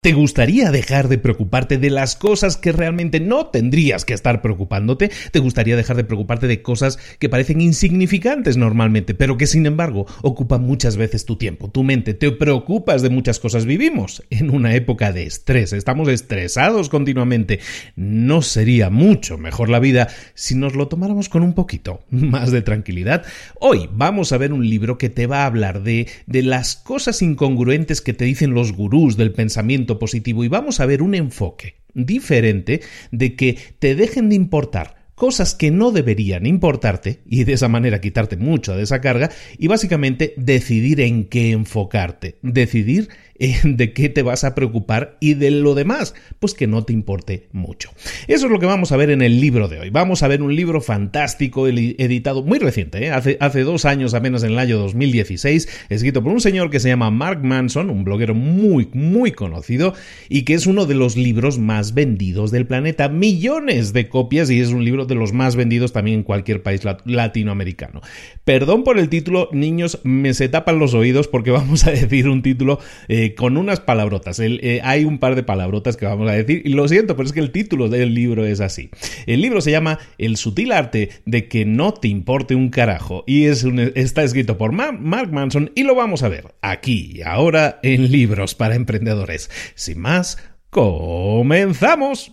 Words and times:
¿Te 0.00 0.12
gustaría 0.12 0.70
dejar 0.70 1.08
de 1.08 1.18
preocuparte 1.18 1.76
de 1.76 1.90
las 1.90 2.14
cosas 2.14 2.56
que 2.56 2.70
realmente 2.70 3.18
no 3.18 3.46
tendrías 3.46 4.04
que 4.04 4.14
estar 4.14 4.42
preocupándote? 4.42 5.10
¿Te 5.32 5.40
gustaría 5.40 5.74
dejar 5.74 5.96
de 5.96 6.04
preocuparte 6.04 6.46
de 6.46 6.62
cosas 6.62 7.00
que 7.18 7.28
parecen 7.28 7.60
insignificantes 7.60 8.56
normalmente, 8.56 9.14
pero 9.14 9.36
que 9.36 9.48
sin 9.48 9.66
embargo 9.66 10.06
ocupan 10.22 10.62
muchas 10.62 10.96
veces 10.96 11.24
tu 11.24 11.34
tiempo, 11.34 11.68
tu 11.68 11.82
mente? 11.82 12.14
¿Te 12.14 12.30
preocupas 12.30 13.02
de 13.02 13.10
muchas 13.10 13.40
cosas? 13.40 13.66
Vivimos 13.66 14.22
en 14.30 14.50
una 14.50 14.72
época 14.76 15.10
de 15.10 15.24
estrés, 15.24 15.72
estamos 15.72 16.08
estresados 16.08 16.88
continuamente. 16.90 17.58
¿No 17.96 18.40
sería 18.42 18.90
mucho 18.90 19.36
mejor 19.36 19.68
la 19.68 19.80
vida 19.80 20.06
si 20.34 20.54
nos 20.54 20.76
lo 20.76 20.86
tomáramos 20.86 21.28
con 21.28 21.42
un 21.42 21.54
poquito 21.54 22.04
más 22.10 22.52
de 22.52 22.62
tranquilidad? 22.62 23.24
Hoy 23.58 23.90
vamos 23.92 24.30
a 24.30 24.38
ver 24.38 24.52
un 24.52 24.64
libro 24.70 24.96
que 24.96 25.10
te 25.10 25.26
va 25.26 25.42
a 25.42 25.46
hablar 25.46 25.82
de, 25.82 26.06
de 26.26 26.44
las 26.44 26.76
cosas 26.76 27.20
incongruentes 27.20 28.00
que 28.00 28.14
te 28.14 28.26
dicen 28.26 28.54
los 28.54 28.72
gurús 28.72 29.16
del 29.16 29.32
pensamiento 29.32 29.87
positivo 29.96 30.42
y 30.42 30.48
vamos 30.48 30.80
a 30.80 30.86
ver 30.86 31.02
un 31.02 31.14
enfoque 31.14 31.76
diferente 31.94 32.80
de 33.12 33.36
que 33.36 33.56
te 33.78 33.94
dejen 33.94 34.28
de 34.28 34.34
importar 34.34 34.98
cosas 35.18 35.54
que 35.54 35.70
no 35.70 35.90
deberían 35.90 36.46
importarte 36.46 37.20
y 37.26 37.44
de 37.44 37.54
esa 37.54 37.68
manera 37.68 38.00
quitarte 38.00 38.36
mucho 38.36 38.76
de 38.76 38.84
esa 38.84 39.00
carga 39.00 39.30
y 39.58 39.66
básicamente 39.66 40.32
decidir 40.36 41.00
en 41.00 41.24
qué 41.24 41.50
enfocarte, 41.50 42.36
decidir 42.42 43.08
de 43.38 43.92
qué 43.92 44.08
te 44.08 44.22
vas 44.22 44.44
a 44.44 44.54
preocupar 44.54 45.16
y 45.20 45.34
de 45.34 45.50
lo 45.50 45.74
demás, 45.74 46.14
pues 46.40 46.54
que 46.54 46.66
no 46.66 46.84
te 46.84 46.92
importe 46.92 47.48
mucho. 47.52 47.90
Eso 48.26 48.46
es 48.46 48.52
lo 48.52 48.58
que 48.58 48.66
vamos 48.66 48.92
a 48.92 48.96
ver 48.96 49.10
en 49.10 49.22
el 49.22 49.40
libro 49.40 49.68
de 49.68 49.78
hoy. 49.78 49.90
Vamos 49.90 50.22
a 50.22 50.28
ver 50.28 50.42
un 50.42 50.54
libro 50.54 50.80
fantástico, 50.80 51.68
editado 51.68 52.42
muy 52.42 52.58
reciente, 52.58 53.04
¿eh? 53.04 53.10
hace, 53.10 53.36
hace 53.40 53.62
dos 53.62 53.84
años 53.84 54.14
apenas 54.14 54.42
en 54.42 54.52
el 54.52 54.58
año 54.58 54.78
2016, 54.78 55.68
escrito 55.88 56.22
por 56.22 56.32
un 56.32 56.40
señor 56.40 56.70
que 56.70 56.80
se 56.80 56.88
llama 56.88 57.10
Mark 57.10 57.44
Manson, 57.44 57.90
un 57.90 58.04
bloguero 58.04 58.34
muy, 58.34 58.88
muy 58.92 59.32
conocido 59.32 59.94
y 60.28 60.42
que 60.42 60.54
es 60.54 60.66
uno 60.66 60.86
de 60.86 60.94
los 60.94 61.16
libros 61.16 61.58
más 61.58 61.94
vendidos 61.94 62.50
del 62.50 62.66
planeta. 62.66 63.08
Millones 63.08 63.92
de 63.92 64.08
copias 64.08 64.50
y 64.50 64.60
es 64.60 64.70
un 64.70 64.84
libro 64.84 65.06
de 65.06 65.14
los 65.14 65.32
más 65.32 65.54
vendidos 65.54 65.92
también 65.92 66.18
en 66.18 66.22
cualquier 66.24 66.62
país 66.62 66.82
latinoamericano. 67.04 68.00
Perdón 68.44 68.82
por 68.82 68.98
el 68.98 69.08
título, 69.08 69.48
niños, 69.52 70.00
me 70.02 70.34
se 70.34 70.48
tapan 70.48 70.78
los 70.78 70.94
oídos 70.94 71.28
porque 71.28 71.50
vamos 71.58 71.86
a 71.86 71.90
decir 71.92 72.28
un 72.28 72.42
título 72.42 72.80
eh, 73.08 73.27
con 73.34 73.56
unas 73.56 73.80
palabrotas. 73.80 74.40
Eh, 74.40 74.80
hay 74.82 75.04
un 75.04 75.18
par 75.18 75.34
de 75.34 75.42
palabrotas 75.42 75.96
que 75.96 76.06
vamos 76.06 76.28
a 76.28 76.32
decir 76.32 76.62
y 76.64 76.70
lo 76.70 76.86
siento, 76.88 77.16
pero 77.16 77.26
es 77.26 77.32
que 77.32 77.40
el 77.40 77.50
título 77.50 77.88
del 77.88 78.14
libro 78.14 78.46
es 78.46 78.60
así. 78.60 78.90
El 79.26 79.40
libro 79.40 79.60
se 79.60 79.70
llama 79.70 79.98
El 80.18 80.36
sutil 80.36 80.72
arte 80.72 81.10
de 81.24 81.48
que 81.48 81.64
no 81.64 81.94
te 81.94 82.08
importe 82.08 82.54
un 82.54 82.70
carajo 82.70 83.24
y 83.26 83.44
es 83.44 83.64
está 83.94 84.22
escrito 84.22 84.58
por 84.58 84.72
Mark 84.72 85.32
Manson 85.32 85.72
y 85.74 85.82
lo 85.82 85.94
vamos 85.94 86.22
a 86.22 86.28
ver 86.28 86.54
aquí 86.62 87.20
ahora 87.24 87.80
en 87.82 88.10
Libros 88.10 88.54
para 88.54 88.74
Emprendedores. 88.74 89.50
Sin 89.74 90.00
más, 90.00 90.38
comenzamos. 90.70 92.32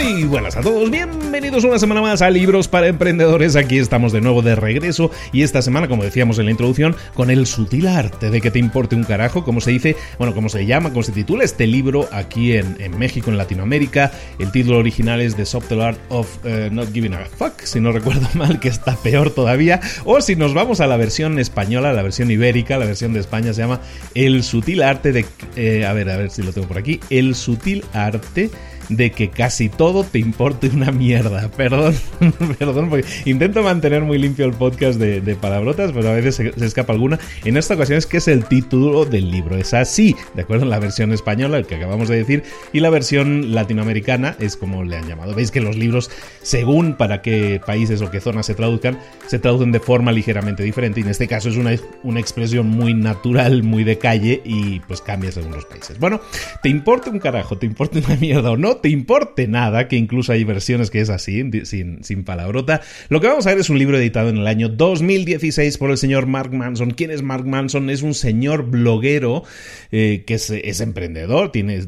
Buenas 0.00 0.56
a 0.56 0.62
todos, 0.62 0.90
bienvenidos 0.90 1.62
una 1.64 1.78
semana 1.78 2.00
más 2.00 2.22
a 2.22 2.30
Libros 2.30 2.68
para 2.68 2.86
Emprendedores. 2.86 3.54
Aquí 3.54 3.76
estamos 3.76 4.12
de 4.12 4.22
nuevo 4.22 4.40
de 4.40 4.54
regreso 4.54 5.10
y 5.30 5.42
esta 5.42 5.60
semana, 5.60 5.88
como 5.88 6.02
decíamos 6.02 6.38
en 6.38 6.46
la 6.46 6.52
introducción, 6.52 6.96
con 7.12 7.28
el 7.28 7.46
sutil 7.46 7.86
arte 7.86 8.30
de 8.30 8.40
que 8.40 8.50
te 8.50 8.58
importe 8.58 8.96
un 8.96 9.04
carajo, 9.04 9.44
como 9.44 9.60
se 9.60 9.72
dice, 9.72 9.96
bueno, 10.18 10.34
como 10.34 10.48
se 10.48 10.64
llama, 10.64 10.88
cómo 10.88 11.02
se 11.02 11.12
titula 11.12 11.44
este 11.44 11.66
libro 11.66 12.08
aquí 12.12 12.56
en, 12.56 12.98
México, 12.98 13.30
en 13.30 13.36
Latinoamérica. 13.36 14.10
El 14.38 14.50
título 14.50 14.78
original 14.78 15.20
es 15.20 15.36
The 15.36 15.44
Subtle 15.44 15.84
Art 15.84 15.98
of 16.08 16.28
eh, 16.44 16.70
Not 16.72 16.94
Giving 16.94 17.12
a 17.12 17.26
Fuck, 17.26 17.60
si 17.64 17.78
no 17.78 17.92
recuerdo 17.92 18.26
mal, 18.34 18.58
que 18.58 18.68
está 18.68 18.96
peor 18.96 19.30
todavía. 19.30 19.80
O 20.06 20.22
si 20.22 20.34
nos 20.34 20.54
vamos 20.54 20.80
a 20.80 20.86
la 20.86 20.96
versión 20.96 21.38
española, 21.38 21.92
la 21.92 22.02
versión 22.02 22.30
ibérica, 22.30 22.78
la 22.78 22.86
versión 22.86 23.12
de 23.12 23.20
España 23.20 23.52
se 23.52 23.60
llama 23.60 23.82
El 24.14 24.44
sutil 24.44 24.82
arte 24.82 25.12
de... 25.12 25.26
Eh, 25.56 25.84
a 25.84 25.92
ver, 25.92 26.08
a 26.08 26.16
ver 26.16 26.30
si 26.30 26.42
lo 26.42 26.52
tengo 26.52 26.66
por 26.68 26.78
aquí. 26.78 27.00
El 27.10 27.34
sutil 27.34 27.84
arte 27.92 28.50
de 28.90 29.12
que 29.12 29.30
casi 29.30 29.68
todo 29.68 30.04
te 30.04 30.18
importe 30.18 30.68
una 30.68 30.90
mierda. 30.90 31.50
Perdón, 31.56 31.94
perdón, 32.58 32.90
porque 32.90 33.06
intento 33.24 33.62
mantener 33.62 34.02
muy 34.02 34.18
limpio 34.18 34.44
el 34.46 34.52
podcast 34.52 34.98
de, 34.98 35.20
palabrotas, 35.36 35.92
pero 35.92 36.10
a 36.10 36.12
veces 36.12 36.36
se, 36.36 36.64
escapa 36.64 36.92
alguna. 36.92 37.18
En 37.44 37.56
esta 37.56 37.74
ocasión 37.74 37.98
es 37.98 38.06
que 38.06 38.18
es 38.18 38.28
el 38.28 38.44
título 38.44 39.04
del 39.04 39.30
libro. 39.30 39.56
Es 39.56 39.74
así, 39.74 40.16
de 40.34 40.42
acuerdo 40.42 40.64
en 40.64 40.70
la 40.70 40.78
versión 40.78 41.12
española, 41.12 41.58
el 41.58 41.66
que 41.66 41.76
acabamos 41.76 42.08
de 42.08 42.16
decir, 42.16 42.42
y 42.72 42.80
la 42.80 42.90
versión 42.90 43.54
latinoamericana 43.54 44.36
es 44.38 44.56
como 44.56 44.84
le 44.84 44.96
han 44.96 45.06
llamado. 45.08 45.34
Veis 45.34 45.50
que 45.50 45.60
los 45.60 45.76
libros, 45.76 46.10
según 46.42 46.96
para 46.96 47.22
qué 47.22 47.60
países 47.64 48.02
o 48.02 48.10
qué 48.10 48.20
zonas 48.20 48.46
se 48.46 48.54
traduzcan, 48.54 48.98
se 49.26 49.38
traducen 49.38 49.72
de 49.72 49.80
forma 49.80 50.12
ligeramente 50.12 50.62
diferente. 50.62 51.00
Y 51.00 51.04
en 51.04 51.10
este 51.10 51.28
caso 51.28 51.48
es 51.48 51.56
una, 51.56 51.72
una 52.02 52.20
expresión 52.20 52.66
muy 52.66 52.94
natural, 52.94 53.62
muy 53.62 53.84
de 53.84 53.98
calle, 53.98 54.42
y 54.44 54.80
pues 54.80 55.00
cambia 55.00 55.30
según 55.30 55.52
los 55.52 55.64
países. 55.64 55.98
Bueno, 55.98 56.20
te 56.62 56.68
importa 56.68 57.10
un 57.10 57.18
carajo, 57.18 57.56
te 57.56 57.66
importa 57.66 57.98
una 57.98 58.16
mierda 58.16 58.50
o 58.50 58.56
no, 58.56 58.76
te 58.80 58.88
importe 58.88 59.48
nada, 59.48 59.88
que 59.88 59.96
incluso 59.96 60.32
hay 60.32 60.44
versiones 60.44 60.90
que 60.90 61.00
es 61.00 61.10
así, 61.10 61.44
sin, 61.64 62.04
sin 62.04 62.24
palabrota, 62.24 62.80
lo 63.08 63.20
que 63.20 63.26
vamos 63.26 63.46
a 63.46 63.50
ver 63.50 63.58
es 63.58 63.70
un 63.70 63.78
libro 63.78 63.98
editado 63.98 64.28
en 64.28 64.38
el 64.38 64.46
año 64.46 64.68
2016 64.68 65.78
por 65.78 65.90
el 65.90 65.98
señor 65.98 66.26
Mark 66.26 66.52
Manson. 66.52 66.90
¿Quién 66.92 67.10
es 67.10 67.22
Mark 67.22 67.46
Manson? 67.46 67.90
Es 67.90 68.02
un 68.02 68.14
señor 68.14 68.64
bloguero 68.70 69.44
eh, 69.92 70.24
que 70.26 70.34
es, 70.34 70.80
emprendedor, 70.80 71.52
tiene, 71.52 71.80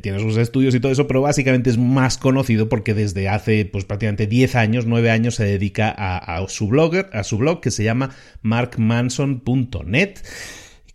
tiene 0.00 0.20
sus 0.20 0.36
estudios 0.36 0.74
y 0.74 0.80
todo 0.80 0.92
eso, 0.92 1.06
pero 1.06 1.22
básicamente 1.22 1.70
es 1.70 1.78
más 1.78 2.18
conocido 2.18 2.68
porque 2.68 2.94
desde 2.94 3.28
hace 3.28 3.64
pues 3.64 3.84
prácticamente 3.84 4.26
10 4.26 4.54
años, 4.56 4.86
9 4.86 5.10
años 5.10 5.36
se 5.36 5.44
dedica 5.44 5.94
a, 5.96 6.36
a 6.36 6.48
su 6.48 6.68
blogger, 6.68 7.08
a 7.12 7.24
su 7.24 7.38
blog 7.38 7.60
que 7.60 7.70
se 7.70 7.84
llama 7.84 8.10
markmanson.net 8.42 10.18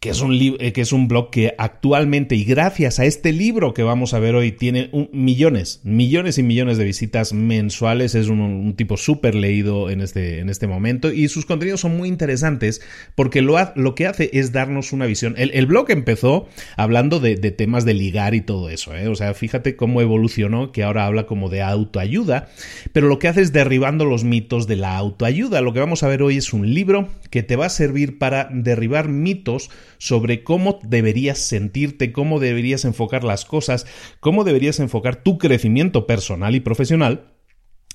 que 0.02 0.10
es 0.10 0.22
un, 0.22 0.36
eh, 0.60 0.74
que 0.74 0.82
es 0.82 0.94
un 0.94 1.08
blog 1.08 1.30
que 1.30 1.54
actualmente 1.60 2.34
y 2.36 2.44
gracias 2.44 3.00
a 3.00 3.06
este 3.06 3.32
libro 3.32 3.76
que 3.76 3.84
vamos 3.84 4.16
a 4.16 4.20
ver 4.20 4.34
hoy 4.34 4.52
tiene 4.52 4.90
millones, 5.14 5.80
millones 5.84 6.40
y 6.40 6.44
millones 6.44 6.80
de 6.80 6.86
visitas 6.86 7.34
mensuales. 7.34 8.16
Es 8.16 8.28
un, 8.28 8.74
tipo 8.76 8.98
súper 8.98 9.36
leído 9.36 9.92
en 9.92 10.02
este, 10.02 10.40
en 10.40 10.50
este 10.50 10.66
momento 10.66 11.12
y 11.12 11.28
sus 11.28 11.46
contenidos 11.46 11.82
son 11.82 11.98
muy 11.98 12.10
interesantes 12.10 12.82
porque 13.14 13.44
lo, 13.44 13.58
lo 13.76 13.94
que 13.94 14.08
hace 14.08 14.32
es 14.34 14.52
darnos 14.52 14.92
una 14.92 15.06
visión. 15.06 15.36
El, 15.38 15.68
blog 15.68 15.92
empezó 15.92 16.48
hablando 16.78 17.20
de, 17.20 17.38
temas 17.52 17.86
de 17.86 17.94
ligar 17.94 18.34
y 18.34 18.42
todo 18.42 18.70
eso. 18.70 18.96
¿eh? 18.96 19.08
O 19.08 19.14
sea, 19.14 19.36
fíjate 19.36 19.76
cómo 19.76 20.02
evolucionó, 20.02 20.72
que 20.72 20.82
ahora 20.82 21.06
habla 21.06 21.28
como 21.28 21.48
de 21.50 21.62
autoayuda, 21.62 22.50
pero 22.92 23.08
lo 23.08 23.20
que 23.20 23.28
hace 23.28 23.42
es 23.42 23.54
derribando 23.54 24.06
los 24.06 24.24
mitos 24.24 24.66
de 24.66 24.78
la 24.78 24.98
autoayuda. 24.98 25.62
Lo 25.62 25.74
que 25.74 25.80
vamos 25.80 26.02
a 26.02 26.08
ver 26.08 26.24
hoy 26.24 26.38
es 26.38 26.54
un 26.54 26.74
libro 26.74 27.08
que 27.30 27.44
te 27.44 27.56
va 27.56 27.68
a 27.68 27.70
servir 27.70 28.18
para 28.18 28.50
derribar 28.52 29.08
mitos 29.08 29.70
sobre 30.02 30.44
cómo 30.44 30.80
deberías 30.82 31.38
sentirte, 31.38 32.12
cómo 32.12 32.40
deberías 32.40 32.86
enfocar 32.86 33.24
las 33.24 33.46
cosas, 33.46 33.86
cómo 34.20 34.44
deberías 34.44 34.80
enfocar 34.80 35.18
tu 35.18 35.38
crecimiento 35.38 36.08
personal 36.08 36.56
y 36.56 36.60
profesional 36.60 37.28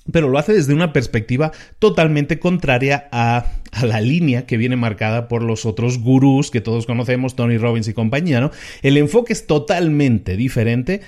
pero 0.09 0.29
lo 0.29 0.37
hace 0.37 0.53
desde 0.53 0.73
una 0.73 0.93
perspectiva 0.93 1.51
totalmente 1.79 2.39
contraria 2.39 3.09
a, 3.11 3.45
a, 3.73 3.85
la 3.85 3.99
línea 3.99 4.45
que 4.45 4.55
viene 4.55 4.77
marcada 4.77 5.27
por 5.27 5.43
los 5.43 5.65
otros 5.65 5.99
gurús 5.99 6.49
que 6.49 6.61
todos 6.61 6.85
conocemos, 6.85 7.35
Tony 7.35 7.57
Robbins 7.57 7.89
y 7.89 7.93
compañía, 7.93 8.39
¿no? 8.39 8.51
El 8.83 8.95
enfoque 8.95 9.33
es 9.33 9.47
totalmente 9.47 10.37
diferente 10.37 11.01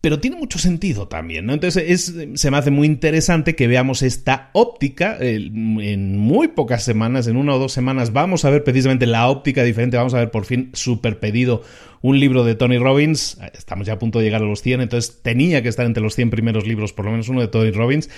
pero 0.00 0.18
tiene 0.18 0.36
mucho 0.36 0.58
sentido 0.58 1.08
también, 1.08 1.46
¿no? 1.46 1.52
Entonces 1.52 1.84
es, 1.86 2.14
se 2.40 2.50
me 2.50 2.56
hace 2.56 2.70
muy 2.70 2.86
interesante 2.86 3.54
que 3.54 3.66
veamos 3.66 4.02
esta 4.02 4.50
óptica 4.54 5.18
en 5.20 6.16
muy 6.16 6.48
pocas 6.48 6.82
semanas, 6.82 7.26
en 7.26 7.36
una 7.36 7.54
o 7.54 7.58
dos 7.58 7.72
semanas, 7.72 8.12
vamos 8.12 8.44
a 8.44 8.50
ver 8.50 8.64
precisamente 8.64 9.06
la 9.06 9.28
óptica 9.28 9.62
diferente, 9.62 9.98
vamos 9.98 10.14
a 10.14 10.18
ver 10.18 10.30
por 10.30 10.46
fin 10.46 10.70
super 10.72 11.18
pedido 11.18 11.62
un 12.02 12.18
libro 12.18 12.44
de 12.44 12.54
Tony 12.54 12.78
Robbins, 12.78 13.36
estamos 13.52 13.86
ya 13.86 13.94
a 13.94 13.98
punto 13.98 14.18
de 14.18 14.24
llegar 14.24 14.40
a 14.42 14.46
los 14.46 14.62
100, 14.62 14.80
entonces 14.80 15.20
tenía 15.22 15.62
que 15.62 15.68
estar 15.68 15.84
entre 15.84 16.02
los 16.02 16.14
100 16.14 16.30
primeros 16.30 16.66
libros, 16.66 16.94
por 16.94 17.04
lo 17.04 17.10
menos 17.10 17.28
uno 17.28 17.42
de 17.42 17.48
Tony 17.48 17.70
Robbins, 17.72 18.08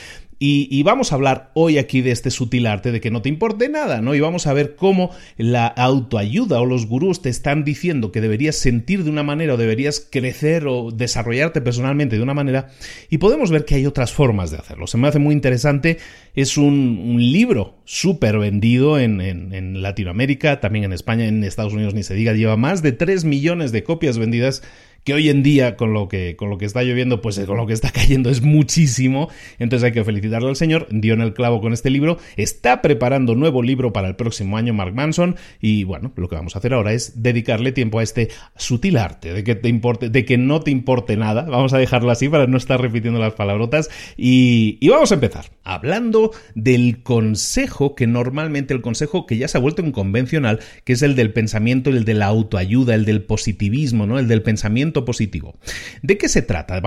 y, 0.44 0.82
vamos 0.82 1.12
a 1.12 1.14
hablar 1.14 1.52
hoy 1.54 1.78
aquí 1.78 2.00
de 2.00 2.10
este 2.10 2.32
sutil 2.32 2.66
arte 2.66 2.90
de 2.90 3.00
que 3.00 3.12
no 3.12 3.22
te 3.22 3.28
importe 3.28 3.68
nada, 3.68 4.00
¿no? 4.00 4.12
Y 4.16 4.18
vamos 4.18 4.48
a 4.48 4.52
ver 4.52 4.74
cómo 4.74 5.10
la 5.36 5.68
autoayuda 5.68 6.60
o 6.60 6.66
los 6.66 6.86
gurús 6.86 7.22
te 7.22 7.28
están 7.28 7.62
diciendo 7.62 8.10
que 8.10 8.20
deberías 8.20 8.56
sentir 8.56 9.04
de 9.04 9.10
una 9.10 9.22
manera 9.22 9.54
o 9.54 9.56
deberías 9.56 10.00
crecer 10.00 10.66
o 10.66 10.90
desarrollarte 10.90 11.60
personalmente 11.60 12.16
de 12.16 12.24
una 12.24 12.34
manera, 12.34 12.70
y 13.08 13.18
podemos 13.18 13.52
ver 13.52 13.64
que 13.64 13.76
hay 13.76 13.86
otras 13.86 14.10
formas 14.10 14.50
de 14.50 14.56
hacerlo. 14.56 14.88
Se 14.88 14.98
me 14.98 15.06
hace 15.06 15.20
muy 15.20 15.32
interesante, 15.32 15.98
es 16.34 16.56
un, 16.56 17.14
libro 17.22 17.76
súper 17.84 18.36
vendido 18.38 18.98
en, 18.98 19.20
en 19.20 19.80
Latinoamérica, 19.80 20.58
también 20.58 20.86
en 20.86 20.92
España, 20.92 21.26
en 21.26 21.44
Estados 21.44 21.72
Unidos 21.72 21.94
ni 21.94 22.02
se 22.02 22.14
diga, 22.14 22.32
lleva 22.32 22.56
más 22.56 22.82
de 22.82 22.90
3 22.90 23.24
millones 23.24 23.70
de 23.70 23.84
copias 23.84 24.18
vendidas 24.18 24.64
que 25.04 25.14
hoy 25.14 25.28
en 25.28 25.42
día 25.42 25.76
con 25.76 25.92
lo 25.92 26.08
que, 26.08 26.36
con 26.36 26.50
lo 26.50 26.58
que 26.58 26.64
está 26.64 26.82
lloviendo, 26.82 27.20
pues 27.20 27.38
con 27.40 27.56
lo 27.56 27.66
que 27.66 27.72
está 27.72 27.90
cayendo 27.92 28.30
es 28.30 28.42
muchísimo. 28.42 29.28
Entonces 29.58 29.86
hay 29.86 29.92
que 29.92 30.04
felicitarle 30.04 30.48
al 30.48 30.56
señor, 30.56 30.86
dio 30.90 31.14
en 31.14 31.20
el 31.20 31.34
clavo 31.34 31.60
con 31.60 31.72
este 31.72 31.90
libro, 31.90 32.18
está 32.36 32.82
preparando 32.82 33.34
nuevo 33.34 33.62
libro 33.62 33.92
para 33.92 34.08
el 34.08 34.16
próximo 34.16 34.56
año 34.56 34.74
Mark 34.74 34.94
Manson 34.94 35.36
y 35.60 35.84
bueno, 35.84 36.12
lo 36.16 36.28
que 36.28 36.36
vamos 36.36 36.54
a 36.56 36.58
hacer 36.58 36.74
ahora 36.74 36.92
es 36.92 37.22
dedicarle 37.22 37.72
tiempo 37.72 37.98
a 37.98 38.02
este 38.02 38.28
sutil 38.56 38.96
arte 38.96 39.32
de 39.32 39.44
que 39.44 39.54
te 39.54 39.68
importe, 39.68 40.08
de 40.08 40.24
que 40.24 40.38
no 40.38 40.60
te 40.60 40.70
importe 40.70 41.16
nada. 41.16 41.42
Vamos 41.42 41.72
a 41.72 41.78
dejarlo 41.78 42.10
así 42.10 42.28
para 42.28 42.46
no 42.46 42.56
estar 42.56 42.80
repitiendo 42.80 43.20
las 43.20 43.34
palabrotas 43.34 43.90
y, 44.16 44.78
y 44.80 44.88
vamos 44.88 45.10
a 45.10 45.14
empezar 45.14 45.46
hablando 45.64 46.32
del 46.54 47.02
consejo 47.02 47.94
que 47.94 48.06
normalmente 48.06 48.74
el 48.74 48.80
consejo 48.80 49.26
que 49.26 49.36
ya 49.36 49.48
se 49.48 49.58
ha 49.58 49.60
vuelto 49.60 49.82
un 49.82 49.92
convencional, 49.92 50.60
que 50.84 50.94
es 50.94 51.02
el 51.02 51.14
del 51.14 51.32
pensamiento, 51.32 51.90
el 51.90 52.04
de 52.04 52.14
la 52.14 52.26
autoayuda, 52.26 52.94
el 52.94 53.04
del 53.04 53.22
positivismo, 53.22 54.06
¿no? 54.06 54.18
El 54.18 54.28
del 54.28 54.42
pensamiento 54.42 55.04
positivo. 55.04 55.56
¿De 56.02 56.18
qué 56.18 56.28
se 56.28 56.42
trata? 56.42 56.80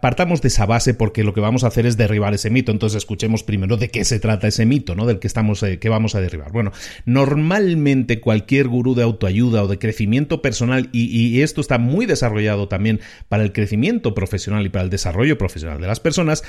partamos 0.00 0.42
de 0.42 0.48
esa 0.48 0.66
base 0.66 0.94
porque 0.94 1.24
lo 1.24 1.34
que 1.34 1.40
vamos 1.40 1.64
a 1.64 1.68
hacer 1.68 1.86
es 1.86 1.96
derribar 1.96 2.34
ese 2.34 2.50
mito. 2.50 2.72
Entonces 2.72 2.98
escuchemos 2.98 3.42
primero 3.42 3.76
de 3.76 3.88
qué 3.90 4.04
se 4.04 4.20
trata 4.20 4.48
ese 4.48 4.66
mito, 4.66 4.94
¿no? 4.94 5.06
Del 5.06 5.18
que 5.18 5.26
estamos, 5.26 5.62
eh, 5.62 5.78
que 5.78 5.88
vamos 5.88 6.14
a 6.14 6.20
derribar. 6.20 6.52
Bueno, 6.52 6.72
normalmente 7.04 8.20
cualquier 8.20 8.68
gurú 8.68 8.94
de 8.94 9.02
autoayuda 9.02 9.64
o 9.64 9.68
de 9.68 9.78
crecimiento 9.78 10.42
personal, 10.42 10.88
y 10.92 11.40
esto 11.40 11.60
está 11.60 11.78
muy 11.78 12.06
desarrollado 12.06 12.68
también 12.68 13.00
para 13.28 13.42
el 13.42 13.52
crecimiento 13.52 14.14
profesional 14.14 14.64
y 14.66 14.68
para 14.68 14.84
el 14.84 14.90
desarrollo 14.90 15.38
profesional 15.38 15.80
de 15.80 15.86
las 15.86 16.00
personas, 16.00 16.42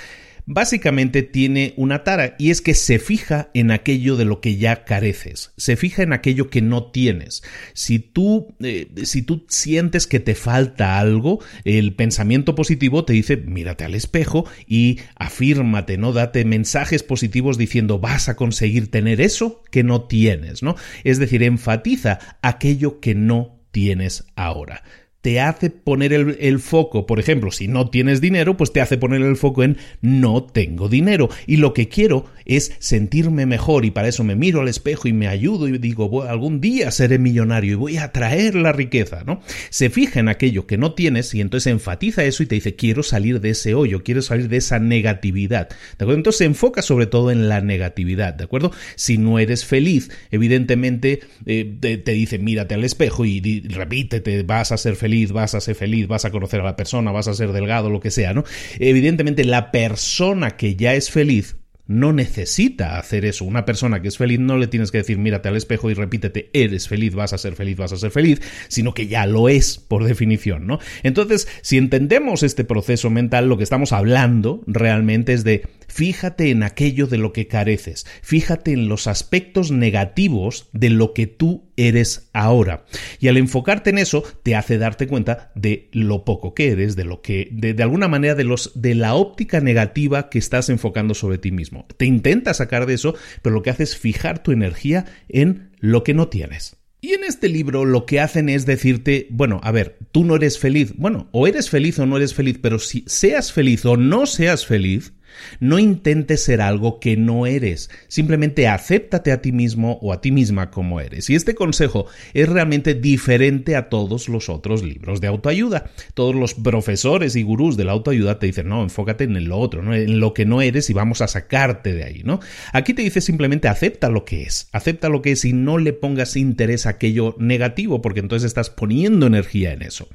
básicamente 0.45 1.23
tiene 1.23 1.73
una 1.77 2.03
tara 2.03 2.35
y 2.37 2.51
es 2.51 2.61
que 2.61 2.73
se 2.73 2.99
fija 2.99 3.49
en 3.53 3.71
aquello 3.71 4.15
de 4.15 4.25
lo 4.25 4.41
que 4.41 4.57
ya 4.57 4.83
careces, 4.85 5.51
se 5.57 5.75
fija 5.75 6.03
en 6.03 6.13
aquello 6.13 6.49
que 6.49 6.61
no 6.61 6.91
tienes. 6.91 7.43
Si 7.73 7.99
tú, 7.99 8.55
eh, 8.59 8.89
si 9.03 9.21
tú 9.21 9.45
sientes 9.47 10.07
que 10.07 10.19
te 10.19 10.35
falta 10.35 10.99
algo, 10.99 11.39
el 11.63 11.95
pensamiento 11.95 12.55
positivo 12.55 13.05
te 13.05 13.13
dice 13.13 13.37
mírate 13.37 13.83
al 13.83 13.95
espejo 13.95 14.45
y 14.67 14.99
afírmate, 15.15 15.97
¿no? 15.97 16.13
Date 16.13 16.45
mensajes 16.45 17.03
positivos 17.03 17.57
diciendo 17.57 17.99
vas 17.99 18.29
a 18.29 18.35
conseguir 18.35 18.89
tener 18.89 19.21
eso 19.21 19.61
que 19.71 19.83
no 19.83 20.03
tienes, 20.03 20.63
¿no? 20.63 20.75
Es 21.03 21.19
decir, 21.19 21.43
enfatiza 21.43 22.19
aquello 22.41 22.99
que 22.99 23.15
no 23.15 23.59
tienes 23.71 24.25
ahora 24.35 24.83
te 25.21 25.39
hace 25.39 25.69
poner 25.69 26.13
el, 26.13 26.59
foco, 26.59 27.05
por 27.05 27.19
ejemplo, 27.19 27.51
si 27.51 27.67
no 27.67 27.89
tienes 27.89 28.21
dinero, 28.21 28.57
pues 28.57 28.73
te 28.73 28.81
hace 28.81 28.97
poner 28.97 29.21
el 29.21 29.37
foco 29.37 29.63
en 29.63 29.77
no 30.01 30.43
tengo 30.43 30.89
dinero 30.89 31.29
y 31.45 31.57
lo 31.57 31.73
que 31.73 31.87
quiero 31.87 32.25
es 32.45 32.73
sentirme 32.79 33.45
mejor 33.45 33.85
y 33.85 33.91
para 33.91 34.07
eso 34.07 34.23
me 34.23 34.35
miro 34.35 34.61
al 34.61 34.67
espejo 34.67 35.07
y 35.07 35.13
me 35.13 35.27
ayudo 35.27 35.67
y 35.67 35.77
digo, 35.77 36.23
algún 36.23 36.59
día 36.59 36.89
seré 36.89 37.19
millonario 37.19 37.73
y 37.73 37.75
voy 37.75 37.97
a 37.97 38.11
traer 38.11 38.55
la 38.55 38.71
riqueza, 38.71 39.23
¿no? 39.23 39.41
Se 39.69 39.91
fija 39.91 40.19
en 40.19 40.27
aquello 40.27 40.65
que 40.65 40.77
no 40.77 40.93
tienes 40.93 41.33
y 41.35 41.41
entonces 41.41 41.71
enfatiza 41.71 42.23
eso 42.23 42.41
y 42.41 42.47
te 42.47 42.55
dice, 42.55 42.75
quiero 42.75 43.03
salir 43.03 43.41
de 43.41 43.51
ese 43.51 43.75
hoyo, 43.75 44.03
quiero 44.03 44.23
salir 44.23 44.49
de 44.49 44.57
esa 44.57 44.79
negatividad, 44.79 45.69
¿de 45.69 46.03
acuerdo? 46.03 46.15
Entonces 46.15 46.39
se 46.39 46.45
enfoca 46.45 46.81
sobre 46.81 47.05
todo 47.05 47.29
en 47.29 47.47
la 47.47 47.61
negatividad, 47.61 48.33
¿de 48.33 48.45
acuerdo? 48.45 48.71
Si 48.95 49.19
no 49.19 49.37
eres 49.37 49.65
feliz, 49.65 50.09
evidentemente 50.31 51.19
eh, 51.45 51.77
te, 51.79 52.11
dice, 52.11 52.39
mírate 52.39 52.73
al 52.73 52.83
espejo 52.83 53.23
y, 53.23 53.39
y 53.43 53.61
repítete, 53.67 54.41
vas 54.41 54.71
a 54.71 54.77
ser 54.77 54.95
feliz 54.95 55.10
vas 55.31 55.55
a 55.55 55.61
ser 55.61 55.75
feliz, 55.75 56.07
vas 56.07 56.25
a 56.25 56.31
conocer 56.31 56.61
a 56.61 56.63
la 56.63 56.75
persona, 56.75 57.11
vas 57.11 57.27
a 57.27 57.33
ser 57.33 57.51
delgado, 57.51 57.89
lo 57.89 57.99
que 57.99 58.11
sea, 58.11 58.33
¿no? 58.33 58.43
Evidentemente 58.79 59.43
la 59.43 59.71
persona 59.71 60.57
que 60.57 60.75
ya 60.75 60.93
es 60.95 61.09
feliz 61.09 61.55
no 61.91 62.13
necesita 62.13 62.97
hacer 62.97 63.25
eso. 63.25 63.43
Una 63.43 63.65
persona 63.65 64.01
que 64.01 64.07
es 64.07 64.17
feliz 64.17 64.39
no 64.39 64.57
le 64.57 64.67
tienes 64.67 64.91
que 64.91 64.99
decir 64.99 65.17
mírate 65.17 65.49
al 65.49 65.57
espejo 65.57 65.89
y 65.89 65.93
repítete 65.93 66.49
eres 66.53 66.87
feliz, 66.87 67.13
vas 67.13 67.33
a 67.33 67.37
ser 67.37 67.55
feliz, 67.55 67.77
vas 67.77 67.91
a 67.91 67.97
ser 67.97 68.11
feliz, 68.11 68.41
sino 68.69 68.93
que 68.93 69.07
ya 69.07 69.25
lo 69.25 69.49
es 69.49 69.77
por 69.77 70.05
definición, 70.05 70.67
¿no? 70.67 70.79
Entonces, 71.03 71.47
si 71.61 71.77
entendemos 71.77 72.43
este 72.43 72.63
proceso 72.63 73.09
mental, 73.09 73.49
lo 73.49 73.57
que 73.57 73.63
estamos 73.63 73.91
hablando 73.91 74.63
realmente 74.67 75.33
es 75.33 75.43
de 75.43 75.63
fíjate 75.91 76.49
en 76.49 76.63
aquello 76.63 77.07
de 77.07 77.17
lo 77.17 77.33
que 77.33 77.47
careces, 77.47 78.05
fíjate 78.21 78.71
en 78.71 78.87
los 78.87 79.07
aspectos 79.07 79.71
negativos 79.71 80.69
de 80.71 80.89
lo 80.89 81.13
que 81.13 81.27
tú 81.27 81.69
eres 81.75 82.29
ahora. 82.33 82.85
Y 83.19 83.27
al 83.27 83.37
enfocarte 83.37 83.89
en 83.89 83.97
eso, 83.97 84.23
te 84.43 84.55
hace 84.55 84.77
darte 84.77 85.07
cuenta 85.07 85.51
de 85.55 85.89
lo 85.91 86.23
poco 86.23 86.53
que 86.53 86.71
eres, 86.71 86.95
de 86.95 87.03
lo 87.03 87.21
que, 87.21 87.49
de, 87.51 87.81
alguna 87.83 88.07
manera, 88.07 88.35
de 88.35 88.43
los, 88.43 88.71
de 88.75 88.95
la 88.95 89.15
óptica 89.15 89.59
negativa 89.59 90.29
que 90.29 90.39
estás 90.39 90.69
enfocando 90.69 91.13
sobre 91.13 91.37
ti 91.37 91.51
mismo. 91.51 91.85
Te 91.97 92.05
intenta 92.05 92.53
sacar 92.53 92.85
de 92.85 92.93
eso, 92.93 93.15
pero 93.41 93.55
lo 93.55 93.61
que 93.61 93.71
hace 93.71 93.83
es 93.83 93.97
fijar 93.97 94.43
tu 94.43 94.51
energía 94.51 95.05
en 95.27 95.71
lo 95.79 96.03
que 96.03 96.13
no 96.13 96.29
tienes. 96.29 96.77
Y 97.03 97.13
en 97.13 97.23
este 97.23 97.49
libro 97.49 97.83
lo 97.83 98.05
que 98.05 98.19
hacen 98.19 98.47
es 98.47 98.67
decirte, 98.67 99.25
bueno, 99.31 99.59
a 99.63 99.71
ver, 99.71 99.97
tú 100.11 100.23
no 100.23 100.35
eres 100.35 100.59
feliz. 100.59 100.93
Bueno, 100.95 101.29
o 101.31 101.47
eres 101.47 101.71
feliz 101.71 101.97
o 101.97 102.05
no 102.05 102.15
eres 102.15 102.35
feliz, 102.35 102.59
pero 102.61 102.77
si 102.77 103.03
seas 103.07 103.51
feliz 103.51 103.85
o 103.85 103.97
no 103.97 104.27
seas 104.27 104.67
feliz, 104.67 105.13
no 105.59 105.79
intentes 105.79 106.43
ser 106.43 106.61
algo 106.61 106.99
que 106.99 107.17
no 107.17 107.45
eres, 107.45 107.89
simplemente 108.07 108.67
acéptate 108.67 109.31
a 109.31 109.41
ti 109.41 109.51
mismo 109.51 109.99
o 110.01 110.13
a 110.13 110.21
ti 110.21 110.31
misma 110.31 110.71
como 110.71 110.99
eres. 110.99 111.29
Y 111.29 111.35
este 111.35 111.55
consejo 111.55 112.07
es 112.33 112.47
realmente 112.47 112.93
diferente 112.93 113.75
a 113.75 113.89
todos 113.89 114.29
los 114.29 114.49
otros 114.49 114.83
libros 114.83 115.21
de 115.21 115.27
autoayuda. 115.27 115.91
Todos 116.13 116.35
los 116.35 116.53
profesores 116.53 117.35
y 117.35 117.43
gurús 117.43 117.77
de 117.77 117.85
la 117.85 117.91
autoayuda 117.91 118.39
te 118.39 118.47
dicen, 118.47 118.67
no, 118.69 118.83
enfócate 118.83 119.25
en 119.25 119.47
lo 119.47 119.57
otro, 119.57 119.93
en 119.93 120.19
lo 120.19 120.33
que 120.33 120.45
no 120.45 120.61
eres 120.61 120.89
y 120.89 120.93
vamos 120.93 121.21
a 121.21 121.27
sacarte 121.27 121.93
de 121.93 122.03
ahí, 122.03 122.21
¿no? 122.23 122.39
Aquí 122.73 122.93
te 122.93 123.01
dice 123.01 123.21
simplemente 123.21 123.67
acepta 123.67 124.09
lo 124.09 124.25
que 124.25 124.43
es, 124.43 124.67
acepta 124.71 125.09
lo 125.09 125.21
que 125.21 125.31
es 125.31 125.45
y 125.45 125.53
no 125.53 125.77
le 125.77 125.93
pongas 125.93 126.35
interés 126.35 126.85
a 126.85 126.91
aquello 126.91 127.35
negativo, 127.39 128.01
porque 128.01 128.19
entonces 128.19 128.47
estás 128.47 128.69
poniendo 128.69 129.27
energía 129.27 129.73
en 129.73 129.81
eso. 129.81 130.07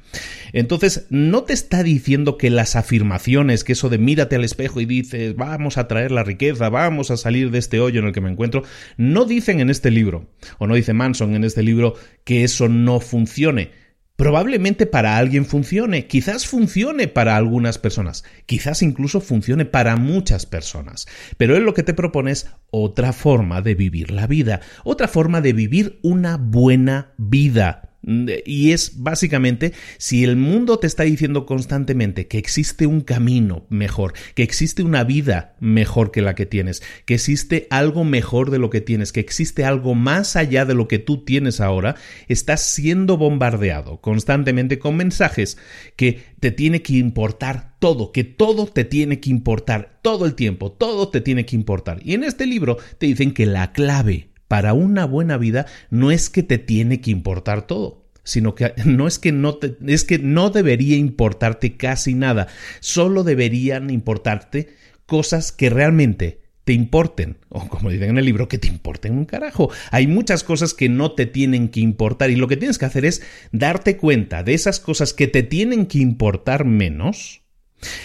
Entonces, 0.53 1.05
no 1.09 1.43
te 1.43 1.53
está 1.53 1.83
diciendo 1.83 2.37
que 2.37 2.49
las 2.49 2.75
afirmaciones, 2.75 3.63
que 3.63 3.73
eso 3.73 3.89
de 3.89 3.97
mírate 3.97 4.35
al 4.35 4.43
espejo 4.43 4.81
y 4.81 4.85
dices, 5.11 5.35
vamos 5.35 5.77
a 5.77 5.87
traer 5.87 6.11
la 6.11 6.23
riqueza, 6.23 6.69
vamos 6.69 7.11
a 7.11 7.17
salir 7.17 7.51
de 7.51 7.59
este 7.59 7.79
hoyo 7.79 7.99
en 7.99 8.07
el 8.07 8.13
que 8.13 8.21
me 8.21 8.31
encuentro, 8.31 8.63
no 8.97 9.25
dicen 9.25 9.59
en 9.59 9.69
este 9.69 9.91
libro, 9.91 10.29
o 10.57 10.67
no 10.67 10.75
dice 10.75 10.93
Manson 10.93 11.35
en 11.35 11.43
este 11.43 11.63
libro, 11.63 11.95
que 12.23 12.43
eso 12.43 12.67
no 12.69 12.99
funcione. 12.99 13.71
Probablemente 14.15 14.87
para 14.87 15.17
alguien 15.17 15.45
funcione, 15.45 16.07
quizás 16.07 16.47
funcione 16.47 17.07
para 17.07 17.35
algunas 17.35 17.77
personas, 17.77 18.23
quizás 18.47 18.81
incluso 18.81 19.21
funcione 19.21 19.65
para 19.65 19.95
muchas 19.95 20.47
personas, 20.47 21.07
pero 21.37 21.55
él 21.55 21.63
lo 21.63 21.75
que 21.75 21.83
te 21.83 21.93
propone 21.93 22.31
es 22.31 22.49
otra 22.71 23.13
forma 23.13 23.61
de 23.61 23.75
vivir 23.75 24.09
la 24.09 24.25
vida, 24.25 24.61
otra 24.83 25.07
forma 25.07 25.39
de 25.39 25.53
vivir 25.53 25.99
una 26.01 26.37
buena 26.37 27.13
vida. 27.17 27.86
Y 28.07 28.71
es 28.71 28.93
básicamente, 29.03 29.73
si 29.97 30.23
el 30.23 30.37
mundo 30.37 30.79
te 30.79 30.87
está 30.87 31.03
diciendo 31.03 31.45
constantemente 31.45 32.27
que 32.27 32.37
existe 32.37 32.87
un 32.87 33.01
camino 33.01 33.65
mejor, 33.69 34.13
que 34.33 34.43
existe 34.43 34.81
una 34.81 35.03
vida 35.03 35.55
mejor 35.59 36.11
que 36.11 36.21
la 36.21 36.33
que 36.33 36.45
tienes, 36.45 36.81
que 37.05 37.15
existe 37.15 37.67
algo 37.69 38.05
mejor 38.05 38.49
de 38.49 38.59
lo 38.59 38.69
que 38.69 38.79
tienes, 38.79 39.11
que 39.11 39.19
existe 39.19 39.65
algo 39.65 39.93
más 39.93 40.37
allá 40.37 40.63
de 40.63 40.73
lo 40.73 40.87
que 40.87 40.99
tú 40.99 41.25
tienes 41.25 41.59
ahora, 41.59 41.95
estás 42.29 42.61
siendo 42.61 43.17
bombardeado 43.17 43.99
constantemente 43.99 44.79
con 44.79 44.95
mensajes 44.95 45.57
que 45.97 46.21
te 46.39 46.51
tiene 46.51 46.81
que 46.81 46.93
importar 46.93 47.75
todo, 47.79 48.13
que 48.13 48.23
todo 48.23 48.67
te 48.67 48.85
tiene 48.85 49.19
que 49.19 49.29
importar 49.29 49.99
todo 50.01 50.25
el 50.25 50.35
tiempo, 50.35 50.71
todo 50.71 51.09
te 51.09 51.19
tiene 51.19 51.45
que 51.45 51.57
importar. 51.57 51.99
Y 52.05 52.13
en 52.13 52.23
este 52.23 52.45
libro 52.45 52.77
te 52.99 53.07
dicen 53.07 53.33
que 53.33 53.45
la 53.45 53.73
clave 53.73 54.29
para 54.47 54.73
una 54.73 55.05
buena 55.05 55.37
vida 55.37 55.65
no 55.89 56.11
es 56.11 56.29
que 56.29 56.43
te 56.43 56.57
tiene 56.57 57.01
que 57.01 57.11
importar 57.11 57.67
todo 57.67 58.07
sino 58.27 58.55
que 58.55 58.73
no 58.85 59.07
es 59.07 59.19
que 59.19 59.31
no 59.31 59.55
te, 59.55 59.77
es 59.87 60.03
que 60.03 60.19
no 60.19 60.49
debería 60.49 60.97
importarte 60.97 61.77
casi 61.77 62.13
nada, 62.13 62.47
solo 62.81 63.23
deberían 63.23 63.89
importarte 63.89 64.75
cosas 65.05 65.51
que 65.51 65.69
realmente 65.69 66.41
te 66.65 66.73
importen, 66.73 67.37
o 67.47 67.65
como 67.69 67.89
dicen 67.89 68.09
en 68.09 68.17
el 68.17 68.25
libro, 68.25 68.49
que 68.49 68.57
te 68.57 68.67
importen 68.67 69.17
un 69.17 69.23
carajo. 69.23 69.71
Hay 69.89 70.05
muchas 70.05 70.43
cosas 70.43 70.73
que 70.73 70.89
no 70.89 71.13
te 71.13 71.25
tienen 71.25 71.69
que 71.69 71.79
importar 71.79 72.29
y 72.29 72.35
lo 72.35 72.49
que 72.49 72.57
tienes 72.57 72.77
que 72.77 72.83
hacer 72.83 73.05
es 73.05 73.21
darte 73.53 73.95
cuenta 73.95 74.43
de 74.43 74.53
esas 74.53 74.81
cosas 74.81 75.13
que 75.13 75.27
te 75.27 75.43
tienen 75.43 75.85
que 75.85 75.99
importar 75.99 76.65
menos 76.65 77.43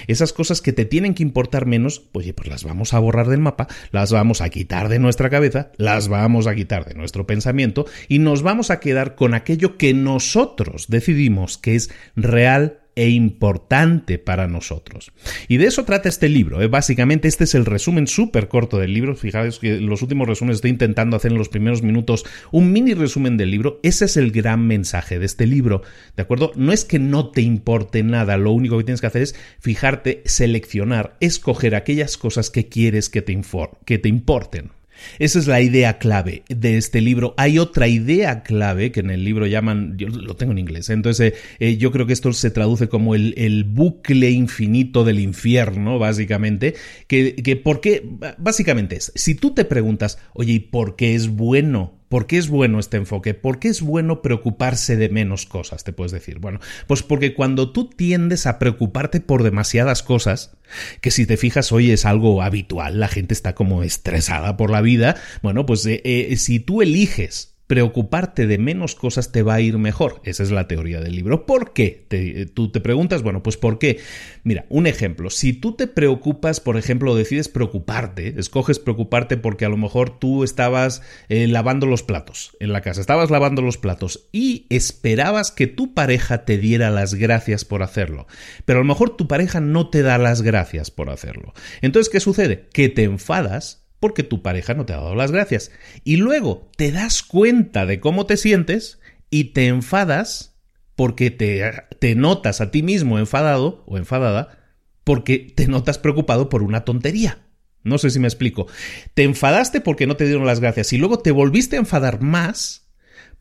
esas 0.07 0.33
cosas 0.33 0.61
que 0.61 0.73
te 0.73 0.85
tienen 0.85 1.14
que 1.14 1.23
importar 1.23 1.67
menos, 1.67 2.02
oye, 2.12 2.35
pues 2.35 2.49
las 2.49 2.64
vamos 2.64 2.95
a 2.95 2.99
borrar 2.99 3.29
del 3.29 3.41
mapa, 3.41 3.69
las 3.91 4.12
vamos 4.12 4.41
a 4.41 4.49
quitar 4.49 4.88
de 4.88 4.99
nuestra 4.99 5.31
cabeza, 5.31 5.73
las 5.76 6.09
vamos 6.09 6.47
a 6.47 6.55
quitar 6.55 6.85
de 6.85 6.95
nuestro 6.95 7.26
pensamiento 7.26 7.87
y 8.09 8.19
nos 8.19 8.43
vamos 8.43 8.71
a 8.71 8.81
quedar 8.81 9.14
con 9.14 9.35
aquello 9.35 9.76
que 9.76 9.95
nosotros 9.95 10.87
decidimos 10.88 11.59
que 11.59 11.75
es 11.75 11.91
real 12.17 12.82
e 12.95 13.09
importante 13.09 14.19
para 14.19 14.49
nosotros. 14.49 15.13
Y 15.49 15.57
de 15.57 15.67
eso 15.67 15.85
trata 15.85 16.09
este 16.09 16.29
libro. 16.29 16.61
¿eh? 16.61 16.69
Básicamente 16.69 17.29
este 17.29 17.45
es 17.45 17.55
el 17.55 17.65
resumen 17.65 18.07
súper 18.07 18.49
corto 18.49 18.79
del 18.79 18.93
libro. 18.93 19.15
Fijaos 19.15 19.59
que 19.59 19.81
los 19.81 20.03
últimos 20.03 20.29
resúmenes 20.29 20.57
estoy 20.57 20.71
intentando 20.71 21.17
hacer 21.17 21.33
en 21.33 21.39
los 21.39 21.49
primeros 21.49 21.83
minutos 21.83 22.25
un 22.51 22.73
mini 22.73 22.95
resumen 22.95 23.37
del 23.37 23.51
libro. 23.51 23.81
Ese 23.83 24.05
es 24.05 24.17
el 24.17 24.31
gran 24.31 24.67
mensaje 24.67 25.19
de 25.19 25.27
este 25.27 25.47
libro. 25.47 25.83
¿De 26.17 26.23
acuerdo? 26.23 26.53
No 26.57 26.73
es 26.73 26.85
que 26.85 26.99
no 26.99 27.31
te 27.31 27.43
importe 27.43 28.03
nada. 28.03 28.37
Lo 28.37 28.53
único 28.53 28.79
que 28.79 28.85
tienes 28.85 29.01
que 29.01 29.07
hacer 29.07 29.23
es 29.23 29.35
fijarte, 29.59 30.23
seleccionar, 30.27 31.17
escoger 31.21 31.75
aquellas 31.75 32.17
cosas 32.17 32.51
que 32.51 32.69
quieres 32.69 33.09
que 33.09 33.23
te, 33.23 33.41
que 33.85 33.99
te 33.99 34.09
importen. 34.09 34.71
Esa 35.19 35.39
es 35.39 35.47
la 35.47 35.61
idea 35.61 35.99
clave 35.99 36.43
de 36.49 36.77
este 36.77 37.01
libro. 37.01 37.35
Hay 37.37 37.59
otra 37.59 37.89
idea 37.89 38.43
clave 38.43 38.93
que 38.93 39.01
en 39.01 39.11
el 39.11 39.25
libro 39.25 39.47
llaman, 39.47 39.97
yo 39.97 40.09
lo 40.09 40.37
tengo 40.37 40.53
en 40.53 40.59
inglés, 40.59 40.91
¿eh? 40.91 40.95
entonces 40.95 41.35
eh, 41.59 41.77
yo 41.77 41.93
creo 41.93 42.07
que 42.07 42.13
esto 42.13 42.33
se 42.33 42.51
traduce 42.51 42.89
como 42.89 43.15
el, 43.15 43.35
el, 43.37 43.65
bucle 43.65 44.31
infinito 44.31 45.05
del 45.05 45.21
infierno, 45.21 45.99
básicamente, 45.99 46.75
que, 47.07 47.35
que 47.37 47.57
porque 47.57 48.09
básicamente 48.39 48.97
es, 48.97 49.13
si 49.15 49.35
tú 49.35 49.55
te 49.55 49.65
preguntas, 49.65 50.19
oye, 50.35 50.55
¿y 50.55 50.59
por 50.61 50.97
qué 50.97 51.15
es 51.15 51.29
bueno 51.29 52.01
¿Por 52.12 52.26
qué 52.26 52.37
es 52.37 52.50
bueno 52.50 52.78
este 52.78 52.99
enfoque? 52.99 53.33
¿Por 53.33 53.59
qué 53.59 53.69
es 53.69 53.81
bueno 53.81 54.21
preocuparse 54.21 54.99
de 54.99 55.09
menos 55.09 55.47
cosas? 55.47 55.83
Te 55.83 55.95
puedes 55.95 56.12
decir. 56.12 56.40
Bueno, 56.40 56.61
pues 56.87 57.02
porque 57.02 57.33
cuando 57.33 57.73
tú 57.73 57.88
tiendes 57.88 58.47
a 58.47 58.59
preocuparte 58.59 59.21
por 59.21 59.42
demasiadas 59.42 60.02
cosas, 60.02 60.54
que 61.00 61.11
si 61.11 61.25
te 61.25 61.38
fijas 61.38 61.73
hoy 61.73 61.90
es 61.90 62.04
algo 62.04 62.42
habitual, 62.42 63.00
la 63.00 63.09
gente 63.09 63.33
está 63.33 63.54
como 63.54 63.83
estresada 63.83 64.59
por 64.59 64.69
la 64.69 64.83
vida, 64.83 65.16
bueno, 65.40 65.64
pues 65.64 65.87
eh, 65.87 66.02
eh, 66.04 66.37
si 66.37 66.61
tú 66.61 66.83
eliges 66.83 67.51
preocuparte 67.73 68.47
de 68.47 68.59
menos 68.59 68.95
cosas 68.95 69.33
te 69.33 69.43
va 69.43 69.55
a 69.55 69.61
ir 69.62 69.79
mejor. 69.79 70.21
Esa 70.25 70.43
es 70.43 70.50
la 70.50 70.69
teoría 70.69 71.00
del 71.00 71.17
libro. 71.17 71.47
¿Por 71.47 71.73
qué? 71.73 72.05
Te, 72.07 72.45
tú 72.45 72.71
te 72.71 72.83
preguntas, 72.83 73.23
bueno, 73.23 73.43
pues 73.43 73.57
¿por 73.57 73.79
qué? 73.79 73.99
Mira, 74.45 74.67
un 74.69 74.87
ejemplo. 74.87 75.31
Si 75.31 75.55
tú 75.55 75.75
te 75.75 75.87
preocupas, 75.87 76.61
por 76.61 76.76
ejemplo, 76.76 77.14
decides 77.14 77.49
preocuparte, 77.49 78.38
escoges 78.38 78.79
preocuparte 78.79 79.38
porque 79.38 79.64
a 79.64 79.71
lo 79.71 79.79
mejor 79.79 80.19
tú 80.19 80.45
estabas 80.45 81.00
eh, 81.31 81.49
lavando 81.49 81.87
los 81.87 82.02
platos 82.02 82.55
en 82.61 82.75
la 82.75 82.83
casa, 82.83 83.00
estabas 83.00 83.31
lavando 83.31 83.62
los 83.62 83.79
platos 83.79 84.29
y 84.33 84.67
esperabas 84.69 85.50
que 85.50 85.67
tu 85.67 85.95
pareja 85.95 86.45
te 86.45 86.59
diera 86.59 86.91
las 86.91 87.14
gracias 87.14 87.64
por 87.64 87.83
hacerlo. 87.83 88.26
Pero 88.67 88.81
a 88.81 88.83
lo 88.83 88.88
mejor 88.88 89.17
tu 89.17 89.26
pareja 89.29 89.61
no 89.62 89.88
te 89.88 90.02
da 90.02 90.19
las 90.19 90.43
gracias 90.43 90.91
por 90.91 91.09
hacerlo. 91.09 91.55
Entonces, 91.81 92.12
¿qué 92.12 92.21
sucede? 92.21 92.69
Que 92.71 92.91
te 92.91 93.05
enfadas 93.05 93.82
porque 94.02 94.25
tu 94.25 94.42
pareja 94.42 94.75
no 94.75 94.85
te 94.85 94.94
ha 94.94 94.97
dado 94.97 95.14
las 95.14 95.30
gracias. 95.30 95.71
Y 96.02 96.16
luego 96.16 96.68
te 96.76 96.90
das 96.90 97.23
cuenta 97.23 97.87
de 97.87 98.00
cómo 98.00 98.26
te 98.26 98.37
sientes 98.37 98.99
y 99.30 99.52
te 99.52 99.68
enfadas 99.68 100.56
porque 100.97 101.30
te, 101.30 101.62
te 102.00 102.16
notas 102.16 102.61
a 102.61 102.73
ti 102.73 102.82
mismo 102.82 103.21
enfadado 103.21 103.85
o 103.87 103.99
enfadada 103.99 104.59
porque 105.04 105.38
te 105.38 105.68
notas 105.68 105.99
preocupado 105.99 106.49
por 106.49 106.64
una 106.64 106.85
tontería. 106.85 107.47
No 107.85 107.97
sé 107.97 108.11
si 108.11 108.18
me 108.18 108.26
explico. 108.26 108.66
Te 109.14 109.23
enfadaste 109.23 109.80
porque 109.80 110.09
no 110.09 110.16
te 110.16 110.25
dieron 110.25 110.47
las 110.47 110.59
gracias 110.59 110.92
y 110.92 110.99
luego 110.99 111.21
te 111.21 111.30
volviste 111.30 111.76
a 111.76 111.80
enfadar 111.80 112.21
más 112.21 112.82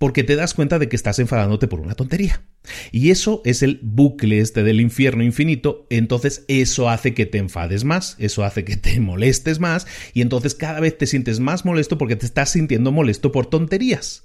porque 0.01 0.23
te 0.23 0.35
das 0.35 0.55
cuenta 0.55 0.79
de 0.79 0.89
que 0.89 0.95
estás 0.95 1.19
enfadándote 1.19 1.67
por 1.67 1.79
una 1.79 1.93
tontería. 1.93 2.41
Y 2.91 3.11
eso 3.11 3.43
es 3.45 3.61
el 3.61 3.79
bucle 3.83 4.39
este 4.39 4.63
del 4.63 4.81
infierno 4.81 5.23
infinito, 5.23 5.85
entonces 5.91 6.43
eso 6.47 6.89
hace 6.89 7.13
que 7.13 7.27
te 7.27 7.37
enfades 7.37 7.83
más, 7.83 8.15
eso 8.17 8.43
hace 8.43 8.63
que 8.63 8.77
te 8.77 8.99
molestes 8.99 9.59
más, 9.59 9.85
y 10.15 10.21
entonces 10.21 10.55
cada 10.55 10.79
vez 10.79 10.97
te 10.97 11.05
sientes 11.05 11.39
más 11.39 11.65
molesto 11.65 11.99
porque 11.99 12.15
te 12.15 12.25
estás 12.25 12.49
sintiendo 12.49 12.91
molesto 12.91 13.31
por 13.31 13.45
tonterías. 13.45 14.23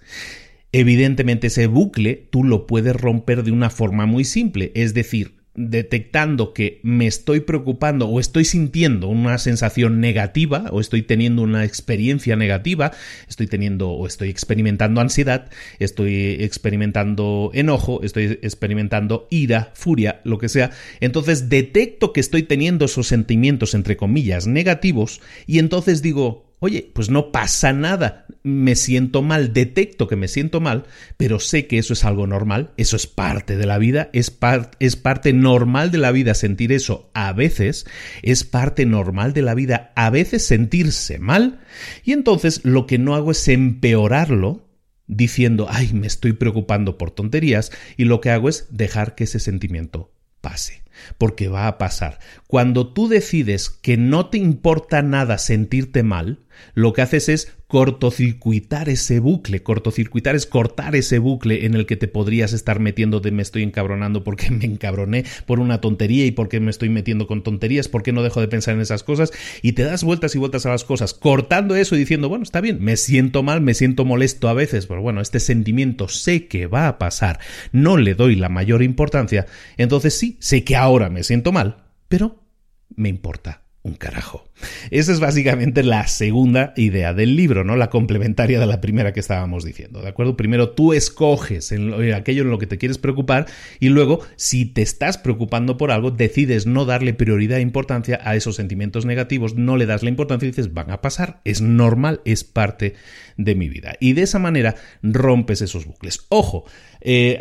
Evidentemente 0.73 1.49
ese 1.49 1.67
bucle 1.67 2.27
tú 2.31 2.43
lo 2.43 2.67
puedes 2.67 2.97
romper 2.97 3.43
de 3.43 3.51
una 3.51 3.69
forma 3.69 4.07
muy 4.07 4.25
simple, 4.25 4.73
es 4.75 4.95
decir, 4.95 5.36
detectando 5.57 6.53
que 6.53 6.81
me 6.83 7.07
estoy 7.07 7.41
preocupando 7.41 8.09
o 8.09 8.21
estoy 8.21 8.45
sintiendo 8.45 9.09
una 9.09 9.39
sensación 9.39 10.01
negativa 10.01 10.67
o 10.71 10.81
estoy 10.81 11.03
teniendo 11.03 11.43
una 11.43 11.65
experiencia 11.65 12.37
negativa, 12.37 12.93
estoy 13.29 13.47
teniendo 13.47 13.91
o 13.91 14.07
estoy 14.07 14.29
experimentando 14.29 15.01
ansiedad, 15.01 15.51
estoy 15.79 16.37
experimentando 16.41 17.51
enojo, 17.55 18.03
estoy 18.03 18.39
experimentando 18.43 19.27
ira, 19.31 19.73
furia, 19.75 20.21
lo 20.25 20.39
que 20.39 20.49
sea, 20.49 20.71
entonces 21.01 21.49
detecto 21.49 22.13
que 22.13 22.21
estoy 22.21 22.43
teniendo 22.43 22.85
esos 22.85 23.07
sentimientos 23.07 23.75
entre 23.75 23.97
comillas 23.97 24.47
negativos 24.47 25.21
y 25.47 25.59
entonces 25.59 26.03
digo, 26.03 26.47
oye, 26.59 26.91
pues 26.93 27.11
no 27.11 27.33
pasa 27.33 27.73
nada, 27.73 28.26
me 28.47 28.77
siento 28.77 29.23
mal, 29.23 29.53
detecto 29.53 30.07
que 30.07 30.15
me 30.15 30.29
siento 30.29 30.61
mal, 30.61 30.85
pero 31.17 31.41
sé 31.41 31.67
que 31.67 31.79
eso 31.79 31.95
es 31.95 32.05
algo 32.05 32.29
normal, 32.29 32.71
eso 32.77 32.95
es 32.95 33.09
parte 33.09 33.57
de 33.57 33.67
la 33.67 33.77
vida, 33.77 34.09
es, 34.13 34.39
es 34.79 34.95
parte 34.95 35.33
normal 35.33 35.91
de 35.91 35.99
la 35.99 36.13
vida 36.13 36.33
sentir 36.35 36.71
eso 36.71 37.11
a 37.13 37.33
veces, 37.33 37.87
es 38.23 38.45
parte 38.45 38.87
normal 38.87 39.33
de 39.33 39.43
la 39.43 39.55
vida 39.55 39.93
a 39.97 40.11
veces 40.11 40.47
sentirse 40.47 41.19
mal, 41.19 41.59
y 42.05 42.13
entonces 42.13 42.61
lo 42.65 42.87
que 42.87 42.99
no 42.99 43.17
hago 43.17 43.33
es 43.33 43.49
empeorarlo, 43.49 44.65
diciendo, 45.09 45.67
ay, 45.69 45.93
me 45.93 46.07
estoy 46.07 46.33
preocupando 46.33 46.99
por 46.99 47.11
tonterías, 47.11 47.73
y 47.97 48.05
lo 48.05 48.21
que 48.21 48.31
hago 48.31 48.49
es 48.49 48.69
dejar 48.71 49.17
que 49.17 49.25
ese 49.25 49.41
sentimiento 49.41 50.13
pase, 50.41 50.85
porque 51.19 51.49
va 51.49 51.67
a 51.67 51.79
pasar. 51.79 52.21
Cuando 52.47 52.93
tú 52.93 53.09
decides 53.09 53.71
que 53.71 53.97
no 53.97 54.31
te 54.31 54.39
importa 54.39 55.03
nada 55.03 55.39
sentirte 55.39 56.05
mal, 56.05 56.46
lo 56.75 56.93
que 56.93 57.03
haces 57.03 57.29
es 57.29 57.53
cortocircuitar 57.67 58.89
ese 58.89 59.19
bucle. 59.19 59.63
Cortocircuitar 59.63 60.37
es 60.37 60.47
cortar 60.47 60.95
ese 60.95 61.19
bucle 61.19 61.67
en 61.67 61.75
el 61.75 61.87
que 61.87 61.97
te 61.97 62.09
podrías 62.09 62.53
estar 62.53 62.81
metiendo 62.81 63.21
de 63.21 63.33
me 63.33 63.43
estoy 63.43 63.63
encabronando 63.63 64.25
porque 64.25 64.51
me 64.51 64.65
encabroné 64.65 65.25
por 65.47 65.61
una 65.61 65.81
tontería 65.81 66.27
y 66.27 66.31
porque 66.31 66.61
me 66.61 66.71
estoy 66.71 66.89
metiendo 66.89 67.27
con 67.27 67.43
tonterías, 67.43 67.89
porque 67.89 68.13
no 68.13 68.23
dejo 68.23 68.41
de 68.41 68.49
pensar 68.49 68.75
en 68.75 68.81
esas 68.81 69.03
cosas 69.03 69.33
y 69.63 69.73
te 69.73 69.83
das 69.83 70.05
vueltas 70.05 70.35
y 70.35 70.39
vueltas 70.39 70.67
a 70.67 70.71
las 70.71 70.85
cosas, 70.85 71.15
cortando 71.15 71.77
eso 71.77 71.97
y 71.97 71.99
diciendo, 71.99 72.29
bueno, 72.29 72.45
está 72.45 72.61
bien, 72.61 72.79
me 72.81 72.97
siento 72.97 73.43
mal, 73.43 73.61
me 73.61 73.75
siento 73.75 74.05
molesto 74.05 74.49
a 74.49 74.55
veces, 74.55 74.87
pero 74.87 75.03
bueno, 75.03 75.21
este 75.21 75.41
sentimiento 75.41 76.09
sé 76.09 76.47
que 76.47 76.67
va 76.67 76.89
a 76.89 76.99
pasar, 76.99 77.41
no 77.73 77.97
le 77.97 78.15
doy 78.15 78.37
la 78.37 78.49
mayor 78.49 78.83
importancia, 78.83 79.47
entonces 79.77 80.19
sí, 80.19 80.37
sé 80.41 80.65
que 80.65 80.77
ahora 80.77 81.11
me 81.11 81.25
siento 81.25 81.53
mal, 81.53 81.85
pero 82.09 82.43
me 82.95 83.09
importa 83.09 83.63
un 83.83 83.95
carajo. 83.95 84.46
Esa 84.91 85.13
es 85.13 85.21
básicamente 85.21 85.83
la 85.83 86.07
segunda 86.07 86.73
idea 86.77 87.13
del 87.13 87.37
libro, 87.37 87.65
¿no? 87.65 87.77
La 87.77 87.91
complementaria 87.91 88.59
de 88.59 88.67
la 88.67 88.81
primera 88.81 89.13
que 89.13 89.21
estábamos 89.21 89.65
diciendo, 89.65 90.01
¿de 90.01 90.09
acuerdo? 90.09 90.37
Primero 90.37 90.71
tú 90.71 90.93
escoges 90.93 91.73
en 91.73 92.15
aquello 92.15 92.43
en 92.43 92.51
lo 92.51 92.59
que 92.59 92.67
te 92.67 92.79
quieres 92.79 92.99
preocupar 92.99 93.47
y 93.81 93.89
luego, 93.89 94.21
si 94.37 94.65
te 94.67 94.83
estás 94.83 95.19
preocupando 95.19 95.77
por 95.77 95.91
algo, 95.91 96.11
decides 96.11 96.67
no 96.67 96.85
darle 96.85 97.15
prioridad 97.15 97.59
e 97.59 97.63
importancia 97.63 98.21
a 98.23 98.37
esos 98.37 98.57
sentimientos 98.57 99.05
negativos, 99.05 99.55
no 99.55 99.77
le 99.77 99.87
das 99.87 100.03
la 100.03 100.09
importancia 100.09 100.47
y 100.47 100.51
dices, 100.51 100.73
van 100.73 100.91
a 100.91 101.01
pasar, 101.01 101.41
es 101.45 101.61
normal, 101.61 102.21
es 102.25 102.45
parte 102.45 102.95
de 103.37 103.55
mi 103.55 103.69
vida. 103.69 103.95
Y 104.01 104.15
de 104.15 104.23
esa 104.23 104.39
manera 104.39 104.77
rompes 105.03 105.61
esos 105.61 105.87
bucles. 105.87 106.27
Ojo, 106.29 106.65
eh, 107.01 107.39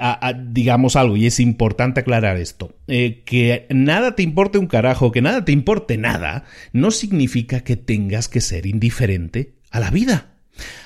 digamos 0.50 0.96
algo, 0.96 1.18
y 1.18 1.26
es 1.26 1.40
importante 1.40 2.02
aclarar 2.02 2.38
esto, 2.38 2.76
eh, 2.88 3.24
que 3.26 3.66
nada 3.70 4.16
te 4.16 4.24
importe 4.24 4.58
un 4.58 4.68
carajo, 4.68 5.12
que 5.12 5.22
nada 5.22 5.46
te 5.46 5.52
importe 5.52 5.98
nada, 5.98 6.44
no 6.74 6.92
significa 7.06 7.60
que 7.60 7.76
tengas 7.76 8.28
que 8.28 8.42
ser 8.42 8.66
indiferente 8.66 9.54
a 9.70 9.80
la 9.80 9.92
vida. 9.92 10.32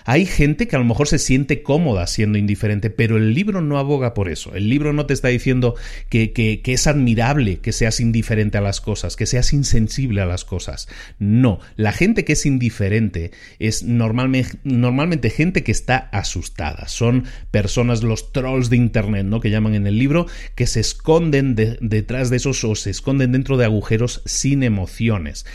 Hay 0.05 0.25
gente 0.25 0.67
que 0.67 0.75
a 0.75 0.79
lo 0.79 0.85
mejor 0.85 1.07
se 1.07 1.19
siente 1.19 1.61
cómoda 1.61 2.07
siendo 2.07 2.38
indiferente, 2.38 2.89
pero 2.89 3.17
el 3.17 3.33
libro 3.33 3.61
no 3.61 3.77
aboga 3.77 4.13
por 4.13 4.27
eso. 4.27 4.55
El 4.55 4.67
libro 4.67 4.91
no 4.91 5.05
te 5.05 5.13
está 5.13 5.27
diciendo 5.27 5.75
que, 6.09 6.61
es 6.65 6.88
admirable 6.88 7.59
que 7.59 7.71
seas 7.71 7.99
indiferente 7.99 8.57
a 8.57 8.61
las 8.61 8.81
cosas, 8.81 9.15
que 9.15 9.27
seas 9.27 9.53
insensible 9.53 10.21
a 10.21 10.25
las 10.25 10.45
cosas. 10.45 10.88
No, 11.19 11.59
la 11.75 11.91
gente 11.91 12.25
que 12.25 12.33
es 12.33 12.45
indiferente 12.45 13.31
es 13.59 13.83
normalmente 13.83 15.29
gente 15.29 15.63
que 15.63 15.71
está 15.71 16.09
asustada. 16.11 16.88
Son 16.88 17.25
personas, 17.51 18.01
los 18.01 18.33
trolls 18.33 18.69
de 18.69 18.77
Internet, 18.77 19.25
¿no? 19.25 19.39
Que 19.39 19.51
llaman 19.51 19.75
en 19.75 19.85
el 19.85 19.99
libro, 19.99 20.25
que 20.55 20.65
se 20.65 20.79
esconden 20.79 21.55
detrás 21.55 22.29
de 22.31 22.38
esos 22.38 22.63
o 22.63 22.75
se 22.75 22.89
esconden 22.89 23.31
dentro 23.31 23.57
de 23.57 23.65
agujeros 23.65 24.23
sin 24.25 24.63
emociones. 24.63 25.45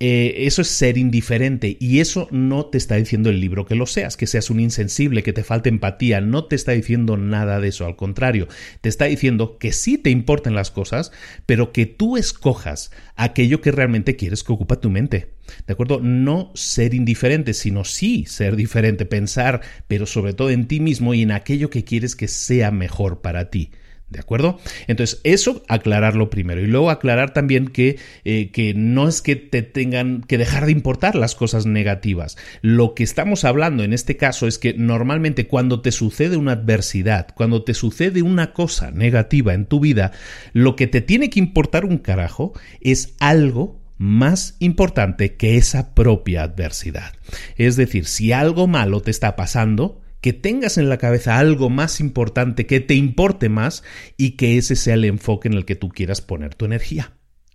Eh, 0.00 0.46
eso 0.46 0.62
es 0.62 0.68
ser 0.68 0.96
indiferente 0.96 1.76
y 1.80 1.98
eso 1.98 2.28
no 2.30 2.66
te 2.66 2.78
está 2.78 2.94
diciendo 2.94 3.30
el 3.30 3.40
libro 3.40 3.66
que 3.66 3.74
lo 3.74 3.84
seas, 3.84 4.16
que 4.16 4.28
seas 4.28 4.48
un 4.48 4.60
insensible, 4.60 5.24
que 5.24 5.32
te 5.32 5.42
falte 5.42 5.70
empatía, 5.70 6.20
no 6.20 6.44
te 6.44 6.54
está 6.54 6.70
diciendo 6.70 7.16
nada 7.16 7.58
de 7.58 7.68
eso, 7.68 7.84
al 7.84 7.96
contrario, 7.96 8.46
te 8.80 8.88
está 8.88 9.06
diciendo 9.06 9.58
que 9.58 9.72
sí 9.72 9.98
te 9.98 10.10
importan 10.10 10.54
las 10.54 10.70
cosas, 10.70 11.10
pero 11.46 11.72
que 11.72 11.86
tú 11.86 12.16
escojas 12.16 12.92
aquello 13.16 13.60
que 13.60 13.72
realmente 13.72 14.14
quieres 14.14 14.44
que 14.44 14.52
ocupa 14.52 14.80
tu 14.80 14.88
mente. 14.88 15.32
¿De 15.66 15.72
acuerdo? 15.72 15.98
No 16.00 16.52
ser 16.54 16.94
indiferente, 16.94 17.52
sino 17.52 17.84
sí 17.84 18.24
ser 18.28 18.54
diferente, 18.54 19.04
pensar, 19.04 19.62
pero 19.88 20.06
sobre 20.06 20.32
todo 20.32 20.50
en 20.50 20.68
ti 20.68 20.78
mismo 20.78 21.12
y 21.12 21.22
en 21.22 21.32
aquello 21.32 21.70
que 21.70 21.82
quieres 21.82 22.14
que 22.14 22.28
sea 22.28 22.70
mejor 22.70 23.20
para 23.20 23.50
ti. 23.50 23.72
¿De 24.10 24.20
acuerdo? 24.20 24.58
Entonces, 24.86 25.20
eso 25.22 25.62
aclararlo 25.68 26.30
primero. 26.30 26.62
Y 26.62 26.66
luego 26.66 26.88
aclarar 26.88 27.34
también 27.34 27.68
que, 27.68 27.98
eh, 28.24 28.50
que 28.52 28.72
no 28.72 29.06
es 29.06 29.20
que 29.20 29.36
te 29.36 29.60
tengan 29.60 30.22
que 30.22 30.38
dejar 30.38 30.64
de 30.64 30.72
importar 30.72 31.14
las 31.14 31.34
cosas 31.34 31.66
negativas. 31.66 32.38
Lo 32.62 32.94
que 32.94 33.04
estamos 33.04 33.44
hablando 33.44 33.84
en 33.84 33.92
este 33.92 34.16
caso 34.16 34.46
es 34.46 34.58
que 34.58 34.72
normalmente 34.72 35.46
cuando 35.46 35.82
te 35.82 35.92
sucede 35.92 36.38
una 36.38 36.52
adversidad, 36.52 37.28
cuando 37.34 37.64
te 37.64 37.74
sucede 37.74 38.22
una 38.22 38.54
cosa 38.54 38.90
negativa 38.90 39.52
en 39.52 39.66
tu 39.66 39.78
vida, 39.78 40.12
lo 40.54 40.74
que 40.74 40.86
te 40.86 41.02
tiene 41.02 41.28
que 41.28 41.40
importar 41.40 41.84
un 41.84 41.98
carajo 41.98 42.54
es 42.80 43.14
algo 43.20 43.78
más 43.98 44.56
importante 44.60 45.34
que 45.34 45.58
esa 45.58 45.94
propia 45.94 46.44
adversidad. 46.44 47.12
Es 47.56 47.76
decir, 47.76 48.06
si 48.06 48.32
algo 48.32 48.66
malo 48.66 49.02
te 49.02 49.10
está 49.10 49.36
pasando, 49.36 50.00
que 50.20 50.32
tengas 50.32 50.78
en 50.78 50.88
la 50.88 50.98
cabeza 50.98 51.38
algo 51.38 51.70
más 51.70 52.00
importante, 52.00 52.66
que 52.66 52.80
te 52.80 52.94
importe 52.94 53.48
más 53.48 53.84
y 54.16 54.32
que 54.32 54.58
ese 54.58 54.76
sea 54.76 54.94
el 54.94 55.04
enfoque 55.04 55.48
en 55.48 55.54
el 55.54 55.64
que 55.64 55.76
tú 55.76 55.88
quieras 55.88 56.20
poner 56.20 56.54
tu 56.54 56.64
energía. 56.64 57.12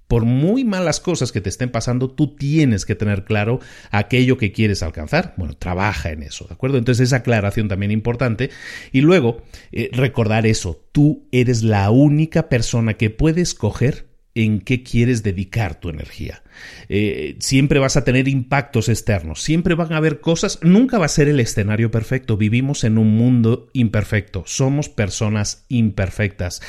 Por 0.07 0.25
muy 0.25 0.63
malas 0.63 0.99
cosas 0.99 1.31
que 1.31 1.41
te 1.41 1.49
estén 1.49 1.71
pasando, 1.71 2.11
tú 2.11 2.35
tienes 2.35 2.85
que 2.85 2.93
tener 2.93 3.23
claro 3.23 3.59
aquello 3.89 4.37
que 4.37 4.51
quieres 4.51 4.83
alcanzar. 4.83 5.33
Bueno, 5.37 5.55
trabaja 5.55 6.11
en 6.11 6.23
eso, 6.23 6.45
¿de 6.45 6.53
acuerdo? 6.53 6.77
Entonces 6.77 7.07
esa 7.07 7.17
aclaración 7.17 7.67
también 7.67 7.91
importante. 7.91 8.51
Y 8.91 9.01
luego, 9.01 9.41
eh, 9.71 9.89
recordar 9.91 10.45
eso, 10.45 10.87
tú 10.91 11.27
eres 11.31 11.63
la 11.63 11.89
única 11.89 12.47
persona 12.47 12.93
que 12.93 13.09
puede 13.09 13.41
escoger 13.41 14.12
en 14.35 14.61
qué 14.61 14.83
quieres 14.83 15.23
dedicar 15.23 15.79
tu 15.79 15.89
energía. 15.89 16.41
Eh, 16.89 17.35
siempre 17.39 17.79
vas 17.79 17.97
a 17.97 18.03
tener 18.03 18.27
impactos 18.27 18.89
externos, 18.89 19.41
siempre 19.41 19.75
van 19.75 19.93
a 19.93 19.97
haber 19.97 20.21
cosas, 20.21 20.59
nunca 20.61 20.97
va 20.97 21.05
a 21.05 21.09
ser 21.09 21.27
el 21.27 21.39
escenario 21.39 21.91
perfecto, 21.91 22.37
vivimos 22.37 22.83
en 22.83 22.97
un 22.97 23.15
mundo 23.15 23.69
imperfecto, 23.73 24.43
somos 24.45 24.89
personas 24.89 25.65
imperfectas 25.69 26.61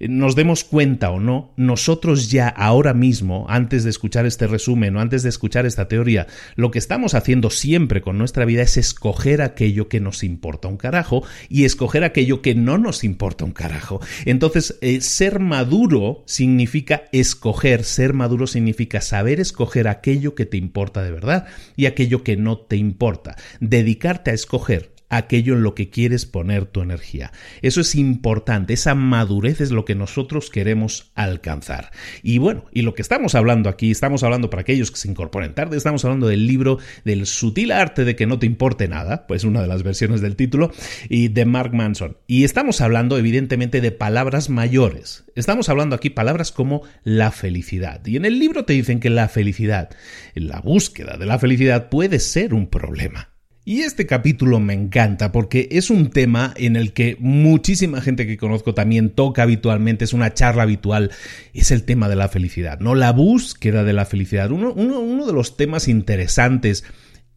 nos 0.00 0.36
demos 0.36 0.64
cuenta 0.64 1.10
o 1.10 1.20
no, 1.20 1.52
nosotros 1.56 2.30
ya 2.30 2.48
ahora 2.48 2.94
mismo, 2.94 3.46
antes 3.48 3.84
de 3.84 3.90
escuchar 3.90 4.26
este 4.26 4.46
resumen 4.46 4.96
o 4.96 5.00
antes 5.00 5.22
de 5.22 5.28
escuchar 5.28 5.66
esta 5.66 5.88
teoría, 5.88 6.26
lo 6.56 6.70
que 6.70 6.78
estamos 6.78 7.14
haciendo 7.14 7.50
siempre 7.50 8.00
con 8.00 8.18
nuestra 8.18 8.44
vida 8.44 8.62
es 8.62 8.76
escoger 8.76 9.42
aquello 9.42 9.88
que 9.88 10.00
nos 10.00 10.24
importa 10.24 10.68
un 10.68 10.76
carajo 10.76 11.24
y 11.48 11.64
escoger 11.64 12.04
aquello 12.04 12.42
que 12.42 12.54
no 12.54 12.78
nos 12.78 13.04
importa 13.04 13.44
un 13.44 13.52
carajo. 13.52 14.00
Entonces, 14.24 14.78
eh, 14.80 15.00
ser 15.00 15.40
maduro 15.40 16.22
significa 16.26 17.04
escoger, 17.12 17.84
ser 17.84 18.12
maduro 18.12 18.46
significa 18.46 19.00
saber 19.00 19.40
escoger 19.40 19.88
aquello 19.88 20.34
que 20.34 20.46
te 20.46 20.56
importa 20.56 21.02
de 21.02 21.10
verdad 21.10 21.46
y 21.76 21.86
aquello 21.86 22.22
que 22.22 22.36
no 22.36 22.58
te 22.58 22.76
importa. 22.76 23.36
Dedicarte 23.60 24.30
a 24.30 24.34
escoger 24.34 24.93
aquello 25.08 25.54
en 25.54 25.62
lo 25.62 25.74
que 25.74 25.90
quieres 25.90 26.26
poner 26.26 26.66
tu 26.66 26.82
energía. 26.82 27.32
Eso 27.62 27.80
es 27.80 27.94
importante, 27.94 28.74
esa 28.74 28.94
madurez 28.94 29.60
es 29.60 29.70
lo 29.70 29.84
que 29.84 29.94
nosotros 29.94 30.50
queremos 30.50 31.12
alcanzar. 31.14 31.90
Y 32.22 32.38
bueno, 32.38 32.64
y 32.72 32.82
lo 32.82 32.94
que 32.94 33.02
estamos 33.02 33.34
hablando 33.34 33.68
aquí, 33.68 33.90
estamos 33.90 34.22
hablando 34.22 34.50
para 34.50 34.62
aquellos 34.62 34.90
que 34.90 34.98
se 34.98 35.08
incorporen 35.08 35.54
tarde, 35.54 35.76
estamos 35.76 36.04
hablando 36.04 36.26
del 36.26 36.46
libro 36.46 36.78
del 37.04 37.26
sutil 37.26 37.72
arte 37.72 38.04
de 38.04 38.16
que 38.16 38.26
no 38.26 38.38
te 38.38 38.46
importe 38.46 38.88
nada, 38.88 39.26
pues 39.26 39.44
una 39.44 39.62
de 39.62 39.68
las 39.68 39.82
versiones 39.82 40.20
del 40.20 40.36
título, 40.36 40.72
y 41.08 41.28
de 41.28 41.44
Mark 41.44 41.74
Manson. 41.74 42.16
Y 42.26 42.44
estamos 42.44 42.80
hablando 42.80 43.18
evidentemente 43.18 43.80
de 43.80 43.92
palabras 43.92 44.50
mayores. 44.50 45.24
Estamos 45.34 45.68
hablando 45.68 45.96
aquí 45.96 46.10
palabras 46.10 46.52
como 46.52 46.82
la 47.02 47.30
felicidad. 47.30 48.04
Y 48.06 48.16
en 48.16 48.24
el 48.24 48.38
libro 48.38 48.64
te 48.64 48.72
dicen 48.72 49.00
que 49.00 49.10
la 49.10 49.28
felicidad, 49.28 49.90
la 50.34 50.60
búsqueda 50.60 51.16
de 51.16 51.26
la 51.26 51.38
felicidad 51.38 51.88
puede 51.88 52.18
ser 52.20 52.54
un 52.54 52.68
problema. 52.68 53.33
Y 53.66 53.80
este 53.80 54.04
capítulo 54.04 54.60
me 54.60 54.74
encanta 54.74 55.32
porque 55.32 55.68
es 55.70 55.88
un 55.88 56.10
tema 56.10 56.52
en 56.58 56.76
el 56.76 56.92
que 56.92 57.16
muchísima 57.18 58.02
gente 58.02 58.26
que 58.26 58.36
conozco 58.36 58.74
también 58.74 59.08
toca 59.08 59.42
habitualmente, 59.42 60.04
es 60.04 60.12
una 60.12 60.34
charla 60.34 60.64
habitual, 60.64 61.12
es 61.54 61.70
el 61.70 61.84
tema 61.84 62.10
de 62.10 62.16
la 62.16 62.28
felicidad, 62.28 62.80
¿no? 62.80 62.94
La 62.94 63.12
búsqueda 63.12 63.82
de 63.82 63.94
la 63.94 64.04
felicidad. 64.04 64.50
Uno, 64.50 64.74
uno, 64.74 65.00
uno 65.00 65.24
de 65.24 65.32
los 65.32 65.56
temas 65.56 65.88
interesantes 65.88 66.84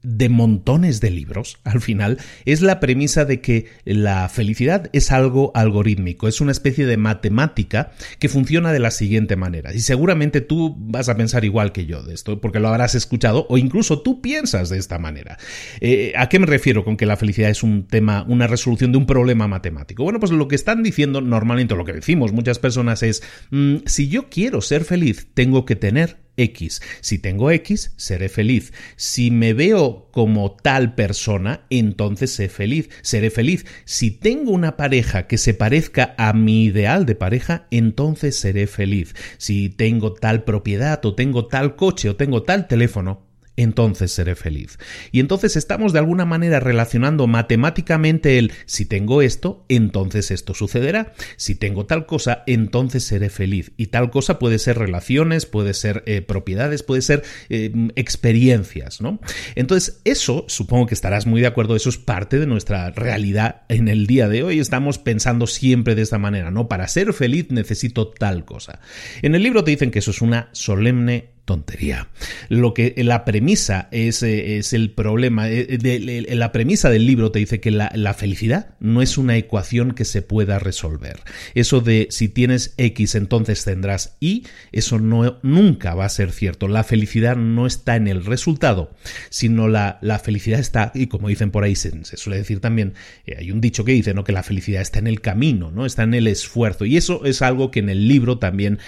de 0.04 0.30
montones 0.30 1.02
de 1.02 1.12
libros, 1.12 1.60
al 1.64 1.82
final, 1.82 2.18
es 2.46 2.62
la 2.62 2.80
premisa 2.80 3.26
de 3.26 3.42
que 3.42 3.68
la 3.86 4.30
felicidad 4.30 4.90
es 4.94 5.12
algo 5.12 5.52
algorítmico, 5.56 6.28
es 6.28 6.42
una 6.42 6.52
especie 6.52 6.86
de 6.86 6.98
matemática 6.98 7.92
que 8.20 8.30
funciona 8.30 8.72
de 8.72 8.80
la 8.80 8.92
siguiente 8.92 9.36
manera. 9.36 9.74
Y 9.74 9.80
seguramente 9.80 10.42
tú 10.42 10.76
vas 10.78 11.10
a 11.10 11.18
pensar 11.18 11.46
igual 11.46 11.72
que 11.72 11.86
yo 11.86 12.04
de 12.04 12.14
esto, 12.14 12.40
porque 12.40 12.60
lo 12.60 12.70
habrás 12.70 12.96
escuchado 12.96 13.46
o 13.50 13.58
incluso 13.58 14.02
tú 14.02 14.22
piensas 14.22 14.70
de 14.70 14.78
esta 14.78 15.00
manera. 15.00 15.38
Eh, 15.82 16.14
¿A 16.18 16.30
qué 16.30 16.40
me 16.40 16.46
refiero 16.46 16.84
con 16.84 16.98
que 16.98 17.06
la 17.06 17.18
felicidad 17.18 17.50
es 17.50 17.64
un 17.64 17.88
tema, 17.88 18.26
una 18.28 18.48
resolución 18.48 18.92
de 18.92 18.98
un 18.98 19.06
problema 19.06 19.48
matemático? 19.48 20.04
Bueno, 20.04 20.20
pues 20.20 20.32
lo 20.32 20.48
que 20.48 20.56
están 20.56 20.84
diciendo 20.84 21.22
normalmente, 21.22 21.76
lo 21.76 21.86
que 21.86 21.94
decimos 21.94 22.32
muchas 22.32 22.60
personas 22.60 23.04
es, 23.04 23.24
mm, 23.52 23.78
si 23.86 24.10
yo 24.10 24.30
quiero 24.30 24.62
ser 24.62 24.84
feliz, 24.84 25.28
tengo 25.34 25.66
que 25.66 25.76
tener 25.76 26.27
X. 26.38 26.82
Si 27.02 27.20
tengo 27.20 27.52
X, 27.52 27.94
seré 27.98 28.30
feliz. 28.30 28.72
Si 28.96 29.32
me 29.32 29.54
veo 29.54 30.08
como 30.12 30.56
tal 30.56 30.96
persona, 30.96 31.66
entonces 31.70 32.32
seré 32.32 32.50
feliz. 32.50 32.90
Seré 33.02 33.30
feliz. 33.30 33.66
Si 33.86 34.12
tengo 34.12 34.52
una 34.52 34.78
pareja 34.78 35.28
que 35.28 35.38
se 35.38 35.54
parezca 35.54 36.16
a 36.18 36.34
mi 36.34 36.64
ideal 36.66 37.06
de 37.06 37.16
pareja, 37.16 37.68
entonces 37.72 38.38
seré 38.38 38.68
feliz. 38.68 39.16
Si 39.38 39.70
tengo 39.70 40.14
tal 40.14 40.44
propiedad 40.44 41.04
o 41.06 41.16
tengo 41.16 41.48
tal 41.48 41.76
coche 41.76 42.10
o 42.10 42.16
tengo 42.16 42.44
tal 42.44 42.68
teléfono, 42.68 43.27
entonces 43.58 44.12
seré 44.12 44.36
feliz. 44.36 44.78
Y 45.12 45.20
entonces 45.20 45.58
estamos 45.58 45.92
de 45.92 46.00
alguna 46.00 46.26
manera 46.26 46.60
relacionando 46.60 47.28
matemáticamente 47.28 48.38
el 48.38 48.54
si 48.66 48.86
tengo 48.86 49.22
esto, 49.22 49.66
entonces 49.68 50.32
esto 50.32 50.54
sucederá. 50.54 51.14
Si 51.36 51.56
tengo 51.56 51.86
tal 51.86 52.06
cosa, 52.06 52.44
entonces 52.48 53.04
seré 53.04 53.30
feliz. 53.30 53.72
Y 53.76 53.88
tal 53.88 54.12
cosa 54.12 54.40
puede 54.40 54.60
ser 54.60 54.78
relaciones, 54.78 55.46
puede 55.46 55.74
ser 55.74 56.04
eh, 56.06 56.22
propiedades, 56.22 56.84
puede 56.84 57.02
ser 57.02 57.24
eh, 57.50 57.72
experiencias, 57.96 59.02
¿no? 59.02 59.20
Entonces 59.56 60.02
eso, 60.06 60.46
supongo 60.48 60.86
que 60.86 60.94
estarás 60.94 61.26
muy 61.26 61.42
de 61.42 61.48
acuerdo, 61.48 61.76
eso 61.76 61.90
es 61.90 61.98
parte 61.98 62.40
de 62.40 62.46
nuestra 62.46 62.92
realidad 62.92 63.64
en 63.70 63.88
el 63.88 64.06
día 64.06 64.30
de 64.30 64.44
hoy. 64.44 64.60
Estamos 64.60 65.00
pensando 65.00 65.48
siempre 65.48 65.96
de 65.96 66.04
esta 66.04 66.20
manera, 66.20 66.52
¿no? 66.52 66.68
Para 66.68 66.88
ser 66.88 67.12
feliz 67.14 67.48
necesito 67.50 68.10
tal 68.10 68.46
cosa. 68.46 68.80
En 69.24 69.34
el 69.34 69.42
libro 69.42 69.64
te 69.64 69.72
dicen 69.72 69.90
que 69.90 70.00
eso 70.00 70.12
es 70.12 70.22
una 70.22 70.50
solemne 70.52 71.37
tontería. 71.48 72.10
Lo 72.50 72.74
que 72.74 72.94
la 72.98 73.24
premisa 73.24 73.88
es, 73.92 74.22
eh, 74.22 74.58
es 74.58 74.74
el 74.74 74.92
problema. 74.92 75.50
Eh, 75.50 75.78
de, 75.82 76.26
la 76.36 76.52
premisa 76.52 76.90
del 76.90 77.06
libro 77.06 77.32
te 77.32 77.40
dice 77.40 77.62
que 77.62 77.72
la, 77.72 77.90
la, 77.96 78.14
felicidad 78.14 78.76
no 78.82 79.02
es 79.02 79.18
una 79.18 79.38
ecuación 79.38 79.94
que 79.94 80.04
se 80.04 80.22
pueda 80.22 80.60
resolver. 80.60 81.22
Eso 81.56 81.80
de 81.80 82.08
si 82.12 82.28
tienes 82.28 82.74
X 82.78 83.16
entonces 83.16 83.64
tendrás 83.64 84.18
Y, 84.20 84.44
eso 84.74 85.00
no, 85.00 85.40
nunca 85.42 85.96
va 85.96 86.04
a 86.04 86.10
ser 86.10 86.34
cierto. 86.34 86.68
La 86.68 86.84
felicidad 86.84 87.38
no 87.38 87.66
está 87.66 87.96
en 87.96 88.10
el 88.10 88.26
resultado, 88.26 88.92
sino 89.30 89.70
la, 89.70 90.00
la 90.02 90.20
felicidad 90.20 90.60
está, 90.60 90.92
y 90.94 91.08
como 91.08 91.30
dicen 91.30 91.52
por 91.52 91.64
ahí, 91.64 91.76
se, 91.76 92.04
suele 92.18 92.40
decir 92.40 92.60
también, 92.60 92.94
eh, 93.26 93.38
hay 93.40 93.52
un 93.52 93.62
dicho 93.62 93.86
que 93.86 93.94
dice 93.94 94.14
¿no? 94.14 94.26
que 94.26 94.34
la 94.34 94.44
felicidad 94.44 94.82
está 94.82 95.00
en 95.00 95.08
el 95.08 95.22
camino, 95.22 95.72
¿no? 95.72 95.86
está 95.86 96.04
en 96.04 96.14
el 96.14 96.28
esfuerzo. 96.28 96.84
Y 96.84 96.98
eso 96.98 97.24
es 97.24 97.42
algo 97.42 97.72
que 97.72 97.80
en 97.80 97.88
el 97.88 98.10
libro 98.10 98.38
también 98.38 98.80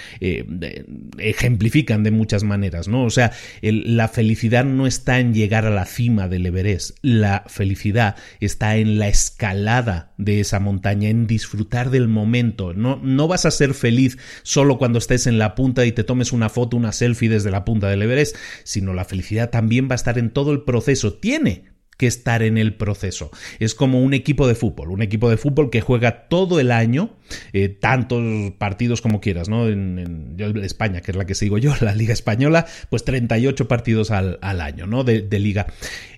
ejemplifican 1.20 2.04
de 2.04 2.12
muchas 2.12 2.44
maneras 2.44 2.49
maneras, 2.50 2.90
¿no? 2.90 3.06
O 3.06 3.10
sea, 3.10 3.32
la 3.62 4.10
felicidad 4.10 4.66
no 4.66 4.88
está 4.88 5.20
en 5.20 5.34
llegar 5.34 5.66
a 5.66 5.70
la 5.70 5.86
cima 5.86 6.28
del 6.28 6.46
Everest, 6.46 6.98
la 7.02 7.46
felicidad 7.48 8.18
está 8.42 8.76
en 8.76 9.00
la 9.00 9.08
escalada 9.08 10.14
de 10.18 10.42
esa 10.42 10.60
montaña, 10.60 11.10
en 11.10 11.28
disfrutar 11.28 11.90
del 11.90 12.08
momento. 12.08 12.74
No, 12.74 13.00
no 13.02 13.28
vas 13.28 13.46
a 13.46 13.52
ser 13.52 13.74
feliz 13.74 14.18
solo 14.44 14.78
cuando 14.78 15.00
estés 15.00 15.28
en 15.28 15.38
la 15.38 15.56
punta 15.56 15.86
y 15.86 15.92
te 15.92 16.04
tomes 16.04 16.34
una 16.34 16.50
foto, 16.50 16.76
una 16.76 16.92
selfie 16.92 17.30
desde 17.30 17.52
la 17.52 17.64
punta 17.64 17.88
del 17.88 18.02
Everest, 18.02 18.36
sino 18.64 18.94
la 18.94 19.06
felicidad 19.06 19.50
también 19.50 19.88
va 19.88 19.94
a 19.94 19.96
estar 19.96 20.18
en 20.18 20.32
todo 20.32 20.52
el 20.52 20.64
proceso. 20.64 21.14
Tiene 21.14 21.79
que 22.00 22.08
estar 22.08 22.44
en 22.44 22.58
el 22.58 22.76
proceso. 22.76 23.30
Es 23.60 23.76
como 23.76 24.02
un 24.02 24.14
equipo 24.14 24.48
de 24.48 24.56
fútbol, 24.56 24.90
un 24.90 25.02
equipo 25.02 25.30
de 25.30 25.36
fútbol 25.36 25.70
que 25.70 25.82
juega 25.82 26.30
todo 26.30 26.62
el 26.62 26.72
año, 26.72 27.18
eh, 27.52 27.68
tantos 27.68 28.24
partidos 28.58 29.02
como 29.02 29.20
quieras, 29.20 29.50
¿no? 29.50 29.68
En, 29.68 30.38
España, 30.64 31.02
que 31.02 31.12
es 31.12 31.18
la 31.18 31.26
que 31.26 31.36
sigo 31.36 31.58
yo, 31.58 31.74
la 31.82 31.94
Liga 31.94 32.14
Española, 32.14 32.66
pues 32.90 33.04
38 33.04 33.68
partidos 33.68 34.12
al, 34.12 34.40
año, 34.42 34.88
¿no? 34.88 35.04
De, 35.04 35.40
liga. 35.40 35.68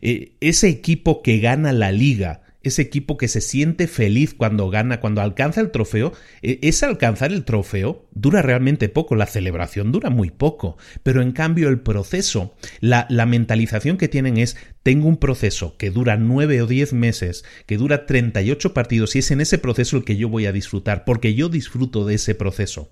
Eh, 0.04 0.34
ese 0.40 0.70
equipo 0.70 1.24
que 1.24 1.40
gana 1.40 1.74
la 1.74 1.92
liga, 1.92 2.44
ese 2.64 2.84
equipo 2.84 3.18
que 3.18 3.28
se 3.28 3.42
siente 3.42 3.88
feliz 3.88 4.36
cuando 4.36 4.70
gana, 4.70 5.00
cuando 5.00 5.22
alcanza 5.22 5.62
el 5.62 5.72
trofeo, 5.72 6.14
e, 6.42 6.60
ese 6.62 6.86
alcanzar 6.86 7.32
el 7.32 7.44
trofeo 7.44 8.06
dura 8.14 8.42
realmente 8.42 8.88
poco, 8.90 9.16
la 9.16 9.26
celebración 9.26 9.92
dura 9.92 10.10
muy 10.10 10.30
poco, 10.30 10.78
pero 11.02 11.22
en 11.22 11.32
cambio 11.32 11.70
el 11.70 11.80
proceso, 11.80 12.54
la, 12.80 13.08
la 13.10 13.26
mentalización 13.26 13.98
que 13.98 14.08
tienen 14.08 14.38
es 14.38 14.58
tengo 14.84 15.08
un 15.08 15.18
proceso 15.18 15.78
que 15.78 15.92
dura 15.92 16.18
nueve 16.18 16.62
o 16.62 16.68
diez 16.68 16.92
meses, 16.94 17.44
que 17.66 17.78
dura 17.78 18.06
38 18.06 18.74
partidos 18.74 19.16
y 19.16 19.20
es 19.20 19.32
en 19.32 19.42
ese 19.42 19.58
proceso 19.58 19.98
el 19.98 20.04
que 20.04 20.18
yo 20.18 20.28
voy 20.28 20.48
a 20.48 20.52
disfrutar, 20.52 21.06
porque 21.06 21.36
yo 21.36 21.50
disfruto 21.50 22.06
de 22.06 22.16
ese 22.16 22.34
proceso. 22.34 22.92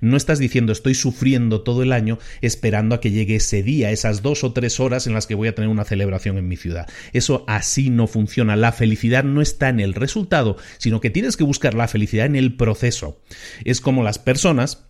No 0.00 0.16
estás 0.16 0.38
diciendo 0.38 0.72
estoy 0.72 0.94
sufriendo 0.94 1.60
todo 1.60 1.82
el 1.82 1.92
año 1.92 2.18
esperando 2.40 2.94
a 2.94 3.00
que 3.00 3.10
llegue 3.10 3.36
ese 3.36 3.62
día, 3.62 3.90
esas 3.90 4.22
dos 4.22 4.42
o 4.42 4.52
tres 4.52 4.80
horas 4.80 5.06
en 5.06 5.14
las 5.14 5.26
que 5.26 5.34
voy 5.34 5.48
a 5.48 5.54
tener 5.54 5.70
una 5.70 5.84
celebración 5.84 6.38
en 6.38 6.48
mi 6.48 6.56
ciudad. 6.56 6.88
Eso 7.12 7.44
así 7.46 7.90
no 7.90 8.06
funciona. 8.06 8.56
La 8.56 8.72
felicidad 8.72 9.24
no 9.24 9.40
está 9.40 9.68
en 9.68 9.80
el 9.80 9.94
resultado, 9.94 10.56
sino 10.78 11.00
que 11.00 11.10
tienes 11.10 11.36
que 11.36 11.44
buscar 11.44 11.74
la 11.74 11.88
felicidad 11.88 12.26
en 12.26 12.36
el 12.36 12.56
proceso. 12.56 13.20
Es 13.64 13.80
como 13.80 14.02
las 14.02 14.18
personas 14.18 14.87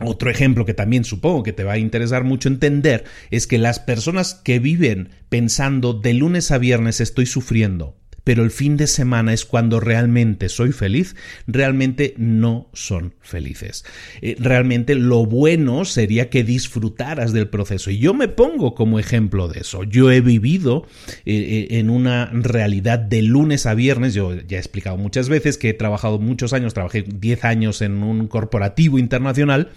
otro 0.00 0.30
ejemplo 0.30 0.64
que 0.64 0.74
también 0.74 1.04
supongo 1.04 1.42
que 1.42 1.52
te 1.52 1.64
va 1.64 1.72
a 1.72 1.78
interesar 1.78 2.24
mucho 2.24 2.48
entender 2.48 3.04
es 3.30 3.46
que 3.46 3.58
las 3.58 3.80
personas 3.80 4.34
que 4.34 4.58
viven 4.58 5.10
pensando 5.28 5.92
de 5.92 6.14
lunes 6.14 6.50
a 6.50 6.58
viernes 6.58 7.00
estoy 7.00 7.26
sufriendo, 7.26 7.96
pero 8.28 8.42
el 8.42 8.50
fin 8.50 8.76
de 8.76 8.86
semana 8.86 9.32
es 9.32 9.46
cuando 9.46 9.80
realmente 9.80 10.50
soy 10.50 10.72
feliz, 10.72 11.16
realmente 11.46 12.12
no 12.18 12.68
son 12.74 13.14
felices. 13.22 13.86
Eh, 14.20 14.36
realmente 14.38 14.94
lo 14.96 15.24
bueno 15.24 15.86
sería 15.86 16.28
que 16.28 16.44
disfrutaras 16.44 17.32
del 17.32 17.48
proceso. 17.48 17.90
Y 17.90 17.96
yo 17.96 18.12
me 18.12 18.28
pongo 18.28 18.74
como 18.74 18.98
ejemplo 18.98 19.48
de 19.48 19.60
eso. 19.60 19.82
Yo 19.82 20.10
he 20.10 20.20
vivido 20.20 20.86
eh, 21.24 21.36
eh, 21.70 21.78
en 21.78 21.88
una 21.88 22.26
realidad 22.26 22.98
de 22.98 23.22
lunes 23.22 23.64
a 23.64 23.72
viernes. 23.72 24.12
Yo 24.12 24.34
ya 24.34 24.58
he 24.58 24.60
explicado 24.60 24.98
muchas 24.98 25.30
veces 25.30 25.56
que 25.56 25.70
he 25.70 25.74
trabajado 25.74 26.18
muchos 26.18 26.52
años, 26.52 26.74
trabajé 26.74 27.06
10 27.08 27.46
años 27.46 27.80
en 27.80 28.02
un 28.02 28.28
corporativo 28.28 28.98
internacional 28.98 29.70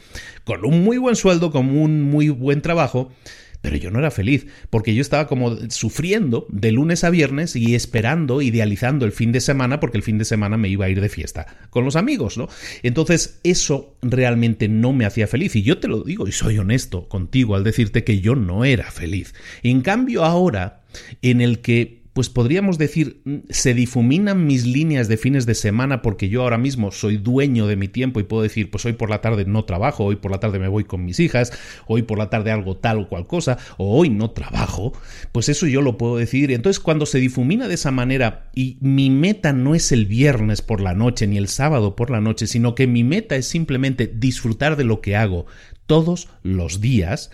con 0.43 0.65
un 0.65 0.83
muy 0.83 0.97
buen 0.97 1.15
sueldo, 1.15 1.51
con 1.51 1.69
un 1.69 2.01
muy 2.01 2.27
buen 2.27 2.61
trabajo 2.61 3.13
pero 3.61 3.77
yo 3.77 3.91
no 3.91 3.99
era 3.99 4.11
feliz, 4.11 4.47
porque 4.69 4.93
yo 4.93 5.01
estaba 5.01 5.27
como 5.27 5.57
sufriendo 5.69 6.47
de 6.49 6.71
lunes 6.71 7.03
a 7.03 7.09
viernes 7.09 7.55
y 7.55 7.75
esperando, 7.75 8.41
idealizando 8.41 9.05
el 9.05 9.11
fin 9.11 9.31
de 9.31 9.41
semana, 9.41 9.79
porque 9.79 9.97
el 9.97 10.03
fin 10.03 10.17
de 10.17 10.25
semana 10.25 10.57
me 10.57 10.69
iba 10.69 10.85
a 10.85 10.89
ir 10.89 11.01
de 11.01 11.09
fiesta 11.09 11.47
con 11.69 11.85
los 11.85 11.95
amigos, 11.95 12.37
¿no? 12.37 12.49
Entonces, 12.83 13.39
eso 13.43 13.95
realmente 14.01 14.67
no 14.67 14.93
me 14.93 15.05
hacía 15.05 15.27
feliz. 15.27 15.55
Y 15.55 15.61
yo 15.61 15.77
te 15.77 15.87
lo 15.87 16.03
digo 16.03 16.27
y 16.27 16.31
soy 16.31 16.57
honesto 16.57 17.07
contigo 17.07 17.55
al 17.55 17.63
decirte 17.63 18.03
que 18.03 18.19
yo 18.19 18.35
no 18.35 18.65
era 18.65 18.91
feliz. 18.91 19.33
En 19.63 19.81
cambio, 19.81 20.23
ahora, 20.23 20.81
en 21.21 21.41
el 21.41 21.59
que 21.59 22.00
pues 22.13 22.29
podríamos 22.29 22.77
decir, 22.77 23.21
mm, 23.25 23.37
se 23.49 23.73
difuminan 23.73 24.45
mis 24.45 24.65
líneas 24.65 25.07
de 25.07 25.17
fines 25.17 25.45
de 25.45 25.55
semana 25.55 26.01
porque 26.01 26.29
yo 26.29 26.41
ahora 26.43 26.57
mismo 26.57 26.91
soy 26.91 27.17
dueño 27.17 27.67
de 27.67 27.75
mi 27.75 27.87
tiempo 27.87 28.19
y 28.19 28.23
puedo 28.23 28.43
decir, 28.43 28.69
pues 28.69 28.85
hoy 28.85 28.93
por 28.93 29.09
la 29.09 29.21
tarde 29.21 29.45
no 29.45 29.63
trabajo, 29.63 30.05
hoy 30.05 30.17
por 30.17 30.31
la 30.31 30.39
tarde 30.39 30.59
me 30.59 30.67
voy 30.67 30.83
con 30.83 31.05
mis 31.05 31.19
hijas, 31.19 31.53
hoy 31.87 32.01
por 32.01 32.17
la 32.17 32.29
tarde 32.29 32.51
algo 32.51 32.75
tal 32.77 32.99
o 32.99 33.07
cual 33.07 33.27
cosa, 33.27 33.57
o 33.77 33.97
hoy 33.97 34.09
no 34.09 34.31
trabajo, 34.31 34.93
pues 35.31 35.49
eso 35.49 35.67
yo 35.67 35.81
lo 35.81 35.97
puedo 35.97 36.17
decir. 36.17 36.51
Entonces 36.51 36.79
cuando 36.79 37.05
se 37.05 37.19
difumina 37.19 37.67
de 37.67 37.75
esa 37.75 37.91
manera 37.91 38.49
y 38.53 38.77
mi 38.81 39.09
meta 39.09 39.53
no 39.53 39.75
es 39.75 39.91
el 39.91 40.05
viernes 40.05 40.61
por 40.61 40.81
la 40.81 40.93
noche 40.93 41.27
ni 41.27 41.37
el 41.37 41.47
sábado 41.47 41.95
por 41.95 42.09
la 42.09 42.21
noche, 42.21 42.47
sino 42.47 42.75
que 42.75 42.87
mi 42.87 43.03
meta 43.03 43.35
es 43.35 43.47
simplemente 43.47 44.11
disfrutar 44.13 44.75
de 44.75 44.83
lo 44.83 45.01
que 45.01 45.15
hago 45.15 45.45
todos 45.85 46.29
los 46.43 46.79
días, 46.79 47.31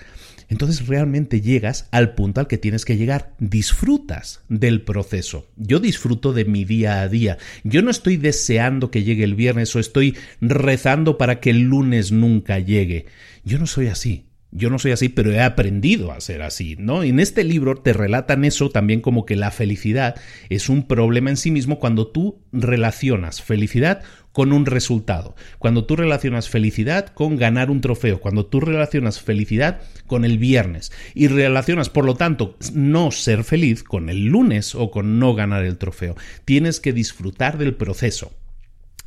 entonces 0.50 0.88
realmente 0.88 1.42
llegas 1.42 1.88
al 1.92 2.16
punto 2.16 2.40
al 2.40 2.48
que 2.48 2.58
tienes 2.58 2.86
que 2.86 2.98
llegar. 2.98 3.34
Disfrutas 3.40 4.42
del 4.48 4.82
proceso. 4.82 5.48
Yo 5.58 5.80
disfruto 5.80 6.34
de 6.34 6.46
mi 6.46 6.64
día 6.64 7.02
a 7.02 7.08
día. 7.08 7.38
Yo 7.64 7.82
no 7.82 7.92
estoy 7.92 8.18
deseando 8.18 8.92
que 8.92 9.04
llegue 9.04 9.24
el 9.24 9.36
viernes 9.36 9.76
o 9.76 9.80
estoy 9.80 10.16
rezando 10.42 11.18
para 11.18 11.40
que 11.40 11.50
el 11.50 11.64
lunes 11.64 12.12
nunca 12.12 12.60
llegue. 12.60 13.06
Yo 13.44 13.60
no 13.60 13.68
soy 13.68 13.88
así. 13.88 14.28
Yo 14.52 14.70
no 14.70 14.80
soy 14.80 14.92
así, 14.92 15.10
pero 15.10 15.34
he 15.34 15.42
aprendido 15.42 16.14
a 16.14 16.22
ser 16.22 16.42
así, 16.42 16.78
¿no? 16.80 17.04
En 17.04 17.20
este 17.20 17.44
libro 17.44 17.76
te 17.76 17.92
relatan 17.92 18.46
eso 18.46 18.70
también 18.70 19.02
como 19.02 19.26
que 19.26 19.36
la 19.36 19.52
felicidad 19.52 20.16
es 20.50 20.70
un 20.70 20.88
problema 20.88 21.30
en 21.30 21.38
sí 21.38 21.52
mismo 21.52 21.80
cuando 21.80 22.08
tú 22.08 22.40
relacionas 22.54 23.42
felicidad 23.42 24.04
con 24.38 24.54
un 24.54 24.68
resultado. 24.68 25.36
Cuando 25.58 25.86
tú 25.86 25.96
relacionas 25.96 26.48
felicidad 26.48 27.08
con 27.08 27.38
ganar 27.38 27.72
un 27.72 27.82
trofeo, 27.82 28.20
cuando 28.20 28.46
tú 28.46 28.60
relacionas 28.60 29.20
felicidad 29.20 29.82
con 30.06 30.26
el 30.26 30.38
viernes 30.38 30.92
y 31.16 31.28
relacionas, 31.28 31.90
por 31.90 32.06
lo 32.06 32.14
tanto, 32.14 32.56
no 32.72 33.10
ser 33.10 33.44
feliz 33.44 33.82
con 33.82 34.12
el 34.12 34.26
lunes 34.28 34.76
o 34.76 34.92
con 34.92 35.18
no 35.18 35.34
ganar 35.34 35.66
el 35.66 35.80
trofeo. 35.80 36.16
Tienes 36.46 36.80
que 36.80 36.94
disfrutar 36.94 37.58
del 37.58 37.74
proceso. 37.74 38.32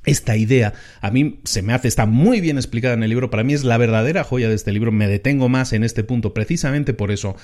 esta 0.05 0.37
idea 0.37 0.73
a 1.01 1.13
mí 1.13 1.39
se 1.45 1.63
me 1.63 1.75
hace, 1.75 1.87
está 1.87 2.07
muy 2.07 2.41
bien 2.41 2.57
explicada 2.57 2.95
en 2.95 3.05
el 3.05 3.11
libro, 3.11 3.31
para 3.31 3.45
mí 3.45 3.53
es 3.53 3.63
la 3.63 3.79
verdadera 3.79 4.25
joya 4.25 4.49
de 4.49 4.57
este 4.57 4.73
libro, 4.73 4.91
me 4.91 5.07
detengo 5.07 5.49
más 5.49 5.73
en 5.73 5.85
este 5.85 6.03
punto 6.03 6.35
precisamente 6.35 6.93
por 6.93 7.13
eso, 7.13 7.37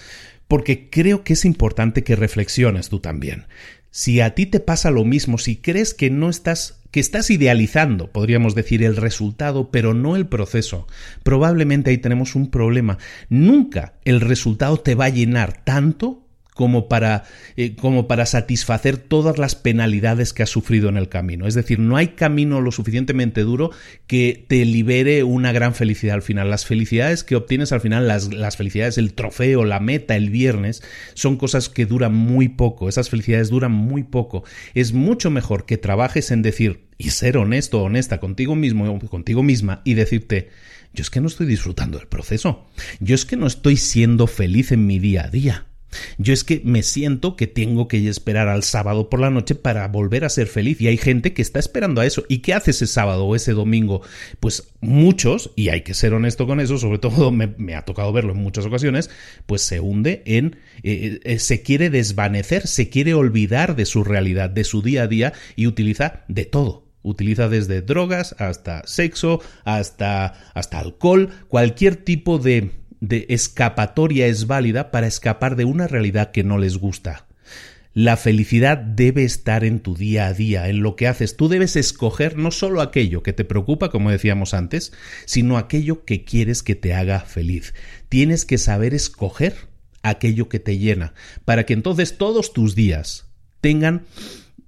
porque 0.49 0.90
creo 0.90 1.22
que 1.22 1.35
es 1.35 1.44
importante 1.44 2.03
que 2.03 2.16
reflexiones 2.16 2.88
tú 2.88 2.99
también. 2.99 3.44
Si 3.92 4.20
a 4.20 4.35
ti 4.35 4.44
te 4.44 4.61
pasa 4.61 4.90
lo 4.90 5.05
mismo, 5.05 5.38
si 5.38 5.57
crees 5.57 5.94
que 5.94 6.11
no 6.11 6.29
estás 6.29 6.81
que 6.97 7.01
estás 7.01 7.29
idealizando, 7.29 8.11
podríamos 8.11 8.55
decir, 8.55 8.83
el 8.83 8.97
resultado, 8.97 9.71
pero 9.71 9.93
no 9.93 10.17
el 10.17 10.29
proceso. 10.29 10.87
Probablemente 11.25 11.91
ahí 11.91 11.99
tenemos 11.99 12.35
un 12.35 12.51
problema. 12.51 12.97
Nunca 13.29 13.97
el 14.07 14.23
resultado 14.23 14.79
te 14.79 14.95
va 14.95 15.05
a 15.05 15.11
llenar 15.11 15.63
tanto 15.63 16.26
como 16.57 16.88
para, 16.88 17.25
eh, 17.59 17.77
como 17.77 18.09
para 18.09 18.25
satisfacer 18.25 18.97
todas 18.97 19.37
las 19.37 19.55
penalidades 19.55 20.33
que 20.33 20.42
has 20.42 20.49
sufrido 20.49 20.88
en 20.88 20.97
el 20.97 21.11
camino. 21.11 21.47
Es 21.47 21.53
decir, 21.55 21.79
no 21.79 21.99
hay 21.99 22.09
camino 22.09 22.62
lo 22.62 22.73
suficientemente 22.73 23.42
duro 23.42 23.73
que 24.07 24.47
te 24.49 24.64
libere 24.64 25.23
una 25.23 25.53
gran 25.53 25.75
felicidad 25.75 26.14
al 26.14 26.23
final. 26.23 26.49
Las 26.49 26.64
felicidades 26.64 27.25
que 27.25 27.37
obtienes 27.37 27.73
al 27.73 27.83
final, 27.83 28.09
las, 28.09 28.33
las 28.33 28.57
felicidades, 28.57 28.97
el 28.97 29.12
trofeo, 29.12 29.66
la 29.66 29.81
meta, 29.81 30.16
el 30.16 30.31
viernes, 30.31 30.83
son 31.12 31.37
cosas 31.37 31.69
que 31.69 31.85
duran 31.85 32.14
muy 32.14 32.49
poco. 32.49 32.88
Esas 32.88 33.11
felicidades 33.11 33.51
duran 33.51 33.73
muy 33.73 34.05
poco. 34.05 34.42
Es 34.73 34.95
mucho 34.95 35.31
mejor 35.31 35.66
que 35.66 35.77
trabajes 35.77 36.31
en 36.31 36.40
decir 36.40 36.87
y 36.97 37.11
ser 37.11 37.37
honesto 37.37 37.83
honesta 37.83 38.19
contigo 38.19 38.57
mismo, 38.57 38.99
contigo 39.11 39.42
misma 39.42 39.83
y 39.85 39.92
decirte, 39.92 40.49
yo 40.95 41.03
es 41.03 41.11
que 41.11 41.21
no 41.21 41.27
estoy 41.27 41.47
disfrutando 41.47 41.99
del 41.99 42.09
proceso. 42.09 42.64
Yo 42.99 43.14
es 43.14 43.27
que 43.27 43.37
no 43.37 43.47
estoy 43.47 43.77
siendo 43.77 44.27
feliz 44.27 44.73
en 44.73 44.87
mi 44.87 44.99
día 44.99 45.27
a 45.27 45.29
día. 45.29 45.66
Yo 46.19 46.33
es 46.33 46.45
que 46.45 46.61
me 46.65 46.83
siento 46.83 47.37
que 47.37 47.47
tengo 47.47 47.89
que 47.89 48.09
esperar 48.09 48.49
al 48.49 48.63
sábado 48.63 49.09
por 49.11 49.21
la 49.21 49.31
noche 49.31 49.55
para 49.55 49.87
volver 49.89 50.25
a 50.25 50.29
ser 50.29 50.47
feliz 50.47 50.81
y 50.81 50.89
hay 50.89 50.97
gente 50.97 51.33
que 51.33 51.43
está 51.43 51.59
esperando 51.59 52.01
a 52.01 52.07
eso. 52.07 52.25
¿Y 52.29 52.39
qué 52.39 52.55
hace 52.55 52.71
ese 52.71 52.87
sábado 52.87 53.25
o 53.25 53.37
ese 53.37 53.53
domingo? 53.53 54.03
Pues 54.41 54.69
muchos, 54.81 55.53
y 55.57 55.69
hay 55.69 55.83
que 55.83 55.95
ser 55.95 56.15
honesto 56.15 56.47
con 56.47 56.61
eso, 56.61 56.79
sobre 56.79 56.99
todo 56.99 57.31
me, 57.33 57.75
ha 57.75 57.85
tocado 57.85 58.13
verlo 58.13 58.33
en 58.33 58.39
muchas 58.39 58.67
ocasiones, 58.67 59.11
pues 59.47 59.63
se 59.63 59.81
hunde 59.81 60.23
en, 60.27 60.57
eh, 60.83 61.21
eh, 61.25 61.39
se 61.39 61.63
quiere 61.63 61.91
desvanecer, 61.91 62.67
se 62.67 62.89
quiere 62.89 63.15
olvidar 63.15 63.77
de 63.77 63.87
su 63.87 64.05
realidad, 64.05 64.51
de 64.51 64.65
su 64.65 64.83
día 64.83 65.03
a 65.03 65.07
día 65.07 65.33
y 65.57 65.67
utiliza 65.67 66.25
de 66.29 66.45
todo 66.45 66.87
utiliza 67.07 67.49
desde 67.49 67.83
drogas 67.83 68.35
hasta 68.39 68.85
sexo, 68.85 69.41
hasta, 69.65 70.35
hasta 70.55 70.81
alcohol, 70.81 71.31
cualquier 71.47 71.95
tipo 71.97 72.39
de, 72.39 72.73
de 73.01 73.27
escapatoria 73.29 74.27
es 74.27 74.47
válida 74.47 74.91
para 74.91 75.07
escapar 75.07 75.57
de 75.57 75.65
una 75.65 75.87
realidad 75.87 76.31
que 76.31 76.45
no 76.45 76.59
les 76.59 76.79
gusta. 76.79 77.27
La 77.97 78.19
felicidad 78.19 78.77
debe 78.77 79.25
estar 79.25 79.65
en 79.65 79.81
tu 79.81 79.97
día 79.97 80.27
a 80.27 80.35
día, 80.35 80.69
en 80.69 80.83
lo 80.83 80.97
que 80.97 81.09
haces. 81.09 81.39
Tú 81.39 81.49
debes 81.49 81.77
escoger 81.77 82.37
no 82.37 82.51
solo 82.51 82.83
aquello 82.83 83.23
que 83.23 83.33
te 83.33 83.45
preocupa, 83.45 83.89
como 83.89 84.11
decíamos 84.11 84.53
antes, 84.53 84.93
sino 85.25 85.57
aquello 85.57 86.05
que 86.05 86.23
quieres 86.23 86.63
que 86.63 86.75
te 86.75 86.93
haga 86.93 87.21
feliz. 87.21 87.73
Tienes 88.11 88.45
que 88.45 88.59
saber 88.59 88.93
escoger 88.93 89.55
aquello 90.03 90.51
que 90.51 90.61
te 90.61 90.77
llena, 90.77 91.15
para 91.47 91.65
que 91.65 91.73
entonces 91.73 92.19
todos 92.19 92.53
tus 92.53 92.75
días 92.75 93.31
tengan 93.63 94.05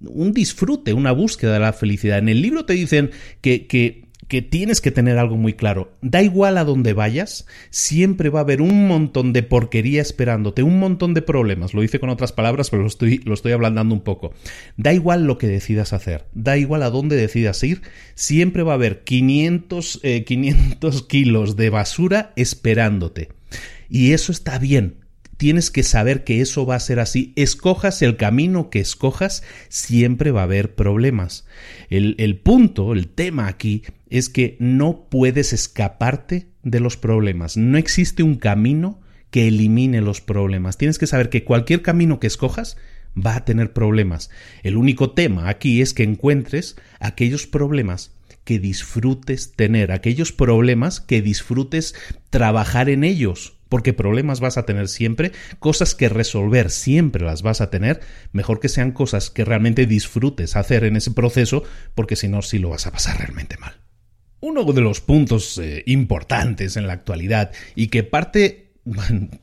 un 0.01 0.33
disfrute, 0.33 0.93
una 0.93 1.11
búsqueda 1.11 1.53
de 1.53 1.59
la 1.59 1.73
felicidad. 1.73 2.17
En 2.17 2.29
el 2.29 2.41
libro 2.41 2.65
te 2.65 2.73
dicen 2.73 3.11
que, 3.41 3.67
que 3.67 4.08
que 4.29 4.43
tienes 4.43 4.79
que 4.79 4.91
tener 4.91 5.17
algo 5.17 5.35
muy 5.35 5.53
claro. 5.53 5.91
Da 6.01 6.21
igual 6.21 6.57
a 6.59 6.63
dónde 6.63 6.93
vayas, 6.93 7.47
siempre 7.71 8.29
va 8.29 8.39
a 8.39 8.43
haber 8.43 8.61
un 8.61 8.87
montón 8.87 9.33
de 9.33 9.41
porquería 9.41 10.03
esperándote, 10.03 10.61
un 10.61 10.79
montón 10.79 11.15
de 11.15 11.23
problemas. 11.23 11.73
Lo 11.73 11.83
hice 11.83 11.99
con 11.99 12.09
otras 12.09 12.31
palabras, 12.31 12.69
pero 12.69 12.83
lo 12.83 12.87
estoy, 12.87 13.17
lo 13.25 13.33
estoy 13.33 13.51
ablandando 13.51 13.93
un 13.95 14.01
poco. 14.01 14.31
Da 14.77 14.93
igual 14.93 15.25
lo 15.25 15.39
que 15.39 15.47
decidas 15.47 15.93
hacer, 15.93 16.27
da 16.33 16.57
igual 16.57 16.83
a 16.83 16.91
dónde 16.91 17.15
decidas 17.15 17.61
ir, 17.63 17.81
siempre 18.13 18.61
va 18.61 18.73
a 18.73 18.75
haber 18.75 19.03
500, 19.03 20.01
500 20.25 20.95
eh, 20.95 21.05
kilos 21.09 21.55
de 21.55 21.69
basura 21.71 22.31
esperándote. 22.35 23.29
Y 23.89 24.13
eso 24.13 24.31
está 24.31 24.59
bien, 24.59 24.99
tienes 25.37 25.71
que 25.71 25.83
saber 25.83 26.25
que 26.25 26.41
eso 26.41 26.65
va 26.65 26.75
a 26.75 26.79
ser 26.81 26.99
así. 26.99 27.33
Escojas 27.37 28.01
el 28.03 28.17
camino 28.17 28.69
que 28.69 28.81
escojas, 28.81 29.41
siempre 29.69 30.31
va 30.31 30.41
a 30.41 30.43
haber 30.43 30.75
problemas. 30.75 31.47
El, 31.89 32.15
el, 32.19 32.37
punto, 32.37 32.93
el 32.93 33.07
tema 33.07 33.47
aquí, 33.47 33.83
es 34.09 34.29
que 34.29 34.57
no 34.59 35.07
puedes 35.09 35.53
escaparte 35.53 36.49
de 36.63 36.79
los 36.79 36.97
problemas. 36.97 37.57
No 37.57 37.77
existe 37.77 38.23
un 38.23 38.35
camino 38.35 39.01
que 39.31 39.47
elimine 39.47 40.01
los 40.01 40.21
problemas. 40.21 40.77
Tienes 40.77 40.97
que 40.97 41.07
saber 41.07 41.29
que 41.29 41.43
cualquier 41.43 41.81
camino 41.81 42.19
que 42.19 42.27
escojas 42.27 42.77
va 43.15 43.35
a 43.35 43.45
tener 43.45 43.73
problemas. 43.73 44.29
El 44.63 44.77
único 44.77 45.11
tema 45.11 45.49
aquí 45.49 45.81
es 45.81 45.93
que 45.93 46.03
encuentres 46.03 46.75
aquellos 46.99 47.47
problemas 47.47 48.15
que 48.43 48.59
disfrutes 48.59 49.53
tener, 49.55 49.91
aquellos 49.91 50.31
problemas 50.31 51.01
que 51.01 51.21
disfrutes 51.21 51.93
trabajar 52.31 52.89
en 52.89 53.03
ellos, 53.03 53.57
porque 53.67 53.93
problemas 53.93 54.39
vas 54.39 54.57
a 54.57 54.65
tener 54.65 54.87
siempre, 54.87 55.31
cosas 55.59 55.93
que 55.93 56.09
resolver 56.09 56.71
siempre 56.71 57.23
las 57.23 57.43
vas 57.43 57.61
a 57.61 57.69
tener, 57.69 57.99
mejor 58.31 58.59
que 58.59 58.69
sean 58.69 58.91
cosas 58.91 59.29
que 59.29 59.45
realmente 59.45 59.85
disfrutes 59.85 60.55
hacer 60.55 60.83
en 60.83 60.95
ese 60.95 61.11
proceso, 61.11 61.63
porque 61.93 62.15
si 62.15 62.27
no, 62.27 62.41
sí 62.41 62.57
lo 62.57 62.69
vas 62.69 62.87
a 62.87 62.91
pasar 62.91 63.19
realmente 63.19 63.57
mal. 63.57 63.88
Uno 64.41 64.63
de 64.63 64.81
los 64.81 65.01
puntos 65.01 65.57
eh, 65.57 65.83
importantes 65.85 66.77
en 66.77 66.87
la 66.87 66.93
actualidad 66.93 67.51
y 67.75 67.87
que 67.87 68.03
parte 68.03 68.69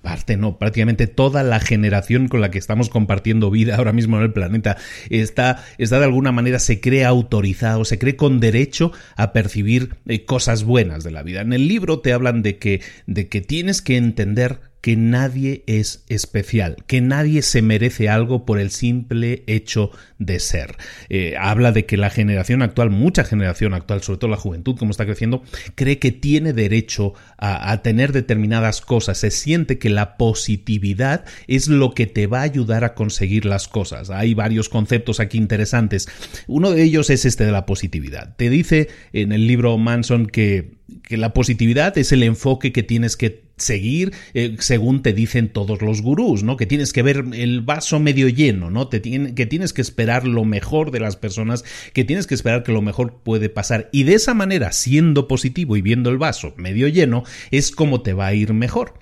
parte 0.03 0.37
no, 0.37 0.59
prácticamente 0.59 1.07
toda 1.07 1.43
la 1.43 1.61
generación 1.61 2.29
con 2.29 2.41
la 2.41 2.51
que 2.51 2.59
estamos 2.59 2.89
compartiendo 2.89 3.51
vida 3.51 3.77
ahora 3.77 3.93
mismo 3.93 4.17
en 4.17 4.25
el 4.25 4.33
planeta 4.33 4.77
está, 5.11 5.65
está 5.79 5.99
de 5.99 6.05
alguna 6.05 6.33
manera 6.33 6.59
se 6.59 6.81
cree 6.81 7.05
autorizado, 7.05 7.85
se 7.85 7.99
cree 7.99 8.17
con 8.17 8.41
derecho 8.41 8.93
a 9.17 9.33
percibir 9.33 9.97
eh, 10.07 10.25
cosas 10.25 10.65
buenas 10.65 11.05
de 11.05 11.11
la 11.11 11.23
vida. 11.23 11.43
En 11.43 11.53
el 11.53 11.69
libro 11.69 12.01
te 12.01 12.13
hablan 12.13 12.43
de 12.43 12.59
que, 12.59 12.83
de 13.07 13.29
que 13.29 13.41
tienes 13.41 13.83
que 13.83 13.97
entender 13.97 14.59
que 14.87 14.95
nadie 14.95 15.65
es 15.67 16.05
especial, 16.09 16.77
que 16.87 17.01
nadie 17.01 17.43
se 17.43 17.61
merece 17.61 18.09
algo 18.09 18.47
por 18.47 18.61
el 18.61 18.71
simple 18.71 19.43
hecho 19.49 19.91
de 20.21 20.39
ser. 20.39 20.77
Eh, 21.09 21.35
habla 21.37 21.73
de 21.73 21.87
que 21.87 21.97
la 21.97 22.09
generación 22.09 22.63
actual, 22.63 22.91
mucha 22.91 23.25
generación 23.25 23.75
actual, 23.75 24.05
sobre 24.05 24.21
todo 24.21 24.31
la 24.31 24.37
juventud, 24.37 24.77
como 24.79 24.93
está 24.93 25.05
creciendo, 25.05 25.43
cree 25.75 25.99
que 25.99 26.13
tiene 26.13 26.53
derecho 26.53 27.15
a, 27.37 27.73
a 27.73 27.83
tener 27.83 28.13
determinadas 28.13 28.81
cosas, 28.81 29.19
se 29.19 29.33
siente 29.33 29.81
que 29.81 29.91
la 29.91 30.17
positividad 30.17 31.25
es 31.49 31.67
lo 31.67 31.93
que 31.93 32.07
te 32.07 32.29
va 32.29 32.43
a 32.43 32.43
ayudar 32.43 32.85
a 32.85 32.95
conseguir 32.95 33.45
las 33.45 33.67
cosas. 33.67 34.11
Hay 34.11 34.35
varios 34.35 34.69
conceptos 34.69 35.19
aquí 35.19 35.37
interesantes. 35.37 36.07
Uno 36.47 36.71
de 36.71 36.85
ellos 36.85 37.11
es 37.11 37.25
este 37.25 37.45
de 37.45 37.51
la 37.51 37.67
positividad. 37.67 38.37
Te 38.37 38.51
dice 38.51 38.89
en 39.13 39.33
el 39.33 39.49
libro 39.49 39.77
Manson 39.79 40.29
que 40.29 40.76
que 41.03 41.17
la 41.17 41.33
positividad 41.33 41.97
es 41.99 42.13
el 42.13 42.23
enfoque 42.23 42.73
que 42.73 42.83
tienes 42.83 43.17
que 43.17 43.47
seguir 43.57 44.13
eh, 44.35 44.57
según 44.59 45.03
te 45.03 45.13
dicen 45.13 45.49
todos 45.49 45.81
los 45.83 46.03
gurús, 46.03 46.43
¿no? 46.43 46.57
Que 46.57 46.67
tienes 46.67 46.93
que 46.93 47.03
ver 47.03 47.25
el 47.33 47.63
vaso 47.63 47.99
medio 47.99 48.29
lleno, 48.29 48.71
¿no? 48.71 48.89
Te 48.89 49.01
que 49.01 49.47
tienes 49.47 49.73
que 49.73 49.83
esperar 49.83 50.27
lo 50.27 50.45
mejor 50.45 50.91
de 50.91 51.01
las 51.01 51.17
personas, 51.17 51.65
que 51.93 52.05
tienes 52.05 52.27
que 52.27 52.35
esperar 52.35 52.63
que 52.63 52.73
lo 52.73 52.83
mejor 52.83 53.21
puede 53.23 53.49
pasar 53.49 53.89
y 53.93 54.05
de 54.05 54.15
esa 54.15 54.35
manera, 54.35 54.73
siendo 54.73 55.27
positivo 55.27 55.77
y 55.77 55.83
viendo 55.83 56.11
el 56.11 56.19
vaso 56.19 56.55
medio 56.57 56.87
lleno, 56.89 57.25
es 57.51 57.71
como 57.71 58.03
te 58.03 58.13
va 58.13 58.27
a 58.27 58.35
ir 58.35 58.53
mejor. 58.53 58.95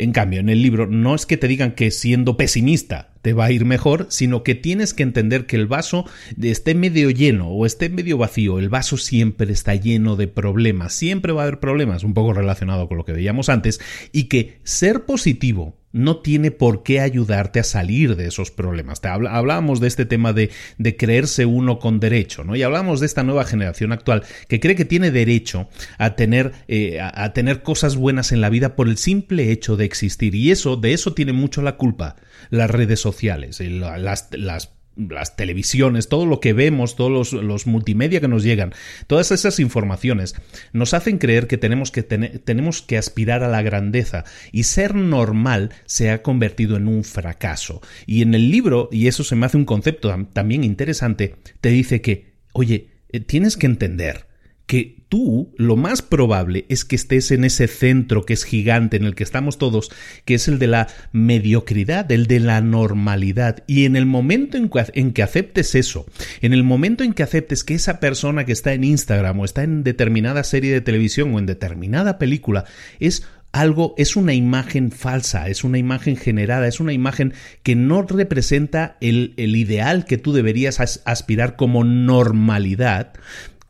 En 0.00 0.12
cambio, 0.12 0.40
en 0.40 0.48
el 0.48 0.62
libro 0.62 0.86
no 0.86 1.14
es 1.14 1.26
que 1.26 1.36
te 1.36 1.46
digan 1.46 1.72
que 1.72 1.90
siendo 1.90 2.38
pesimista 2.38 3.12
te 3.20 3.34
va 3.34 3.44
a 3.44 3.52
ir 3.52 3.66
mejor, 3.66 4.06
sino 4.08 4.42
que 4.42 4.54
tienes 4.54 4.94
que 4.94 5.02
entender 5.02 5.44
que 5.44 5.56
el 5.56 5.66
vaso 5.66 6.06
esté 6.40 6.74
medio 6.74 7.10
lleno 7.10 7.48
o 7.48 7.66
esté 7.66 7.90
medio 7.90 8.16
vacío, 8.16 8.58
el 8.58 8.70
vaso 8.70 8.96
siempre 8.96 9.52
está 9.52 9.74
lleno 9.74 10.16
de 10.16 10.26
problemas, 10.26 10.94
siempre 10.94 11.32
va 11.32 11.42
a 11.42 11.44
haber 11.44 11.60
problemas, 11.60 12.02
un 12.02 12.14
poco 12.14 12.32
relacionado 12.32 12.88
con 12.88 12.96
lo 12.96 13.04
que 13.04 13.12
veíamos 13.12 13.50
antes, 13.50 13.78
y 14.10 14.24
que 14.24 14.58
ser 14.64 15.04
positivo 15.04 15.79
no 15.92 16.18
tiene 16.18 16.50
por 16.50 16.82
qué 16.82 17.00
ayudarte 17.00 17.60
a 17.60 17.64
salir 17.64 18.16
de 18.16 18.26
esos 18.26 18.50
problemas. 18.50 19.00
Te 19.00 19.08
hablábamos 19.08 19.80
de 19.80 19.88
este 19.88 20.06
tema 20.06 20.32
de, 20.32 20.50
creerse 20.96 21.46
uno 21.46 21.78
con 21.78 22.00
derecho, 22.00 22.44
¿no? 22.44 22.56
Y 22.56 22.62
hablamos 22.62 23.00
de 23.00 23.06
esta 23.06 23.22
nueva 23.22 23.44
generación 23.44 23.92
actual 23.92 24.22
que 24.48 24.60
cree 24.60 24.76
que 24.76 24.84
tiene 24.84 25.10
derecho 25.10 25.68
a 25.98 26.14
tener, 26.16 26.52
eh, 26.68 27.00
a 27.00 27.32
tener 27.32 27.62
cosas 27.62 27.96
buenas 27.96 28.32
en 28.32 28.40
la 28.40 28.50
vida 28.50 28.76
por 28.76 28.88
el 28.88 28.98
simple 28.98 29.50
hecho 29.50 29.76
de 29.76 29.84
existir. 29.84 30.34
Y 30.34 30.50
eso, 30.50 30.76
de 30.76 30.92
eso 30.92 31.14
tiene 31.14 31.32
mucho 31.32 31.62
la 31.62 31.76
culpa 31.76 32.16
las 32.50 32.70
redes 32.70 33.00
sociales, 33.00 33.60
las, 33.60 34.28
las 34.32 34.70
las 34.96 35.36
televisiones, 35.36 36.08
todo 36.08 36.26
lo 36.26 36.40
que 36.40 36.52
vemos, 36.52 36.96
todos 36.96 37.32
los, 37.32 37.66
multimedia 37.66 38.20
que 38.20 38.28
nos 38.28 38.42
llegan, 38.42 38.72
todas 39.06 39.30
esas 39.30 39.60
informaciones 39.60 40.34
nos 40.72 40.94
hacen 40.94 41.18
creer 41.18 41.46
que 41.46 41.58
tenemos 41.58 41.90
que, 41.90 42.02
tenemos 42.02 42.82
que 42.82 42.98
aspirar 42.98 43.42
a 43.42 43.48
la 43.48 43.62
grandeza 43.62 44.24
y 44.52 44.64
ser 44.64 44.94
normal 44.94 45.70
se 45.86 46.10
ha 46.10 46.22
convertido 46.22 46.76
en 46.76 46.88
un 46.88 47.04
fracaso. 47.04 47.80
Y 48.06 48.22
en 48.22 48.34
el 48.34 48.50
libro, 48.50 48.88
y 48.92 49.06
eso 49.06 49.24
se 49.24 49.36
me 49.36 49.46
hace 49.46 49.56
un 49.56 49.64
concepto 49.64 50.14
también 50.32 50.64
interesante, 50.64 51.36
te 51.60 51.70
dice 51.70 52.00
que, 52.00 52.34
oye, 52.52 52.88
eh, 53.10 53.20
tienes 53.20 53.56
que 53.56 53.66
entender 53.66 54.26
que 54.66 54.99
tú 55.10 55.52
lo 55.58 55.76
más 55.76 56.00
probable 56.00 56.64
es 56.70 56.86
que 56.86 56.96
estés 56.96 57.32
en 57.32 57.44
ese 57.44 57.66
centro 57.66 58.24
que 58.24 58.32
es 58.32 58.44
gigante 58.44 58.96
en 58.96 59.04
el 59.04 59.14
que 59.14 59.24
estamos 59.24 59.58
todos, 59.58 59.90
que 60.24 60.34
es 60.34 60.48
el 60.48 60.58
de 60.58 60.68
la 60.68 60.86
mediocridad, 61.12 62.10
el 62.10 62.26
de 62.26 62.40
la 62.40 62.62
normalidad. 62.62 63.62
Y 63.66 63.84
en 63.84 63.96
el 63.96 64.06
momento 64.06 64.56
en 64.56 65.12
que, 65.12 65.22
aceptes 65.22 65.74
eso, 65.74 66.06
en 66.40 66.54
el 66.54 66.62
momento 66.62 67.04
en 67.04 67.12
que 67.12 67.24
aceptes 67.24 67.64
que 67.64 67.74
esa 67.74 68.00
persona 68.00 68.46
que 68.46 68.52
está 68.52 68.72
en 68.72 68.84
Instagram 68.84 69.40
o 69.40 69.44
está 69.44 69.64
en 69.64 69.82
determinada 69.82 70.44
serie 70.44 70.72
de 70.72 70.80
televisión 70.80 71.34
o 71.34 71.38
en 71.38 71.46
determinada 71.46 72.16
película 72.18 72.64
es 73.00 73.26
algo, 73.52 73.94
es 73.98 74.14
una 74.14 74.32
imagen 74.32 74.92
falsa, 74.92 75.48
es 75.48 75.64
una 75.64 75.78
imagen 75.78 76.16
generada, 76.16 76.68
es 76.68 76.78
una 76.78 76.92
imagen 76.92 77.34
que 77.64 77.74
no 77.74 78.02
representa 78.02 78.96
el 79.00 79.34
ideal 79.36 80.04
que 80.04 80.18
tú 80.18 80.32
deberías 80.32 80.78
aspirar 81.04 81.56
como 81.56 81.82
normalidad, 81.82 83.12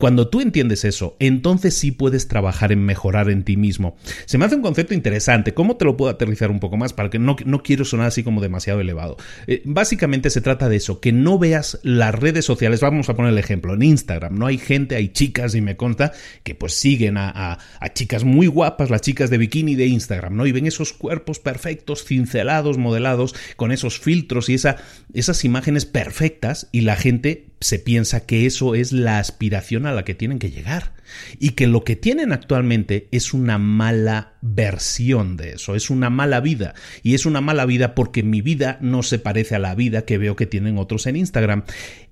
cuando 0.01 0.29
tú 0.29 0.41
entiendes 0.41 0.83
eso, 0.83 1.15
entonces 1.19 1.75
sí 1.75 1.91
puedes 1.91 2.27
trabajar 2.27 2.71
en 2.71 2.83
mejorar 2.83 3.29
en 3.29 3.43
ti 3.43 3.55
mismo. 3.55 3.95
Se 4.25 4.39
me 4.39 4.45
hace 4.45 4.55
un 4.55 4.63
concepto 4.63 4.95
interesante. 4.95 5.53
¿Cómo 5.53 5.77
te 5.77 5.85
lo 5.85 5.95
puedo 5.95 6.09
aterrizar 6.09 6.49
un 6.49 6.59
poco 6.59 6.75
más? 6.75 6.91
Para 6.91 7.11
que 7.11 7.19
no, 7.19 7.35
no 7.45 7.61
quiero 7.61 7.85
sonar 7.85 8.07
así 8.07 8.23
como 8.23 8.41
demasiado 8.41 8.81
elevado. 8.81 9.17
Eh, 9.45 9.61
básicamente 9.63 10.31
se 10.31 10.41
trata 10.41 10.69
de 10.69 10.77
eso, 10.77 10.99
que 10.99 11.11
no 11.11 11.37
veas 11.37 11.79
las 11.83 12.15
redes 12.15 12.45
sociales. 12.45 12.79
Vamos 12.79 13.09
a 13.09 13.15
poner 13.15 13.31
el 13.31 13.37
ejemplo. 13.37 13.75
En 13.75 13.83
Instagram, 13.83 14.39
¿no? 14.39 14.47
Hay 14.47 14.57
gente, 14.57 14.95
hay 14.95 15.09
chicas, 15.09 15.53
y 15.53 15.61
me 15.61 15.77
consta, 15.77 16.13
que 16.41 16.55
pues 16.55 16.73
siguen 16.73 17.17
a, 17.17 17.59
a 17.79 17.93
chicas 17.93 18.23
muy 18.23 18.47
guapas, 18.47 18.89
las 18.89 19.01
chicas 19.01 19.29
de 19.29 19.37
bikini 19.37 19.75
de 19.75 19.85
Instagram, 19.85 20.35
¿no? 20.35 20.47
Y 20.47 20.51
ven 20.51 20.65
esos 20.65 20.93
cuerpos 20.93 21.37
perfectos, 21.37 22.05
cincelados, 22.05 22.79
modelados, 22.79 23.35
con 23.55 23.71
esos 23.71 23.99
filtros 23.99 24.49
y 24.49 24.55
esa, 24.55 24.77
esas 25.13 25.45
imágenes 25.45 25.85
perfectas, 25.85 26.69
y 26.71 26.81
la 26.81 26.95
gente 26.95 27.50
se 27.61 27.79
piensa 27.79 28.25
que 28.25 28.45
eso 28.45 28.75
es 28.75 28.91
la 28.91 29.19
aspiración 29.19 29.85
a 29.85 29.93
la 29.93 30.03
que 30.03 30.15
tienen 30.15 30.39
que 30.39 30.51
llegar 30.51 30.93
y 31.39 31.51
que 31.51 31.67
lo 31.67 31.83
que 31.83 31.95
tienen 31.95 32.31
actualmente 32.31 33.07
es 33.11 33.33
una 33.33 33.57
mala 33.57 34.33
versión 34.41 35.37
de 35.37 35.51
eso, 35.53 35.75
es 35.75 35.89
una 35.89 36.09
mala 36.09 36.39
vida 36.39 36.73
y 37.03 37.13
es 37.13 37.25
una 37.25 37.41
mala 37.41 37.65
vida 37.65 37.95
porque 37.95 38.23
mi 38.23 38.41
vida 38.41 38.77
no 38.81 39.03
se 39.03 39.19
parece 39.19 39.55
a 39.55 39.59
la 39.59 39.75
vida 39.75 40.05
que 40.05 40.17
veo 40.17 40.35
que 40.35 40.47
tienen 40.47 40.77
otros 40.77 41.07
en 41.07 41.15
Instagram. 41.15 41.63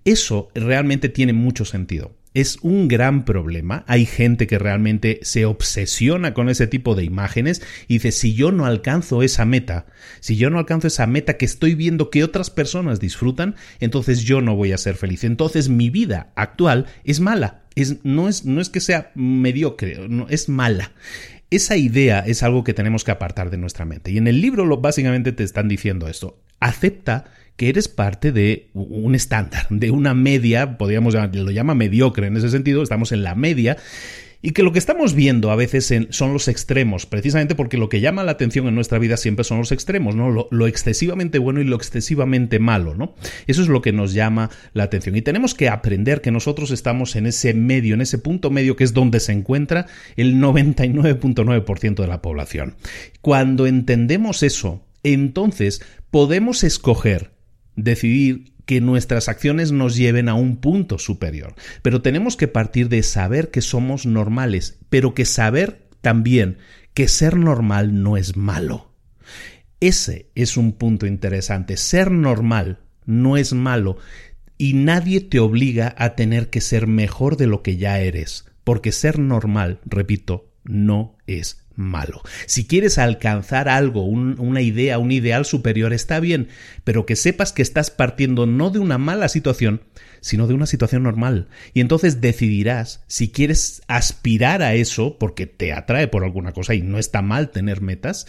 Eso 0.05 0.49
realmente 0.53 1.09
tiene 1.09 1.33
mucho 1.33 1.65
sentido 1.65 2.19
es 2.33 2.57
un 2.61 2.87
gran 2.87 3.25
problema. 3.25 3.83
Hay 3.87 4.05
gente 4.05 4.47
que 4.47 4.59
realmente 4.59 5.19
se 5.23 5.45
obsesiona 5.45 6.33
con 6.33 6.49
ese 6.49 6.67
tipo 6.67 6.95
de 6.95 7.03
imágenes 7.03 7.61
y 7.87 7.95
dice, 7.95 8.11
si 8.11 8.33
yo 8.33 8.51
no 8.51 8.65
alcanzo 8.65 9.23
esa 9.23 9.45
meta, 9.45 9.87
si 10.19 10.37
yo 10.37 10.49
no 10.49 10.59
alcanzo 10.59 10.87
esa 10.87 11.07
meta 11.07 11.37
que 11.37 11.45
estoy 11.45 11.75
viendo 11.75 12.09
que 12.09 12.23
otras 12.23 12.49
personas 12.49 12.99
disfrutan, 12.99 13.55
entonces 13.79 14.23
yo 14.23 14.41
no 14.41 14.55
voy 14.55 14.71
a 14.71 14.77
ser 14.77 14.95
feliz. 14.95 15.23
Entonces 15.23 15.69
mi 15.69 15.89
vida 15.89 16.31
actual 16.35 16.85
es 17.03 17.19
mala. 17.19 17.58
No, 18.03 18.29
es, 18.29 18.45
no 18.45 18.61
es 18.61 18.69
que 18.69 18.79
sea 18.79 19.11
mediocre, 19.15 20.07
no, 20.07 20.27
es 20.29 20.49
mala. 20.49 20.91
Esa 21.51 21.77
idea 21.77 22.19
es 22.19 22.43
algo 22.43 22.63
que 22.63 22.73
tenemos 22.73 23.03
que 23.03 23.11
apartar 23.11 23.49
de 23.49 23.57
nuestra 23.57 23.85
mente. 23.85 24.11
Y 24.11 24.17
en 24.17 24.27
el 24.27 24.41
libro 24.41 24.65
lo, 24.65 24.77
básicamente 24.77 25.31
te 25.31 25.43
están 25.43 25.67
diciendo 25.67 26.07
esto. 26.07 26.39
Acepta 26.59 27.25
que 27.55 27.69
eres 27.69 27.87
parte 27.87 28.31
de 28.31 28.69
un 28.73 29.15
estándar, 29.15 29.67
de 29.69 29.91
una 29.91 30.13
media, 30.13 30.77
podríamos 30.77 31.13
llamar, 31.13 31.35
lo 31.35 31.51
llama 31.51 31.75
mediocre 31.75 32.27
en 32.27 32.37
ese 32.37 32.49
sentido, 32.49 32.81
estamos 32.83 33.11
en 33.11 33.23
la 33.23 33.35
media. 33.35 33.77
Y 34.41 34.51
que 34.51 34.63
lo 34.63 34.71
que 34.71 34.79
estamos 34.79 35.15
viendo 35.15 35.51
a 35.51 35.55
veces 35.55 35.93
son 36.11 36.33
los 36.33 36.47
extremos, 36.47 37.05
precisamente 37.05 37.55
porque 37.55 37.77
lo 37.77 37.89
que 37.89 37.99
llama 37.99 38.23
la 38.23 38.31
atención 38.31 38.67
en 38.67 38.75
nuestra 38.75 38.97
vida 38.97 39.17
siempre 39.17 39.43
son 39.43 39.57
los 39.57 39.73
extremos, 39.73 40.15
¿no? 40.15 40.29
Lo, 40.29 40.47
lo, 40.49 40.67
excesivamente 40.67 41.39
bueno 41.39 41.59
y 41.59 41.65
lo 41.65 41.75
excesivamente 41.75 42.57
malo, 42.59 42.95
¿no? 42.95 43.15
Eso 43.47 43.61
es 43.61 43.67
lo 43.67 43.81
que 43.81 43.91
nos 43.91 44.13
llama 44.13 44.49
la 44.73 44.83
atención. 44.83 45.17
Y 45.17 45.21
tenemos 45.21 45.53
que 45.53 45.67
aprender 45.67 46.21
que 46.21 46.31
nosotros 46.31 46.71
estamos 46.71 47.17
en 47.17 47.25
ese 47.25 47.53
medio, 47.53 47.95
en 47.95 48.01
ese 48.01 48.17
punto 48.17 48.49
medio 48.49 48.77
que 48.77 48.85
es 48.85 48.93
donde 48.93 49.19
se 49.19 49.33
encuentra 49.33 49.87
el 50.15 50.35
99.9% 50.35 51.95
de 51.95 52.07
la 52.07 52.21
población. 52.21 52.75
Cuando 53.19 53.67
entendemos 53.67 54.41
eso, 54.43 54.85
entonces 55.03 55.81
podemos 56.11 56.63
escoger 56.63 57.31
decidir 57.75 58.48
que 58.69 58.81
nuestras 58.81 59.29
acciones 59.29 59.71
nos 59.71 59.95
lleven 59.95 60.29
a 60.29 60.35
un 60.35 60.57
punto 60.57 60.99
superior. 60.99 61.55
Pero 61.81 62.03
tenemos 62.03 62.37
que 62.37 62.47
partir 62.47 62.87
de 62.87 63.01
saber 63.01 63.49
que 63.49 63.61
somos 63.61 64.05
normales, 64.05 64.77
pero 64.91 65.15
que 65.15 65.25
saber 65.25 65.87
también 66.01 66.59
que 66.93 67.07
ser 67.07 67.35
normal 67.35 68.03
no 68.03 68.15
es 68.15 68.37
malo. 68.37 68.93
Ese 69.79 70.29
es 70.35 70.55
un 70.55 70.73
punto 70.73 71.07
interesante. 71.07 71.77
Ser 71.77 72.11
normal 72.11 72.77
no 73.07 73.37
es 73.37 73.53
malo 73.53 73.97
y 74.59 74.75
nadie 74.75 75.19
te 75.21 75.39
obliga 75.39 75.95
a 75.97 76.13
tener 76.13 76.51
que 76.51 76.61
ser 76.61 76.85
mejor 76.85 77.37
de 77.37 77.47
lo 77.47 77.63
que 77.63 77.77
ya 77.77 77.99
eres, 77.99 78.45
porque 78.63 78.91
ser 78.91 79.17
normal, 79.17 79.79
repito, 79.83 80.51
no 80.63 81.17
es 81.25 81.58
malo. 81.79 82.21
Si 82.45 82.65
quieres 82.65 82.97
alcanzar 82.97 83.69
algo, 83.69 84.03
una 84.03 84.61
idea, 84.61 84.99
un 84.99 85.11
ideal 85.11 85.45
superior, 85.45 85.93
está 85.93 86.19
bien, 86.19 86.49
pero 86.83 87.05
que 87.05 87.15
sepas 87.15 87.53
que 87.53 87.61
estás 87.61 87.89
partiendo 87.89 88.45
no 88.45 88.69
de 88.69 88.79
una 88.79 88.97
mala 88.97 89.29
situación, 89.29 89.81
sino 90.19 90.45
de 90.45 90.53
una 90.53 90.65
situación 90.65 91.03
normal. 91.03 91.47
Y 91.73 91.79
entonces 91.79 92.21
decidirás 92.21 93.03
si 93.07 93.31
quieres 93.31 93.81
aspirar 93.87 94.61
a 94.61 94.73
eso, 94.75 95.17
porque 95.17 95.47
te 95.47 95.73
atrae 95.73 96.07
por 96.07 96.23
alguna 96.23 96.51
cosa 96.51 96.73
y 96.75 96.81
no 96.81 96.99
está 96.99 97.21
mal 97.21 97.49
tener 97.49 97.81
metas, 97.81 98.27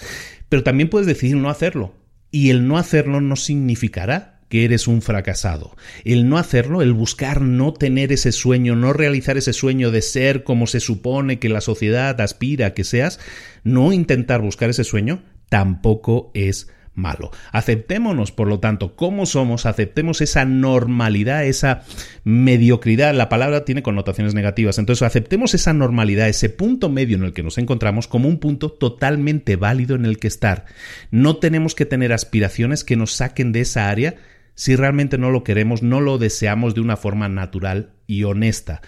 pero 0.49 0.63
también 0.63 0.89
puedes 0.89 1.07
decidir 1.07 1.37
no 1.37 1.51
hacerlo. 1.51 1.95
Y 2.31 2.51
el 2.51 2.69
no 2.69 2.79
hacerlo 2.79 3.21
no 3.21 3.35
significará 3.35 4.40
que 4.51 4.65
eres 4.65 4.89
un 4.89 5.01
fracasado. 5.01 5.75
El 6.05 6.29
no 6.29 6.37
hacerlo, 6.37 6.83
el 6.83 6.93
buscar 6.93 7.41
no 7.41 7.73
tener 7.73 8.13
ese 8.13 8.33
sueño, 8.33 8.77
no 8.77 8.93
realizar 8.93 9.39
ese 9.39 9.55
sueño 9.55 9.91
de 9.91 10.03
ser 10.03 10.45
como 10.45 10.67
se 10.67 10.81
supone 10.81 11.39
que 11.39 11.49
la 11.49 11.63
sociedad 11.63 12.21
aspira 12.21 12.67
a 12.67 12.75
que 12.75 12.85
seas, 12.85 13.21
no 13.65 13.93
intentar 13.93 14.43
buscar 14.43 14.69
ese 14.69 14.85
sueño, 14.85 15.23
tampoco 15.49 16.33
es 16.35 16.69
malo. 16.95 17.31
Aceptémonos, 17.53 18.33
por 18.33 18.49
lo 18.49 18.59
tanto, 18.59 18.97
como 18.97 19.25
somos, 19.25 19.67
aceptemos 19.67 20.21
esa 20.21 20.45
normalidad, 20.45 21.45
esa 21.45 21.83
mediocridad. 22.25 23.15
La 23.15 23.29
palabra 23.29 23.65
tiene 23.65 23.85
connotaciones 23.85 24.35
negativas. 24.35 24.79
Entonces, 24.79 25.03
aceptemos 25.03 25.55
esa 25.55 25.73
normalidad, 25.73 26.29
ese 26.29 26.51
punto 26.51 26.89
medio 26.89 27.17
en 27.17 27.23
el 27.23 27.33
que 27.33 27.45
nos 27.45 27.57
encontramos 27.57 28.09
como 28.09 28.29
un 28.29 28.41
punto 28.41 28.73
totalmente 28.73 29.55
válido 29.55 29.95
en 29.95 30.05
el 30.05 30.19
que 30.19 30.27
estar. 30.27 30.67
No 31.13 31.37
tenemos 31.37 31.77
que 31.77 31.87
tener 31.87 32.13
aspiraciones 32.13 32.83
que 32.83 32.97
nos 32.97 33.13
saquen 33.13 33.53
de 33.53 33.61
esa 33.61 33.89
área 33.89 34.17
si 34.61 34.77
realmente 34.77 35.17
no 35.17 35.31
lo 35.31 35.43
queremos, 35.43 35.83
no 35.83 36.03
lo 36.03 36.19
deseamos 36.19 36.75
de 36.75 36.83
una 36.83 36.99
forma 36.99 37.31
natural 37.31 37.95
y 38.07 38.25
honesta. 38.25 38.83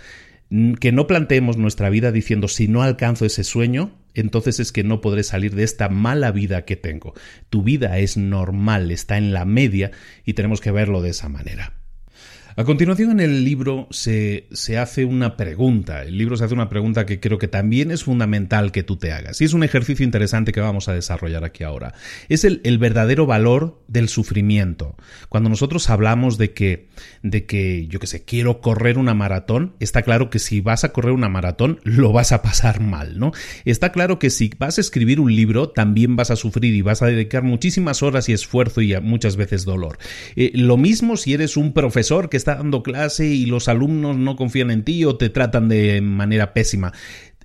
Que 0.78 0.92
no 0.92 1.06
planteemos 1.06 1.56
nuestra 1.56 1.88
vida 1.88 2.12
diciendo 2.12 2.46
si 2.46 2.68
no 2.68 2.82
alcanzo 2.82 3.24
ese 3.24 3.42
sueño, 3.42 3.98
entonces 4.12 4.61
es 4.61 4.70
que 4.70 4.85
no 4.85 5.00
podré 5.00 5.22
salir 5.22 5.54
de 5.54 5.62
esta 5.62 5.88
mala 5.88 6.30
vida 6.30 6.66
que 6.66 6.76
tengo. 6.76 7.14
Tu 7.48 7.62
vida 7.62 7.96
es 8.00 8.18
normal, 8.18 8.90
está 8.90 9.16
en 9.16 9.32
la 9.32 9.46
media 9.46 9.92
y 10.26 10.35
tenemos 10.35 10.61
que 10.61 10.72
verlo 10.72 11.00
de 11.00 11.08
esa 11.08 11.30
manera. 11.30 11.72
A 12.54 12.64
continuación 12.64 13.12
en 13.12 13.20
el 13.20 13.44
libro 13.44 13.88
se, 13.90 14.46
se, 14.52 14.76
hace 14.76 15.06
una 15.06 15.36
pregunta. 15.38 16.02
El 16.02 16.18
libro 16.18 16.36
se 16.36 16.44
hace 16.44 16.52
una 16.52 16.68
pregunta 16.68 17.06
que 17.06 17.18
creo 17.18 17.38
que 17.38 17.48
también 17.48 17.90
es 17.90 18.04
fundamental 18.04 18.72
que 18.72 18.82
tú 18.82 18.96
te 18.96 19.10
hagas. 19.10 19.40
Y 19.40 19.44
es 19.44 19.54
un 19.54 19.64
ejercicio 19.64 20.04
interesante 20.04 20.52
que 20.52 20.60
vamos 20.60 20.86
a 20.88 20.92
desarrollar 20.92 21.44
aquí 21.44 21.64
ahora. 21.64 21.94
Es 22.28 22.44
el, 22.44 22.60
el 22.64 22.76
verdadero 22.76 23.24
valor 23.24 23.80
del 23.88 24.10
sufrimiento. 24.10 24.96
Cuando 25.30 25.48
nosotros 25.48 25.88
hablamos 25.88 26.36
de 26.36 26.52
que, 26.52 26.88
de 27.22 27.46
que, 27.46 27.86
yo 27.86 27.98
qué 27.98 28.06
sé, 28.06 28.24
quiero 28.24 28.60
correr 28.60 28.98
una 28.98 29.14
maratón, 29.14 29.74
está 29.80 30.02
claro 30.02 30.28
que 30.28 30.38
si 30.38 30.60
vas 30.60 30.84
a 30.84 30.92
correr 30.92 31.12
una 31.12 31.30
maratón, 31.30 31.80
lo 31.84 32.12
vas 32.12 32.32
a 32.32 32.42
pasar 32.42 32.80
mal, 32.80 33.18
¿no? 33.18 33.32
Está 33.64 33.92
claro 33.92 34.18
que 34.18 34.28
si 34.28 34.50
vas 34.58 34.76
a 34.76 34.82
escribir 34.82 35.20
un 35.20 35.34
libro, 35.34 35.70
también 35.70 36.16
vas 36.16 36.30
a 36.30 36.36
sufrir 36.36 36.74
y 36.74 36.82
vas 36.82 37.00
a 37.00 37.06
dedicar 37.06 37.42
muchísimas 37.42 38.02
horas 38.02 38.28
y 38.28 38.34
esfuerzo 38.34 38.82
y 38.82 38.94
muchas 39.00 39.36
veces 39.36 39.64
dolor. 39.64 39.96
Eh, 40.36 40.50
lo 40.54 40.76
mismo 40.76 41.16
si 41.16 41.32
eres 41.32 41.56
un 41.56 41.72
profesor 41.72 42.28
que 42.28 42.41
está 42.42 42.57
dando 42.57 42.83
clase 42.83 43.26
y 43.26 43.46
los 43.46 43.68
alumnos 43.68 44.16
no 44.16 44.37
confían 44.37 44.70
en 44.70 44.85
ti 44.85 45.05
o 45.05 45.16
te 45.16 45.31
tratan 45.31 45.68
de 45.68 46.00
manera 46.00 46.52
pésima. 46.52 46.92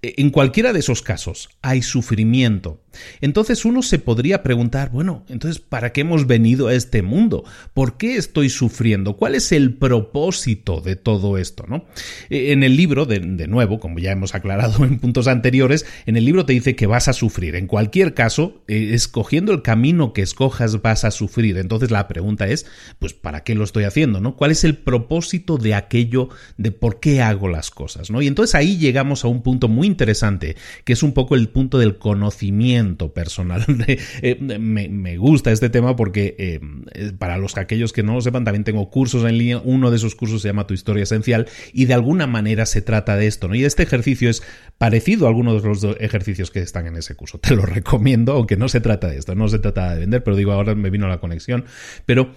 En 0.01 0.29
cualquiera 0.29 0.73
de 0.73 0.79
esos 0.79 1.01
casos 1.01 1.49
hay 1.61 1.81
sufrimiento. 1.81 2.81
Entonces 3.21 3.65
uno 3.65 3.81
se 3.81 3.99
podría 3.99 4.43
preguntar, 4.43 4.91
bueno, 4.91 5.23
entonces, 5.29 5.61
¿para 5.61 5.91
qué 5.91 6.01
hemos 6.01 6.27
venido 6.27 6.67
a 6.67 6.73
este 6.73 7.01
mundo? 7.01 7.43
¿Por 7.73 7.97
qué 7.97 8.17
estoy 8.17 8.49
sufriendo? 8.49 9.17
¿Cuál 9.17 9.35
es 9.35 9.51
el 9.51 9.75
propósito 9.75 10.81
de 10.81 10.95
todo 10.95 11.37
esto? 11.37 11.65
¿no? 11.67 11.85
E, 12.29 12.51
en 12.51 12.63
el 12.63 12.75
libro, 12.75 13.05
de, 13.05 13.19
nuevo, 13.47 13.79
como 13.79 13.99
ya 13.99 14.11
hemos 14.11 14.35
aclarado 14.35 14.83
en 14.85 14.99
puntos 14.99 15.27
anteriores, 15.27 15.85
en 16.05 16.17
el 16.17 16.25
libro 16.25 16.45
te 16.45 16.53
dice 16.53 16.75
que 16.75 16.87
vas 16.87 17.07
a 17.07 17.13
sufrir. 17.13 17.55
En 17.55 17.67
cualquier 17.67 18.13
caso, 18.13 18.63
eh, 18.67 18.89
escogiendo 18.93 19.51
el 19.51 19.61
camino 19.61 20.13
que 20.13 20.21
escojas, 20.21 20.81
vas 20.81 21.03
a 21.03 21.11
sufrir. 21.11 21.57
Entonces 21.57 21.91
la 21.91 22.07
pregunta 22.07 22.47
es, 22.47 22.65
pues, 22.99 23.13
¿para 23.13 23.43
qué 23.43 23.55
lo 23.55 23.63
estoy 23.63 23.85
haciendo? 23.85 24.19
¿no? 24.19 24.35
¿Cuál 24.35 24.51
es 24.51 24.63
el 24.63 24.77
propósito 24.77 25.57
de 25.57 25.75
aquello, 25.75 26.29
de 26.57 26.71
por 26.71 26.99
qué 26.99 27.21
hago 27.21 27.47
las 27.47 27.71
cosas? 27.71 28.09
¿no? 28.09 28.21
Y 28.21 28.27
entonces 28.27 28.55
ahí 28.55 28.77
llegamos 28.77 29.23
a 29.23 29.27
un 29.27 29.41
punto 29.41 29.67
muy 29.67 29.86
interesante, 29.87 30.55
que 30.83 30.93
es 30.93 31.01
un 31.01 31.13
poco 31.13 31.35
el 31.35 31.49
punto 31.49 31.79
del 31.79 31.97
conocimiento 31.97 33.13
personal. 33.13 33.65
Eh, 34.21 34.35
me, 34.39 35.17
gusta 35.17 35.51
este 35.51 35.69
tema 35.69 35.95
porque 35.95 36.35
eh, 36.37 37.11
para 37.17 37.37
los 37.37 37.57
aquellos 37.57 37.93
que 37.93 38.03
no 38.03 38.13
lo 38.13 38.21
sepan, 38.21 38.43
también 38.43 38.63
tengo 38.63 38.89
cursos 38.89 39.23
en 39.23 39.37
línea. 39.37 39.61
Uno 39.63 39.91
de 39.91 39.97
esos 39.97 40.15
cursos 40.15 40.41
se 40.41 40.49
llama 40.49 40.67
Tu 40.67 40.73
historia 40.73 41.03
esencial 41.03 41.47
y 41.73 41.85
de 41.85 41.93
alguna 41.93 42.27
manera 42.27 42.65
se 42.65 42.81
trata 42.81 43.15
de 43.15 43.27
esto. 43.27 43.47
¿no? 43.47 43.55
Y 43.55 43.63
este 43.63 43.83
ejercicio 43.83 44.29
es 44.29 44.43
parecido 44.77 45.25
a 45.25 45.29
algunos 45.29 45.61
de 45.61 45.69
los 45.69 45.83
ejercicios 45.99 46.51
que 46.51 46.59
están 46.59 46.87
en 46.87 46.95
ese 46.95 47.15
curso. 47.15 47.39
Te 47.39 47.55
lo 47.55 47.65
recomiendo, 47.65 48.33
aunque 48.33 48.57
no 48.57 48.69
se 48.69 48.81
trata 48.81 49.07
de 49.07 49.17
esto, 49.17 49.35
no 49.35 49.47
se 49.47 49.59
trata 49.59 49.93
de 49.93 50.01
vender, 50.01 50.23
pero 50.23 50.35
digo, 50.35 50.51
ahora 50.51 50.75
me 50.75 50.89
vino 50.89 51.07
la 51.07 51.19
conexión. 51.19 51.65
Pero 52.05 52.31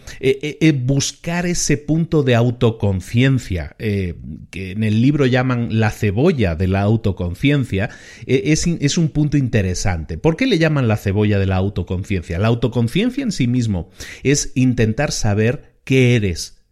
buscar 0.85 1.47
ese 1.47 1.77
punto 1.77 2.23
de 2.23 2.35
autoconciencia, 2.35 3.75
que 3.79 4.71
en 4.71 4.85
el 4.85 5.03
libro 5.03 5.27
llaman 5.27 5.81
la 5.81 5.91
cebolla 5.91 6.55
de 6.55 6.69
la 6.69 6.83
autoconciencia, 6.83 7.40
e, 7.43 8.43
es, 8.53 8.67
es 8.67 8.99
un 8.99 9.09
punto 9.09 9.37
interesante. 9.37 10.19
¿Por 10.19 10.37
qué 10.37 10.47
le 10.47 10.59
llaman 10.59 10.89
la 10.89 10.97
cebolla 10.97 11.39
de 11.39 11.47
la 11.47 11.57
autoconciencia? 11.57 12.39
La 12.39 12.49
autoconciencia 12.49 13.23
en 13.23 13.33
sí 13.33 13.47
mismo 13.47 13.91
es 14.23 14.53
intentar 14.55 15.13
saber 15.13 15.77
qué 15.85 16.17
eres, 16.17 16.63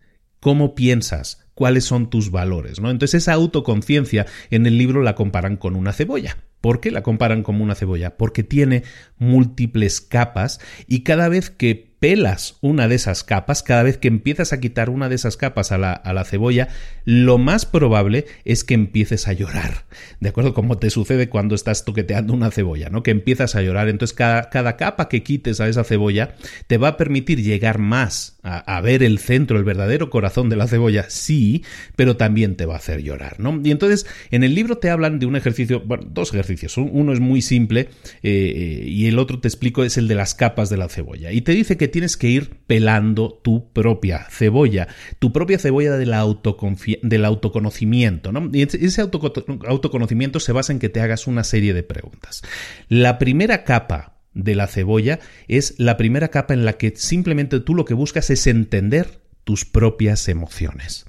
cómo 0.41 0.75
piensas, 0.75 1.47
cuáles 1.55 1.85
son 1.85 2.11
tus 2.11 2.31
valores, 2.31 2.81
¿no? 2.81 2.91
Entonces 2.91 3.23
esa 3.23 3.33
autoconciencia 3.33 4.27
en 4.51 4.67
el 4.67 4.79
libro 4.79 5.03
la 5.03 5.15
comparan 5.15 5.57
con 5.57 5.75
una 5.75 5.93
cebolla. 5.93 6.37
¿Por 6.61 6.81
qué 6.81 6.91
la 6.91 7.03
comparan 7.03 7.43
como 7.43 7.63
una 7.63 7.75
cebolla? 7.75 8.17
Porque 8.17 8.43
tiene 8.43 8.83
múltiples 9.19 10.01
capas 10.01 10.61
y 10.87 11.03
cada 11.03 11.29
vez 11.29 11.51
que 11.51 11.88
pelas 12.01 12.57
una 12.61 12.89
de 12.89 12.95
esas 12.95 13.25
capas, 13.25 13.63
cada 13.63 13.83
vez 13.83 13.99
que 13.99 14.09
empiezas 14.09 14.53
a 14.53 14.61
quitar 14.61 14.91
una 14.91 15.09
de 15.09 15.15
esas 15.15 15.37
capas 15.37 15.73
a 15.73 15.79
la, 15.79 15.93
a 15.93 16.13
la, 16.13 16.25
cebolla, 16.25 16.69
lo 17.05 17.39
más 17.39 17.67
probable 17.67 18.27
es 18.45 18.65
que 18.65 18.75
empieces 18.75 19.29
a 19.29 19.33
llorar. 19.33 19.85
¿De 20.21 20.29
acuerdo? 20.29 20.55
Como 20.55 20.79
te 20.79 20.91
sucede 20.91 21.29
cuando 21.29 21.55
estás 21.55 21.85
toqueteando 21.85 22.33
una 22.33 22.51
cebolla, 22.51 22.89
¿no? 22.91 23.03
Que 23.03 23.11
empiezas 23.11 23.55
a 23.55 23.63
llorar. 23.63 23.89
Entonces, 23.89 24.17
cada, 24.17 24.51
cada 24.51 24.77
capa 24.77 25.09
que 25.09 25.23
quites 25.23 25.61
a 25.61 25.69
esa 25.69 25.85
cebolla 25.85 26.35
te 26.67 26.79
va 26.79 26.89
a 26.89 26.97
permitir 26.97 27.43
llegar 27.43 27.79
más 27.79 28.39
a, 28.43 28.59
a, 28.59 28.81
ver 28.81 29.03
el 29.03 29.19
centro, 29.19 29.59
el 29.59 29.65
verdadero 29.65 30.11
corazón 30.11 30.49
de 30.49 30.57
la 30.57 30.69
cebolla, 30.69 31.07
sí, 31.09 31.65
pero 31.97 32.17
también 32.17 32.57
te 32.57 32.67
va 32.67 32.75
a 32.75 32.79
hacer 32.79 33.03
llorar, 33.03 33.41
¿no? 33.41 33.61
Y 33.65 33.71
entonces, 33.71 34.07
en 34.31 34.45
el 34.45 34.55
libro 34.55 34.79
te 34.79 34.91
hablan 34.91 35.19
de 35.19 35.27
un 35.27 35.37
ejercicio, 35.37 35.81
bueno, 35.81 36.05
dos 36.09 36.33
ejercicios. 36.33 36.77
Uno 36.77 37.13
es 37.13 37.21
muy 37.21 37.43
simple 37.43 37.89
eh, 38.23 38.85
y 38.87 39.07
el 39.07 39.19
otro 39.19 39.41
te 39.41 39.49
explico 39.49 39.85
es 39.85 39.97
el 39.99 40.09
de 40.09 40.15
las 40.15 40.35
capas 40.35 40.71
de 40.71 40.77
la 40.77 40.89
cebolla. 40.89 41.33
Y 41.33 41.41
te 41.41 41.53
dice 41.53 41.77
que 41.77 41.88
tienes 41.89 42.17
que 42.17 42.29
ir 42.29 42.61
pelando 42.67 43.41
tu 43.43 43.73
propia 43.73 44.27
cebolla, 44.31 44.89
tu 45.19 45.33
propia 45.33 45.59
cebolla 45.59 45.97
del, 45.97 46.13
autoconocimiento. 46.13 48.33
¿no? 48.33 48.51
Ese 48.53 49.01
autoconocimiento 49.01 50.41
se 50.41 50.53
basa 50.53 50.73
en 50.73 50.79
que 50.79 50.89
te 50.89 51.01
hagas 51.01 51.27
una 51.27 51.45
serie 51.45 51.75
de 51.75 51.83
preguntas. 51.83 52.43
La 52.89 53.19
primera 53.19 53.65
capa 53.65 54.19
de 54.35 54.55
la 54.55 54.67
cebolla 54.67 55.19
es 55.49 55.75
la 55.79 55.97
primera 55.97 56.29
capa 56.29 56.55
en 56.55 56.65
la 56.65 56.75
que 56.75 56.95
simplemente 56.97 57.61
tú 57.61 57.75
lo 57.75 57.85
que 57.85 57.95
buscas 57.95 58.31
es 58.31 58.47
entender 58.47 59.21
tus 59.45 59.65
propias 59.65 60.29
emociones. 60.29 61.07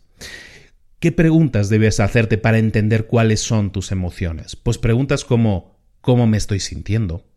¿Qué 0.99 1.11
preguntas 1.11 1.69
debes 1.69 1.99
hacerte 1.99 2.37
para 2.37 2.57
entender 2.57 3.05
cuáles 3.05 3.39
son 3.39 3.71
tus 3.71 3.91
emociones? 3.91 4.55
Pues 4.55 4.77
preguntas 4.77 5.23
como 5.23 5.79
¿cómo 6.01 6.27
me 6.27 6.37
estoy 6.37 6.59
sintiendo? 6.59 7.28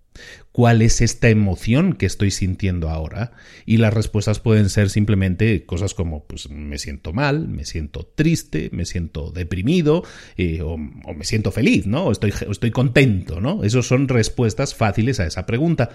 ¿Cuál 0.52 0.82
es 0.82 1.00
esta 1.00 1.30
emoción 1.30 1.94
que 1.94 2.06
estoy 2.06 2.30
sintiendo 2.30 2.90
ahora? 2.90 3.32
Y 3.64 3.78
las 3.78 3.94
respuestas 3.94 4.40
pueden 4.40 4.68
ser 4.68 4.90
simplemente 4.90 5.64
cosas 5.64 5.94
como, 5.94 6.24
pues 6.24 6.50
me 6.50 6.78
siento 6.78 7.12
mal, 7.12 7.48
me 7.48 7.64
siento 7.64 8.04
triste, 8.14 8.68
me 8.72 8.84
siento 8.84 9.30
deprimido, 9.30 10.04
eh, 10.36 10.60
o, 10.62 10.76
me 10.76 11.24
siento 11.24 11.52
feliz, 11.52 11.86
¿no? 11.86 12.04
O 12.04 12.12
estoy, 12.12 12.34
estoy 12.50 12.70
contento, 12.70 13.40
¿no? 13.40 13.64
Esas 13.64 13.86
son 13.86 14.08
respuestas 14.08 14.74
fáciles 14.74 15.20
a 15.20 15.26
esa 15.26 15.46
pregunta. 15.46 15.90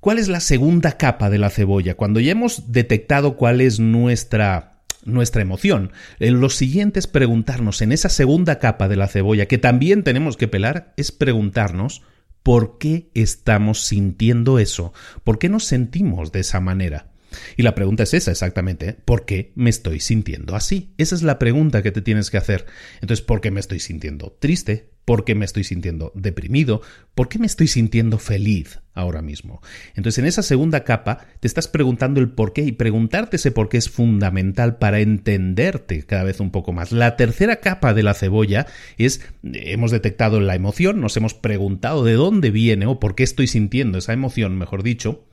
¿Cuál 0.00 0.18
es 0.18 0.28
la 0.28 0.40
segunda 0.40 0.92
capa 0.92 1.28
de 1.30 1.38
la 1.38 1.50
cebolla? 1.50 1.96
Cuando 1.96 2.20
ya 2.20 2.32
hemos 2.32 2.72
detectado 2.72 3.36
cuál 3.36 3.60
es 3.60 3.80
nuestra 3.80 4.72
nuestra 5.04 5.40
emoción. 5.40 5.92
En 6.18 6.40
lo 6.40 6.50
siguiente 6.50 6.98
es 6.98 7.06
preguntarnos, 7.06 7.80
en 7.80 7.92
esa 7.92 8.08
segunda 8.08 8.58
capa 8.58 8.88
de 8.88 8.96
la 8.96 9.06
cebolla, 9.06 9.46
que 9.46 9.56
también 9.56 10.02
tenemos 10.02 10.36
que 10.36 10.48
pelar, 10.48 10.92
es 10.96 11.12
preguntarnos 11.12 12.02
por 12.46 12.78
qué 12.78 13.10
estamos 13.12 13.80
sintiendo 13.80 14.60
eso, 14.60 14.92
por 15.24 15.40
qué 15.40 15.48
nos 15.48 15.64
sentimos 15.64 16.30
de 16.30 16.38
esa 16.38 16.60
manera. 16.60 17.08
Y 17.56 17.62
la 17.62 17.74
pregunta 17.74 18.02
es 18.02 18.14
esa 18.14 18.30
exactamente, 18.30 18.96
¿por 19.04 19.24
qué 19.24 19.52
me 19.54 19.70
estoy 19.70 20.00
sintiendo 20.00 20.54
así? 20.54 20.92
Esa 20.98 21.14
es 21.14 21.22
la 21.22 21.38
pregunta 21.38 21.82
que 21.82 21.92
te 21.92 22.02
tienes 22.02 22.30
que 22.30 22.38
hacer. 22.38 22.66
Entonces, 23.00 23.24
¿por 23.24 23.40
qué 23.40 23.50
me 23.50 23.60
estoy 23.60 23.80
sintiendo 23.80 24.36
triste? 24.38 24.90
¿Por 25.06 25.24
qué 25.24 25.36
me 25.36 25.44
estoy 25.44 25.62
sintiendo 25.62 26.10
deprimido? 26.16 26.82
¿Por 27.14 27.28
qué 27.28 27.38
me 27.38 27.46
estoy 27.46 27.68
sintiendo 27.68 28.18
feliz 28.18 28.80
ahora 28.92 29.22
mismo? 29.22 29.62
Entonces, 29.94 30.18
en 30.18 30.26
esa 30.26 30.42
segunda 30.42 30.82
capa 30.82 31.28
te 31.38 31.46
estás 31.46 31.68
preguntando 31.68 32.18
el 32.18 32.30
por 32.30 32.52
qué 32.52 32.62
y 32.62 32.72
preguntarte 32.72 33.36
ese 33.36 33.52
por 33.52 33.68
qué 33.68 33.76
es 33.76 33.88
fundamental 33.88 34.78
para 34.78 34.98
entenderte 34.98 36.02
cada 36.02 36.24
vez 36.24 36.40
un 36.40 36.50
poco 36.50 36.72
más. 36.72 36.90
La 36.90 37.16
tercera 37.16 37.60
capa 37.60 37.94
de 37.94 38.02
la 38.02 38.14
cebolla 38.14 38.66
es, 38.98 39.20
hemos 39.44 39.92
detectado 39.92 40.40
la 40.40 40.56
emoción, 40.56 41.00
nos 41.00 41.16
hemos 41.16 41.34
preguntado 41.34 42.02
de 42.02 42.14
dónde 42.14 42.50
viene 42.50 42.86
o 42.86 42.98
por 42.98 43.14
qué 43.14 43.22
estoy 43.22 43.46
sintiendo 43.46 43.98
esa 43.98 44.12
emoción, 44.12 44.58
mejor 44.58 44.82
dicho. 44.82 45.24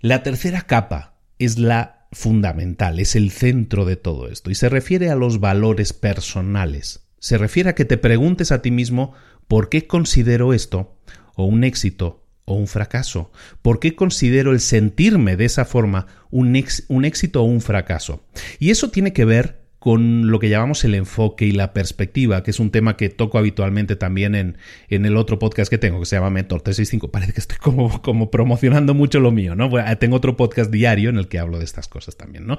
La 0.00 0.22
tercera 0.22 0.62
capa 0.62 1.11
es 1.44 1.58
la 1.58 2.06
fundamental, 2.12 3.00
es 3.00 3.16
el 3.16 3.30
centro 3.30 3.84
de 3.84 3.96
todo 3.96 4.28
esto. 4.28 4.50
Y 4.50 4.54
se 4.54 4.68
refiere 4.68 5.10
a 5.10 5.16
los 5.16 5.40
valores 5.40 5.92
personales. 5.92 7.06
Se 7.18 7.38
refiere 7.38 7.70
a 7.70 7.74
que 7.74 7.84
te 7.84 7.98
preguntes 7.98 8.52
a 8.52 8.62
ti 8.62 8.70
mismo 8.70 9.14
por 9.48 9.68
qué 9.68 9.86
considero 9.86 10.52
esto 10.52 10.96
o 11.34 11.44
un 11.44 11.64
éxito 11.64 12.24
o 12.44 12.54
un 12.54 12.66
fracaso, 12.66 13.30
por 13.62 13.78
qué 13.78 13.94
considero 13.94 14.52
el 14.52 14.60
sentirme 14.60 15.36
de 15.36 15.44
esa 15.44 15.64
forma 15.64 16.06
un, 16.30 16.60
un 16.88 17.04
éxito 17.04 17.42
o 17.42 17.44
un 17.44 17.60
fracaso. 17.60 18.24
Y 18.58 18.70
eso 18.70 18.90
tiene 18.90 19.12
que 19.12 19.24
ver 19.24 19.61
con 19.82 20.30
lo 20.30 20.38
que 20.38 20.48
llamamos 20.48 20.84
el 20.84 20.94
enfoque 20.94 21.44
y 21.44 21.50
la 21.50 21.72
perspectiva, 21.72 22.44
que 22.44 22.52
es 22.52 22.60
un 22.60 22.70
tema 22.70 22.96
que 22.96 23.08
toco 23.08 23.36
habitualmente 23.36 23.96
también 23.96 24.36
en, 24.36 24.56
en 24.88 25.06
el 25.06 25.16
otro 25.16 25.40
podcast 25.40 25.68
que 25.68 25.76
tengo, 25.76 25.98
que 25.98 26.06
se 26.06 26.14
llama 26.14 26.30
Mentor 26.30 26.62
365. 26.62 27.10
Parece 27.10 27.32
que 27.32 27.40
estoy 27.40 27.58
como, 27.58 28.00
como 28.00 28.30
promocionando 28.30 28.94
mucho 28.94 29.18
lo 29.18 29.32
mío, 29.32 29.56
¿no? 29.56 29.68
tengo 29.98 30.14
otro 30.14 30.36
podcast 30.36 30.70
diario 30.70 31.10
en 31.10 31.18
el 31.18 31.26
que 31.26 31.40
hablo 31.40 31.58
de 31.58 31.64
estas 31.64 31.88
cosas 31.88 32.16
también, 32.16 32.46
¿no? 32.46 32.58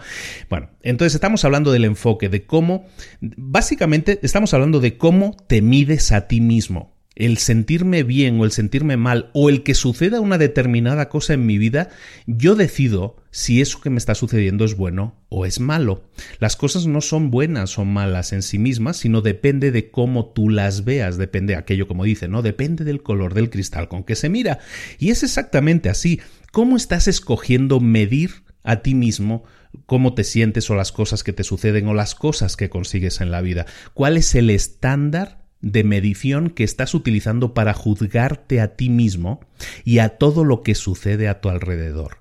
Bueno, 0.49 0.71
entonces 0.82 1.15
estamos 1.15 1.45
hablando 1.45 1.71
del 1.71 1.86
enfoque, 1.86 2.28
de 2.28 2.45
cómo, 2.45 2.88
básicamente 3.21 4.19
estamos 4.21 4.53
hablando 4.53 4.82
de 4.82 4.97
cómo 4.97 5.38
te 5.47 5.61
mides 5.61 6.11
a 6.11 6.28
ti 6.28 6.41
mismo 6.41 6.93
el 7.16 7.38
sentirme 7.38 8.03
bien 8.03 8.39
o 8.39 8.45
el 8.45 8.51
sentirme 8.51 8.97
mal 8.97 9.30
o 9.34 9.49
el 9.49 9.64
que 9.64 9.76
suceda 9.76 10.20
una 10.20 10.38
determinada 10.38 11.09
cosa 11.09 11.34
en 11.34 11.45
mi 11.45 11.57
vida, 11.57 11.89
yo 12.26 12.55
decido 12.55 13.18
si 13.30 13.61
eso 13.61 13.82
que 13.82 13.89
me 13.89 13.97
está 13.97 14.16
sucediendo 14.16 14.66
es 14.66 14.76
bueno 14.76 15.16
o 15.30 15.45
es 15.45 15.59
malo. 15.59 16.03
Las 16.39 16.55
cosas 16.55 16.88
no 16.88 17.01
son 17.01 17.32
buenas 17.32 17.78
o 17.78 17.86
malas 17.86 18.34
en 18.34 18.41
sí 18.41 18.59
mismas, 18.59 18.97
sino 18.97 19.22
depende 19.22 19.72
de 19.72 19.91
cómo 19.91 20.28
tú 20.28 20.49
las 20.49 20.86
veas, 20.86 21.18
depende 21.18 21.53
de 21.53 21.59
aquello 21.59 21.88
como 21.88 22.03
dice, 22.03 22.28
¿no? 22.28 22.41
Depende 22.41 22.84
del 22.84 23.03
color 23.03 23.34
del 23.34 23.49
cristal 23.49 23.88
con 23.88 24.03
que 24.03 24.16
se 24.16 24.30
mira. 24.30 24.59
Y 24.97 25.09
es 25.11 25.24
exactamente 25.24 25.89
así. 25.89 26.20
¿Cómo 26.51 26.78
estás 26.78 27.07
escogiendo 27.07 27.80
medir 27.80 28.43
a 28.64 28.78
ti 28.78 28.95
mismo 28.95 29.43
cómo 29.88 30.14
te 30.14 30.24
sientes 30.24 30.70
o 30.70 30.76
las 30.76 30.91
cosas 30.91 31.24
que 31.24 31.34
te 31.34 31.43
suceden 31.43 31.88
o 31.88 31.93
las 31.93 32.14
cosas 32.16 32.55
que 32.55 32.70
consigues 32.70 33.22
en 33.22 33.32
la 33.32 33.41
vida? 33.41 33.66
¿Cuál 33.93 34.18
es 34.18 34.36
el 34.36 34.49
estándar 34.49 35.43
de 35.64 35.84
medición 35.84 36.49
que 36.49 36.64
estás 36.64 36.93
utilizando 36.93 37.55
para 37.55 37.74
juzgarte 37.74 38.61
a 38.61 38.76
ti 38.76 38.89
mismo 38.89 39.39
y 39.84 39.99
a 39.99 40.09
todo 40.09 40.43
lo 40.43 40.61
que 40.61 40.76
sucede 40.76 41.28
a 41.28 41.41
tu 41.41 41.49
alrededor. 41.49 42.18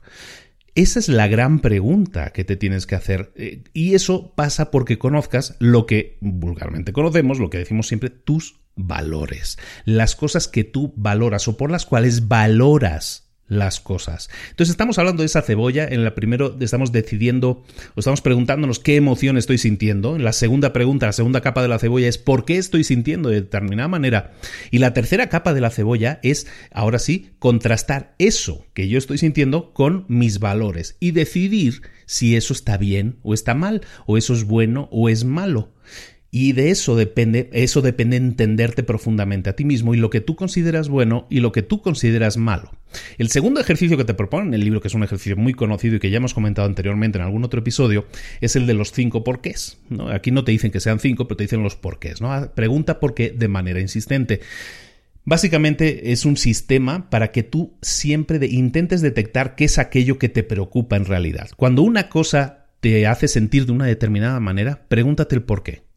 Esa 0.75 1.01
es 1.01 1.09
la 1.09 1.27
gran 1.27 1.59
pregunta 1.59 2.31
que 2.31 2.45
te 2.45 2.57
tienes 2.57 2.87
que 2.87 2.95
hacer. 2.95 3.33
Eh, 3.37 3.65
y 3.75 3.95
eso 3.95 4.33
pasa 4.35 4.71
porque 4.71 4.99
conozcas 4.99 5.57
lo 5.59 5.85
que 5.85 6.17
vulgarmente 6.21 6.95
conocemos, 6.95 7.39
lo 7.39 7.51
que 7.51 7.59
decimos 7.59 7.89
siempre, 7.89 8.09
tus 8.09 8.61
valores. 8.75 9.59
Las 9.85 10.17
cosas 10.17 10.49
que 10.49 10.65
tú 10.65 10.95
valoras 10.97 11.47
o 11.49 11.59
por 11.59 11.71
las 11.71 11.85
cuales 11.85 12.29
valoras 12.29 13.22
las 13.53 13.81
cosas. 13.81 14.31
Entonces 14.51 14.71
estamos 14.71 14.99
hablando 14.99 15.23
de 15.23 15.27
esa 15.27 15.43
cebolla, 15.43 15.87
en 15.87 16.05
la 16.05 16.15
primero 16.15 16.57
estamos 16.61 16.93
decidiendo 16.93 17.65
o 17.95 18.01
estamos 18.01 18.21
preguntándonos 18.21 18.79
qué 18.79 18.97
emoción 18.97 19.37
estoy 19.37 19.59
sintiendo, 19.59 20.17
en 20.17 20.25
la 20.25 20.33
segunda 20.33 20.73
pregunta, 20.73 21.07
la 21.07 21.13
segunda 21.13 21.41
capa 21.41 21.63
de 21.63 21.69
la 21.69 21.79
cebolla 21.79 22.09
es 22.09 22.19
por 22.19 22.45
qué 22.45 22.59
estoy 22.59 22.85
sintiendo 22.85 23.29
de 23.29 23.43
determinada 23.43 23.89
manera 23.89 24.33
y 24.71 24.79
la 24.79 24.95
tercera 24.95 25.29
capa 25.29 25.55
de 25.55 25.61
la 25.61 25.71
cebolla 25.71 26.19
es 26.23 26.47
ahora 26.73 26.99
sí 26.99 27.31
contrastar 27.39 28.15
eso 28.19 28.67
que 28.75 28.89
yo 28.89 28.99
estoy 28.99 29.19
sintiendo 29.19 29.73
con 29.73 30.07
mis 30.09 30.39
valores 30.39 30.97
y 30.99 31.11
decidir 31.11 31.83
si 32.07 32.37
eso 32.37 32.53
está 32.53 32.77
bien 32.77 33.19
o 33.23 33.35
está 33.35 33.55
mal 33.55 33.83
o 34.07 34.17
eso 34.17 34.35
es 34.35 34.45
bueno 34.45 34.89
o 34.91 35.09
es 35.09 35.25
malo. 35.25 35.73
Y 36.35 36.53
de 36.53 36.71
eso 36.71 36.97
depende, 36.97 37.51
eso 37.53 37.83
depende 37.83 38.17
entenderte 38.17 38.83
profundamente 38.83 39.51
a 39.51 39.53
ti 39.55 39.67
mismo 39.67 39.93
y 39.93 39.99
lo 39.99 40.09
que 40.09 40.23
tú 40.23 40.35
consideras 40.35 40.89
bueno 40.89 41.27
y 41.29 41.41
lo 41.41 41.53
que 41.53 41.61
tú 41.61 41.83
consideras 41.83 42.39
malo. 42.39 42.73
El 43.19 43.29
segundo 43.29 43.61
ejercicio 43.61 43.99
que 43.99 44.07
te 44.07 44.15
proponen 44.15 44.49
en 44.49 44.55
el 44.55 44.65
libro, 44.65 44.81
que 44.81 44.89
es 44.89 44.95
un 44.95 45.03
ejercicio 45.03 45.37
muy 45.37 45.53
conocido 45.53 45.97
y 45.97 45.99
que 45.99 46.09
ya 46.09 46.17
hemos 46.17 46.33
comentado 46.33 46.67
anteriormente 46.67 47.19
en 47.19 47.25
algún 47.25 47.45
otro 47.45 47.61
episodio, 47.61 48.07
es 48.41 48.57
el 48.57 48.67
de 48.67 48.73
los 48.73 48.93
cinco 48.93 49.25
porqués. 49.25 49.79
Aquí 50.11 50.31
no 50.31 50.43
te 50.43 50.53
dicen 50.53 50.71
que 50.71 50.81
sean 50.81 51.01
cinco, 51.01 51.29
pero 51.29 51.37
te 51.37 51.45
dicen 51.45 51.63
los 51.63 51.77
porqués. 51.77 52.23
¿no? 52.23 52.33
Ah, 52.33 52.51
pregunta 52.55 52.99
por 52.99 53.13
qué 53.13 53.29
de 53.29 53.49
manera 53.49 53.81
insistente. 53.81 54.41
Básicamente 55.27 56.13
es 56.13 56.25
un 56.25 56.39
sistema 56.39 57.11
para 57.11 57.31
que 57.31 57.43
tú 57.43 57.77
siempre 57.83 58.39
intentes 58.47 59.03
detectar 59.03 59.55
qué 59.55 59.65
es 59.65 59.79
aquello 59.79 60.19
que 60.19 60.31
te 60.31 60.45
preocupa 60.45 60.97
en 60.97 61.05
realidad. 61.05 61.51
Cuando 61.59 61.83
una 61.83 62.09
cosa 62.09 62.69
te 62.81 63.07
hace 63.07 63.29
sentir 63.29 63.67
de 63.67 63.73
una 63.73 63.85
determinada 63.85 64.41
manera, 64.41 64.87
pregúntate 64.89 65.35
el 65.35 65.43
por 65.43 65.63
qué 65.63 65.92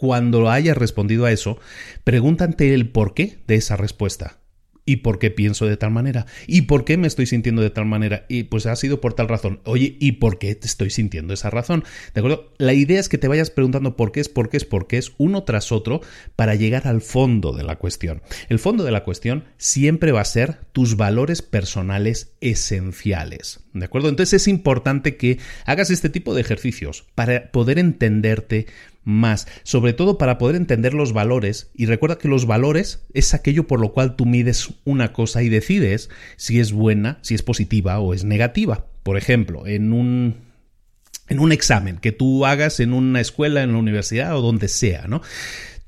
cuando 0.00 0.48
hayas 0.48 0.78
respondido 0.78 1.26
a 1.26 1.30
eso, 1.30 1.58
pregúntate 2.04 2.72
el 2.72 2.88
por 2.88 3.12
qué 3.12 3.36
de 3.46 3.56
esa 3.56 3.76
respuesta. 3.76 4.38
¿Y 4.86 4.96
por 4.96 5.18
qué 5.18 5.30
pienso 5.30 5.66
de 5.66 5.76
tal 5.76 5.90
manera? 5.90 6.24
¿Y 6.46 6.62
por 6.62 6.86
qué 6.86 6.96
me 6.96 7.06
estoy 7.06 7.26
sintiendo 7.26 7.60
de 7.60 7.68
tal 7.68 7.84
manera? 7.84 8.24
Y 8.30 8.44
pues 8.44 8.64
ha 8.64 8.74
sido 8.76 9.02
por 9.02 9.12
tal 9.12 9.28
razón. 9.28 9.60
Oye, 9.64 9.98
¿y 10.00 10.12
por 10.12 10.38
qué 10.38 10.54
te 10.54 10.66
estoy 10.66 10.88
sintiendo 10.88 11.34
esa 11.34 11.50
razón? 11.50 11.84
¿De 12.14 12.20
acuerdo? 12.20 12.54
La 12.56 12.72
idea 12.72 12.98
es 12.98 13.10
que 13.10 13.18
te 13.18 13.28
vayas 13.28 13.50
preguntando 13.50 13.94
por 13.94 14.10
qué 14.10 14.20
es, 14.20 14.30
por 14.30 14.48
qué 14.48 14.56
es, 14.56 14.64
por 14.64 14.86
qué 14.86 14.96
es, 14.96 15.12
uno 15.18 15.44
tras 15.44 15.70
otro, 15.70 16.00
para 16.34 16.54
llegar 16.54 16.88
al 16.88 17.02
fondo 17.02 17.52
de 17.52 17.62
la 17.62 17.76
cuestión. 17.76 18.22
El 18.48 18.58
fondo 18.58 18.82
de 18.82 18.90
la 18.90 19.04
cuestión 19.04 19.44
siempre 19.58 20.12
va 20.12 20.22
a 20.22 20.24
ser 20.24 20.56
tus 20.72 20.96
valores 20.96 21.42
personales 21.42 22.32
esenciales. 22.40 23.60
¿De 23.74 23.84
acuerdo? 23.84 24.08
Entonces 24.08 24.42
es 24.42 24.48
importante 24.48 25.16
que 25.16 25.38
hagas 25.66 25.90
este 25.90 26.08
tipo 26.08 26.34
de 26.34 26.40
ejercicios 26.40 27.04
para 27.14 27.52
poder 27.52 27.78
entenderte 27.78 28.66
más, 29.04 29.46
sobre 29.62 29.92
todo 29.92 30.18
para 30.18 30.38
poder 30.38 30.56
entender 30.56 30.94
los 30.94 31.12
valores. 31.12 31.70
Y 31.74 31.86
recuerda 31.86 32.18
que 32.18 32.28
los 32.28 32.46
valores 32.46 33.04
es 33.14 33.34
aquello 33.34 33.66
por 33.66 33.80
lo 33.80 33.92
cual 33.92 34.16
tú 34.16 34.26
mides 34.26 34.74
una 34.84 35.12
cosa 35.12 35.42
y 35.42 35.48
decides 35.48 36.10
si 36.36 36.60
es 36.60 36.72
buena, 36.72 37.18
si 37.22 37.34
es 37.34 37.42
positiva 37.42 37.98
o 37.98 38.14
es 38.14 38.24
negativa. 38.24 38.86
Por 39.02 39.16
ejemplo, 39.16 39.66
en 39.66 39.92
un 39.92 40.50
en 41.28 41.38
un 41.38 41.52
examen 41.52 41.98
que 41.98 42.10
tú 42.10 42.44
hagas 42.44 42.80
en 42.80 42.92
una 42.92 43.20
escuela, 43.20 43.62
en 43.62 43.72
la 43.72 43.78
universidad 43.78 44.36
o 44.36 44.42
donde 44.42 44.66
sea, 44.66 45.06
¿no? 45.06 45.22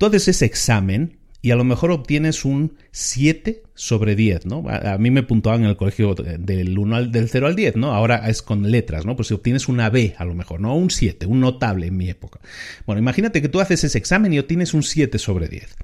Haces 0.07 0.27
ese 0.27 0.45
examen 0.45 1.17
y 1.43 1.51
a 1.51 1.57
lo 1.57 1.65
mejor 1.65 1.91
obtienes 1.91 2.45
un 2.45 2.77
7 2.91 3.63
sobre 3.75 4.15
10, 4.15 4.45
¿no? 4.45 4.63
A, 4.69 4.97
mí 4.97 5.11
me 5.11 5.23
puntuaban 5.23 5.63
en 5.63 5.69
el 5.69 5.75
colegio 5.75 6.15
del, 6.15 6.77
1 6.77 6.95
al, 6.95 7.11
del 7.11 7.27
0 7.27 7.47
al 7.47 7.55
10, 7.57 7.75
¿no? 7.75 7.93
Ahora 7.93 8.29
es 8.29 8.41
con 8.41 8.71
letras, 8.71 9.05
¿no? 9.05 9.17
Pues 9.17 9.27
si 9.27 9.33
obtienes 9.33 9.67
una 9.67 9.89
B, 9.89 10.15
a 10.17 10.23
lo 10.23 10.35
mejor, 10.35 10.61
¿no? 10.61 10.73
Un 10.73 10.89
7, 10.89 11.25
un 11.25 11.41
notable 11.41 11.87
en 11.87 11.97
mi 11.97 12.09
época. 12.09 12.39
Bueno, 12.85 13.01
imagínate 13.01 13.41
que 13.41 13.49
tú 13.49 13.59
haces 13.59 13.83
ese 13.83 13.97
examen 13.97 14.31
y 14.31 14.39
obtienes 14.39 14.73
un 14.73 14.83
7 14.83 15.19
sobre 15.19 15.49
10. 15.49 15.75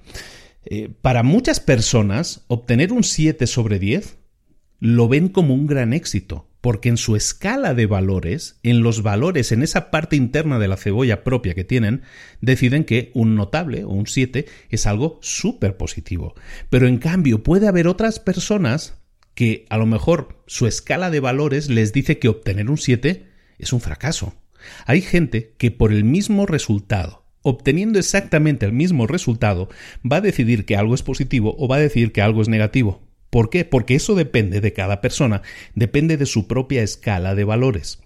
Eh, 0.64 0.90
para 1.02 1.24
muchas 1.24 1.60
personas, 1.60 2.46
obtener 2.48 2.94
un 2.94 3.04
7 3.04 3.46
sobre 3.46 3.80
10 3.80 4.16
lo 4.80 5.10
ven 5.10 5.28
como 5.28 5.54
un 5.54 5.68
gran 5.68 5.92
éxito 5.92 6.49
porque 6.62 6.90
en 6.90 6.98
su 6.98 7.16
escala 7.16 7.74
de 7.74 7.86
valores, 7.86 8.60
en 8.64 8.82
los 8.82 9.02
valores, 9.02 9.52
en 9.52 9.64
esa 9.64 9.92
parte 9.92 10.16
interna 10.16 10.60
de 10.60 10.68
la 10.68 10.78
cebolla 10.78 11.24
propia 11.24 11.56
que 11.56 11.64
tienen, 11.64 12.02
deciden 12.42 12.84
que 12.84 13.12
un 13.14 13.36
notable 13.36 13.84
o 13.86 13.90
un 13.90 14.08
7 14.08 14.46
es 14.70 14.86
algo 14.86 15.20
súper 15.22 15.78
positivo. 15.78 16.36
Pero 16.70 16.88
en 16.88 16.98
cambio 16.98 17.44
puede 17.44 17.68
haber 17.68 17.88
otras 17.88 18.20
personas 18.20 19.00
que 19.36 19.66
a 19.70 19.78
lo 19.78 19.86
mejor 19.86 20.44
su 20.48 20.68
escala 20.68 21.10
de 21.10 21.22
valores 21.22 21.70
les 21.70 21.94
dice 21.94 22.20
que 22.20 22.28
obtener 22.28 22.70
un 22.70 22.78
7 22.78 23.26
es 23.58 23.74
un 23.74 23.80
fracaso. 23.80 24.34
Hay 24.86 25.02
gente 25.02 25.54
que 25.58 25.72
por 25.72 25.94
el 25.94 26.04
mismo 26.04 26.46
resultado, 26.46 27.24
obteniendo 27.42 28.00
exactamente 28.00 28.66
el 28.66 28.74
mismo 28.74 29.08
resultado, 29.08 29.70
va 30.10 30.18
a 30.18 30.22
decidir 30.22 30.66
que 30.66 30.76
algo 30.76 30.94
es 30.94 31.04
positivo 31.04 31.56
o 31.58 31.70
va 31.70 31.78
a 31.78 31.80
decir 31.80 32.12
que 32.12 32.22
algo 32.22 32.42
es 32.42 32.50
negativo. 32.50 33.09
¿Por 33.30 33.50
qué? 33.50 33.66
Porque 33.66 33.96
eso 33.96 34.16
depende 34.16 34.62
de 34.62 34.74
cada 34.74 35.02
persona, 35.02 35.42
depende 35.76 36.18
de 36.18 36.26
su 36.26 36.48
propia 36.48 36.84
escala 36.84 37.36
de 37.36 37.44
valores. 37.44 38.00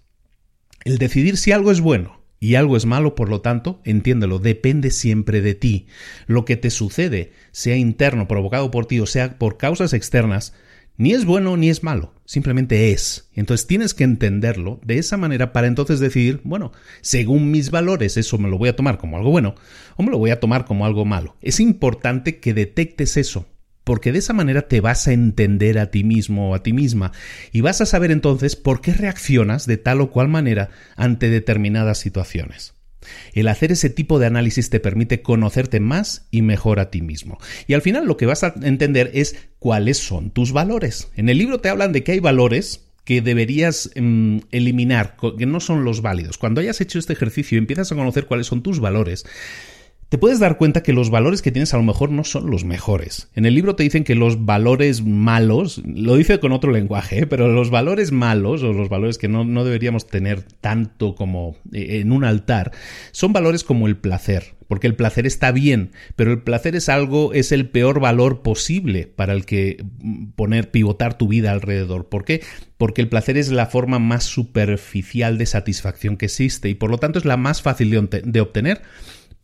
El 0.84 0.98
decidir 0.98 1.38
si 1.38 1.52
algo 1.52 1.72
es 1.72 1.80
bueno 1.80 2.24
y 2.40 2.56
algo 2.56 2.76
es 2.76 2.86
malo, 2.86 3.16
por 3.16 3.30
lo 3.30 3.40
tanto, 3.40 3.80
entiéndelo, 3.86 4.38
depende 4.38 4.92
siempre 4.92 5.42
de 5.42 5.56
ti. 5.56 5.88
Lo 6.28 6.44
que 6.44 6.58
te 6.58 6.70
sucede, 6.70 7.32
sea 7.52 7.78
interno, 7.78 8.28
provocado 8.28 8.70
por 8.70 8.86
ti 8.86 9.00
o 9.00 9.06
sea 9.06 9.40
por 9.40 9.58
causas 9.58 9.94
externas, 9.94 10.54
ni 10.98 11.14
es 11.14 11.26
bueno 11.26 11.58
ni 11.58 11.70
es 11.70 11.84
malo, 11.84 12.14
simplemente 12.26 12.92
es. 12.92 13.30
Entonces 13.34 13.66
tienes 13.66 13.94
que 13.94 14.04
entenderlo 14.04 14.80
de 14.84 14.98
esa 14.98 15.16
manera 15.16 15.54
para 15.54 15.68
entonces 15.68 16.00
decidir, 16.00 16.42
bueno, 16.44 16.74
según 17.02 17.50
mis 17.50 17.72
valores, 17.72 18.18
eso 18.18 18.38
me 18.38 18.50
lo 18.50 18.58
voy 18.58 18.70
a 18.70 18.76
tomar 18.76 18.98
como 18.98 19.18
algo 19.18 19.32
bueno 19.32 19.56
o 19.96 20.04
me 20.04 20.12
lo 20.12 20.18
voy 20.18 20.32
a 20.32 20.40
tomar 20.40 20.66
como 20.66 20.86
algo 20.86 21.06
malo. 21.06 21.38
Es 21.42 21.60
importante 21.60 22.40
que 22.40 22.54
detectes 22.54 23.18
eso, 23.18 23.48
porque 23.84 24.12
de 24.12 24.20
esa 24.20 24.34
manera 24.34 24.64
te 24.64 24.82
vas 24.82 25.08
a 25.08 25.14
entender 25.14 25.78
a 25.80 25.92
ti 25.92 26.04
mismo 26.04 26.52
o 26.52 26.56
a 26.56 26.64
ti 26.64 26.74
misma 26.74 27.12
y 27.52 27.62
vas 27.62 27.82
a 27.82 27.86
saber 27.86 28.12
entonces 28.12 28.56
por 28.56 28.82
qué 28.82 28.94
reaccionas 28.94 29.66
de 29.66 29.78
tal 29.78 30.02
o 30.02 30.12
cual 30.12 30.28
manera 30.28 30.70
ante 30.96 31.30
determinadas 31.30 31.98
situaciones. 31.98 32.74
El 33.34 33.48
hacer 33.48 33.72
ese 33.72 33.90
tipo 33.90 34.20
de 34.20 34.28
análisis 34.28 34.70
te 34.70 34.80
permite 34.80 35.22
conocerte 35.22 35.80
más 35.80 36.28
y 36.32 36.42
mejor 36.42 36.80
a 36.80 36.90
ti 36.90 37.02
mismo. 37.02 37.38
Y 37.68 37.74
al 37.74 37.82
final 37.82 38.06
lo 38.06 38.16
que 38.16 38.26
vas 38.26 38.44
a 38.44 38.54
entender 38.62 39.12
es 39.14 39.36
cuáles 39.60 39.98
son 39.98 40.32
tus 40.32 40.54
valores. 40.54 41.10
En 41.16 41.30
el 41.30 41.38
libro 41.38 41.60
te 41.60 41.70
hablan 41.70 41.92
de 41.92 42.04
que 42.04 42.14
hay 42.14 42.20
valores 42.20 42.86
que 43.04 43.22
deberías 43.22 43.92
mm, 43.96 44.40
eliminar, 44.52 45.18
que 45.38 45.46
no 45.46 45.60
son 45.60 45.84
los 45.84 46.02
válidos. 46.02 46.38
Cuando 46.38 46.62
hayas 46.62 46.80
hecho 46.80 47.00
este 47.00 47.14
ejercicio 47.14 47.58
y 47.58 47.60
empiezas 47.60 47.92
a 47.92 47.96
conocer 47.96 48.26
cuáles 48.26 48.48
son 48.48 48.64
tus 48.64 48.80
valores, 48.80 49.26
te 50.14 50.20
puedes 50.20 50.38
dar 50.38 50.60
cuenta 50.60 50.84
que 50.84 50.94
los 50.94 51.10
valores 51.10 51.42
que 51.42 51.52
tienes 51.52 51.74
a 51.74 51.78
lo 51.78 51.82
mejor 51.82 52.12
no 52.12 52.24
son 52.24 52.52
los 52.52 52.66
mejores. 52.66 53.30
En 53.34 53.48
el 53.48 53.56
libro 53.56 53.76
te 53.76 53.82
dicen 53.82 54.04
que 54.04 54.14
los 54.14 54.46
valores 54.46 55.02
malos, 55.04 55.82
lo 55.84 56.18
dice 56.18 56.40
con 56.40 56.52
otro 56.52 56.72
lenguaje, 56.72 57.22
¿eh? 57.22 57.26
pero 57.26 57.48
los 57.48 57.72
valores 57.72 58.12
malos 58.12 58.62
o 58.62 58.74
los 58.74 58.90
valores 58.90 59.18
que 59.18 59.28
no, 59.28 59.64
deberíamos 59.64 60.06
tener 60.06 60.44
tanto 60.44 61.16
como 61.16 61.56
eh, 61.72 62.02
en 62.02 62.12
un 62.12 62.26
altar, 62.26 62.74
son 63.12 63.34
valores 63.34 63.64
como 63.64 63.88
el 63.88 63.98
placer, 63.98 64.54
porque 64.68 64.86
el 64.86 64.96
placer 64.96 65.26
está 65.26 65.52
bien, 65.52 65.94
pero 66.16 66.32
el 66.32 66.44
placer 66.44 66.76
es 66.76 66.90
algo, 66.90 67.34
es 67.34 67.52
el 67.52 67.70
peor 67.70 68.00
valor 68.00 68.44
posible 68.44 69.08
para 69.08 69.34
el 69.34 69.48
que 69.48 69.84
mm, 69.98 70.34
poner, 70.36 70.70
pivotar 70.70 71.18
tu 71.18 71.28
vida 71.28 71.52
alrededor. 71.52 72.08
¿Por 72.10 72.24
qué? 72.24 72.44
Porque 72.78 73.02
el 73.02 73.10
placer 73.10 73.36
es 73.36 73.52
la 73.52 73.66
forma 73.66 73.98
más 73.98 74.26
superficial 74.26 75.40
de 75.40 75.48
satisfacción 75.48 76.18
que 76.18 76.26
existe 76.26 76.70
y 76.70 76.76
por 76.76 76.92
lo 76.92 77.00
tanto 77.00 77.18
es 77.18 77.26
la 77.26 77.36
más 77.36 77.64
fácil 77.64 77.90
de 77.90 78.42
obtener 78.42 78.84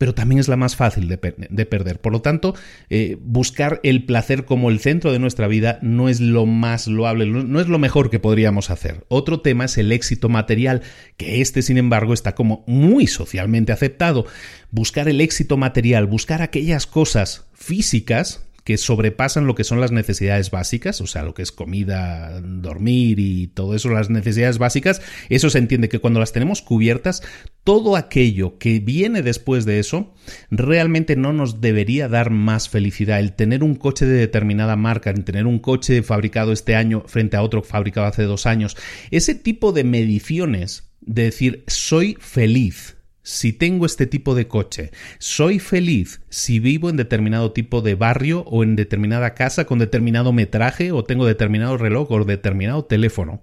pero 0.00 0.14
también 0.14 0.38
es 0.38 0.48
la 0.48 0.56
más 0.56 0.76
fácil 0.76 1.08
de, 1.08 1.18
perder. 1.18 2.00
Por 2.00 2.12
lo 2.14 2.22
tanto, 2.22 2.54
eh, 2.88 3.18
buscar 3.20 3.80
el 3.82 4.06
placer 4.06 4.46
como 4.46 4.70
el 4.70 4.80
centro 4.80 5.12
de 5.12 5.18
nuestra 5.18 5.46
vida 5.46 5.78
no 5.82 6.08
es 6.08 6.20
lo 6.20 6.46
más 6.46 6.86
loable, 6.86 7.26
no 7.26 7.60
es 7.60 7.68
lo 7.68 7.78
mejor 7.78 8.08
que 8.08 8.18
podríamos 8.18 8.70
hacer. 8.70 9.04
Otro 9.08 9.42
tema 9.42 9.66
es 9.66 9.76
el 9.76 9.92
éxito 9.92 10.30
material, 10.30 10.80
que 11.18 11.42
este, 11.42 11.60
sin 11.60 11.76
embargo, 11.76 12.14
está 12.14 12.34
como 12.34 12.64
muy 12.66 13.06
socialmente 13.06 13.72
aceptado. 13.72 14.24
Buscar 14.70 15.06
el 15.06 15.20
éxito 15.20 15.58
material, 15.58 16.06
buscar 16.06 16.40
aquellas 16.40 16.86
cosas 16.86 17.44
físicas 17.52 18.48
que 18.64 18.76
sobrepasan 18.78 19.46
lo 19.46 19.54
que 19.54 19.64
son 19.64 19.80
las 19.80 19.92
necesidades 19.92 20.50
básicas, 20.50 21.00
o 21.00 21.06
sea, 21.06 21.22
lo 21.22 21.34
que 21.34 21.42
es 21.42 21.52
comida, 21.52 22.40
dormir 22.40 23.18
y 23.18 23.48
todo 23.48 23.74
eso, 23.74 23.88
las 23.90 24.10
necesidades 24.10 24.58
básicas, 24.58 25.02
eso 25.28 25.50
se 25.50 25.58
entiende 25.58 25.88
que 25.88 25.98
cuando 25.98 26.20
las 26.20 26.32
tenemos 26.32 26.62
cubiertas, 26.62 27.22
todo 27.64 27.96
aquello 27.96 28.58
que 28.58 28.80
viene 28.80 29.22
después 29.22 29.64
de 29.64 29.78
eso 29.78 30.14
realmente 30.50 31.16
no 31.16 31.32
nos 31.32 31.60
debería 31.60 32.08
dar 32.08 32.30
más 32.30 32.68
felicidad. 32.68 33.20
El 33.20 33.32
tener 33.32 33.62
un 33.62 33.74
coche 33.74 34.06
de 34.06 34.18
determinada 34.18 34.76
marca, 34.76 35.10
el 35.10 35.24
tener 35.24 35.46
un 35.46 35.58
coche 35.58 36.02
fabricado 36.02 36.52
este 36.52 36.74
año 36.74 37.04
frente 37.06 37.36
a 37.36 37.42
otro 37.42 37.62
fabricado 37.62 38.06
hace 38.06 38.24
dos 38.24 38.46
años, 38.46 38.76
ese 39.10 39.34
tipo 39.34 39.72
de 39.72 39.84
mediciones 39.84 40.90
de 41.00 41.24
decir 41.24 41.64
soy 41.66 42.16
feliz 42.20 42.99
si 43.22 43.52
tengo 43.52 43.86
este 43.86 44.06
tipo 44.06 44.34
de 44.34 44.48
coche, 44.48 44.90
soy 45.18 45.58
feliz 45.58 46.22
si 46.30 46.58
vivo 46.58 46.88
en 46.88 46.96
determinado 46.96 47.52
tipo 47.52 47.82
de 47.82 47.94
barrio 47.94 48.40
o 48.46 48.62
en 48.62 48.76
determinada 48.76 49.34
casa 49.34 49.66
con 49.66 49.78
determinado 49.78 50.32
metraje 50.32 50.92
o 50.92 51.04
tengo 51.04 51.26
determinado 51.26 51.76
reloj 51.76 52.10
o 52.10 52.24
determinado 52.24 52.84
teléfono. 52.84 53.42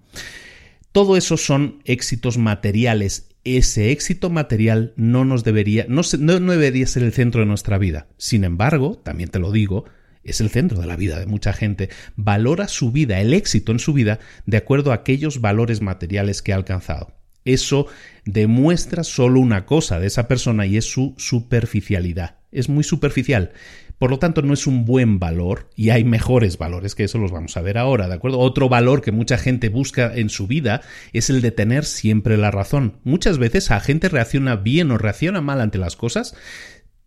Todo 0.91 1.15
eso 1.15 1.37
son 1.37 1.81
éxitos 1.85 2.37
materiales. 2.37 3.29
Ese 3.43 3.91
éxito 3.91 4.29
material 4.29 4.93
no 4.95 5.25
nos 5.25 5.43
debería, 5.43 5.85
no, 5.87 6.01
no 6.19 6.51
debería 6.51 6.87
ser 6.87 7.03
el 7.03 7.13
centro 7.13 7.41
de 7.41 7.47
nuestra 7.47 7.77
vida. 7.77 8.07
Sin 8.17 8.43
embargo, 8.43 8.97
también 8.97 9.29
te 9.29 9.39
lo 9.39 9.51
digo, 9.51 9.85
es 10.23 10.41
el 10.41 10.49
centro 10.49 10.79
de 10.81 10.87
la 10.87 10.97
vida 10.97 11.19
de 11.19 11.27
mucha 11.27 11.53
gente. 11.53 11.89
Valora 12.15 12.67
su 12.67 12.91
vida, 12.91 13.21
el 13.21 13.33
éxito 13.33 13.71
en 13.71 13.79
su 13.79 13.93
vida, 13.93 14.19
de 14.45 14.57
acuerdo 14.57 14.91
a 14.91 14.95
aquellos 14.95 15.39
valores 15.39 15.81
materiales 15.81 16.41
que 16.41 16.51
ha 16.51 16.55
alcanzado. 16.55 17.16
Eso 17.47 17.87
demuestra 18.25 19.03
solo 19.03 19.39
una 19.39 19.65
cosa 19.65 19.99
de 19.99 20.07
esa 20.07 20.27
persona 20.27 20.65
y 20.65 20.77
es 20.77 20.85
su 20.85 21.13
superficialidad. 21.17 22.35
Es 22.51 22.69
muy 22.69 22.83
superficial. 22.83 23.51
Por 23.97 24.11
lo 24.11 24.19
tanto, 24.19 24.43
no 24.43 24.53
es 24.53 24.67
un 24.67 24.85
buen 24.85 25.17
valor 25.17 25.69
y 25.75 25.89
hay 25.89 26.03
mejores 26.03 26.59
valores, 26.59 26.93
que 26.93 27.05
eso 27.05 27.17
los 27.17 27.31
vamos 27.31 27.57
a 27.57 27.61
ver 27.61 27.79
ahora, 27.79 28.07
¿de 28.07 28.13
acuerdo? 28.13 28.37
Otro 28.37 28.69
valor 28.69 29.01
que 29.01 29.11
mucha 29.11 29.37
gente 29.39 29.69
busca 29.69 30.13
en 30.13 30.29
su 30.29 30.45
vida 30.45 30.81
es 31.13 31.31
el 31.31 31.41
de 31.41 31.51
tener 31.51 31.83
siempre 31.83 32.37
la 32.37 32.51
razón. 32.51 32.99
Muchas 33.03 33.39
veces 33.39 33.69
la 33.71 33.79
gente 33.79 34.09
reacciona 34.09 34.55
bien 34.55 34.91
o 34.91 34.99
reacciona 34.99 35.41
mal 35.41 35.61
ante 35.61 35.79
las 35.79 35.95
cosas 35.95 36.35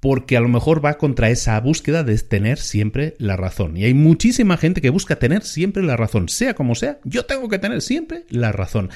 porque 0.00 0.36
a 0.36 0.40
lo 0.40 0.48
mejor 0.48 0.84
va 0.84 0.96
contra 0.96 1.30
esa 1.30 1.60
búsqueda 1.60 2.02
de 2.02 2.18
tener 2.18 2.58
siempre 2.58 3.14
la 3.18 3.36
razón. 3.36 3.76
Y 3.76 3.84
hay 3.84 3.94
muchísima 3.94 4.56
gente 4.56 4.80
que 4.80 4.90
busca 4.90 5.16
tener 5.16 5.42
siempre 5.42 5.82
la 5.82 5.96
razón, 5.96 6.28
sea 6.28 6.54
como 6.54 6.74
sea, 6.74 6.98
yo 7.04 7.26
tengo 7.26 7.48
que 7.48 7.58
tener 7.58 7.82
siempre 7.82 8.24
la 8.30 8.50
razón. 8.50 8.90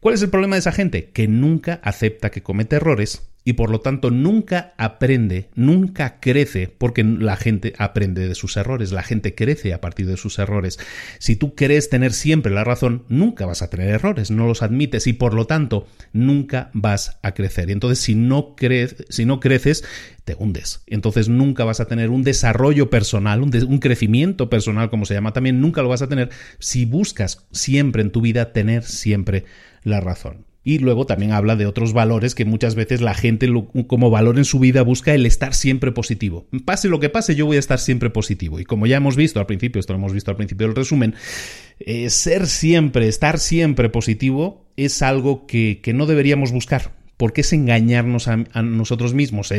¿Cuál 0.00 0.14
es 0.14 0.22
el 0.22 0.30
problema 0.30 0.54
de 0.54 0.60
esa 0.60 0.72
gente? 0.72 1.10
Que 1.10 1.26
nunca 1.26 1.80
acepta 1.82 2.30
que 2.30 2.42
comete 2.42 2.76
errores 2.76 3.32
y 3.44 3.54
por 3.54 3.70
lo 3.70 3.80
tanto 3.80 4.10
nunca 4.10 4.74
aprende, 4.76 5.48
nunca 5.54 6.20
crece, 6.20 6.68
porque 6.68 7.02
la 7.02 7.36
gente 7.36 7.72
aprende 7.78 8.28
de 8.28 8.34
sus 8.34 8.56
errores, 8.56 8.92
la 8.92 9.02
gente 9.02 9.34
crece 9.34 9.72
a 9.72 9.80
partir 9.80 10.06
de 10.06 10.16
sus 10.16 10.38
errores. 10.38 10.78
Si 11.18 11.34
tú 11.34 11.54
crees 11.54 11.88
tener 11.88 12.12
siempre 12.12 12.52
la 12.52 12.62
razón, 12.62 13.06
nunca 13.08 13.46
vas 13.46 13.62
a 13.62 13.70
tener 13.70 13.88
errores, 13.88 14.30
no 14.30 14.46
los 14.46 14.62
admites 14.62 15.06
y 15.06 15.14
por 15.14 15.34
lo 15.34 15.46
tanto 15.46 15.88
nunca 16.12 16.70
vas 16.74 17.18
a 17.22 17.32
crecer. 17.32 17.70
Entonces 17.70 17.98
si 17.98 18.14
no, 18.14 18.54
si 19.08 19.24
no 19.24 19.40
creces, 19.40 19.82
te 20.24 20.36
hundes. 20.38 20.82
Entonces 20.86 21.28
nunca 21.28 21.64
vas 21.64 21.80
a 21.80 21.86
tener 21.86 22.10
un 22.10 22.22
desarrollo 22.22 22.90
personal, 22.90 23.42
un, 23.42 23.50
un 23.66 23.78
crecimiento 23.78 24.50
personal, 24.50 24.90
como 24.90 25.06
se 25.06 25.14
llama 25.14 25.32
también, 25.32 25.60
nunca 25.60 25.82
lo 25.82 25.88
vas 25.88 26.02
a 26.02 26.08
tener 26.08 26.28
si 26.58 26.84
buscas 26.84 27.46
siempre 27.50 28.02
en 28.02 28.10
tu 28.10 28.20
vida 28.20 28.52
tener 28.52 28.84
siempre 28.84 29.46
la 29.82 30.00
razón. 30.00 30.46
Y 30.64 30.80
luego 30.80 31.06
también 31.06 31.32
habla 31.32 31.56
de 31.56 31.64
otros 31.64 31.94
valores 31.94 32.34
que 32.34 32.44
muchas 32.44 32.74
veces 32.74 33.00
la 33.00 33.14
gente 33.14 33.48
como 33.86 34.10
valor 34.10 34.36
en 34.36 34.44
su 34.44 34.58
vida 34.58 34.82
busca 34.82 35.14
el 35.14 35.24
estar 35.24 35.54
siempre 35.54 35.92
positivo. 35.92 36.46
Pase 36.66 36.88
lo 36.88 37.00
que 37.00 37.08
pase, 37.08 37.34
yo 37.34 37.46
voy 37.46 37.56
a 37.56 37.60
estar 37.60 37.78
siempre 37.78 38.10
positivo. 38.10 38.60
Y 38.60 38.64
como 38.64 38.86
ya 38.86 38.98
hemos 38.98 39.16
visto 39.16 39.40
al 39.40 39.46
principio, 39.46 39.80
esto 39.80 39.94
lo 39.94 39.98
hemos 39.98 40.12
visto 40.12 40.30
al 40.30 40.36
principio 40.36 40.66
del 40.66 40.76
resumen, 40.76 41.14
eh, 41.80 42.10
ser 42.10 42.46
siempre, 42.46 43.08
estar 43.08 43.38
siempre 43.38 43.88
positivo 43.88 44.66
es 44.76 45.00
algo 45.00 45.46
que, 45.46 45.80
que 45.82 45.94
no 45.94 46.04
deberíamos 46.04 46.52
buscar 46.52 46.92
porque 47.18 47.42
es 47.42 47.52
engañarnos 47.52 48.28
a, 48.28 48.36
nosotros 48.62 49.12
mismos. 49.12 49.52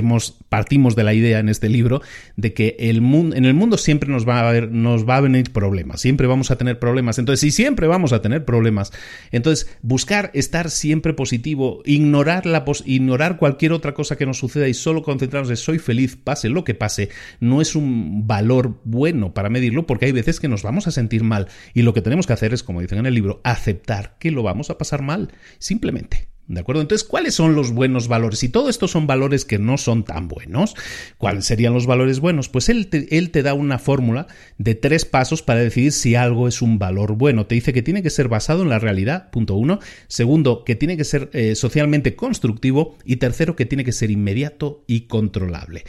Partimos 0.50 0.96
de 0.96 1.04
la 1.04 1.14
idea 1.14 1.40
en 1.40 1.50
este 1.50 1.70
libro 1.70 2.02
de 2.36 2.54
que 2.54 2.76
el 2.80 3.02
mundo, 3.02 3.36
en 3.36 3.46
el 3.46 3.54
mundo 3.54 3.78
siempre 3.78 4.10
nos 4.10 4.28
va, 4.28 4.50
a 4.50 5.22
venir 5.22 5.52
problemas, 5.52 6.02
siempre 6.02 6.26
vamos 6.26 6.50
a 6.50 6.58
tener 6.58 6.80
problemas. 6.80 7.20
Entonces, 7.20 7.42
si 7.42 7.52
siempre 7.52 7.86
vamos 7.86 8.14
a 8.14 8.22
tener 8.22 8.46
problemas, 8.46 8.92
entonces 9.32 9.70
buscar 9.82 10.32
estar 10.34 10.72
siempre 10.72 11.14
positivo, 11.14 11.84
ignorar, 11.86 12.44
ignorar 12.86 13.38
cualquier 13.38 13.74
otra 13.74 13.94
cosa 13.94 14.16
que 14.16 14.26
nos 14.26 14.40
suceda 14.40 14.68
y 14.68 14.74
solo 14.74 15.04
concentrarnos 15.04 15.52
en 15.52 15.58
soy 15.58 15.80
feliz, 15.80 16.16
pase 16.16 16.50
lo 16.50 16.64
que 16.64 16.74
pase, 16.74 17.10
no 17.42 17.62
es 17.62 17.76
un 17.76 18.26
valor 18.26 18.80
bueno 18.86 19.34
para 19.34 19.50
medirlo 19.50 19.86
porque 19.86 20.06
hay 20.06 20.14
veces 20.14 20.40
que 20.40 20.48
nos 20.48 20.64
vamos 20.64 20.88
a 20.88 20.92
sentir 20.92 21.24
mal 21.24 21.48
y 21.74 21.82
lo 21.82 21.94
que 21.94 22.02
tenemos 22.02 22.26
que 22.26 22.34
hacer 22.34 22.54
es, 22.54 22.64
como 22.64 22.80
dicen 22.80 23.00
en 23.00 23.06
el 23.06 23.14
libro, 23.14 23.42
aceptar 23.44 24.16
que 24.18 24.32
lo 24.32 24.44
vamos 24.44 24.70
a 24.70 24.78
pasar 24.78 25.02
mal, 25.02 25.34
simplemente. 25.58 26.30
¿De 26.50 26.62
acuerdo? 26.62 26.82
Entonces, 26.82 27.08
¿cuáles 27.08 27.36
son 27.36 27.54
los 27.54 27.72
buenos 27.72 28.08
valores? 28.08 28.42
Y 28.42 28.50
todo 28.50 28.70
esto 28.70 28.88
son 28.88 29.06
valores 29.06 29.46
que 29.46 29.60
no 29.60 29.78
son 29.78 30.04
tan 30.04 30.28
buenos. 30.28 30.74
¿Cuáles 31.20 31.46
serían 31.46 31.76
los 31.76 31.86
valores 31.86 32.20
buenos? 32.20 32.50
Pues 32.50 32.70
él 32.70 32.88
te, 32.88 33.20
él 33.20 33.30
te 33.30 33.44
da 33.44 33.54
una 33.54 33.78
fórmula 33.78 34.26
de 34.58 34.74
tres 34.74 35.06
pasos 35.06 35.44
para 35.44 35.60
decidir 35.60 35.92
si 35.92 36.16
algo 36.16 36.48
es 36.48 36.64
un 36.64 36.80
valor 36.80 37.14
bueno. 37.14 37.46
Te 37.46 37.54
dice 37.54 37.72
que 37.72 37.84
tiene 37.84 38.02
que 38.02 38.10
ser 38.10 38.30
basado 38.30 38.64
en 38.64 38.70
la 38.70 38.80
realidad, 38.80 39.30
punto 39.30 39.54
uno. 39.54 39.78
Segundo, 40.08 40.64
que 40.64 40.74
tiene 40.74 40.98
que 40.98 41.04
ser 41.04 41.30
eh, 41.34 41.54
socialmente 41.54 42.16
constructivo. 42.16 42.98
Y 43.06 43.18
tercero, 43.18 43.56
que 43.56 43.68
tiene 43.68 43.86
que 43.86 43.92
ser 43.92 44.10
inmediato 44.10 44.84
y 44.88 45.02
controlable. 45.02 45.84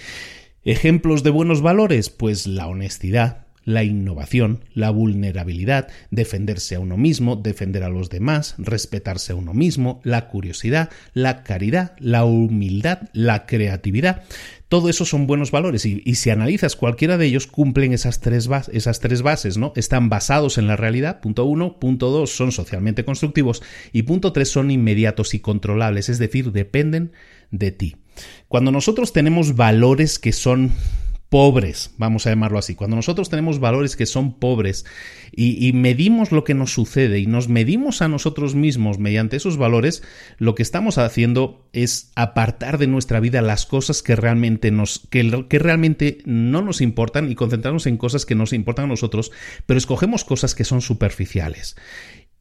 Ejemplos 0.62 1.22
de 1.22 1.30
buenos 1.30 1.62
valores, 1.62 2.10
pues 2.10 2.46
la 2.46 2.66
honestidad, 2.66 3.46
la 3.70 3.84
innovación, 3.84 4.64
la 4.74 4.90
vulnerabilidad, 4.90 5.88
defenderse 6.10 6.74
a 6.74 6.80
uno 6.80 6.96
mismo, 6.96 7.36
defender 7.36 7.82
a 7.82 7.88
los 7.88 8.10
demás, 8.10 8.54
respetarse 8.58 9.32
a 9.32 9.36
uno 9.36 9.54
mismo, 9.54 10.00
la 10.04 10.28
curiosidad, 10.28 10.90
la 11.14 11.42
caridad, 11.42 11.96
la 11.98 12.24
humildad, 12.24 13.08
la 13.12 13.46
creatividad. 13.46 14.22
Todo 14.68 14.88
eso 14.88 15.04
son 15.04 15.26
buenos 15.26 15.50
valores 15.50 15.84
y, 15.84 16.14
si 16.14 16.30
analizas 16.30 16.76
cualquiera 16.76 17.18
de 17.18 17.26
ellos 17.26 17.48
cumplen 17.48 17.92
esas 17.92 18.20
tres, 18.20 18.48
esas 18.72 19.00
tres 19.00 19.22
bases, 19.22 19.56
¿no? 19.56 19.72
Están 19.74 20.08
basados 20.08 20.58
en 20.58 20.68
la 20.68 20.76
realidad, 20.76 21.20
punto 21.20 21.44
uno, 21.44 21.80
punto 21.80 22.10
dos, 22.10 22.30
son 22.30 22.52
socialmente 22.52 23.04
constructivos 23.04 23.62
y 23.92 24.02
punto 24.02 24.32
tres 24.32 24.48
son 24.48 24.70
inmediatos 24.70 25.34
y 25.34 25.40
controlables, 25.40 26.08
es 26.08 26.20
decir, 26.20 26.52
dependen 26.52 27.10
de 27.50 27.72
ti. 27.72 27.96
Cuando 28.48 28.70
nosotros 28.70 29.12
tenemos 29.12 29.56
valores 29.56 30.18
que 30.18 30.32
son 30.32 30.70
pobres, 31.30 31.92
vamos 31.96 32.26
a 32.26 32.30
llamarlo 32.30 32.58
así, 32.58 32.74
cuando 32.74 32.96
nosotros 32.96 33.30
tenemos 33.30 33.60
valores 33.60 33.94
que 33.94 34.04
son 34.04 34.34
pobres 34.34 34.84
y, 35.30 35.72
medimos 35.72 36.32
lo 36.32 36.42
que 36.42 36.54
nos 36.54 36.74
sucede 36.74 37.20
y 37.20 37.26
nos 37.26 37.48
medimos 37.48 38.02
a 38.02 38.08
nosotros 38.08 38.56
mismos 38.56 38.98
mediante 38.98 39.36
esos 39.36 39.56
valores, 39.56 40.02
lo 40.38 40.56
que 40.56 40.64
estamos 40.64 40.98
haciendo 40.98 41.68
es 41.72 42.10
apartar 42.16 42.78
de 42.78 42.88
nuestra 42.88 43.20
vida 43.20 43.42
las 43.42 43.64
cosas 43.64 44.02
que 44.02 44.16
realmente 44.16 44.72
nos, 44.72 45.06
que, 45.08 45.46
que 45.48 45.58
realmente 45.60 46.18
no 46.24 46.62
nos 46.62 46.80
importan 46.80 47.30
y 47.30 47.36
concentrarnos 47.36 47.86
en 47.86 47.96
cosas 47.96 48.26
que 48.26 48.34
nos 48.34 48.52
importan 48.52 48.86
a 48.86 48.88
nosotros, 48.88 49.30
pero 49.66 49.78
escogemos 49.78 50.24
cosas 50.24 50.56
que 50.56 50.64
son 50.64 50.80
superficiales. 50.80 51.76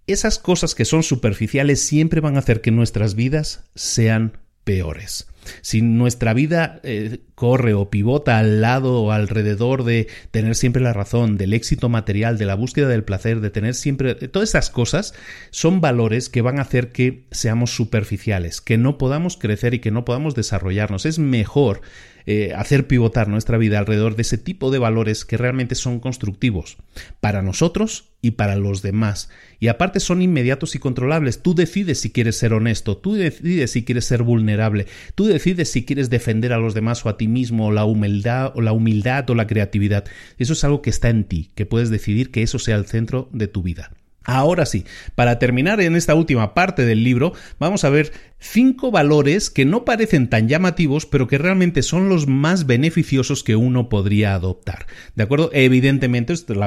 Esas 0.08 0.40
cosas 0.40 0.74
que 0.74 0.86
son 0.86 1.04
superficiales 1.04 1.86
siempre 1.86 2.22
van 2.22 2.38
a 2.38 2.40
hacer 2.40 2.62
que 2.62 2.72
nuestras 2.72 3.14
vidas 3.14 3.70
sean 3.76 4.40
peores. 4.64 5.28
Si 5.62 5.82
nuestra 5.82 6.34
vida 6.34 6.80
eh, 6.84 7.20
corre 7.36 7.74
o 7.74 7.90
pivota 7.90 8.38
al 8.38 8.62
lado 8.62 9.02
o 9.02 9.12
alrededor 9.12 9.84
de 9.84 10.08
tener 10.32 10.56
siempre 10.56 10.82
la 10.82 10.94
razón, 10.94 11.38
del 11.38 11.54
éxito 11.54 11.90
material, 11.90 12.38
de 12.38 12.46
la 12.46 12.56
búsqueda 12.56 12.88
del 12.88 13.04
placer, 13.04 13.40
de 13.40 13.50
tener 13.50 13.76
siempre... 13.76 14.16
Todas 14.16 14.50
esas 14.50 14.70
cosas 14.70 15.14
son 15.52 15.82
valores 15.82 16.30
que 16.30 16.42
van 16.42 16.60
a 16.60 16.64
hacer 16.64 16.92
que 16.92 17.26
seamos 17.32 17.76
superficiales, 17.76 18.62
que 18.62 18.78
no 18.78 18.98
podamos 18.98 19.38
crecer 19.38 19.74
y 19.74 19.80
que 19.80 19.92
no 19.92 20.06
podamos 20.06 20.36
desarrollarnos. 20.36 21.06
Es 21.06 21.20
mejor 21.20 21.82
eh, 22.26 22.54
hacer 22.56 22.86
pivotar 22.86 23.28
nuestra 23.28 23.58
vida 23.58 23.80
alrededor 23.80 24.16
de 24.16 24.22
ese 24.22 24.38
tipo 24.38 24.70
de 24.70 24.78
valores 24.78 25.26
que 25.26 25.36
realmente 25.36 25.74
son 25.74 26.00
constructivos 26.00 26.78
para 27.22 27.42
nosotros 27.42 28.12
y 28.22 28.32
para 28.32 28.56
los 28.56 28.82
demás. 28.82 29.30
Y 29.60 29.68
aparte 29.68 30.00
son 30.00 30.22
inmediatos 30.22 30.76
y 30.76 30.80
controlables. 30.80 31.42
Tú 31.42 31.56
decides 31.56 32.02
si 32.02 32.12
quieres 32.12 32.38
ser 32.38 32.54
honesto, 32.54 32.98
tú 32.98 33.16
decides 33.16 33.72
si 33.72 33.84
quieres 33.84 34.06
ser 34.06 34.24
vulnerable, 34.24 34.86
tú 35.16 35.26
decides 35.40 35.72
si 35.72 35.86
quieres 35.86 36.10
defender 36.10 36.52
a 36.52 36.58
los 36.58 36.74
demás 36.74 37.06
o 37.06 37.10
a 37.10 37.18
ti 37.18 37.30
mismo, 37.30 37.68
o 37.68 37.72
la 37.72 37.86
humildad, 37.86 38.52
o 38.56 38.62
la 38.62 38.74
humildad 38.74 39.30
o 39.30 39.36
la 39.36 39.48
creatividad. 39.48 40.04
Eso 40.38 40.52
es 40.54 40.64
algo 40.66 40.82
que 40.82 40.90
está 40.90 41.10
en 41.10 41.24
ti, 41.24 41.50
que 41.56 41.66
puedes 41.66 41.90
decidir 41.90 42.30
que 42.30 42.44
eso 42.44 42.60
sea 42.60 42.76
el 42.76 42.86
centro 42.86 43.30
de 43.32 43.48
tu 43.48 43.64
vida. 43.64 43.92
Ahora 44.30 44.68
sí, 44.68 44.86
para 45.16 45.40
terminar 45.40 45.82
en 45.82 45.96
esta 45.96 46.14
última 46.14 46.54
parte 46.54 46.86
del 46.86 47.04
libro, 47.04 47.34
vamos 47.58 47.84
a 47.84 47.90
ver 47.90 48.12
cinco 48.38 48.92
valores 48.92 49.50
que 49.50 49.66
no 49.66 49.86
parecen 49.86 50.30
tan 50.30 50.48
llamativos, 50.48 51.08
pero 51.08 51.28
que 51.28 51.40
realmente 51.40 51.82
son 51.82 52.10
los 52.10 52.28
más 52.28 52.68
beneficiosos 52.68 53.44
que 53.44 53.56
uno 53.56 53.90
podría 53.90 54.36
adoptar. 54.36 54.86
¿De 55.16 55.24
acuerdo? 55.24 55.50
Evidentemente, 55.52 56.34
esta 56.34 56.54
es 56.54 56.60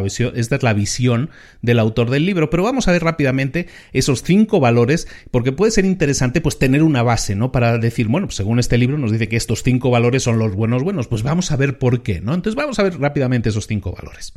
la 0.63 0.73
visión, 0.75 1.31
del 1.63 1.79
autor 1.79 2.11
del 2.11 2.27
libro, 2.27 2.51
pero 2.51 2.65
vamos 2.65 2.89
a 2.89 2.93
ver 2.93 3.05
rápidamente 3.05 3.69
esos 3.93 4.25
cinco 4.25 4.59
valores, 4.59 5.07
porque 5.31 5.53
puede 5.53 5.71
ser 5.71 5.85
interesante 5.85 6.41
pues 6.41 6.59
tener 6.59 6.83
una 6.83 7.05
base, 7.05 7.37
¿no? 7.37 7.53
Para 7.53 7.79
decir, 7.79 8.09
bueno, 8.09 8.27
pues, 8.27 8.37
según 8.37 8.59
este 8.59 8.77
libro 8.77 8.99
nos 8.99 9.13
dice 9.13 9.29
que 9.29 9.37
estos 9.37 9.63
cinco 9.63 9.89
valores 9.89 10.25
son 10.25 10.41
los 10.41 10.57
buenos 10.57 10.83
buenos, 10.83 11.07
pues 11.07 11.23
vamos 11.23 11.53
a 11.53 11.57
ver 11.57 11.79
por 11.79 12.03
qué, 12.03 12.21
¿no? 12.21 12.35
Entonces 12.35 12.57
vamos 12.57 12.81
a 12.81 12.83
ver 12.83 12.99
rápidamente 12.99 13.51
esos 13.51 13.69
cinco 13.69 13.93
valores. 13.93 14.33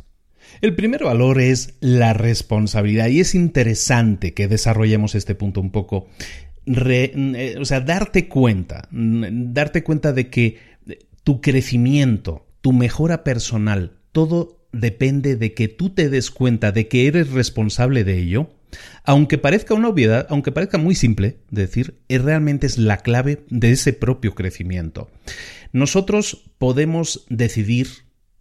El 0.60 0.74
primer 0.74 1.04
valor 1.04 1.40
es 1.40 1.74
la 1.80 2.12
responsabilidad 2.12 3.08
y 3.08 3.20
es 3.20 3.34
interesante 3.34 4.34
que 4.34 4.48
desarrollemos 4.48 5.14
este 5.14 5.34
punto 5.34 5.60
un 5.60 5.70
poco. 5.70 6.08
Eh, 6.66 7.56
o 7.60 7.64
sea, 7.64 7.80
darte 7.80 8.28
cuenta, 8.28 8.88
darte 8.90 9.84
cuenta 9.84 10.12
de 10.12 10.30
que 10.30 10.58
tu 11.22 11.40
crecimiento, 11.40 12.46
tu 12.60 12.72
mejora 12.72 13.22
personal, 13.22 13.98
todo 14.12 14.66
depende 14.72 15.36
de 15.36 15.54
que 15.54 15.68
tú 15.68 15.90
te 15.90 16.08
des 16.08 16.30
cuenta 16.30 16.72
de 16.72 16.88
que 16.88 17.06
eres 17.06 17.30
responsable 17.30 18.04
de 18.04 18.18
ello, 18.18 18.50
aunque 19.04 19.38
parezca 19.38 19.74
una 19.74 19.88
obviedad, 19.88 20.26
aunque 20.30 20.52
parezca 20.52 20.78
muy 20.78 20.94
simple 20.94 21.38
decir, 21.50 21.98
realmente 22.08 22.66
es 22.66 22.78
la 22.78 22.98
clave 22.98 23.44
de 23.48 23.72
ese 23.72 23.92
propio 23.92 24.34
crecimiento. 24.34 25.10
Nosotros 25.72 26.50
podemos 26.58 27.24
decidir 27.28 27.88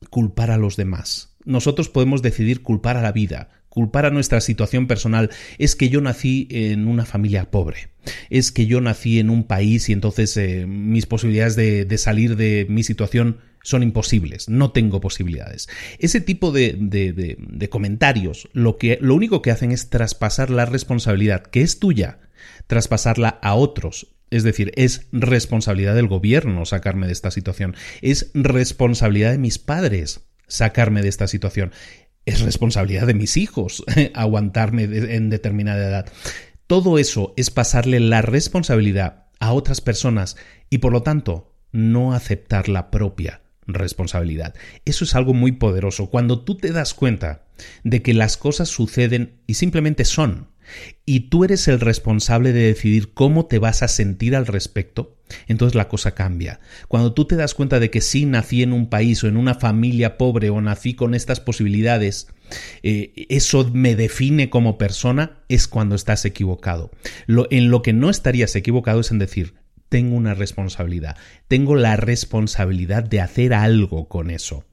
culpar 0.09 0.51
a 0.51 0.57
los 0.57 0.75
demás 0.75 1.34
nosotros 1.45 1.89
podemos 1.89 2.21
decidir 2.21 2.61
culpar 2.61 2.97
a 2.97 3.01
la 3.01 3.11
vida, 3.11 3.49
culpar 3.75 4.05
a 4.05 4.09
nuestra 4.09 4.41
situación 4.41 4.87
personal. 4.87 5.29
Es 5.57 5.75
que 5.75 5.89
yo 5.89 6.01
nací 6.01 6.47
en 6.49 6.87
una 6.87 7.05
familia 7.05 7.51
pobre. 7.51 7.89
Es 8.29 8.51
que 8.51 8.65
yo 8.65 8.81
nací 8.81 9.19
en 9.19 9.29
un 9.29 9.43
país 9.43 9.89
y 9.89 9.93
entonces 9.93 10.35
eh, 10.37 10.65
mis 10.65 11.05
posibilidades 11.05 11.55
de, 11.55 11.97
salir 11.97 12.37
de 12.37 12.65
mi 12.69 12.83
situación 12.83 13.37
son 13.63 13.83
imposibles. 13.83 14.47
No 14.47 14.71
tengo 14.71 15.01
posibilidades. 15.01 15.67
Ese 15.99 16.21
tipo 16.21 16.51
de, 16.51 16.75
de, 16.79 17.69
comentarios 17.69 18.47
lo, 18.53 18.77
que, 18.77 18.97
lo 19.01 19.13
único 19.13 19.41
que 19.41 19.51
hacen 19.51 19.71
es 19.71 19.89
traspasar 19.89 20.49
la 20.49 20.65
responsabilidad 20.65 21.43
que 21.43 21.61
es 21.61 21.79
tuya, 21.79 22.19
traspasarla 22.67 23.39
a 23.41 23.55
otros. 23.55 24.15
Es 24.31 24.43
decir, 24.43 24.71
es 24.75 25.07
responsabilidad 25.11 25.95
del 25.95 26.07
gobierno 26.07 26.65
sacarme 26.65 27.07
de 27.07 27.13
esta 27.13 27.31
situación. 27.31 27.75
Es 28.01 28.31
responsabilidad 28.33 29.31
de 29.31 29.37
mis 29.37 29.59
padres 29.59 30.21
sacarme 30.47 31.01
de 31.01 31.09
esta 31.09 31.27
situación. 31.27 31.71
Es 32.25 32.41
responsabilidad 32.41 33.07
de 33.07 33.13
mis 33.13 33.37
hijos 33.37 33.83
aguantarme 34.13 34.83
en 34.83 35.29
determinada 35.29 35.87
edad. 35.87 36.05
Todo 36.67 36.97
eso 36.97 37.33
es 37.37 37.51
pasarle 37.51 37.99
la 37.99 38.21
responsabilidad 38.21 39.25
a 39.39 39.53
otras 39.53 39.81
personas 39.81 40.37
y 40.69 40.79
por 40.79 40.91
lo 40.91 41.03
tanto 41.03 41.53
no 41.71 42.13
aceptar 42.13 42.69
la 42.69 42.89
propia 42.89 43.41
responsabilidad. 43.67 44.55
Eso 44.85 45.03
es 45.03 45.15
algo 45.15 45.33
muy 45.33 45.51
poderoso. 45.53 46.09
Cuando 46.09 46.43
tú 46.43 46.55
te 46.55 46.71
das 46.71 46.93
cuenta 46.93 47.45
de 47.83 48.01
que 48.01 48.13
las 48.13 48.37
cosas 48.37 48.69
suceden 48.69 49.41
y 49.47 49.55
simplemente 49.55 50.05
son, 50.05 50.49
y 51.05 51.21
tú 51.29 51.43
eres 51.43 51.67
el 51.67 51.79
responsable 51.79 52.53
de 52.53 52.67
decidir 52.67 53.13
cómo 53.13 53.45
te 53.45 53.59
vas 53.59 53.83
a 53.83 53.87
sentir 53.87 54.35
al 54.35 54.47
respecto, 54.47 55.17
entonces 55.47 55.75
la 55.75 55.87
cosa 55.87 56.11
cambia. 56.11 56.59
Cuando 56.87 57.13
tú 57.13 57.25
te 57.25 57.35
das 57.35 57.53
cuenta 57.53 57.79
de 57.79 57.89
que 57.89 58.01
sí 58.01 58.25
nací 58.25 58.63
en 58.63 58.73
un 58.73 58.89
país 58.89 59.23
o 59.23 59.27
en 59.27 59.37
una 59.37 59.55
familia 59.55 60.17
pobre 60.17 60.49
o 60.49 60.61
nací 60.61 60.93
con 60.93 61.15
estas 61.15 61.39
posibilidades, 61.39 62.27
eh, 62.83 63.25
eso 63.29 63.69
me 63.73 63.95
define 63.95 64.49
como 64.49 64.77
persona, 64.77 65.39
es 65.49 65.67
cuando 65.67 65.95
estás 65.95 66.25
equivocado. 66.25 66.91
En 67.27 67.69
lo 67.69 67.81
que 67.81 67.93
no 67.93 68.09
estarías 68.09 68.55
equivocado 68.55 69.01
es 69.01 69.11
en 69.11 69.19
decir, 69.19 69.55
tengo 69.89 70.15
una 70.15 70.33
responsabilidad, 70.33 71.17
tengo 71.47 71.75
la 71.75 71.95
responsabilidad 71.95 73.03
de 73.03 73.21
hacer 73.21 73.53
algo 73.53 74.07
con 74.07 74.29
eso. 74.29 74.65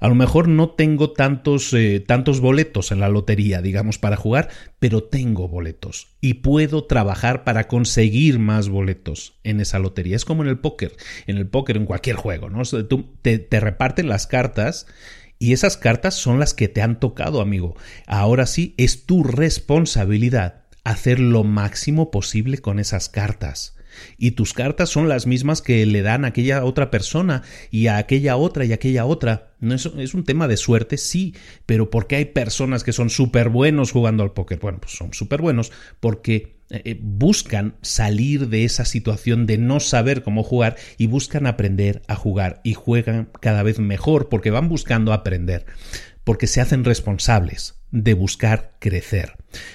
A 0.00 0.08
lo 0.08 0.14
mejor 0.14 0.48
no 0.48 0.70
tengo 0.70 1.12
tantos, 1.12 1.72
eh, 1.74 2.00
tantos 2.00 2.40
boletos 2.40 2.90
en 2.90 3.00
la 3.00 3.08
lotería, 3.08 3.60
digamos, 3.60 3.98
para 3.98 4.16
jugar, 4.16 4.48
pero 4.78 5.04
tengo 5.04 5.46
boletos 5.46 6.08
y 6.20 6.34
puedo 6.34 6.84
trabajar 6.84 7.44
para 7.44 7.68
conseguir 7.68 8.38
más 8.38 8.68
boletos 8.68 9.34
en 9.44 9.60
esa 9.60 9.78
lotería. 9.78 10.16
Es 10.16 10.24
como 10.24 10.42
en 10.42 10.48
el 10.48 10.58
póker, 10.58 10.96
en 11.26 11.36
el 11.36 11.46
póker, 11.46 11.76
en 11.76 11.86
cualquier 11.86 12.16
juego, 12.16 12.48
¿no? 12.48 12.62
Tú, 12.64 13.10
te, 13.22 13.38
te 13.38 13.60
reparten 13.60 14.08
las 14.08 14.26
cartas 14.26 14.86
y 15.38 15.52
esas 15.52 15.76
cartas 15.76 16.14
son 16.14 16.38
las 16.38 16.54
que 16.54 16.68
te 16.68 16.82
han 16.82 16.98
tocado, 16.98 17.40
amigo. 17.40 17.76
Ahora 18.06 18.46
sí, 18.46 18.74
es 18.78 19.06
tu 19.06 19.22
responsabilidad 19.22 20.62
hacer 20.84 21.20
lo 21.20 21.44
máximo 21.44 22.10
posible 22.10 22.58
con 22.58 22.78
esas 22.78 23.08
cartas. 23.08 23.76
Y 24.18 24.32
tus 24.32 24.52
cartas 24.52 24.88
son 24.88 25.08
las 25.08 25.26
mismas 25.26 25.62
que 25.62 25.84
le 25.86 26.02
dan 26.02 26.24
a 26.24 26.28
aquella 26.28 26.64
otra 26.64 26.90
persona 26.90 27.42
y 27.70 27.86
a 27.86 27.98
aquella 27.98 28.36
otra 28.36 28.64
y 28.64 28.72
a 28.72 28.76
aquella 28.76 29.04
otra. 29.06 29.52
No 29.60 29.74
es, 29.74 29.86
un 30.14 30.24
tema 30.24 30.48
de 30.48 30.56
suerte, 30.56 30.96
sí, 30.96 31.34
pero 31.66 31.90
porque 31.90 32.16
hay 32.16 32.24
personas 32.26 32.82
que 32.82 32.92
son 32.92 33.10
súper 33.10 33.50
buenos 33.50 33.92
jugando 33.92 34.22
al 34.22 34.32
póker. 34.32 34.58
Bueno, 34.58 34.78
pues 34.80 34.94
son 34.94 35.12
súper 35.12 35.42
buenos 35.42 35.70
porque 36.00 36.60
eh, 36.70 36.82
eh, 36.84 36.98
buscan 37.02 37.74
salir 37.82 38.48
de 38.48 38.64
esa 38.64 38.84
situación 38.84 39.46
de 39.46 39.58
no 39.58 39.80
saber 39.80 40.22
cómo 40.22 40.44
jugar 40.44 40.76
y 40.98 41.06
buscan 41.08 41.46
aprender 41.46 42.02
a 42.08 42.14
jugar 42.14 42.60
y 42.64 42.74
juegan 42.74 43.28
cada 43.40 43.62
vez 43.62 43.80
mejor 43.80 44.28
porque 44.28 44.50
van 44.50 44.68
buscando 44.68 45.12
aprender, 45.12 45.66
porque 46.30 46.46
se 46.46 46.60
hacen 46.60 46.84
responsables 46.84 47.82
de 47.90 48.14
buscar 48.14 48.76
crecer. 48.78 49.32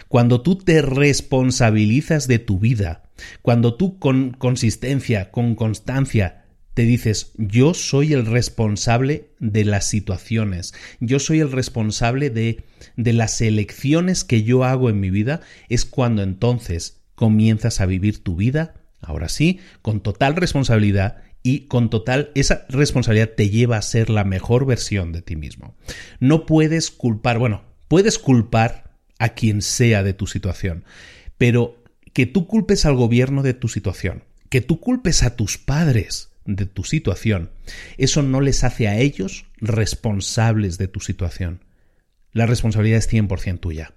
Cuando 0.07 0.39
tú 0.39 0.55
te 0.57 0.81
responsabilizas 0.81 2.29
de 2.29 2.39
tu 2.39 2.59
vida, 2.59 3.03
cuando 3.41 3.75
tú 3.75 3.99
con 3.99 4.31
consistencia, 4.31 5.31
con 5.31 5.55
constancia, 5.55 6.45
te 6.73 6.83
dices, 6.83 7.33
yo 7.37 7.73
soy 7.73 8.13
el 8.13 8.25
responsable 8.25 9.31
de 9.39 9.65
las 9.65 9.89
situaciones, 9.89 10.73
yo 11.01 11.19
soy 11.19 11.41
el 11.41 11.51
responsable 11.51 12.29
de, 12.29 12.63
de 12.95 13.11
las 13.11 13.41
elecciones 13.41 14.23
que 14.23 14.43
yo 14.43 14.63
hago 14.63 14.89
en 14.89 15.01
mi 15.01 15.09
vida, 15.09 15.41
es 15.67 15.83
cuando 15.83 16.23
entonces 16.23 17.01
comienzas 17.15 17.81
a 17.81 17.85
vivir 17.85 18.23
tu 18.23 18.37
vida, 18.37 18.75
ahora 19.01 19.27
sí, 19.27 19.59
con 19.81 19.99
total 19.99 20.37
responsabilidad 20.37 21.17
y 21.45 21.67
con 21.67 21.91
total, 21.91 22.31
esa 22.33 22.65
responsabilidad 22.69 23.29
te 23.37 23.51
lleva 23.51 23.77
a 23.77 23.83
ser 23.83 24.09
la 24.09 24.23
mejor 24.23 24.65
versión 24.65 25.11
de 25.11 25.21
ti 25.21 25.35
mismo. 25.35 25.75
No 26.19 26.47
puedes 26.47 26.89
culpar, 26.89 27.37
bueno, 27.37 27.61
puedes 27.87 28.17
culpar 28.17 28.95
a 29.19 29.29
quien 29.29 29.61
sea 29.61 30.01
de 30.01 30.15
tu 30.15 30.25
situación, 30.25 30.85
pero 31.37 31.83
que 32.13 32.25
tú 32.25 32.47
culpes 32.47 32.87
al 32.87 32.95
gobierno 32.95 33.43
de 33.43 33.53
tu 33.53 33.67
situación, 33.67 34.23
que 34.49 34.61
tú 34.61 34.79
culpes 34.79 35.21
a 35.21 35.35
tus 35.35 35.59
padres 35.59 36.31
de 36.45 36.65
tu 36.65 36.83
situación, 36.83 37.51
eso 37.99 38.23
no 38.23 38.41
les 38.41 38.63
hace 38.63 38.87
a 38.87 38.97
ellos 38.97 39.45
responsables 39.57 40.79
de 40.79 40.87
tu 40.87 40.99
situación. 40.99 41.63
La 42.31 42.47
responsabilidad 42.47 42.97
es 42.97 43.13
100% 43.13 43.59
tuya. 43.59 43.93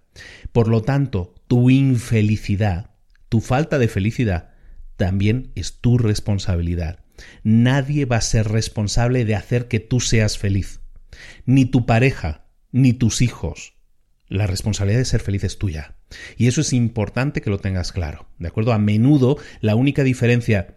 Por 0.53 0.69
lo 0.69 0.83
tanto, 0.83 1.35
tu 1.47 1.71
infelicidad, 1.71 2.91
tu 3.31 3.41
falta 3.41 3.79
de 3.79 3.89
felicidad, 3.89 4.51
también 4.99 5.51
es 5.55 5.81
tu 5.81 5.97
responsabilidad. 5.97 7.08
Nadie 7.43 8.05
va 8.05 8.17
a 8.17 8.23
ser 8.23 8.49
responsable 8.49 9.25
de 9.25 9.35
hacer 9.35 9.69
que 9.69 9.81
tú 9.81 10.01
seas 10.01 10.39
feliz. 10.39 10.81
Ni 11.47 11.65
tu 11.65 11.87
pareja, 11.87 12.47
ni 12.71 12.93
tus 12.93 13.23
hijos, 13.23 13.75
la 14.29 14.47
responsabilidad 14.47 14.99
de 14.99 15.05
ser 15.05 15.21
feliz 15.21 15.45
es 15.45 15.59
tuya. 15.59 15.97
Y 16.37 16.47
eso 16.47 16.61
es 16.61 16.73
importante 16.73 17.41
que 17.41 17.51
lo 17.51 17.59
tengas 17.59 17.93
claro. 17.93 18.29
¿De 18.39 18.49
acuerdo? 18.49 18.73
A 18.73 18.79
menudo 18.79 19.39
la 19.61 19.75
única 19.75 20.05
diferencia 20.05 20.77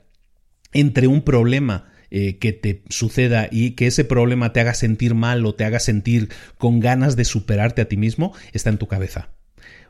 entre 0.74 1.08
un 1.08 1.22
problema 1.22 1.92
eh, 2.10 2.38
que 2.40 2.54
te 2.54 2.84
suceda 2.90 3.48
y 3.52 3.72
que 3.72 3.88
ese 3.88 4.04
problema 4.04 4.52
te 4.54 4.60
haga 4.60 4.74
sentir 4.74 5.16
mal 5.16 5.46
o 5.46 5.56
te 5.56 5.64
haga 5.64 5.80
sentir 5.80 6.30
con 6.58 6.80
ganas 6.80 7.16
de 7.16 7.26
superarte 7.26 7.82
a 7.82 7.86
ti 7.86 7.98
mismo 7.98 8.34
está 8.54 8.70
en 8.70 8.78
tu 8.78 8.88
cabeza. 8.88 9.30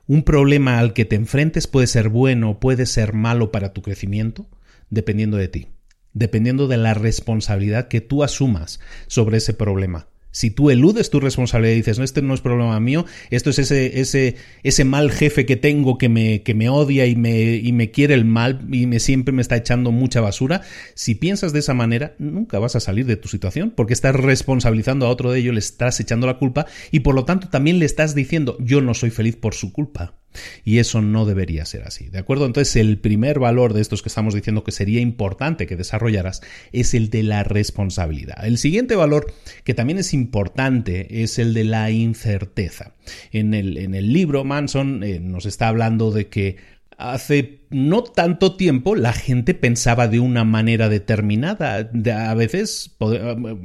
Un 0.08 0.24
problema 0.24 0.80
al 0.80 0.94
que 0.94 1.06
te 1.06 1.16
enfrentes 1.16 1.68
puede 1.68 1.88
ser 1.88 2.10
bueno 2.10 2.52
o 2.52 2.60
puede 2.60 2.86
ser 2.86 3.14
malo 3.14 3.52
para 3.52 3.74
tu 3.74 3.82
crecimiento, 3.82 4.48
dependiendo 4.90 5.38
de 5.38 5.48
ti, 5.48 5.68
dependiendo 6.14 6.68
de 6.68 6.78
la 6.78 6.94
responsabilidad 6.94 7.88
que 7.88 8.02
tú 8.02 8.24
asumas 8.24 8.80
sobre 9.08 9.38
ese 9.38 9.54
problema. 9.54 10.08
Si 10.34 10.50
tú 10.50 10.70
eludes 10.70 11.10
tu 11.10 11.20
responsabilidad 11.20 11.74
y 11.74 11.78
dices, 11.78 11.98
no, 12.00 12.06
este 12.06 12.22
no 12.22 12.34
es 12.34 12.40
problema 12.40 12.80
mío, 12.80 13.06
esto 13.32 13.50
es 13.50 13.60
ese, 13.60 14.00
ese, 14.00 14.38
ese 14.64 14.86
mal 14.86 15.12
jefe 15.12 15.46
que 15.46 15.58
tengo 15.58 15.98
que 15.98 16.08
me, 16.08 16.42
que 16.42 16.54
me 16.54 16.70
odia 16.70 17.06
y 17.06 17.18
me, 17.18 17.56
y 17.56 17.74
me 17.74 17.92
quiere 17.92 18.14
el 18.14 18.24
mal 18.24 18.66
y 18.72 18.88
me, 18.88 19.02
siempre 19.02 19.34
me 19.34 19.42
está 19.42 19.58
echando 19.58 19.92
mucha 19.92 20.22
basura, 20.22 20.62
si 20.96 21.16
piensas 21.16 21.52
de 21.52 21.60
esa 21.60 21.74
manera, 21.74 22.16
nunca 22.18 22.60
vas 22.60 22.78
a 22.78 22.80
salir 22.80 23.06
de 23.06 23.18
tu 23.18 23.28
situación 23.28 23.74
porque 23.76 23.94
estás 23.94 24.16
responsabilizando 24.16 25.06
a 25.06 25.10
otro 25.10 25.32
de 25.32 25.40
ello, 25.40 25.52
le 25.52 25.60
estás 25.60 26.00
echando 26.00 26.28
la 26.28 26.38
culpa 26.38 26.66
y 26.92 27.02
por 27.02 27.14
lo 27.14 27.26
tanto 27.26 27.50
también 27.50 27.80
le 27.80 27.86
estás 27.86 28.16
diciendo, 28.16 28.56
yo 28.62 28.80
no 28.80 28.94
soy 28.94 29.10
feliz 29.10 29.36
por 29.36 29.54
su 29.54 29.74
culpa. 29.74 30.21
Y 30.64 30.80
eso 30.80 31.02
no 31.02 31.26
debería 31.26 31.66
ser 31.66 31.84
así, 31.84 32.10
¿de 32.10 32.20
acuerdo? 32.20 32.46
Entonces 32.46 32.76
el 32.76 32.98
primer 32.98 33.40
valor 33.40 33.74
de 33.74 33.82
estos 33.82 34.02
que 34.02 34.10
estamos 34.10 34.34
diciendo 34.34 34.64
que 34.64 34.72
sería 34.72 35.02
importante 35.02 35.68
que 35.68 35.76
desarrollaras 35.76 36.42
es 36.72 36.94
el 36.94 37.10
de 37.10 37.24
la 37.24 37.44
responsabilidad. 37.44 38.46
El 38.46 38.58
siguiente 38.58 38.96
valor 38.96 39.34
que 39.64 39.74
también 39.74 40.00
es 40.00 40.14
importante 40.14 41.24
es 41.24 41.40
el 41.40 41.54
de 41.54 41.64
la 41.64 41.92
incerteza. 41.92 42.94
En 43.32 43.54
el, 43.54 43.78
en 43.78 43.96
el 43.96 44.14
libro 44.14 44.44
Manson 44.44 45.04
eh, 45.04 45.20
nos 45.20 45.46
está 45.46 45.68
hablando 45.68 46.12
de 46.12 46.28
que 46.28 46.58
hace 47.02 47.62
no 47.70 48.04
tanto 48.04 48.56
tiempo 48.56 48.96
la 48.96 49.14
gente 49.14 49.54
pensaba 49.54 50.08
de 50.08 50.20
una 50.20 50.44
manera 50.44 50.90
determinada. 50.90 51.90
A 52.30 52.34
veces, 52.34 52.96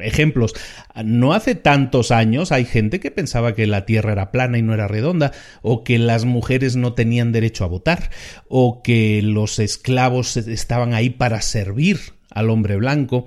ejemplos, 0.00 0.54
no 1.04 1.34
hace 1.34 1.54
tantos 1.54 2.10
años 2.10 2.52
hay 2.52 2.64
gente 2.64 3.00
que 3.00 3.10
pensaba 3.10 3.54
que 3.54 3.66
la 3.66 3.84
Tierra 3.84 4.12
era 4.12 4.32
plana 4.32 4.58
y 4.58 4.62
no 4.62 4.74
era 4.74 4.88
redonda, 4.88 5.32
o 5.62 5.84
que 5.84 5.98
las 5.98 6.24
mujeres 6.24 6.76
no 6.76 6.94
tenían 6.94 7.32
derecho 7.32 7.64
a 7.64 7.68
votar, 7.68 8.10
o 8.48 8.82
que 8.82 9.20
los 9.22 9.58
esclavos 9.58 10.36
estaban 10.36 10.94
ahí 10.94 11.10
para 11.10 11.42
servir 11.42 11.98
al 12.30 12.50
hombre 12.50 12.76
blanco. 12.76 13.26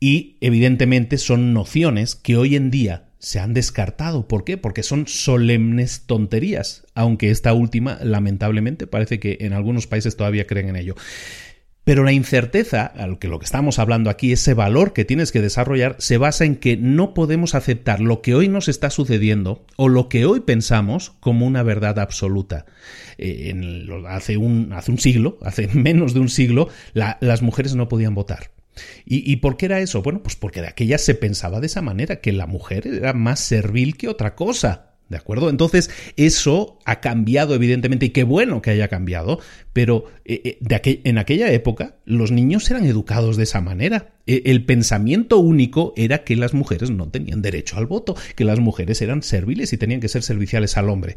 Y 0.00 0.36
evidentemente 0.40 1.18
son 1.18 1.52
nociones 1.52 2.16
que 2.16 2.36
hoy 2.36 2.56
en 2.56 2.70
día 2.70 3.11
se 3.22 3.38
han 3.38 3.54
descartado. 3.54 4.26
¿Por 4.26 4.44
qué? 4.44 4.58
Porque 4.58 4.82
son 4.82 5.06
solemnes 5.06 6.02
tonterías, 6.06 6.84
aunque 6.94 7.30
esta 7.30 7.54
última, 7.54 7.98
lamentablemente, 8.02 8.88
parece 8.88 9.20
que 9.20 9.38
en 9.40 9.52
algunos 9.52 9.86
países 9.86 10.16
todavía 10.16 10.46
creen 10.46 10.70
en 10.70 10.76
ello. 10.76 10.96
Pero 11.84 12.04
la 12.04 12.12
incerteza, 12.12 12.92
lo 12.96 13.38
que 13.38 13.44
estamos 13.44 13.78
hablando 13.78 14.10
aquí, 14.10 14.32
ese 14.32 14.54
valor 14.54 14.92
que 14.92 15.04
tienes 15.04 15.32
que 15.32 15.40
desarrollar, 15.40 15.96
se 15.98 16.16
basa 16.16 16.44
en 16.44 16.56
que 16.56 16.76
no 16.76 17.14
podemos 17.14 17.54
aceptar 17.54 18.00
lo 18.00 18.22
que 18.22 18.34
hoy 18.34 18.48
nos 18.48 18.68
está 18.68 18.90
sucediendo 18.90 19.64
o 19.76 19.88
lo 19.88 20.08
que 20.08 20.24
hoy 20.24 20.40
pensamos 20.40 21.10
como 21.20 21.46
una 21.46 21.62
verdad 21.62 21.98
absoluta. 21.98 22.66
Eh, 23.18 23.52
hace 24.08 24.36
un 24.36 24.98
siglo, 24.98 25.38
hace 25.42 25.68
menos 25.72 26.12
de 26.14 26.20
un 26.20 26.28
siglo, 26.28 26.68
las 26.92 27.42
mujeres 27.42 27.74
no 27.74 27.88
podían 27.88 28.14
votar. 28.14 28.50
¿Y, 29.04 29.36
por 29.36 29.56
qué 29.56 29.66
era 29.66 29.80
eso? 29.80 30.02
Bueno, 30.02 30.22
pues 30.22 30.36
porque 30.36 30.62
de 30.62 30.68
aquella 30.68 30.98
se 30.98 31.14
pensaba 31.14 31.60
de 31.60 31.66
esa 31.66 31.82
manera, 31.82 32.20
que 32.20 32.32
la 32.32 32.46
mujer 32.46 32.86
era 32.86 33.12
más 33.12 33.40
servil 33.40 33.96
que 33.96 34.08
otra 34.08 34.34
cosa. 34.34 34.88
¿De 35.08 35.18
acuerdo? 35.18 35.50
Entonces, 35.50 35.90
eso 36.16 36.78
ha 36.86 37.00
cambiado, 37.00 37.54
evidentemente, 37.54 38.06
y 38.06 38.10
qué 38.10 38.22
bueno 38.22 38.62
que 38.62 38.70
haya 38.70 38.88
cambiado, 38.88 39.40
pero 39.74 40.06
eh, 40.24 40.40
eh, 40.42 40.58
de 40.60 41.02
en 41.04 41.18
aquella 41.18 41.52
época 41.52 41.96
los 42.06 42.30
niños 42.30 42.70
eran 42.70 42.86
educados 42.86 43.36
de 43.36 43.42
esa 43.42 43.60
manera. 43.60 44.14
E, 44.26 44.44
el 44.46 44.64
pensamiento 44.64 45.36
único 45.36 45.92
era 45.98 46.24
que 46.24 46.34
las 46.34 46.54
mujeres 46.54 46.90
no 46.90 47.10
tenían 47.10 47.42
derecho 47.42 47.76
al 47.76 47.86
voto, 47.86 48.16
que 48.36 48.44
las 48.46 48.58
mujeres 48.58 49.02
eran 49.02 49.22
serviles 49.22 49.74
y 49.74 49.76
tenían 49.76 50.00
que 50.00 50.08
ser 50.08 50.22
serviciales 50.22 50.78
al 50.78 50.88
hombre. 50.88 51.16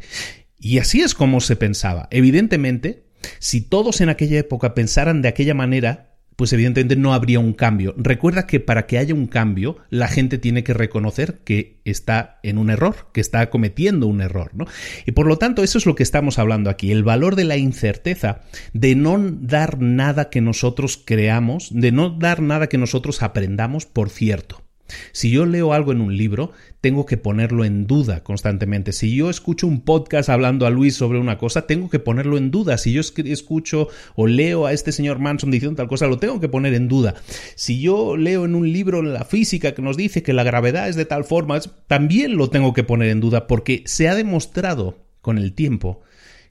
Y 0.58 0.76
así 0.78 1.00
es 1.00 1.14
como 1.14 1.40
se 1.40 1.56
pensaba. 1.56 2.06
Evidentemente, 2.10 3.04
si 3.38 3.62
todos 3.62 4.02
en 4.02 4.10
aquella 4.10 4.38
época 4.38 4.74
pensaran 4.74 5.22
de 5.22 5.28
aquella 5.28 5.54
manera, 5.54 6.15
pues 6.36 6.52
evidentemente 6.52 6.96
no 6.96 7.14
habría 7.14 7.40
un 7.40 7.54
cambio. 7.54 7.94
Recuerda 7.96 8.46
que 8.46 8.60
para 8.60 8.86
que 8.86 8.98
haya 8.98 9.14
un 9.14 9.26
cambio, 9.26 9.78
la 9.90 10.06
gente 10.06 10.38
tiene 10.38 10.62
que 10.62 10.74
reconocer 10.74 11.40
que 11.44 11.80
está 11.84 12.38
en 12.42 12.58
un 12.58 12.70
error, 12.70 13.08
que 13.12 13.20
está 13.20 13.48
cometiendo 13.48 14.06
un 14.06 14.20
error, 14.20 14.50
¿no? 14.54 14.66
Y 15.06 15.12
por 15.12 15.26
lo 15.26 15.38
tanto, 15.38 15.62
eso 15.62 15.78
es 15.78 15.86
lo 15.86 15.94
que 15.94 16.02
estamos 16.02 16.38
hablando 16.38 16.70
aquí, 16.70 16.92
el 16.92 17.04
valor 17.04 17.36
de 17.36 17.44
la 17.44 17.56
incerteza, 17.56 18.42
de 18.72 18.94
no 18.94 19.16
dar 19.18 19.80
nada 19.80 20.28
que 20.28 20.40
nosotros 20.40 21.02
creamos, 21.04 21.70
de 21.72 21.90
no 21.92 22.10
dar 22.10 22.42
nada 22.42 22.68
que 22.68 22.78
nosotros 22.78 23.22
aprendamos 23.22 23.86
por 23.86 24.10
cierto. 24.10 24.65
Si 25.12 25.30
yo 25.30 25.46
leo 25.46 25.72
algo 25.72 25.92
en 25.92 26.00
un 26.00 26.16
libro, 26.16 26.52
tengo 26.80 27.06
que 27.06 27.16
ponerlo 27.16 27.64
en 27.64 27.86
duda 27.86 28.22
constantemente. 28.22 28.92
Si 28.92 29.14
yo 29.14 29.30
escucho 29.30 29.66
un 29.66 29.80
podcast 29.80 30.28
hablando 30.28 30.66
a 30.66 30.70
Luis 30.70 30.94
sobre 30.94 31.18
una 31.18 31.38
cosa, 31.38 31.66
tengo 31.66 31.90
que 31.90 31.98
ponerlo 31.98 32.36
en 32.36 32.50
duda. 32.50 32.78
Si 32.78 32.92
yo 32.92 33.00
escucho 33.00 33.88
o 34.14 34.26
leo 34.26 34.66
a 34.66 34.72
este 34.72 34.92
señor 34.92 35.18
Manson 35.18 35.50
diciendo 35.50 35.76
tal 35.76 35.88
cosa, 35.88 36.06
lo 36.06 36.18
tengo 36.18 36.40
que 36.40 36.48
poner 36.48 36.74
en 36.74 36.88
duda. 36.88 37.14
Si 37.54 37.80
yo 37.80 38.16
leo 38.16 38.44
en 38.44 38.54
un 38.54 38.72
libro 38.72 39.02
la 39.02 39.24
física 39.24 39.74
que 39.74 39.82
nos 39.82 39.96
dice 39.96 40.22
que 40.22 40.32
la 40.32 40.44
gravedad 40.44 40.88
es 40.88 40.96
de 40.96 41.06
tal 41.06 41.24
forma, 41.24 41.60
también 41.86 42.36
lo 42.36 42.50
tengo 42.50 42.72
que 42.72 42.84
poner 42.84 43.08
en 43.10 43.20
duda 43.20 43.46
porque 43.46 43.82
se 43.86 44.08
ha 44.08 44.14
demostrado 44.14 44.98
con 45.20 45.38
el 45.38 45.52
tiempo 45.54 46.02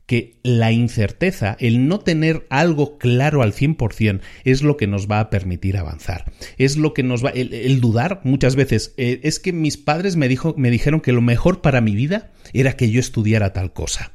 que 0.05 0.37
la 0.43 0.71
incerteza, 0.71 1.57
el 1.59 1.87
no 1.87 1.99
tener 1.99 2.45
algo 2.49 2.97
claro 2.97 3.41
al 3.41 3.53
100% 3.53 4.21
es 4.43 4.61
lo 4.61 4.77
que 4.77 4.87
nos 4.87 5.09
va 5.09 5.19
a 5.19 5.29
permitir 5.29 5.77
avanzar. 5.77 6.31
Es 6.57 6.77
lo 6.77 6.93
que 6.93 7.03
nos 7.03 7.25
va 7.25 7.29
el, 7.29 7.81
dudar 7.81 8.21
muchas 8.23 8.55
veces 8.55 8.93
eh, 8.97 9.21
es 9.23 9.39
que 9.39 9.51
mis 9.51 9.77
padres 9.77 10.15
me 10.15 10.27
dijo 10.27 10.53
me 10.57 10.69
dijeron 10.69 11.01
que 11.01 11.11
lo 11.11 11.21
mejor 11.21 11.61
para 11.61 11.81
mi 11.81 11.95
vida 11.95 12.31
era 12.53 12.73
que 12.73 12.89
yo 12.89 12.99
estudiara 12.99 13.53
tal 13.53 13.73
cosa. 13.73 14.13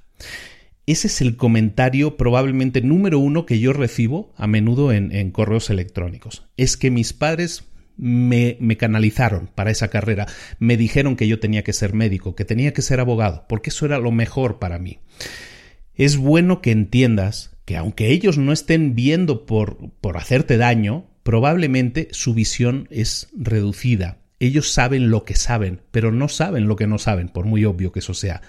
Ese 0.86 1.08
es 1.08 1.20
el 1.20 1.36
comentario 1.36 2.16
probablemente 2.16 2.80
número 2.80 3.18
uno 3.18 3.46
que 3.46 3.58
yo 3.58 3.72
recibo 3.72 4.32
a 4.36 4.46
menudo 4.46 4.92
en, 4.92 5.12
en 5.12 5.30
correos 5.30 5.70
electrónicos. 5.70 6.46
Es 6.56 6.76
que 6.76 6.90
mis 6.90 7.12
padres 7.12 7.64
me, 7.96 8.56
me, 8.60 8.76
canalizaron 8.76 9.50
para 9.54 9.70
esa 9.70 9.88
carrera, 9.88 10.26
me 10.58 10.76
dijeron 10.76 11.16
que 11.16 11.28
yo 11.28 11.38
tenía 11.38 11.62
que 11.62 11.74
ser 11.74 11.92
médico, 11.92 12.34
que 12.34 12.46
tenía 12.46 12.72
que 12.72 12.82
ser 12.82 12.98
abogado, 12.98 13.44
porque 13.48 13.70
eso 13.70 13.84
era 13.84 13.98
lo 13.98 14.10
mejor 14.10 14.58
para 14.58 14.78
mí 14.78 15.00
es 16.00 16.16
bueno 16.16 16.62
que 16.62 16.70
entiendas 16.70 17.50
que 17.66 17.76
aunque 17.76 18.10
ellos 18.10 18.38
no 18.38 18.52
estén 18.52 18.94
viendo 18.94 19.44
por, 19.44 19.90
por 20.00 20.16
hacerte 20.16 20.56
daño, 20.56 21.10
probablemente 21.22 22.08
su 22.12 22.32
visión 22.32 22.88
es 22.90 23.28
reducida. 23.36 24.16
Ellos 24.38 24.72
saben 24.72 25.10
lo 25.10 25.26
que 25.26 25.34
saben, 25.34 25.82
pero 25.90 26.10
no 26.10 26.28
saben 26.28 26.68
lo 26.68 26.76
que 26.76 26.86
no 26.86 26.96
saben, 26.96 27.28
por 27.28 27.44
muy 27.44 27.66
obvio 27.66 27.92
que 27.92 27.98
eso 27.98 28.14
sea. 28.14 28.40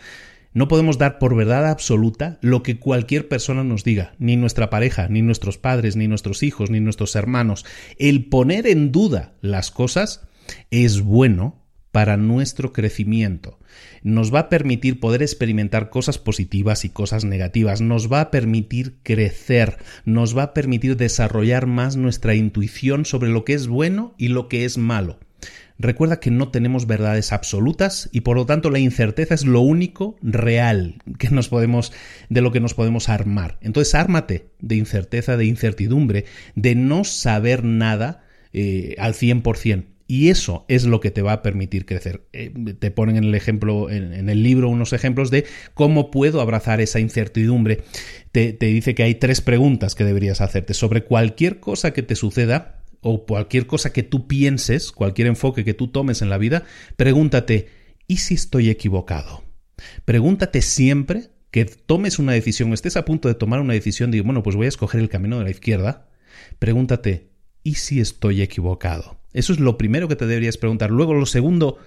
No 0.54 0.70
podemos 0.70 0.98
dar 0.98 1.20
por 1.20 1.36
verdad 1.36 1.70
absoluta 1.70 2.40
lo 2.42 2.64
que 2.64 2.80
cualquier 2.80 3.28
persona 3.28 3.66
nos 3.66 3.84
diga, 3.84 4.14
ni 4.18 4.38
nuestra 4.38 4.70
pareja, 4.70 5.10
ni 5.10 5.22
nuestros 5.22 5.58
padres, 5.58 5.98
ni 5.98 6.08
nuestros 6.08 6.44
hijos, 6.44 6.70
ni 6.70 6.80
nuestros 6.80 7.18
hermanos. 7.18 7.66
El 7.98 8.30
poner 8.30 8.66
en 8.66 8.94
duda 8.94 9.34
las 9.42 9.72
cosas 9.72 10.22
es 10.70 11.02
bueno 11.02 11.66
para 11.92 12.16
nuestro 12.16 12.72
crecimiento. 12.72 13.60
Nos 14.04 14.34
va 14.34 14.40
a 14.40 14.50
permitir 14.50 15.00
poder 15.00 15.22
experimentar 15.22 15.90
cosas 15.90 16.18
positivas 16.18 16.86
y 16.86 16.90
cosas 16.90 17.26
negativas, 17.26 17.82
nos 17.82 18.12
va 18.12 18.22
a 18.22 18.32
permitir 18.32 18.96
crecer, 19.04 19.78
nos 20.06 20.38
va 20.38 20.44
a 20.44 20.54
permitir 20.54 20.98
desarrollar 20.98 21.68
más 21.68 21.96
nuestra 21.96 22.36
intuición 22.36 23.06
sobre 23.06 23.30
lo 23.30 23.46
que 23.46 23.54
es 23.54 23.68
bueno 23.68 24.14
y 24.18 24.30
lo 24.30 24.48
que 24.48 24.66
es 24.66 24.78
malo. 24.78 25.20
Recuerda 25.82 26.20
que 26.20 26.30
no 26.30 26.50
tenemos 26.50 26.86
verdades 26.86 27.34
absolutas 27.34 28.08
y 28.12 28.22
por 28.22 28.38
lo 28.38 28.46
tanto 28.46 28.70
la 28.70 28.78
incerteza 28.78 29.34
es 29.34 29.46
lo 29.46 29.62
único 29.62 30.16
real 30.22 31.02
que 31.18 31.32
nos 31.32 31.50
podemos 31.50 31.92
de 32.30 32.42
lo 32.42 32.52
que 32.52 32.60
nos 32.60 32.76
podemos 32.76 33.10
armar. 33.10 33.58
Entonces, 33.62 33.96
ármate 33.96 34.50
de 34.60 34.76
incerteza, 34.76 35.38
de 35.38 35.46
incertidumbre, 35.46 36.26
de 36.54 36.76
no 36.76 37.04
saber 37.04 37.64
nada 37.64 38.24
eh, 38.54 38.96
al 39.00 39.16
100%. 39.16 39.86
Y 40.12 40.28
eso 40.28 40.66
es 40.68 40.84
lo 40.84 41.00
que 41.00 41.10
te 41.10 41.22
va 41.22 41.32
a 41.32 41.42
permitir 41.42 41.86
crecer. 41.86 42.28
Eh, 42.34 42.52
te 42.78 42.92
ponen 42.92 43.16
en 43.16 43.24
el 43.24 43.34
ejemplo, 43.34 43.90
en, 43.90 44.28
el 44.28 44.44
libro, 44.44 44.68
unos 44.68 44.92
ejemplos 44.92 45.32
de 45.32 45.46
cómo 45.74 46.12
puedo 46.12 46.42
abrazar 46.42 46.82
esa 46.82 47.00
incertidumbre. 47.00 47.86
Te, 48.34 48.52
te 48.52 48.66
dice 48.66 48.94
que 48.94 49.04
hay 49.04 49.16
tres 49.16 49.40
preguntas 49.40 49.96
que 49.96 50.04
deberías 50.04 50.42
hacerte 50.42 50.74
sobre 50.74 51.06
cualquier 51.06 51.62
cosa 51.62 51.94
que 51.94 52.04
te 52.04 52.18
suceda 52.18 52.84
o 53.00 53.26
cualquier 53.26 53.68
cosa 53.68 53.94
que 53.94 54.04
tú 54.04 54.28
pienses, 54.28 54.92
cualquier 54.92 55.28
enfoque 55.28 55.64
que 55.64 55.74
tú 55.74 55.88
tomes 55.88 56.22
en 56.22 56.30
la 56.30 56.38
vida, 56.38 56.66
pregúntate, 56.98 57.70
¿y 58.06 58.18
si 58.18 58.34
estoy 58.34 58.70
equivocado? 58.70 59.46
Pregúntate 60.04 60.62
siempre 60.62 61.30
que 61.52 61.64
tomes 61.64 62.20
una 62.20 62.34
decisión, 62.34 62.74
estés 62.74 62.98
a 62.98 63.06
punto 63.06 63.30
de 63.30 63.36
tomar 63.36 63.62
una 63.62 63.76
decisión, 63.76 64.12
digo, 64.12 64.26
bueno, 64.26 64.44
pues 64.44 64.58
voy 64.58 64.66
a 64.66 64.70
escoger 64.70 65.00
el 65.00 65.08
camino 65.08 65.38
de 65.38 65.46
la 65.46 65.52
izquierda. 65.52 66.10
Pregúntate, 66.60 67.30
¿y 67.64 67.76
si 67.76 68.02
estoy 68.02 68.42
equivocado? 68.42 69.21
Eso 69.34 69.54
es 69.54 69.60
lo 69.60 69.78
primero 69.78 70.08
que 70.08 70.16
te 70.16 70.28
deberías 70.28 70.58
preguntar. 70.58 70.92
Luego, 70.92 71.14
lo 71.14 71.26
segundo, 71.26 71.78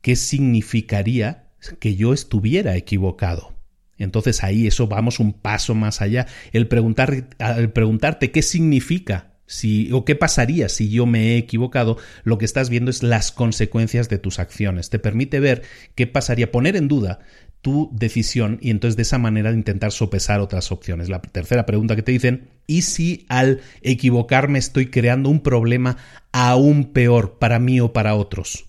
¿qué 0.00 0.16
significaría 0.16 1.50
que 1.78 1.96
yo 1.96 2.12
estuviera 2.12 2.76
equivocado? 2.76 3.54
Entonces 3.98 4.42
ahí 4.42 4.66
eso 4.66 4.86
vamos 4.88 5.20
un 5.20 5.32
paso 5.32 5.74
más 5.74 6.00
allá. 6.00 6.26
El, 6.52 6.68
preguntar, 6.68 7.28
el 7.38 7.70
preguntarte 7.70 8.30
qué 8.30 8.42
significa 8.42 9.34
si, 9.46 9.92
o 9.92 10.04
qué 10.04 10.14
pasaría 10.14 10.68
si 10.68 10.90
yo 10.90 11.06
me 11.06 11.34
he 11.34 11.36
equivocado, 11.36 11.98
lo 12.22 12.38
que 12.38 12.44
estás 12.44 12.70
viendo 12.70 12.90
es 12.90 13.02
las 13.02 13.30
consecuencias 13.30 14.08
de 14.08 14.18
tus 14.18 14.38
acciones. 14.38 14.90
Te 14.90 14.98
permite 14.98 15.38
ver 15.38 15.62
qué 15.94 16.06
pasaría, 16.06 16.50
poner 16.50 16.76
en 16.76 16.88
duda 16.88 17.20
tu 17.62 17.90
decisión 17.92 18.58
y 18.60 18.70
entonces 18.70 18.96
de 18.96 19.02
esa 19.02 19.18
manera 19.18 19.52
intentar 19.52 19.92
sopesar 19.92 20.40
otras 20.40 20.72
opciones. 20.72 21.08
La 21.08 21.20
tercera 21.20 21.66
pregunta 21.66 21.96
que 21.96 22.02
te 22.02 22.12
dicen, 22.12 22.48
¿y 22.66 22.82
si 22.82 23.26
al 23.28 23.60
equivocarme 23.82 24.58
estoy 24.58 24.86
creando 24.86 25.28
un 25.28 25.40
problema 25.40 25.96
aún 26.32 26.92
peor 26.92 27.38
para 27.38 27.58
mí 27.58 27.80
o 27.80 27.92
para 27.92 28.14
otros? 28.14 28.66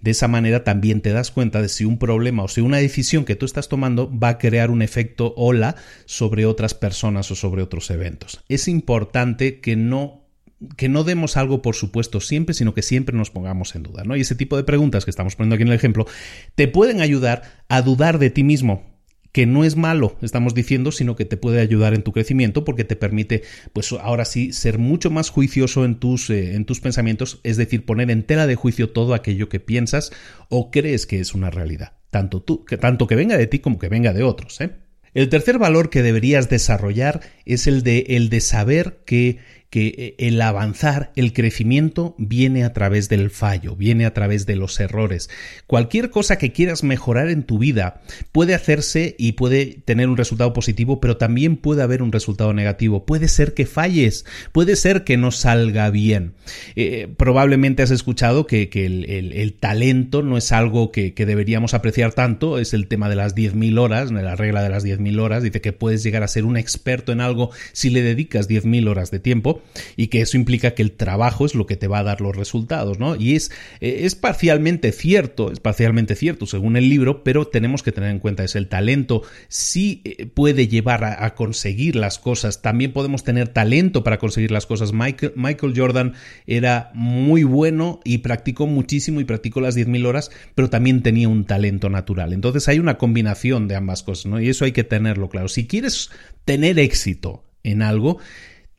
De 0.00 0.12
esa 0.12 0.28
manera 0.28 0.62
también 0.62 1.00
te 1.00 1.10
das 1.10 1.30
cuenta 1.30 1.60
de 1.60 1.68
si 1.68 1.84
un 1.84 1.98
problema 1.98 2.44
o 2.44 2.48
si 2.48 2.60
una 2.60 2.76
decisión 2.76 3.24
que 3.24 3.34
tú 3.34 3.46
estás 3.46 3.68
tomando 3.68 4.16
va 4.16 4.28
a 4.28 4.38
crear 4.38 4.70
un 4.70 4.82
efecto 4.82 5.34
ola 5.36 5.74
sobre 6.04 6.46
otras 6.46 6.74
personas 6.74 7.30
o 7.30 7.34
sobre 7.34 7.62
otros 7.62 7.90
eventos. 7.90 8.40
Es 8.48 8.68
importante 8.68 9.60
que 9.60 9.74
no 9.74 10.27
que 10.76 10.88
no 10.88 11.04
demos 11.04 11.36
algo 11.36 11.62
por 11.62 11.74
supuesto 11.74 12.20
siempre, 12.20 12.54
sino 12.54 12.74
que 12.74 12.82
siempre 12.82 13.16
nos 13.16 13.30
pongamos 13.30 13.74
en 13.74 13.84
duda, 13.84 14.04
¿no? 14.04 14.16
Y 14.16 14.22
ese 14.22 14.34
tipo 14.34 14.56
de 14.56 14.64
preguntas 14.64 15.04
que 15.04 15.10
estamos 15.10 15.36
poniendo 15.36 15.54
aquí 15.54 15.62
en 15.62 15.68
el 15.68 15.74
ejemplo 15.74 16.06
te 16.54 16.68
pueden 16.68 17.00
ayudar 17.00 17.42
a 17.68 17.82
dudar 17.82 18.18
de 18.18 18.30
ti 18.30 18.42
mismo, 18.42 18.98
que 19.32 19.46
no 19.46 19.64
es 19.64 19.76
malo, 19.76 20.16
estamos 20.22 20.54
diciendo, 20.54 20.90
sino 20.90 21.14
que 21.14 21.24
te 21.24 21.36
puede 21.36 21.60
ayudar 21.60 21.94
en 21.94 22.02
tu 22.02 22.12
crecimiento 22.12 22.64
porque 22.64 22.84
te 22.84 22.96
permite, 22.96 23.42
pues 23.72 23.92
ahora 23.92 24.24
sí, 24.24 24.52
ser 24.52 24.78
mucho 24.78 25.10
más 25.10 25.30
juicioso 25.30 25.84
en 25.84 25.96
tus, 25.96 26.30
eh, 26.30 26.54
en 26.54 26.64
tus 26.64 26.80
pensamientos, 26.80 27.40
es 27.44 27.56
decir, 27.56 27.84
poner 27.84 28.10
en 28.10 28.24
tela 28.24 28.46
de 28.46 28.56
juicio 28.56 28.90
todo 28.90 29.14
aquello 29.14 29.48
que 29.48 29.60
piensas 29.60 30.10
o 30.48 30.70
crees 30.70 31.06
que 31.06 31.20
es 31.20 31.34
una 31.34 31.50
realidad, 31.50 31.92
tanto 32.10 32.42
tú, 32.42 32.64
que 32.64 32.78
tanto 32.78 33.06
que 33.06 33.16
venga 33.16 33.36
de 33.36 33.46
ti 33.46 33.60
como 33.60 33.78
que 33.78 33.88
venga 33.88 34.12
de 34.12 34.22
otros, 34.22 34.60
¿eh? 34.60 34.70
El 35.14 35.30
tercer 35.30 35.58
valor 35.58 35.90
que 35.90 36.02
deberías 36.02 36.48
desarrollar 36.48 37.20
es 37.44 37.66
el 37.66 37.82
de, 37.82 38.04
el 38.08 38.28
de 38.28 38.40
saber 38.40 39.00
que 39.06 39.38
que 39.70 39.86
eh, 40.18 40.26
el 40.26 40.40
avanzar, 40.40 41.12
el 41.14 41.32
crecimiento 41.32 42.14
viene 42.16 42.64
a 42.64 42.72
través 42.72 43.08
del 43.08 43.30
fallo, 43.30 43.76
viene 43.76 44.06
a 44.06 44.14
través 44.14 44.46
de 44.46 44.56
los 44.56 44.80
errores. 44.80 45.28
Cualquier 45.66 46.10
cosa 46.10 46.38
que 46.38 46.52
quieras 46.52 46.84
mejorar 46.84 47.28
en 47.28 47.42
tu 47.42 47.58
vida 47.58 48.00
puede 48.32 48.54
hacerse 48.54 49.14
y 49.18 49.32
puede 49.32 49.82
tener 49.84 50.08
un 50.08 50.16
resultado 50.16 50.54
positivo, 50.54 51.00
pero 51.00 51.18
también 51.18 51.56
puede 51.56 51.82
haber 51.82 52.02
un 52.02 52.12
resultado 52.12 52.54
negativo. 52.54 53.04
Puede 53.04 53.28
ser 53.28 53.52
que 53.52 53.66
falles, 53.66 54.24
puede 54.52 54.74
ser 54.74 55.04
que 55.04 55.18
no 55.18 55.30
salga 55.32 55.90
bien. 55.90 56.32
Eh, 56.74 57.08
probablemente 57.16 57.82
has 57.82 57.90
escuchado 57.90 58.46
que, 58.46 58.70
el, 58.72 59.56
talento 59.60 60.22
no 60.22 60.38
es 60.38 60.52
algo 60.52 60.92
que, 60.92 61.12
deberíamos 61.14 61.74
apreciar 61.74 62.14
tanto, 62.14 62.58
es 62.58 62.72
el 62.72 62.88
tema 62.88 63.10
de 63.10 63.16
las 63.16 63.34
10.000 63.34 63.78
horas, 63.78 64.10
la 64.10 64.34
regla 64.34 64.62
de 64.62 64.70
las 64.70 64.84
10.000 64.84 65.20
horas, 65.20 65.42
dice 65.42 65.60
que 65.60 65.74
puedes 65.74 66.02
llegar 66.02 66.22
a 66.22 66.28
ser 66.28 66.44
un 66.46 66.56
experto 66.56 67.12
en 67.12 67.20
algo 67.20 67.50
si 67.72 67.90
le 67.90 68.00
dedicas 68.00 68.48
10.000 68.48 68.88
horas 68.88 69.10
de 69.10 69.18
tiempo 69.18 69.57
y 69.96 70.08
que 70.08 70.20
eso 70.20 70.36
implica 70.36 70.72
que 70.72 70.82
el 70.82 70.92
trabajo 70.92 71.46
es 71.46 71.54
lo 71.54 71.66
que 71.66 71.76
te 71.76 71.88
va 71.88 72.00
a 72.00 72.04
dar 72.04 72.20
los 72.20 72.36
resultados, 72.36 72.98
¿no? 72.98 73.16
Y 73.16 73.36
es, 73.36 73.50
es 73.80 74.14
parcialmente 74.14 74.92
cierto, 74.92 75.52
es 75.52 75.60
parcialmente 75.60 76.14
cierto 76.14 76.46
según 76.46 76.76
el 76.76 76.88
libro, 76.88 77.22
pero 77.24 77.46
tenemos 77.46 77.82
que 77.82 77.92
tener 77.92 78.10
en 78.10 78.18
cuenta 78.18 78.44
es 78.44 78.56
el 78.56 78.68
talento 78.68 79.22
sí 79.48 80.02
eh, 80.04 80.26
puede 80.26 80.68
llevar 80.68 81.04
a, 81.04 81.34
conseguir 81.34 81.96
las 81.96 82.18
cosas, 82.18 82.62
también 82.62 82.92
podemos 82.92 83.24
tener 83.24 83.48
talento 83.48 84.02
para 84.04 84.18
conseguir 84.18 84.50
las 84.50 84.66
cosas. 84.66 84.92
Michael, 84.92 85.32
Michael 85.36 85.74
Jordan 85.76 86.14
era 86.46 86.90
muy 86.94 87.44
bueno 87.44 88.00
y 88.04 88.18
practicó 88.18 88.66
muchísimo 88.66 89.20
y 89.20 89.24
practicó 89.24 89.60
las 89.60 89.76
10.000 89.76 90.06
horas, 90.06 90.30
pero 90.54 90.70
también 90.70 91.02
tenía 91.02 91.28
un 91.28 91.44
talento 91.44 91.90
natural. 91.90 92.32
Entonces 92.32 92.68
hay 92.68 92.78
una 92.78 92.98
combinación 92.98 93.68
de 93.68 93.76
ambas 93.76 94.02
cosas, 94.02 94.26
¿no? 94.26 94.40
Y 94.40 94.48
eso 94.48 94.64
hay 94.64 94.72
que 94.72 94.84
tenerlo 94.84 95.28
claro. 95.28 95.48
Si 95.48 95.66
quieres 95.66 96.10
tener 96.44 96.78
éxito 96.78 97.44
en 97.62 97.82
algo, 97.82 98.18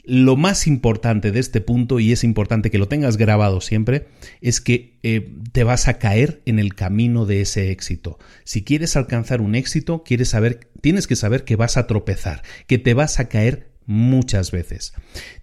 lo 0.04 0.36
más 0.36 0.66
importante 0.68 1.32
de 1.32 1.40
este 1.40 1.62
punto, 1.62 2.00
y 2.00 2.12
es 2.12 2.24
importante 2.24 2.72
que 2.72 2.78
lo 2.78 2.88
tengas 2.88 3.18
grabado 3.18 3.62
siempre, 3.62 4.08
es 4.42 4.62
que 4.62 4.98
eh, 5.04 5.36
te 5.52 5.64
vas 5.64 5.88
a 5.88 6.00
caer 6.00 6.42
en 6.46 6.60
el 6.60 6.74
camino 6.74 7.26
de 7.26 7.42
ese 7.42 7.72
éxito. 7.72 8.18
Si 8.44 8.64
quieres 8.64 8.96
alcanzar 8.96 9.42
un 9.42 9.56
éxito, 9.56 10.04
quieres 10.04 10.30
saber, 10.30 10.72
tienes 10.82 11.08
que 11.08 11.16
saber 11.16 11.44
que 11.44 11.56
vas 11.56 11.78
a 11.78 11.88
tropezar, 11.88 12.44
que 12.68 12.78
te 12.78 12.94
vas 12.94 13.20
a 13.20 13.30
caer 13.30 13.70
muchas 13.86 14.52
veces. 14.52 14.94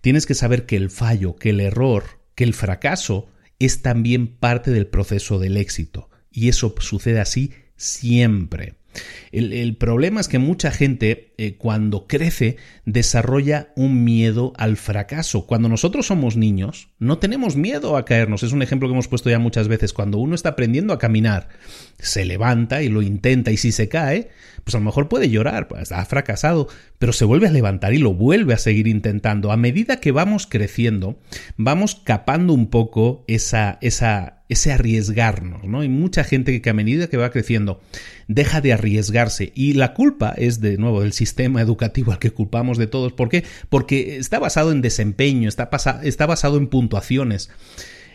Tienes 0.01 0.27
que 0.27 0.35
saber 0.35 0.67
que 0.67 0.77
el 0.77 0.91
fallo, 0.91 1.37
que 1.37 1.51
el 1.51 1.61
error, 1.61 2.05
que 2.35 2.45
el 2.45 2.55
fracaso 2.55 3.29
es 3.59 3.83
también 3.83 4.29
parte 4.29 4.71
del 4.71 4.87
proceso 4.87 5.39
del 5.39 5.57
éxito. 5.57 6.11
Y 6.31 6.49
eso 6.49 6.75
sucede 6.79 7.21
así 7.21 7.53
siempre. 7.77 8.75
El, 9.33 9.77
problema 9.77 10.21
es 10.21 10.29
que 10.29 10.39
mucha 10.39 10.71
gente 10.71 11.35
eh, 11.39 11.57
cuando 11.57 12.07
crece 12.07 12.57
desarrolla 12.85 13.69
un 13.77 14.05
miedo 14.05 14.53
al 14.57 14.77
fracaso. 14.77 15.47
Cuando 15.47 15.69
nosotros 15.69 16.07
somos 16.07 16.37
niños 16.37 16.89
no 16.99 17.19
tenemos 17.19 17.57
miedo 17.57 17.97
a 17.97 18.05
caernos. 18.05 18.43
Es 18.43 18.53
un 18.53 18.63
ejemplo 18.63 18.89
que 18.89 18.95
hemos 18.95 19.09
puesto 19.09 19.31
ya 19.31 19.39
muchas 19.39 19.69
veces. 19.69 19.93
Cuando 19.93 20.19
uno 20.19 20.35
está 20.35 20.51
aprendiendo 20.51 20.93
a 20.93 20.99
caminar, 20.99 21.49
se 21.99 22.25
levanta 22.25 22.83
y 22.83 22.89
lo 22.89 23.03
intenta 23.03 23.51
y 23.51 23.57
si 23.57 23.73
se 23.73 23.89
cae, 23.89 24.31
pues 24.65 24.75
a 24.75 24.79
lo 24.79 24.85
mejor 24.85 25.09
puede 25.09 25.31
llorar, 25.31 25.69
pues 25.69 25.93
ha 25.93 26.05
fracasado, 26.05 26.69
pero 26.99 27.13
se 27.13 27.25
vuelve 27.25 27.47
a 27.47 27.53
levantar 27.53 27.95
y 27.95 27.99
lo 27.99 28.15
vuelve 28.15 28.55
a 28.55 28.59
seguir 28.59 28.87
intentando. 28.87 29.53
A 29.53 29.57
medida 29.57 30.01
que 30.01 30.13
vamos 30.13 30.47
creciendo, 30.47 31.19
vamos 31.57 32.01
capando 32.03 32.53
un 32.53 32.69
poco 32.69 33.25
esa, 33.29 33.79
esa, 33.81 34.36
ese 34.49 34.73
arriesgarnos, 34.73 35.65
¿no? 35.65 35.81
Hay 35.81 35.89
mucha 35.89 36.23
gente 36.25 36.61
que 36.61 36.71
a 36.71 36.75
medida 36.75 37.09
que 37.09 37.17
va 37.17 37.31
creciendo 37.31 37.81
deja 38.29 38.61
de 38.61 38.73
arriesgarse 38.73 39.53
y 39.55 39.73
la 39.73 39.95
culpa 39.95 40.35
es 40.37 40.61
de 40.61 40.77
nuevo 40.77 41.03
del 41.03 41.13
sistema 41.13 41.61
educativo 41.61 42.13
al 42.13 42.19
que 42.19 42.31
culpamos 42.31 42.79
de 42.79 42.87
todos. 42.87 43.13
¿Por 43.13 43.29
qué? 43.29 43.45
Porque 43.69 44.19
está 44.19 44.39
basado 44.39 44.73
en 44.73 44.83
desempeño, 44.83 45.49
está, 45.49 45.69
está 46.03 46.27
basado 46.27 46.59
en 46.59 46.69
puntuaciones. 46.69 47.51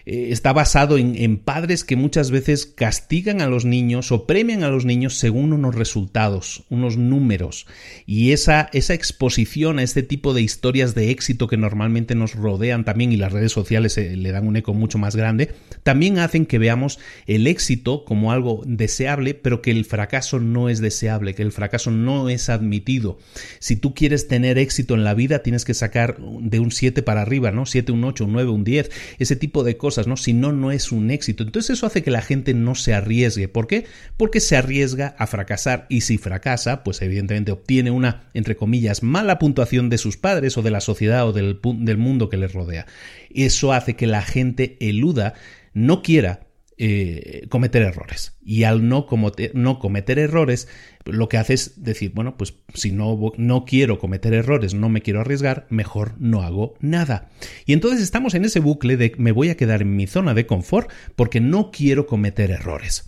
Eh, 0.06 0.30
está 0.32 0.54
basado 0.54 0.97
en, 0.97 1.38
padres 1.38 1.84
que 1.84 1.95
muchas 1.95 2.32
veces 2.32 2.66
castigan 2.66 3.41
a 3.41 3.47
los 3.47 3.66
niños 3.66 4.12
o 4.12 4.26
premian 4.26 4.64
a 4.64 4.70
los 4.70 4.86
niños 4.86 5.16
según 5.18 5.54
unos 5.54 5.76
resultados, 5.76 6.64
unos 6.70 6.97
números. 6.97 7.68
Y 8.06 8.32
esa, 8.32 8.70
esa 8.74 8.93
exposición 8.93 9.80
a 9.80 9.84
este 9.84 10.04
tipo 10.04 10.34
de 10.34 10.41
historias 10.41 10.95
de 10.95 11.12
éxito 11.12 11.47
que 11.47 11.58
normalmente 11.58 12.16
nos 12.16 12.34
rodean 12.34 12.86
también 12.86 13.12
y 13.12 13.18
las 13.18 13.32
redes 13.32 13.52
sociales 13.52 13.97
eh, 13.97 14.16
le 14.16 14.32
dan 14.32 14.47
un 14.47 14.58
eco 14.58 14.74
mucho 14.74 14.97
más 14.97 15.16
grande, 15.16 15.52
también 15.84 16.20
hacen 16.20 16.45
que 16.45 16.60
veamos 16.60 16.99
el 17.28 17.47
éxito 17.47 18.06
como 18.06 18.32
algo 18.32 18.62
deseable, 18.66 19.34
pero 19.34 19.62
que 19.62 19.72
el 19.72 19.86
fracaso 19.86 20.39
no 20.39 20.70
es 20.70 20.80
deseable, 20.80 21.36
que 21.36 21.43
el 21.43 21.52
fracaso 21.52 21.91
no 21.91 22.30
es 22.30 22.49
admitido. 22.49 23.20
Si 23.60 23.76
tú 23.76 23.93
quieres 23.93 24.28
tener 24.28 24.58
éxito 24.58 24.95
en 24.95 25.04
la 25.04 25.14
vida, 25.14 25.43
tienes 25.43 25.66
que 25.66 25.74
sacar 25.74 26.18
de 26.20 26.60
un 26.60 26.72
7 26.72 27.04
para 27.04 27.22
arriba, 27.22 27.52
¿no? 27.52 27.66
7, 27.66 27.91
un 27.91 28.04
8, 28.04 28.26
un 28.26 28.34
9, 28.34 28.49
un 28.49 28.64
10, 28.64 28.91
ese 29.20 29.36
tipo 29.36 29.64
de 29.64 29.78
cosas 29.78 29.91
¿no? 30.08 30.18
Si 30.18 30.34
no, 30.34 30.52
no 30.52 30.72
es 30.72 30.92
un 30.92 31.12
éxito. 31.12 31.44
Entonces 31.44 31.78
eso 31.78 31.86
hace 31.86 32.04
que 32.04 32.12
la 32.12 32.22
gente 32.22 32.54
no 32.54 32.76
se 32.76 32.94
arriesgue. 32.94 33.48
¿Por 33.48 33.68
qué? 33.68 33.86
Porque 34.18 34.39
se 34.39 34.58
arriesga 34.58 35.16
a 35.18 35.28
fracasar 35.28 35.86
y 35.89 36.02
si 36.02 36.18
fracasa, 36.18 36.84
pues 36.84 37.02
evidentemente 37.02 37.52
obtiene 37.52 37.92
una, 37.92 38.30
entre 38.34 38.56
comillas, 38.56 39.04
mala 39.04 39.39
puntuación 39.39 39.89
de 39.89 39.98
sus 39.98 40.18
padres 40.18 40.58
o 40.58 40.62
de 40.62 40.72
la 40.72 40.82
sociedad 40.82 41.28
o 41.28 41.34
del, 41.34 41.60
del 41.64 41.98
mundo 41.98 42.30
que 42.30 42.38
les 42.38 42.54
rodea. 42.54 42.86
Eso 43.34 43.74
hace 43.74 43.96
que 43.96 44.08
la 44.08 44.22
gente 44.22 44.78
eluda, 44.80 45.34
no 45.74 46.02
quiera 46.02 46.51
eh, 46.84 47.46
cometer 47.50 47.84
errores. 47.84 48.36
Y 48.42 48.64
al 48.64 48.90
no, 48.90 49.06
no, 49.54 49.78
cometer 49.78 50.18
errores, 50.18 50.68
lo 51.06 51.30
que 51.30 51.38
hace 51.38 51.54
es 51.54 51.84
decir, 51.84 52.12
bueno, 52.16 52.38
pues 52.38 52.56
si 52.74 52.92
no, 52.92 53.20
no 53.38 53.66
quiero 53.66 54.00
cometer 54.00 54.34
errores, 54.34 54.74
no 54.74 54.90
me 54.90 55.04
quiero 55.04 55.22
arriesgar, 55.22 55.68
mejor 55.70 56.16
no 56.18 56.42
hago 56.42 56.74
nada. 56.80 57.30
Y 57.68 57.74
entonces 57.74 58.02
estamos 58.02 58.34
en 58.34 58.46
ese 58.46 58.60
bucle 58.60 58.98
de 58.98 59.14
me 59.20 59.32
voy 59.32 59.50
a 59.50 59.58
quedar 59.58 59.84
en 59.84 59.96
mi 59.96 60.08
zona 60.08 60.34
de 60.34 60.48
confort 60.48 60.90
porque 61.16 61.40
no 61.40 61.70
quiero 61.70 62.08
cometer 62.08 62.50
errores. 62.50 63.08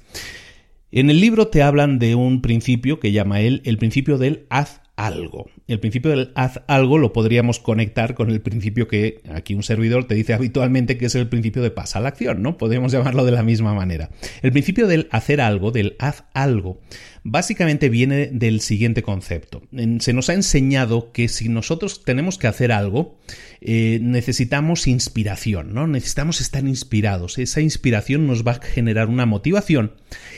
En 0.92 1.10
el 1.10 1.20
libro 1.20 1.48
te 1.48 1.64
hablan 1.64 1.98
de 1.98 2.14
un 2.14 2.44
principio 2.44 3.00
que 3.00 3.12
llama 3.12 3.42
él 3.42 3.64
el 3.66 3.80
principio 3.80 4.20
del 4.20 4.46
haz 4.52 4.83
algo. 4.96 5.50
El 5.68 5.80
principio 5.80 6.12
del 6.12 6.32
haz 6.36 6.62
algo 6.68 6.98
lo 6.98 7.14
podríamos 7.14 7.60
conectar 7.60 8.14
con 8.14 8.30
el 8.30 8.42
principio 8.42 8.88
que 8.88 9.22
aquí 9.32 9.56
un 9.56 9.64
servidor 9.64 10.06
te 10.06 10.16
dice 10.16 10.34
habitualmente 10.34 10.98
que 10.98 11.08
es 11.08 11.16
el 11.16 11.28
principio 11.28 11.62
de 11.62 11.72
pasa 11.72 12.00
a 12.00 12.02
la 12.02 12.10
acción, 12.10 12.42
¿no? 12.42 12.58
Podríamos 12.58 12.92
llamarlo 12.92 13.26
de 13.26 13.32
la 13.32 13.44
misma 13.44 13.74
manera. 13.74 14.12
El 14.42 14.52
principio 14.52 14.88
del 14.88 15.08
hacer 15.12 15.42
algo, 15.42 15.72
del 15.72 15.96
haz 16.00 16.26
algo, 16.34 16.80
básicamente 17.24 17.90
viene 17.90 18.28
del 18.28 18.62
siguiente 18.62 19.02
concepto. 19.02 19.64
Se 20.00 20.14
nos 20.14 20.30
ha 20.30 20.34
enseñado 20.34 21.12
que 21.12 21.28
si 21.28 21.50
nosotros 21.50 22.04
tenemos 22.04 22.38
que 22.38 22.48
hacer 22.48 22.72
algo, 22.72 23.18
eh, 23.62 24.00
necesitamos 24.02 24.88
inspiración, 24.88 25.74
¿no? 25.74 25.88
Necesitamos 25.88 26.42
estar 26.42 26.68
inspirados. 26.68 27.38
Esa 27.38 27.62
inspiración 27.62 28.28
nos 28.28 28.46
va 28.46 28.54
a 28.54 28.62
generar 28.62 29.08
una 29.08 29.26
motivación. 29.26 29.94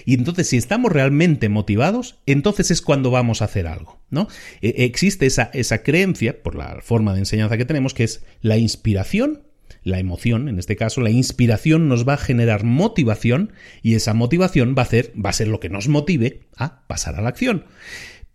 Y 0.06 0.14
entonces, 0.14 0.48
si 0.48 0.58
estamos 0.58 0.92
realmente 0.92 1.50
motivados, 1.50 2.20
entonces 2.26 2.72
es 2.72 2.82
cuando 2.82 3.12
vamos 3.12 3.42
a 3.42 3.46
hacer 3.46 3.68
algo, 3.68 4.00
¿no? 4.10 4.28
E, 4.62 4.86
existe 4.86 5.26
esa, 5.26 5.50
esa 5.54 5.84
creencia, 5.84 6.44
por 6.44 6.56
la 6.56 6.80
forma 6.82 7.14
de 7.14 7.20
enseñanza 7.20 7.58
que 7.58 7.66
tenemos, 7.66 7.94
que 7.94 8.04
es 8.04 8.24
la 8.42 8.58
inspiración 8.58 9.44
la 9.86 10.00
emoción, 10.00 10.50
en 10.50 10.58
este 10.58 10.76
caso, 10.76 11.00
la 11.00 11.12
inspiración 11.12 11.88
nos 11.88 12.08
va 12.08 12.16
a 12.16 12.18
generar 12.18 12.64
motivación 12.64 13.54
y 13.84 13.94
esa 13.94 14.16
motivación 14.16 14.74
va 14.76 14.82
a, 14.82 14.86
hacer, 14.86 15.14
va 15.24 15.30
a 15.30 15.34
ser 15.34 15.48
lo 15.48 15.60
que 15.60 15.70
nos 15.70 15.88
motive 15.88 16.42
a 16.58 16.88
pasar 16.88 17.16
a 17.16 17.22
la 17.22 17.30
acción. 17.30 17.66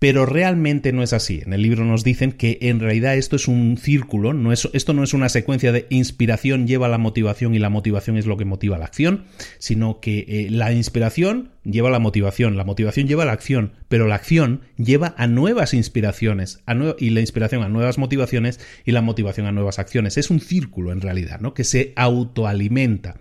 Pero 0.01 0.25
realmente 0.25 0.95
no 0.95 1.03
es 1.03 1.13
así. 1.13 1.43
En 1.45 1.53
el 1.53 1.61
libro 1.61 1.85
nos 1.85 2.05
dicen 2.05 2.33
que 2.33 2.57
en 2.63 2.81
realidad 2.81 3.17
esto 3.17 3.37
es 3.37 3.47
un 3.49 3.77
círculo, 3.77 4.33
no 4.33 4.51
es, 4.51 4.67
esto 4.73 4.95
no 4.95 5.05
es 5.05 5.13
una 5.13 5.29
secuencia 5.29 5.73
de 5.73 5.87
inspiración 5.91 6.67
lleva 6.67 6.89
la 6.89 6.97
motivación 6.97 7.55
y 7.55 7.59
la 7.59 7.69
motivación 7.69 8.17
es 8.17 8.25
lo 8.25 8.39
que 8.39 8.47
motiva 8.47 8.79
la 8.79 8.87
acción, 8.87 9.25
sino 9.59 10.01
que 10.01 10.25
eh, 10.27 10.47
la 10.51 10.73
inspiración 10.73 11.51
lleva 11.65 11.91
la 11.91 11.99
motivación, 11.99 12.57
la 12.57 12.65
motivación 12.65 13.09
lleva 13.09 13.27
la 13.27 13.33
acción, 13.33 13.73
pero 13.89 14.07
la 14.07 14.15
acción 14.15 14.63
lleva 14.79 15.15
a 15.19 15.27
nuevas 15.27 15.75
inspiraciones 15.75 16.63
y 16.99 17.11
la 17.11 17.21
inspiración 17.21 17.63
a 17.63 17.69
nuevas 17.69 17.99
motivaciones 17.99 18.59
y 18.87 18.93
la 18.93 19.03
motivación 19.03 19.47
a 19.47 19.53
nuevas 19.53 19.79
acciones. 19.79 20.17
Es 20.17 20.31
un 20.31 20.41
círculo 20.41 20.93
en 20.93 21.03
realidad, 21.03 21.41
¿no? 21.41 21.53
que 21.53 21.65
se 21.65 21.93
autoalimenta. 21.95 23.17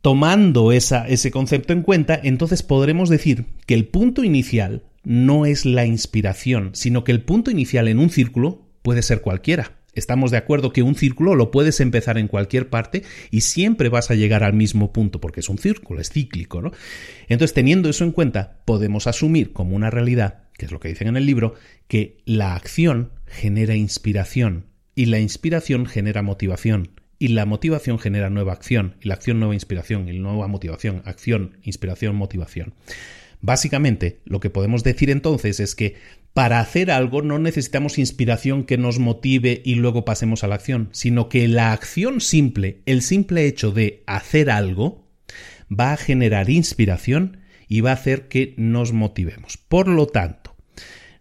Tomando 0.00 0.72
ese 0.72 1.30
concepto 1.30 1.72
en 1.72 1.82
cuenta, 1.82 2.18
entonces 2.20 2.64
podremos 2.64 3.08
decir 3.08 3.44
que 3.66 3.74
el 3.74 3.86
punto 3.86 4.24
inicial 4.24 4.82
no 5.04 5.46
es 5.46 5.64
la 5.64 5.86
inspiración, 5.86 6.70
sino 6.74 7.04
que 7.04 7.12
el 7.12 7.22
punto 7.22 7.50
inicial 7.50 7.88
en 7.88 7.98
un 7.98 8.10
círculo 8.10 8.66
puede 8.82 9.02
ser 9.02 9.20
cualquiera. 9.20 9.78
Estamos 9.94 10.30
de 10.30 10.38
acuerdo 10.38 10.72
que 10.72 10.82
un 10.82 10.94
círculo 10.94 11.34
lo 11.34 11.50
puedes 11.50 11.80
empezar 11.80 12.16
en 12.16 12.28
cualquier 12.28 12.70
parte 12.70 13.02
y 13.30 13.42
siempre 13.42 13.90
vas 13.90 14.10
a 14.10 14.14
llegar 14.14 14.42
al 14.42 14.54
mismo 14.54 14.92
punto, 14.92 15.20
porque 15.20 15.40
es 15.40 15.50
un 15.50 15.58
círculo, 15.58 16.00
es 16.00 16.08
cíclico, 16.10 16.62
¿no? 16.62 16.72
Entonces, 17.28 17.52
teniendo 17.52 17.90
eso 17.90 18.04
en 18.04 18.12
cuenta, 18.12 18.62
podemos 18.64 19.06
asumir 19.06 19.52
como 19.52 19.76
una 19.76 19.90
realidad, 19.90 20.44
que 20.54 20.64
es 20.64 20.72
lo 20.72 20.80
que 20.80 20.88
dicen 20.88 21.08
en 21.08 21.18
el 21.18 21.26
libro, 21.26 21.54
que 21.88 22.22
la 22.24 22.54
acción 22.54 23.12
genera 23.26 23.74
inspiración 23.74 24.66
y 24.94 25.06
la 25.06 25.18
inspiración 25.18 25.84
genera 25.84 26.22
motivación 26.22 26.92
y 27.18 27.28
la 27.28 27.44
motivación 27.44 27.98
genera 27.98 28.30
nueva 28.30 28.52
acción 28.52 28.96
y 29.00 29.08
la 29.08 29.14
acción 29.14 29.40
nueva 29.40 29.54
inspiración 29.54 30.08
y 30.08 30.18
nueva 30.18 30.48
motivación, 30.48 31.02
acción, 31.04 31.58
inspiración, 31.62 32.16
motivación. 32.16 32.74
Básicamente, 33.42 34.20
lo 34.24 34.38
que 34.38 34.50
podemos 34.50 34.84
decir 34.84 35.10
entonces 35.10 35.58
es 35.58 35.74
que 35.74 35.96
para 36.32 36.60
hacer 36.60 36.92
algo 36.92 37.22
no 37.22 37.40
necesitamos 37.40 37.98
inspiración 37.98 38.62
que 38.64 38.78
nos 38.78 39.00
motive 39.00 39.60
y 39.64 39.74
luego 39.74 40.04
pasemos 40.04 40.44
a 40.44 40.46
la 40.46 40.54
acción, 40.54 40.88
sino 40.92 41.28
que 41.28 41.48
la 41.48 41.72
acción 41.72 42.20
simple, 42.20 42.82
el 42.86 43.02
simple 43.02 43.46
hecho 43.46 43.72
de 43.72 44.04
hacer 44.06 44.48
algo, 44.48 45.08
va 45.68 45.92
a 45.92 45.96
generar 45.96 46.50
inspiración 46.50 47.38
y 47.66 47.80
va 47.80 47.90
a 47.90 47.94
hacer 47.94 48.28
que 48.28 48.54
nos 48.56 48.92
motivemos. 48.92 49.56
Por 49.56 49.88
lo 49.88 50.06
tanto, 50.06 50.54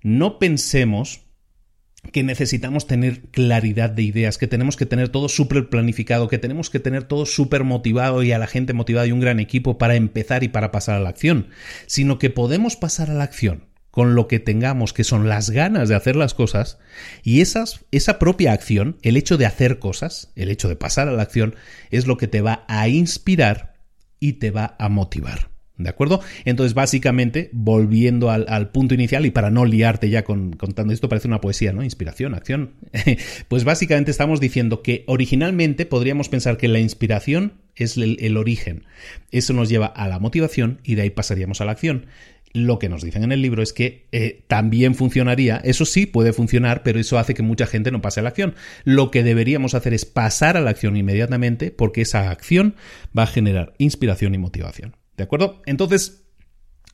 no 0.03 0.37
pensemos 0.37 1.21
que 2.11 2.23
necesitamos 2.23 2.87
tener 2.87 3.21
claridad 3.31 3.89
de 3.89 4.03
ideas, 4.03 4.37
que 4.37 4.47
tenemos 4.47 4.75
que 4.75 4.85
tener 4.85 5.09
todo 5.09 5.29
súper 5.29 5.69
planificado, 5.69 6.27
que 6.27 6.37
tenemos 6.37 6.69
que 6.69 6.79
tener 6.79 7.03
todo 7.03 7.25
súper 7.25 7.63
motivado 7.63 8.23
y 8.23 8.31
a 8.31 8.39
la 8.39 8.47
gente 8.47 8.73
motivada 8.73 9.07
y 9.07 9.11
un 9.11 9.19
gran 9.19 9.39
equipo 9.39 9.77
para 9.77 9.95
empezar 9.95 10.43
y 10.43 10.49
para 10.49 10.71
pasar 10.71 10.95
a 10.95 10.99
la 10.99 11.09
acción, 11.09 11.47
sino 11.87 12.19
que 12.19 12.29
podemos 12.29 12.75
pasar 12.75 13.09
a 13.09 13.13
la 13.13 13.23
acción 13.23 13.65
con 13.91 14.15
lo 14.15 14.27
que 14.27 14.39
tengamos, 14.39 14.93
que 14.93 15.03
son 15.03 15.27
las 15.27 15.49
ganas 15.49 15.89
de 15.89 15.95
hacer 15.95 16.15
las 16.15 16.33
cosas, 16.33 16.79
y 17.23 17.41
esas, 17.41 17.81
esa 17.91 18.19
propia 18.19 18.53
acción, 18.53 18.97
el 19.01 19.17
hecho 19.17 19.37
de 19.37 19.45
hacer 19.45 19.79
cosas, 19.79 20.31
el 20.35 20.49
hecho 20.49 20.69
de 20.69 20.77
pasar 20.77 21.09
a 21.09 21.11
la 21.11 21.23
acción, 21.23 21.55
es 21.91 22.07
lo 22.07 22.17
que 22.17 22.27
te 22.27 22.41
va 22.41 22.63
a 22.69 22.87
inspirar 22.87 23.73
y 24.19 24.33
te 24.33 24.49
va 24.49 24.75
a 24.79 24.87
motivar. 24.87 25.50
¿De 25.83 25.89
acuerdo? 25.89 26.21
Entonces, 26.45 26.73
básicamente, 26.73 27.49
volviendo 27.53 28.29
al, 28.29 28.69
punto 28.71 28.93
inicial 28.93 29.25
y 29.25 29.31
para 29.31 29.49
no 29.49 29.65
liarte 29.65 30.09
ya 30.09 30.23
con, 30.23 30.53
contando 30.53 30.93
esto, 30.93 31.09
parece 31.09 31.27
una 31.27 31.41
poesía, 31.41 31.73
¿no? 31.73 31.83
Inspiración, 31.83 32.33
acción. 32.33 32.73
pues 33.47 33.63
básicamente 33.63 34.11
estamos 34.11 34.39
diciendo 34.39 34.81
que 34.81 35.03
originalmente 35.07 35.85
podríamos 35.85 36.29
pensar 36.29 36.57
que 36.57 36.67
la 36.67 36.79
inspiración 36.79 37.53
es 37.75 37.97
el, 37.97 38.37
origen. 38.37 38.85
Eso 39.31 39.53
nos 39.53 39.69
lleva 39.69 39.87
a 39.87 40.07
la 40.07 40.19
motivación 40.19 40.79
y 40.83 40.95
de 40.95 41.03
ahí 41.03 41.09
pasaríamos 41.09 41.61
a 41.61 41.65
la 41.65 41.71
acción. 41.71 42.07
Lo 42.53 42.79
que 42.79 42.89
nos 42.89 43.01
dicen 43.01 43.23
en 43.23 43.31
el 43.31 43.41
libro 43.41 43.63
es 43.63 43.71
que 43.71 44.07
eh, 44.11 44.43
también 44.47 44.93
funcionaría, 44.93 45.61
eso 45.63 45.85
sí 45.85 46.05
puede 46.05 46.33
funcionar, 46.33 46.83
pero 46.83 46.99
eso 46.99 47.17
hace 47.17 47.33
que 47.33 47.43
mucha 47.43 47.65
gente 47.65 47.91
no 47.91 48.01
pase 48.01 48.19
a 48.19 48.23
la 48.23 48.29
acción. 48.29 48.55
Lo 48.83 49.09
que 49.09 49.23
deberíamos 49.23 49.73
hacer 49.73 49.93
es 49.93 50.05
pasar 50.05 50.57
a 50.57 50.61
la 50.61 50.71
acción 50.71 50.97
inmediatamente 50.97 51.71
porque 51.71 52.01
esa 52.01 52.29
acción 52.29 52.75
va 53.17 53.23
a 53.23 53.27
generar 53.27 53.73
inspiración 53.77 54.35
y 54.35 54.37
motivación. 54.37 54.97
¿De 55.21 55.25
acuerdo? 55.25 55.61
Entonces, 55.67 56.23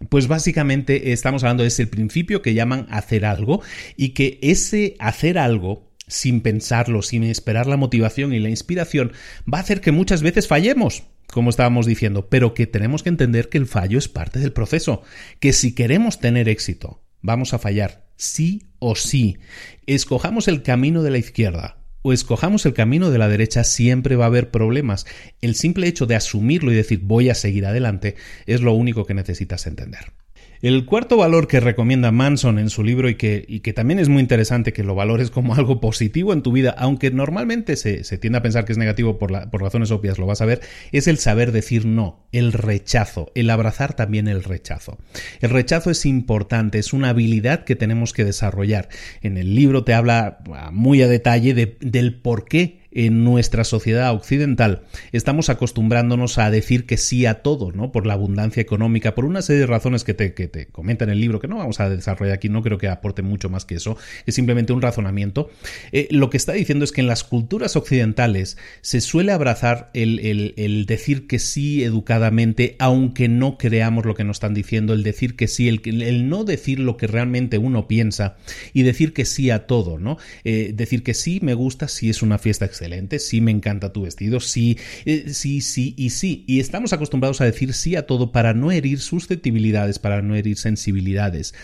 pues 0.09 0.28
básicamente 0.28 1.13
estamos 1.13 1.43
hablando 1.43 1.63
de 1.63 1.69
ese 1.69 1.88
principio 1.88 2.41
que 2.41 2.53
llaman 2.53 2.86
hacer 2.89 3.23
algo 3.23 3.61
y 3.95 4.09
que 4.09 4.38
ese 4.41 4.97
hacer 4.99 5.38
algo 5.38 5.93
sin 6.07 6.41
pensarlo, 6.41 7.03
sin 7.03 7.23
esperar 7.23 7.67
la 7.67 7.78
motivación 7.78 8.34
y 8.34 8.39
la 8.39 8.49
inspiración, 8.49 9.13
va 9.51 9.59
a 9.59 9.61
hacer 9.61 9.80
que 9.80 9.93
muchas 9.93 10.23
veces 10.23 10.45
fallemos, 10.45 11.03
como 11.32 11.49
estábamos 11.49 11.86
diciendo, 11.86 12.28
pero 12.28 12.53
que 12.53 12.67
tenemos 12.67 13.01
que 13.01 13.07
entender 13.07 13.47
que 13.47 13.59
el 13.59 13.65
fallo 13.65 13.97
es 13.97 14.09
parte 14.09 14.39
del 14.39 14.51
proceso, 14.51 15.03
que 15.39 15.53
si 15.53 15.73
queremos 15.73 16.19
tener 16.19 16.49
éxito, 16.49 17.05
vamos 17.21 17.53
a 17.53 17.59
fallar, 17.59 18.09
sí 18.17 18.63
o 18.80 18.95
sí. 18.95 19.38
Escojamos 19.86 20.49
el 20.49 20.63
camino 20.63 21.01
de 21.01 21.11
la 21.11 21.17
izquierda 21.17 21.78
o 22.08 22.14
escojamos 22.14 22.66
el 22.66 22.74
camino 22.74 23.12
de 23.12 23.18
la 23.18 23.28
derecha, 23.28 23.66
siempre 23.66 24.16
va 24.16 24.24
a 24.24 24.28
haber 24.28 24.49
problemas. 24.49 25.05
El 25.41 25.55
simple 25.55 25.88
hecho 25.88 26.05
de 26.05 26.16
asumirlo 26.16 26.72
y 26.72 26.76
decir 26.76 27.01
voy 27.03 27.30
a 27.30 27.36
seguir 27.36 27.66
adelante 27.66 28.16
es 28.45 28.62
lo 28.62 28.72
único 28.72 29.05
que 29.05 29.14
necesitas 29.14 29.68
entender. 29.68 30.14
El 30.62 30.86
cuarto 30.86 31.18
valor 31.18 31.47
que 31.47 31.60
recomienda 31.60 32.12
Manson 32.12 32.60
en 32.60 32.70
su 32.70 32.84
libro 32.84 33.10
y 33.10 33.16
que, 33.16 33.45
y 33.47 33.60
que 33.60 33.74
también 33.74 33.99
es 33.99 34.10
muy 34.10 34.22
interesante 34.22 34.74
que 34.74 34.84
lo 34.84 34.95
valores 34.95 35.30
como 35.30 35.55
algo 35.55 35.80
positivo 35.80 36.34
en 36.34 36.41
tu 36.41 36.51
vida, 36.51 36.74
aunque 36.78 37.12
normalmente 37.12 37.76
se, 37.76 38.03
se 38.03 38.18
tiende 38.18 38.39
a 38.39 38.41
pensar 38.41 38.66
que 38.66 38.72
es 38.72 38.78
negativo 38.78 39.18
por, 39.18 39.32
la, 39.32 39.49
por 39.49 39.62
razones 39.62 39.91
obvias, 39.91 40.18
lo 40.18 40.26
vas 40.26 40.41
a 40.41 40.45
ver, 40.45 40.62
es 40.91 41.08
el 41.08 41.18
saber 41.18 41.51
decir 41.51 41.86
no, 41.86 42.26
el 42.32 42.53
rechazo, 42.53 43.32
el 43.36 43.49
abrazar 43.49 43.95
también 43.95 44.28
el 44.28 44.43
rechazo. 44.43 44.97
El 45.41 45.51
rechazo 45.51 45.91
es 45.91 46.05
importante, 46.05 46.80
es 46.80 46.93
una 46.93 47.10
habilidad 47.10 47.64
que 47.64 47.76
tenemos 47.76 48.14
que 48.14 48.26
desarrollar. 48.26 48.89
En 49.22 49.38
el 49.38 49.55
libro 49.55 49.84
te 49.84 49.93
habla 49.93 50.39
muy 50.72 51.01
a 51.01 51.08
detalle 51.08 51.53
de, 51.53 51.78
del 51.82 52.20
por 52.20 52.45
qué 52.45 52.76
en 52.92 53.24
nuestra 53.24 53.64
sociedad 53.64 54.14
occidental 54.14 54.84
estamos 55.12 55.50
acostumbrándonos 55.50 56.38
a 56.38 56.50
decir 56.50 56.86
que 56.86 56.98
sí 56.98 57.26
a 57.26 57.42
todo, 57.42 57.72
¿no? 57.72 57.92
Por 57.92 58.06
la 58.06 58.14
abundancia 58.14 58.62
económica, 58.62 59.16
por 59.16 59.26
una 59.26 59.42
serie 59.42 59.62
de 59.62 59.68
razones 59.68 60.04
que 60.04 60.14
te, 60.14 60.34
que 60.34 60.48
te 60.48 60.68
comenta 60.68 61.04
en 61.04 61.12
el 61.12 61.20
libro, 61.20 61.40
que 61.40 61.48
no 61.48 61.58
vamos 61.58 61.80
a 61.80 61.90
desarrollar 61.90 62.36
aquí, 62.36 62.50
no 62.50 62.64
creo 62.64 62.78
que 62.78 62.88
aporte 62.88 63.22
mucho 63.22 63.50
más 63.50 63.66
que 63.66 63.76
eso, 63.76 63.98
es 64.26 64.36
simplemente 64.36 64.74
un 64.74 64.82
razonamiento. 64.82 65.50
Eh, 65.92 66.08
lo 66.12 66.30
que 66.30 66.38
está 66.38 66.54
diciendo 66.54 66.86
es 66.86 66.92
que 66.92 67.02
en 67.02 67.08
las 67.08 67.24
culturas 67.24 67.76
occidentales 67.76 68.58
se 68.82 69.02
suele 69.02 69.32
abrazar 69.32 69.92
el, 69.94 70.20
el, 70.58 70.86
decir 70.86 71.28
que 71.28 71.40
sí 71.40 71.84
educadamente, 71.84 72.76
aunque 72.80 73.28
no 73.28 73.58
creamos 73.58 74.06
lo 74.06 74.16
que 74.16 74.24
nos 74.24 74.38
están 74.38 74.54
diciendo, 74.54 74.94
el 74.94 75.04
decir 75.04 75.36
que 75.36 75.48
sí, 75.48 75.68
el, 75.68 75.82
el 76.02 76.30
no 76.30 76.44
decir 76.44 76.80
lo 76.80 76.98
que 76.98 77.08
realmente 77.08 77.58
uno 77.58 77.88
piensa 77.88 78.38
y 78.74 78.84
decir 78.84 79.14
que 79.14 79.26
sí 79.26 79.50
a 79.50 79.68
todo, 79.68 79.98
¿no? 80.00 80.18
Eh, 80.44 80.72
decir 80.76 81.04
que 81.04 81.14
sí 81.14 81.40
me 81.42 81.54
gusta 81.54 81.88
si 81.88 82.10
es 82.10 82.22
una 82.22 82.38
fiesta 82.38 82.66
excelente, 82.78 83.17
sí 83.17 83.41
me 83.41 83.51
encanta 83.51 83.91
tu 83.91 84.03
vestido, 84.03 84.39
sí, 84.39 84.78
eh, 85.05 85.25
sí, 85.30 85.61
sí 85.61 85.95
y 85.97 86.11
sí. 86.11 86.43
Y 86.47 86.59
estamos 86.59 86.93
acostumbrados 86.93 87.41
a 87.41 87.45
decir 87.45 87.73
sí 87.73 87.95
a 87.95 88.05
todo 88.05 88.32
para 88.32 88.53
no 88.53 88.71
herir 88.71 88.99
susceptibilidades, 88.99 89.97
para 89.97 90.21
no 90.21 90.36
herir 90.36 90.57
sensibilidades. 90.57 91.55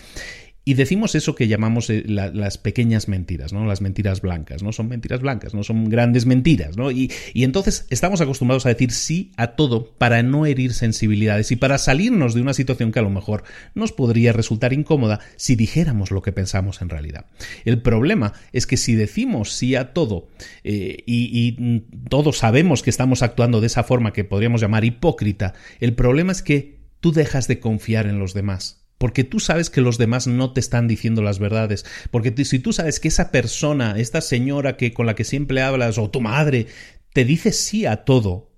Y 0.65 0.75
decimos 0.75 1.13
eso 1.15 1.35
que 1.35 1.47
llamamos 1.47 1.89
eh, 1.89 2.03
la, 2.05 2.29
las 2.29 2.57
pequeñas 2.57 3.09
mentiras, 3.09 3.51
¿no? 3.51 3.65
Las 3.65 3.81
mentiras 3.81 4.21
blancas, 4.21 4.63
¿no? 4.63 4.71
Son 4.71 4.87
mentiras 4.87 5.19
blancas, 5.19 5.53
no 5.53 5.63
son 5.63 5.89
grandes 5.89 6.25
mentiras, 6.25 6.77
¿no? 6.77 6.89
Y, 6.89 7.11
y, 7.33 7.43
entonces 7.43 7.85
estamos 7.89 8.21
acostumbrados 8.21 8.65
a 8.65 8.69
decir 8.69 8.91
sí 8.91 9.33
a 9.35 9.55
todo 9.55 9.93
para 9.97 10.23
no 10.23 10.45
herir 10.45 10.73
sensibilidades 10.73 11.51
y 11.51 11.57
para 11.57 11.77
salirnos 11.77 12.33
de 12.33 12.41
una 12.41 12.53
situación 12.53 12.91
que 12.91 12.99
a 12.99 13.03
lo 13.03 13.09
mejor 13.09 13.43
nos 13.75 13.91
podría 13.91 14.31
resultar 14.31 14.71
incómoda 14.71 15.19
si 15.35 15.55
dijéramos 15.55 16.11
lo 16.11 16.21
que 16.21 16.31
pensamos 16.31 16.81
en 16.81 16.89
realidad. 16.89 17.25
El 17.65 17.81
problema 17.81 18.33
es 18.53 18.65
que 18.65 18.77
si 18.77 18.95
decimos 18.95 19.51
sí 19.51 19.75
a 19.75 19.93
todo 19.93 20.29
eh, 20.63 21.03
y 21.05 21.81
todos 22.09 22.37
sabemos 22.37 22.83
que 22.83 22.89
estamos 22.89 23.21
actuando 23.21 23.59
de 23.59 23.67
esa 23.67 23.83
forma 23.83 24.13
que 24.13 24.23
podríamos 24.23 24.61
llamar 24.61 24.85
hipócrita, 24.85 25.53
el 25.81 25.93
problema 25.93 26.31
es 26.31 26.41
que 26.41 26.79
tú 27.01 27.11
dejas 27.11 27.47
de 27.49 27.59
confiar 27.59 28.07
en 28.07 28.17
los 28.17 28.33
demás 28.33 28.82
porque 29.03 29.25
tú 29.25 29.41
sabes 29.41 29.69
que 29.69 29.81
los 29.81 29.97
demás 29.97 30.27
no 30.27 30.53
te 30.53 30.61
están 30.61 30.87
diciendo 30.87 31.21
las 31.21 31.37
verdades, 31.37 31.85
porque 32.09 32.33
si 32.45 32.59
tú 32.59 32.71
sabes 32.71 33.01
que 33.01 33.09
esa 33.09 33.31
persona, 33.31 33.95
esta 33.97 34.21
señora 34.21 34.77
que 34.77 34.93
con 34.93 35.05
la 35.05 35.13
que 35.13 35.25
siempre 35.25 35.61
hablas 35.61 35.97
o 35.97 36.09
tu 36.09 36.21
madre 36.21 36.67
te 37.11 37.25
dice 37.25 37.51
sí 37.51 37.85
a 37.85 38.05
todo, 38.05 38.52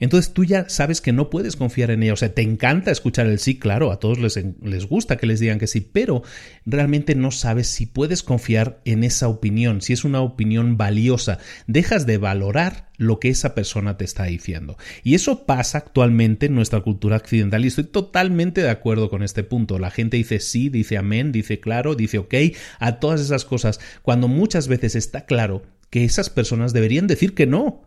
entonces 0.00 0.32
tú 0.32 0.44
ya 0.44 0.68
sabes 0.68 1.00
que 1.00 1.12
no 1.12 1.30
puedes 1.30 1.56
confiar 1.56 1.90
en 1.90 2.02
ella. 2.02 2.12
O 2.12 2.16
sea, 2.16 2.34
te 2.34 2.42
encanta 2.42 2.90
escuchar 2.90 3.26
el 3.26 3.38
sí, 3.38 3.58
claro, 3.58 3.92
a 3.92 3.98
todos 3.98 4.18
les, 4.18 4.38
les, 4.62 4.86
gusta 4.86 5.16
que 5.16 5.26
les 5.26 5.40
digan 5.40 5.58
que 5.58 5.66
sí, 5.66 5.80
pero 5.80 6.22
realmente 6.64 7.14
no 7.14 7.30
sabes 7.30 7.68
si 7.68 7.86
puedes 7.86 8.22
confiar 8.22 8.80
en 8.84 9.04
esa 9.04 9.28
opinión, 9.28 9.80
si 9.80 9.92
es 9.92 10.04
una 10.04 10.20
opinión 10.20 10.76
valiosa. 10.76 11.38
Dejas 11.66 12.06
de 12.06 12.18
valorar 12.18 12.86
lo 12.98 13.20
que 13.20 13.28
esa 13.28 13.54
persona 13.54 13.96
te 13.96 14.04
está 14.04 14.24
diciendo. 14.24 14.76
Y 15.02 15.14
eso 15.14 15.46
pasa 15.46 15.78
actualmente 15.78 16.46
en 16.46 16.54
nuestra 16.54 16.80
cultura 16.80 17.16
occidental 17.16 17.64
y 17.64 17.68
estoy 17.68 17.84
totalmente 17.84 18.62
de 18.62 18.70
acuerdo 18.70 19.10
con 19.10 19.22
este 19.22 19.44
punto. 19.44 19.78
La 19.78 19.90
gente 19.90 20.16
dice 20.16 20.40
sí, 20.40 20.68
dice 20.68 20.96
amén, 20.96 21.32
dice 21.32 21.60
claro, 21.60 21.94
dice 21.94 22.18
ok, 22.18 22.34
a 22.78 22.98
todas 22.98 23.20
esas 23.20 23.44
cosas, 23.44 23.80
cuando 24.02 24.28
muchas 24.28 24.68
veces 24.68 24.94
está 24.94 25.26
claro 25.26 25.62
que 25.90 26.04
esas 26.04 26.30
personas 26.30 26.72
deberían 26.72 27.06
decir 27.06 27.34
que 27.34 27.46
no 27.46 27.82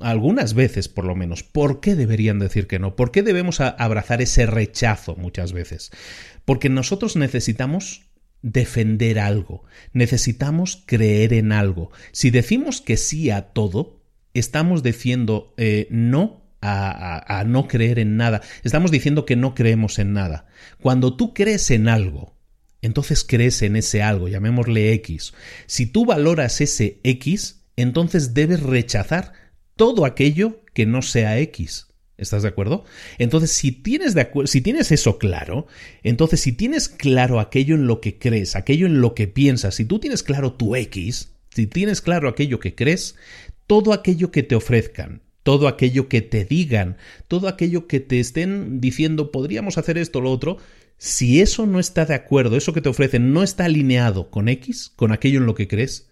algunas 0.00 0.54
veces 0.54 0.88
por 0.88 1.04
lo 1.04 1.14
menos. 1.14 1.42
¿Por 1.42 1.80
qué 1.80 1.94
deberían 1.94 2.38
decir 2.38 2.66
que 2.66 2.78
no? 2.78 2.96
¿Por 2.96 3.10
qué 3.10 3.22
debemos 3.22 3.60
abrazar 3.60 4.22
ese 4.22 4.46
rechazo 4.46 5.16
muchas 5.16 5.52
veces? 5.52 5.90
Porque 6.44 6.68
nosotros 6.68 7.16
necesitamos 7.16 8.10
defender 8.42 9.18
algo, 9.18 9.64
necesitamos 9.92 10.82
creer 10.86 11.34
en 11.34 11.52
algo. 11.52 11.90
Si 12.12 12.30
decimos 12.30 12.80
que 12.80 12.96
sí 12.96 13.30
a 13.30 13.52
todo, 13.52 14.00
estamos 14.34 14.82
diciendo 14.82 15.54
eh, 15.56 15.86
no 15.90 16.40
a, 16.62 17.44
no 17.46 17.68
creer 17.68 17.98
en 17.98 18.16
nada, 18.16 18.42
estamos 18.64 18.90
diciendo 18.90 19.24
que 19.24 19.36
no 19.36 19.54
creemos 19.54 19.98
en 19.98 20.12
nada. 20.12 20.46
Cuando 20.80 21.16
tú 21.16 21.32
crees 21.32 21.70
en 21.70 21.88
algo, 21.88 22.36
entonces 22.82 23.24
crees 23.24 23.62
en 23.62 23.76
ese 23.76 24.02
algo, 24.02 24.28
llamémosle 24.28 24.92
X. 24.94 25.32
Si 25.66 25.86
tú 25.86 26.04
valoras 26.04 26.60
ese 26.60 27.00
X, 27.02 27.62
entonces 27.76 28.34
debes 28.34 28.62
rechazar 28.62 29.32
todo 29.80 30.04
aquello 30.04 30.60
que 30.74 30.84
no 30.84 31.00
sea 31.00 31.38
X. 31.38 31.86
¿Estás 32.18 32.42
de 32.42 32.50
acuerdo? 32.50 32.84
Entonces, 33.16 33.50
si 33.50 33.72
tienes, 33.72 34.12
de 34.12 34.28
si 34.44 34.60
tienes 34.60 34.92
eso 34.92 35.16
claro, 35.16 35.68
entonces 36.02 36.40
si 36.40 36.52
tienes 36.52 36.90
claro 36.90 37.40
aquello 37.40 37.76
en 37.76 37.86
lo 37.86 38.02
que 38.02 38.18
crees, 38.18 38.56
aquello 38.56 38.84
en 38.84 39.00
lo 39.00 39.14
que 39.14 39.26
piensas, 39.26 39.76
si 39.76 39.86
tú 39.86 39.98
tienes 39.98 40.22
claro 40.22 40.52
tu 40.52 40.76
X, 40.76 41.32
si 41.48 41.66
tienes 41.66 42.02
claro 42.02 42.28
aquello 42.28 42.60
que 42.60 42.74
crees, 42.74 43.16
todo 43.66 43.94
aquello 43.94 44.30
que 44.30 44.42
te 44.42 44.54
ofrezcan, 44.54 45.22
todo 45.44 45.66
aquello 45.66 46.10
que 46.10 46.20
te 46.20 46.44
digan, 46.44 46.98
todo 47.26 47.48
aquello 47.48 47.86
que 47.86 48.00
te 48.00 48.20
estén 48.20 48.82
diciendo 48.82 49.32
podríamos 49.32 49.78
hacer 49.78 49.96
esto 49.96 50.18
o 50.18 50.22
lo 50.22 50.30
otro, 50.30 50.58
si 50.98 51.40
eso 51.40 51.64
no 51.64 51.80
está 51.80 52.04
de 52.04 52.12
acuerdo, 52.12 52.58
eso 52.58 52.74
que 52.74 52.82
te 52.82 52.90
ofrecen 52.90 53.32
no 53.32 53.42
está 53.42 53.64
alineado 53.64 54.30
con 54.30 54.50
X, 54.50 54.92
con 54.94 55.10
aquello 55.10 55.38
en 55.38 55.46
lo 55.46 55.54
que 55.54 55.68
crees, 55.68 56.10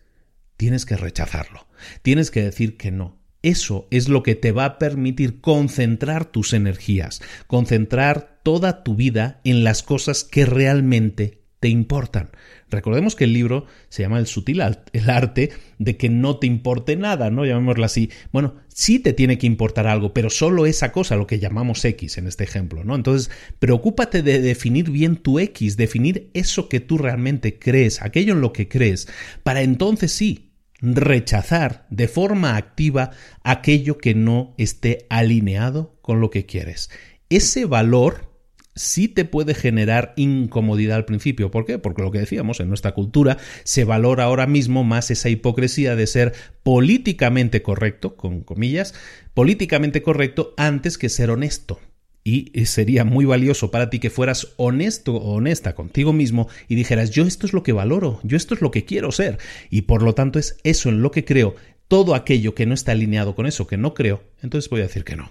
tienes 0.57 0.87
que 0.87 0.97
rechazarlo, 0.97 1.67
tienes 2.01 2.31
que 2.31 2.43
decir 2.43 2.79
que 2.79 2.93
no. 2.93 3.18
Eso 3.43 3.87
es 3.91 4.09
lo 4.09 4.23
que 4.23 4.35
te 4.35 4.53
va 4.53 4.65
a 4.65 4.79
permitir 4.79 5.41
concentrar 5.41 6.25
tus 6.25 6.53
energías, 6.53 7.21
concentrar 7.47 8.41
toda 8.43 8.83
tu 8.83 8.97
vida 8.97 9.41
en 9.45 9.63
las 9.63 9.83
cosas 9.83 10.25
que 10.25 10.45
realmente 10.45 11.39
te 11.61 11.69
importan. 11.69 12.31
Recordemos 12.71 13.17
que 13.17 13.25
el 13.25 13.33
libro 13.33 13.67
se 13.89 14.03
llama 14.03 14.19
El 14.19 14.27
sutil 14.27 14.61
el 14.93 15.11
arte 15.11 15.51
de 15.79 15.97
que 15.97 16.09
no 16.09 16.39
te 16.39 16.47
importe 16.47 16.97
nada, 16.97 17.31
¿no? 17.31 17.45
Llamémoslo 17.45 17.85
así. 17.85 18.11
Bueno, 18.33 18.57
sí 18.69 18.99
te 18.99 19.13
tiene 19.13 19.39
que 19.39 19.47
importar 19.47 19.87
algo, 19.87 20.13
pero 20.13 20.31
solo 20.31 20.67
esa 20.67 20.93
cosa, 20.93 21.17
lo 21.17 21.27
que 21.27 21.39
llamamos 21.39 21.85
X 21.85 22.19
en 22.19 22.27
este 22.27 22.45
ejemplo, 22.45 22.85
¿no? 22.85 22.95
Entonces, 22.95 23.31
preocúpate 23.59 24.23
de 24.23 24.41
definir 24.41 24.91
bien 24.91 25.17
tu 25.17 25.39
X, 25.39 25.77
definir 25.77 26.31
eso 26.35 26.69
que 26.69 26.81
tú 26.81 26.99
realmente 26.99 27.59
crees, 27.59 28.03
aquello 28.03 28.35
en 28.35 28.41
lo 28.41 28.53
que 28.53 28.69
crees, 28.69 29.09
para 29.43 29.63
entonces 29.63 30.13
sí 30.13 30.48
rechazar 30.81 31.87
de 31.91 32.09
forma 32.09 32.57
activa 32.57 33.11
aquello 33.43 33.99
que 33.99 34.15
no 34.15 34.55
esté 34.59 35.07
alineado 35.11 35.99
con 36.03 36.21
lo 36.21 36.31
que 36.31 36.47
quieres. 36.47 36.91
Ese 37.29 37.65
valor 37.65 38.29
sí 38.75 39.09
te 39.09 39.25
puede 39.25 39.55
generar 39.55 40.15
incomodidad 40.17 40.97
al 40.97 41.05
principio. 41.05 41.51
¿Por 41.51 41.67
qué? 41.67 41.79
Porque 41.79 42.03
lo 42.03 42.13
que 42.13 42.21
decíamos, 42.21 42.61
en 42.61 42.69
nuestra 42.69 42.93
cultura 42.93 43.39
se 43.65 43.85
valora 43.85 44.25
ahora 44.25 44.47
mismo 44.47 44.85
más 44.85 45.11
esa 45.11 45.29
hipocresía 45.29 45.97
de 45.97 46.07
ser 46.07 46.33
políticamente 46.63 47.61
correcto, 47.61 48.17
con 48.17 48.43
comillas, 48.43 48.95
políticamente 49.35 50.03
correcto 50.03 50.55
antes 50.57 50.97
que 50.97 51.09
ser 51.09 51.31
honesto 51.31 51.81
y 52.29 52.67
sería 52.67 53.05
muy 53.05 53.25
valioso 53.25 53.71
para 53.71 53.89
ti 53.89 54.01
que 54.01 54.11
fueras 54.11 54.49
honesto 54.57 55.15
o 55.15 55.37
honesta 55.37 55.75
contigo 55.75 56.13
mismo 56.13 56.49
y 56.69 56.75
dijeras 56.75 57.11
yo 57.11 57.25
esto 57.25 57.47
es 57.47 57.55
lo 57.55 57.63
que 57.63 57.73
valoro, 57.73 58.21
yo 58.23 58.37
esto 58.37 58.55
es 58.55 58.61
lo 58.61 58.71
que 58.71 58.85
quiero 58.85 59.13
ser 59.13 59.39
y 59.71 59.83
por 59.83 60.03
lo 60.03 60.15
tanto 60.15 60.39
es 60.39 60.59
eso 60.63 60.91
en 60.91 61.01
lo 61.01 61.11
que 61.11 61.25
creo, 61.25 61.55
todo 61.89 62.15
aquello 62.15 62.55
que 62.55 62.67
no 62.67 62.75
está 62.75 62.93
alineado 62.93 63.35
con 63.35 63.47
eso 63.47 63.67
que 63.67 63.79
no 63.79 63.95
creo, 63.95 64.23
entonces 64.43 64.69
voy 64.69 64.81
a 64.81 64.85
decir 64.85 65.05
que 65.05 65.17
no. 65.17 65.31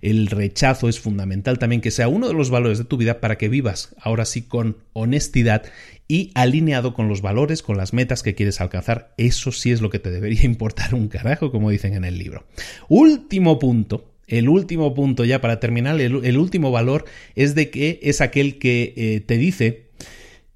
El 0.00 0.26
rechazo 0.26 0.88
es 0.88 0.98
fundamental 0.98 1.60
también 1.60 1.80
que 1.80 1.92
sea 1.92 2.08
uno 2.08 2.26
de 2.26 2.34
los 2.34 2.50
valores 2.50 2.78
de 2.78 2.84
tu 2.84 2.96
vida 2.96 3.20
para 3.20 3.38
que 3.38 3.48
vivas 3.48 3.94
ahora 4.00 4.24
sí 4.24 4.42
con 4.42 4.78
honestidad 4.92 5.62
y 6.08 6.32
alineado 6.34 6.92
con 6.92 7.08
los 7.08 7.22
valores, 7.22 7.62
con 7.62 7.76
las 7.76 7.92
metas 7.92 8.24
que 8.24 8.34
quieres 8.34 8.60
alcanzar. 8.60 9.14
Eso 9.16 9.52
sí 9.52 9.70
es 9.70 9.80
lo 9.80 9.88
que 9.88 10.00
te 10.00 10.10
debería 10.10 10.42
importar 10.44 10.94
un 10.94 11.06
carajo, 11.06 11.52
como 11.52 11.70
dicen 11.70 11.94
en 11.94 12.04
el 12.04 12.18
libro. 12.18 12.44
Último 12.88 13.58
punto 13.60 14.11
el 14.32 14.48
último 14.48 14.94
punto 14.94 15.26
ya 15.26 15.42
para 15.42 15.60
terminar, 15.60 16.00
el, 16.00 16.38
último 16.38 16.70
valor 16.70 17.04
es 17.34 17.54
de 17.54 17.68
que 17.68 18.00
es 18.02 18.22
aquel 18.22 18.58
que 18.58 18.94
eh, 18.96 19.20
te 19.20 19.36
dice 19.36 19.90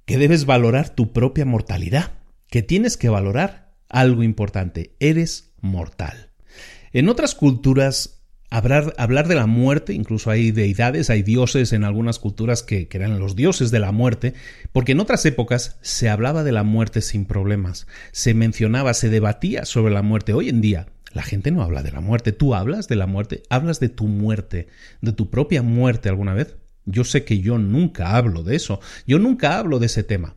que 0.06 0.16
debes 0.16 0.46
valorar 0.46 0.94
tu 0.94 1.12
propia 1.12 1.44
mortalidad, 1.44 2.12
que 2.48 2.62
tienes 2.62 2.96
que 2.96 3.10
valorar 3.10 3.74
algo 3.90 4.22
importante, 4.22 4.96
eres 4.98 5.52
mortal. 5.60 6.30
En 6.94 7.10
otras 7.10 7.34
culturas, 7.34 8.22
hablar, 8.48 8.94
hablar, 8.96 9.28
de 9.28 9.34
la 9.34 9.46
muerte, 9.46 9.92
incluso 9.92 10.30
hay 10.30 10.52
deidades, 10.52 11.10
hay 11.10 11.22
dioses 11.22 11.74
en 11.74 11.84
algunas 11.84 12.18
culturas 12.18 12.62
que, 12.62 12.88
que, 12.88 12.96
eran 12.96 13.18
los 13.18 13.36
dioses 13.36 13.70
de 13.70 13.80
la 13.80 13.92
muerte, 13.92 14.32
porque 14.72 14.92
en 14.92 15.00
otras 15.00 15.26
épocas 15.26 15.76
se 15.82 16.08
hablaba 16.08 16.44
de 16.44 16.52
la 16.52 16.62
muerte 16.62 17.02
sin 17.02 17.26
problemas, 17.26 17.86
se 18.10 18.32
mencionaba, 18.32 18.94
se 18.94 19.10
debatía 19.10 19.66
sobre 19.66 19.92
la 19.92 20.00
muerte. 20.00 20.32
Hoy 20.32 20.48
en 20.48 20.62
día 20.62 20.86
la 21.16 21.22
gente 21.22 21.50
no 21.50 21.62
habla 21.62 21.82
de 21.82 21.92
la 21.92 22.02
muerte. 22.02 22.32
¿Tú 22.32 22.54
hablas 22.54 22.88
de 22.88 22.94
la 22.96 23.06
muerte? 23.06 23.42
¿Hablas 23.48 23.80
de 23.80 23.88
tu 23.88 24.06
muerte, 24.06 24.68
de 25.00 25.12
tu 25.12 25.30
propia 25.30 25.62
muerte 25.62 26.10
alguna 26.10 26.34
vez? 26.34 26.56
Yo 26.84 27.04
sé 27.04 27.24
que 27.24 27.40
yo 27.40 27.56
nunca 27.56 28.16
hablo 28.16 28.42
de 28.42 28.54
eso, 28.54 28.80
yo 29.06 29.18
nunca 29.18 29.58
hablo 29.58 29.78
de 29.78 29.86
ese 29.86 30.02
tema. 30.02 30.36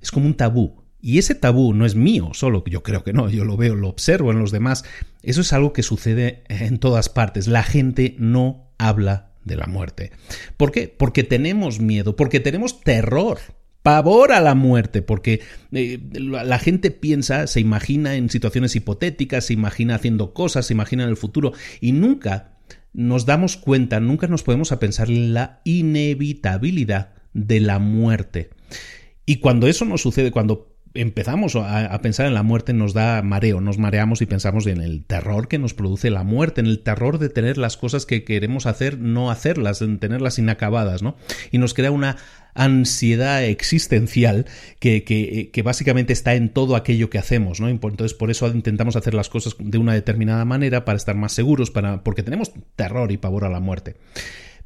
Es 0.00 0.12
como 0.12 0.26
un 0.26 0.34
tabú. 0.34 0.84
Y 1.00 1.18
ese 1.18 1.34
tabú 1.34 1.74
no 1.74 1.84
es 1.84 1.96
mío, 1.96 2.30
solo 2.32 2.62
yo 2.64 2.84
creo 2.84 3.02
que 3.02 3.12
no, 3.12 3.28
yo 3.28 3.44
lo 3.44 3.56
veo, 3.56 3.74
lo 3.74 3.88
observo 3.88 4.30
en 4.30 4.38
los 4.38 4.52
demás. 4.52 4.84
Eso 5.24 5.40
es 5.40 5.52
algo 5.52 5.72
que 5.72 5.82
sucede 5.82 6.44
en 6.48 6.78
todas 6.78 7.08
partes. 7.08 7.48
La 7.48 7.64
gente 7.64 8.14
no 8.18 8.70
habla 8.78 9.32
de 9.44 9.56
la 9.56 9.66
muerte. 9.66 10.12
¿Por 10.56 10.70
qué? 10.70 10.94
Porque 10.96 11.24
tenemos 11.24 11.80
miedo, 11.80 12.14
porque 12.14 12.38
tenemos 12.38 12.82
terror 12.82 13.40
pavor 13.82 14.32
a 14.32 14.40
la 14.40 14.54
muerte, 14.54 15.02
porque 15.02 15.40
eh, 15.72 15.98
la 16.12 16.58
gente 16.58 16.90
piensa, 16.90 17.46
se 17.46 17.60
imagina 17.60 18.14
en 18.14 18.28
situaciones 18.30 18.76
hipotéticas, 18.76 19.46
se 19.46 19.54
imagina 19.54 19.94
haciendo 19.94 20.34
cosas, 20.34 20.66
se 20.66 20.74
imagina 20.74 21.04
en 21.04 21.10
el 21.10 21.16
futuro 21.16 21.52
y 21.80 21.92
nunca 21.92 22.58
nos 22.92 23.24
damos 23.26 23.56
cuenta, 23.56 24.00
nunca 24.00 24.26
nos 24.26 24.42
podemos 24.42 24.72
a 24.72 24.78
pensar 24.78 25.08
en 25.08 25.32
la 25.32 25.60
inevitabilidad 25.64 27.14
de 27.32 27.60
la 27.60 27.78
muerte. 27.78 28.50
Y 29.26 29.36
cuando 29.36 29.68
eso 29.68 29.84
nos 29.84 30.02
sucede, 30.02 30.32
cuando 30.32 30.69
empezamos 30.94 31.54
a, 31.56 31.98
pensar 32.02 32.26
en 32.26 32.34
la 32.34 32.42
muerte 32.42 32.72
nos 32.72 32.94
da 32.94 33.22
mareo, 33.22 33.60
nos 33.60 33.78
mareamos 33.78 34.22
y 34.22 34.26
pensamos 34.26 34.66
en 34.66 34.80
el 34.80 35.04
terror 35.04 35.48
que 35.48 35.58
nos 35.58 35.74
produce 35.74 36.10
la 36.10 36.24
muerte, 36.24 36.60
en 36.60 36.66
el 36.66 36.80
terror 36.80 37.18
de 37.18 37.28
tener 37.28 37.58
las 37.58 37.76
cosas 37.76 38.06
que 38.06 38.24
queremos 38.24 38.66
hacer, 38.66 38.98
no 38.98 39.30
hacerlas, 39.30 39.82
en 39.82 39.98
tenerlas 39.98 40.38
inacabadas, 40.38 41.02
¿no? 41.02 41.16
Y 41.50 41.58
nos 41.58 41.74
crea 41.74 41.90
una 41.90 42.16
ansiedad 42.54 43.44
existencial 43.44 44.46
que, 44.80 45.04
que, 45.04 45.62
básicamente 45.62 46.12
está 46.12 46.34
en 46.34 46.48
todo 46.48 46.74
aquello 46.74 47.08
que 47.08 47.18
hacemos, 47.18 47.60
¿no? 47.60 47.68
Entonces, 47.68 48.14
por 48.14 48.30
eso 48.30 48.48
intentamos 48.48 48.96
hacer 48.96 49.14
las 49.14 49.28
cosas 49.28 49.54
de 49.58 49.78
una 49.78 49.94
determinada 49.94 50.44
manera 50.44 50.84
para 50.84 50.96
estar 50.96 51.14
más 51.14 51.32
seguros, 51.32 51.70
para, 51.70 52.02
porque 52.02 52.24
tenemos 52.24 52.52
terror 52.74 53.12
y 53.12 53.18
pavor 53.18 53.44
a 53.44 53.48
la 53.48 53.60
muerte. 53.60 53.96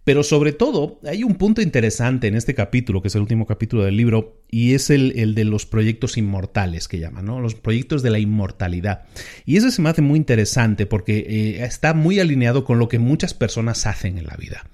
Pero 0.04 0.22
sobre 0.22 0.52
todo, 0.52 1.00
hay 1.04 1.24
un 1.24 1.34
punto 1.36 1.62
interesante 1.62 2.28
en 2.28 2.34
este 2.34 2.54
capítulo, 2.54 3.00
que 3.00 3.08
es 3.08 3.14
el 3.14 3.22
último 3.22 3.46
capítulo 3.46 3.84
del 3.84 3.96
libro, 3.96 4.42
y 4.50 4.74
es 4.74 4.90
el, 4.90 5.34
de 5.34 5.44
los 5.44 5.64
proyectos 5.64 6.18
inmortales 6.18 6.88
que 6.88 6.98
llaman, 6.98 7.24
¿no? 7.24 7.40
Los 7.40 7.54
proyectos 7.54 8.02
de 8.02 8.10
la 8.10 8.18
inmortalidad. 8.18 9.04
Y 9.46 9.56
ese 9.56 9.70
se 9.70 9.80
me 9.80 9.88
hace 9.88 10.02
muy 10.02 10.18
interesante 10.18 10.84
porque 10.86 11.18
eh, 11.18 11.64
está 11.64 11.94
muy 11.94 12.20
alineado 12.20 12.64
con 12.64 12.78
lo 12.78 12.88
que 12.88 12.98
muchas 12.98 13.32
personas 13.32 13.86
hacen 13.86 14.18
en 14.18 14.26
la 14.26 14.36
vida 14.36 14.64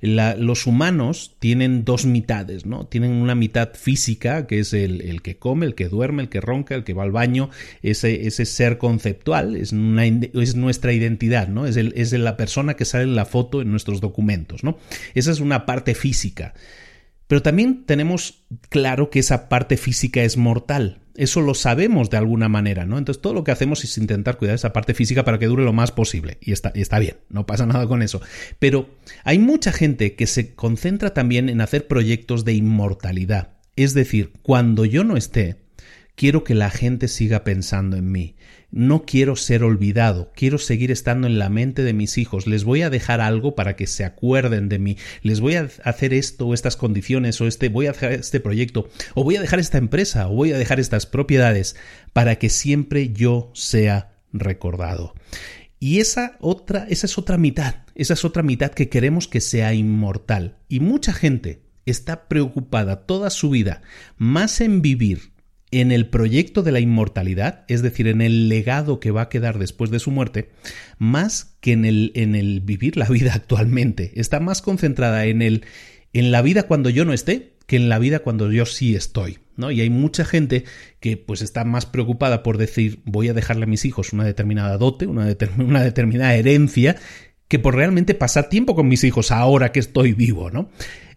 los 0.00 0.66
humanos 0.66 1.36
tienen 1.38 1.84
dos 1.84 2.06
mitades, 2.06 2.64
¿no? 2.64 2.86
Tienen 2.86 3.12
una 3.12 3.34
mitad 3.34 3.74
física, 3.74 4.46
que 4.46 4.60
es 4.60 4.72
el, 4.72 5.20
que 5.22 5.36
come, 5.36 5.66
el 5.66 5.74
que 5.74 5.88
duerme, 5.88 6.22
el 6.22 6.28
que 6.28 6.40
ronca, 6.40 6.74
el 6.74 6.84
que 6.84 6.94
va 6.94 7.02
al 7.02 7.12
baño, 7.12 7.50
ese, 7.82 8.26
ese 8.26 8.46
ser 8.46 8.78
conceptual, 8.78 9.56
es, 9.56 9.72
es 9.72 10.54
nuestra 10.56 10.92
identidad, 10.92 11.48
¿no? 11.48 11.66
Es, 11.66 11.76
el, 11.76 11.92
es 11.96 12.12
la 12.12 12.36
persona 12.36 12.74
que 12.74 12.84
sale 12.84 13.04
en 13.04 13.14
la 13.14 13.26
foto 13.26 13.60
en 13.60 13.70
nuestros 13.70 14.00
documentos, 14.00 14.64
¿no? 14.64 14.78
Esa 15.14 15.30
es 15.30 15.40
una 15.40 15.66
parte 15.66 15.94
física. 15.94 16.54
Pero 17.26 17.42
también 17.42 17.84
tenemos 17.84 18.42
claro 18.70 19.08
que 19.08 19.20
esa 19.20 19.48
parte 19.48 19.76
física 19.76 20.24
es 20.24 20.36
mortal. 20.36 20.98
Eso 21.20 21.42
lo 21.42 21.52
sabemos 21.52 22.08
de 22.08 22.16
alguna 22.16 22.48
manera, 22.48 22.86
¿no? 22.86 22.96
Entonces 22.96 23.20
todo 23.20 23.34
lo 23.34 23.44
que 23.44 23.50
hacemos 23.50 23.84
es 23.84 23.98
intentar 23.98 24.38
cuidar 24.38 24.54
esa 24.54 24.72
parte 24.72 24.94
física 24.94 25.22
para 25.22 25.38
que 25.38 25.44
dure 25.44 25.62
lo 25.62 25.74
más 25.74 25.92
posible. 25.92 26.38
Y 26.40 26.52
está, 26.52 26.72
y 26.74 26.80
está 26.80 26.98
bien, 26.98 27.18
no 27.28 27.44
pasa 27.44 27.66
nada 27.66 27.86
con 27.86 28.00
eso. 28.00 28.22
Pero 28.58 28.88
hay 29.22 29.38
mucha 29.38 29.70
gente 29.70 30.14
que 30.14 30.26
se 30.26 30.54
concentra 30.54 31.12
también 31.12 31.50
en 31.50 31.60
hacer 31.60 31.86
proyectos 31.86 32.46
de 32.46 32.54
inmortalidad. 32.54 33.50
Es 33.76 33.92
decir, 33.92 34.32
cuando 34.40 34.86
yo 34.86 35.04
no 35.04 35.18
esté, 35.18 35.56
quiero 36.14 36.42
que 36.42 36.54
la 36.54 36.70
gente 36.70 37.06
siga 37.06 37.44
pensando 37.44 37.98
en 37.98 38.10
mí 38.10 38.36
no 38.72 39.04
quiero 39.04 39.36
ser 39.36 39.62
olvidado, 39.64 40.32
quiero 40.34 40.58
seguir 40.58 40.90
estando 40.90 41.26
en 41.26 41.38
la 41.38 41.48
mente 41.48 41.82
de 41.82 41.92
mis 41.92 42.18
hijos, 42.18 42.46
les 42.46 42.64
voy 42.64 42.82
a 42.82 42.90
dejar 42.90 43.20
algo 43.20 43.54
para 43.54 43.76
que 43.76 43.86
se 43.86 44.04
acuerden 44.04 44.68
de 44.68 44.78
mí, 44.78 44.96
les 45.22 45.40
voy 45.40 45.54
a 45.54 45.68
hacer 45.84 46.14
esto 46.14 46.46
o 46.46 46.54
estas 46.54 46.76
condiciones 46.76 47.40
o 47.40 47.46
este 47.46 47.68
voy 47.68 47.86
a 47.86 47.92
dejar 47.92 48.12
este 48.12 48.40
proyecto 48.40 48.88
o 49.14 49.24
voy 49.24 49.36
a 49.36 49.40
dejar 49.40 49.58
esta 49.58 49.78
empresa 49.78 50.28
o 50.28 50.34
voy 50.34 50.52
a 50.52 50.58
dejar 50.58 50.80
estas 50.80 51.06
propiedades 51.06 51.76
para 52.12 52.36
que 52.36 52.48
siempre 52.48 53.12
yo 53.12 53.50
sea 53.54 54.12
recordado. 54.32 55.14
Y 55.78 56.00
esa 56.00 56.36
otra, 56.40 56.86
esa 56.90 57.06
es 57.06 57.16
otra 57.16 57.38
mitad, 57.38 57.76
esa 57.94 58.12
es 58.12 58.24
otra 58.24 58.42
mitad 58.42 58.70
que 58.70 58.90
queremos 58.90 59.28
que 59.28 59.40
sea 59.40 59.72
inmortal. 59.72 60.58
Y 60.68 60.80
mucha 60.80 61.14
gente 61.14 61.62
está 61.86 62.28
preocupada 62.28 63.06
toda 63.06 63.30
su 63.30 63.50
vida 63.50 63.80
más 64.18 64.60
en 64.60 64.82
vivir 64.82 65.32
en 65.70 65.92
el 65.92 66.08
proyecto 66.08 66.62
de 66.62 66.72
la 66.72 66.80
inmortalidad, 66.80 67.64
es 67.68 67.82
decir, 67.82 68.08
en 68.08 68.20
el 68.20 68.48
legado 68.48 69.00
que 69.00 69.10
va 69.10 69.22
a 69.22 69.28
quedar 69.28 69.58
después 69.58 69.90
de 69.90 70.00
su 70.00 70.10
muerte, 70.10 70.50
más 70.98 71.56
que 71.60 71.72
en 71.72 71.84
el, 71.84 72.12
en 72.14 72.34
el 72.34 72.60
vivir 72.60 72.96
la 72.96 73.06
vida 73.06 73.32
actualmente. 73.34 74.12
Está 74.16 74.40
más 74.40 74.62
concentrada 74.62 75.26
en 75.26 75.42
el 75.42 75.64
en 76.12 76.32
la 76.32 76.42
vida 76.42 76.64
cuando 76.64 76.90
yo 76.90 77.04
no 77.04 77.12
esté 77.12 77.54
que 77.66 77.76
en 77.76 77.88
la 77.88 77.98
vida 77.98 78.20
cuando 78.20 78.50
yo 78.50 78.66
sí 78.66 78.96
estoy. 78.96 79.38
¿no? 79.56 79.70
Y 79.70 79.80
hay 79.80 79.90
mucha 79.90 80.24
gente 80.24 80.64
que 80.98 81.16
pues 81.16 81.42
está 81.42 81.64
más 81.64 81.86
preocupada 81.86 82.42
por 82.42 82.58
decir 82.58 83.00
voy 83.04 83.28
a 83.28 83.34
dejarle 83.34 83.64
a 83.64 83.68
mis 83.68 83.84
hijos 83.84 84.12
una 84.12 84.24
determinada 84.24 84.76
dote, 84.76 85.06
una, 85.06 85.26
una 85.58 85.84
determinada 85.84 86.34
herencia, 86.34 86.96
que 87.46 87.58
por 87.58 87.76
realmente 87.76 88.14
pasar 88.14 88.48
tiempo 88.48 88.74
con 88.74 88.88
mis 88.88 89.04
hijos 89.04 89.30
ahora 89.30 89.72
que 89.72 89.80
estoy 89.80 90.12
vivo, 90.14 90.50
¿no? 90.50 90.70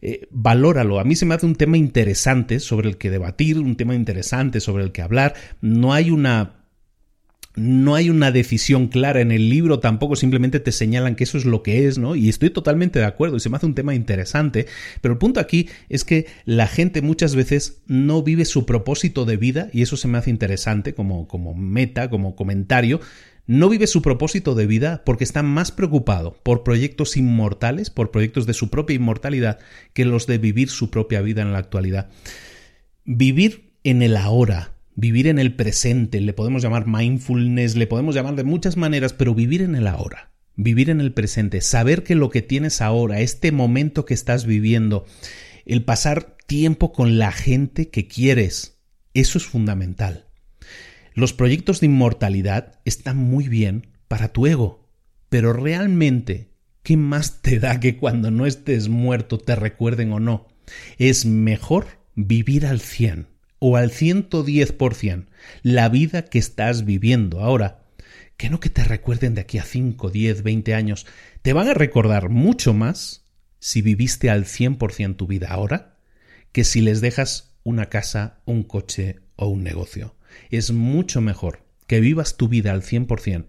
Eh, 0.05 0.27
valóralo. 0.31 0.99
A 0.99 1.05
mí 1.05 1.15
se 1.15 1.25
me 1.25 1.33
hace 1.33 1.45
un 1.45 1.55
tema 1.55 1.77
interesante 1.77 2.59
sobre 2.59 2.89
el 2.89 2.97
que 2.97 3.09
debatir, 3.09 3.57
un 3.57 3.77
tema 3.77 3.95
interesante 3.95 4.59
sobre 4.59 4.83
el 4.83 4.91
que 4.91 5.01
hablar. 5.01 5.33
No 5.61 5.93
hay 5.93 6.11
una 6.11 6.59
no 7.55 7.95
hay 7.95 8.09
una 8.09 8.31
decisión 8.31 8.87
clara 8.87 9.21
en 9.21 9.31
el 9.31 9.49
libro, 9.49 9.79
tampoco 9.79 10.15
simplemente 10.17 10.59
te 10.59 10.71
señalan 10.71 11.15
que 11.15 11.23
eso 11.23 11.37
es 11.37 11.45
lo 11.45 11.61
que 11.61 11.87
es, 11.87 11.99
¿no? 11.99 12.15
Y 12.15 12.27
estoy 12.27 12.49
totalmente 12.49 12.99
de 12.99 13.05
acuerdo 13.05 13.37
y 13.37 13.39
se 13.39 13.49
me 13.49 13.55
hace 13.57 13.67
un 13.67 13.75
tema 13.75 13.93
interesante, 13.93 14.65
pero 15.01 15.13
el 15.13 15.19
punto 15.19 15.39
aquí 15.39 15.69
es 15.87 16.03
que 16.03 16.25
la 16.45 16.65
gente 16.67 17.03
muchas 17.03 17.35
veces 17.35 17.83
no 17.85 18.23
vive 18.23 18.45
su 18.45 18.65
propósito 18.65 19.23
de 19.23 19.37
vida 19.37 19.69
y 19.71 19.83
eso 19.83 19.97
se 19.97 20.07
me 20.07 20.17
hace 20.17 20.31
interesante 20.31 20.95
como, 20.95 21.27
como 21.27 21.53
meta, 21.53 22.09
como 22.09 22.35
comentario, 22.35 22.99
no 23.45 23.67
vive 23.69 23.87
su 23.87 24.01
propósito 24.01 24.55
de 24.55 24.67
vida 24.67 25.03
porque 25.05 25.23
está 25.23 25.43
más 25.43 25.71
preocupado 25.71 26.37
por 26.43 26.63
proyectos 26.63 27.17
inmortales, 27.17 27.89
por 27.89 28.11
proyectos 28.11 28.45
de 28.45 28.53
su 28.53 28.69
propia 28.69 28.95
inmortalidad, 28.95 29.59
que 29.93 30.05
los 30.05 30.27
de 30.27 30.37
vivir 30.37 30.69
su 30.69 30.89
propia 30.89 31.21
vida 31.21 31.41
en 31.41 31.51
la 31.51 31.57
actualidad. 31.57 32.09
Vivir 33.03 33.73
en 33.83 34.01
el 34.01 34.15
ahora, 34.15 34.75
vivir 34.95 35.27
en 35.27 35.39
el 35.39 35.55
presente, 35.55 36.21
le 36.21 36.33
podemos 36.33 36.61
llamar 36.61 36.87
mindfulness, 36.87 37.75
le 37.75 37.87
podemos 37.87 38.15
llamar 38.15 38.35
de 38.35 38.45
muchas 38.45 38.77
maneras, 38.77 39.11
pero 39.11 39.35
vivir 39.35 39.61
en 39.61 39.75
el 39.75 39.87
ahora, 39.87 40.31
vivir 40.55 40.89
en 40.89 41.01
el 41.01 41.13
presente, 41.13 41.59
saber 41.59 42.03
que 42.03 42.15
lo 42.15 42.29
que 42.29 42.41
tienes 42.41 42.81
ahora, 42.81 43.19
este 43.19 43.51
momento 43.51 44.05
que 44.05 44.13
estás 44.13 44.45
viviendo, 44.45 45.05
el 45.65 45.83
pasar 45.83 46.37
tiempo 46.47 46.93
con 46.93 47.17
la 47.17 47.33
gente 47.33 47.89
que 47.89 48.07
quieres, 48.07 48.79
eso 49.13 49.37
es 49.37 49.45
fundamental. 49.45 50.27
Los 51.15 51.33
proyectos 51.33 51.79
de 51.79 51.85
inmortalidad 51.85 52.79
están 52.85 53.17
muy 53.17 53.47
bien 53.47 53.87
para 54.07 54.29
tu 54.29 54.47
ego, 54.47 54.89
pero 55.29 55.53
realmente, 55.53 56.49
¿qué 56.81 56.97
más 56.97 57.41
te 57.41 57.59
da 57.59 57.79
que 57.79 57.97
cuando 57.97 58.31
no 58.31 58.47
estés 58.47 58.89
muerto 58.89 59.37
te 59.37 59.55
recuerden 59.55 60.11
o 60.11 60.19
no? 60.19 60.47
Es 60.97 61.25
mejor 61.25 61.85
vivir 62.15 62.65
al 62.65 62.79
100 62.79 63.27
o 63.59 63.77
al 63.77 63.91
110% 63.91 65.27
la 65.61 65.87
vida 65.89 66.25
que 66.25 66.39
estás 66.39 66.83
viviendo 66.83 67.41
ahora, 67.41 67.85
que 68.35 68.49
no 68.49 68.59
que 68.59 68.69
te 68.69 68.83
recuerden 68.83 69.35
de 69.35 69.41
aquí 69.41 69.59
a 69.59 69.63
5, 69.63 70.09
10, 70.09 70.41
20 70.41 70.73
años. 70.73 71.05
Te 71.43 71.53
van 71.53 71.67
a 71.67 71.75
recordar 71.75 72.29
mucho 72.29 72.73
más 72.73 73.25
si 73.59 73.83
viviste 73.83 74.31
al 74.31 74.45
100% 74.45 75.15
tu 75.15 75.27
vida 75.27 75.49
ahora 75.49 75.99
que 76.51 76.63
si 76.63 76.81
les 76.81 77.01
dejas 77.01 77.55
una 77.63 77.87
casa, 77.87 78.41
un 78.45 78.63
coche 78.63 79.19
o 79.35 79.47
un 79.47 79.63
negocio 79.63 80.15
es 80.49 80.71
mucho 80.71 81.21
mejor 81.21 81.63
que 81.87 81.99
vivas 81.99 82.37
tu 82.37 82.47
vida 82.47 82.71
al 82.71 82.81
100% 82.81 83.45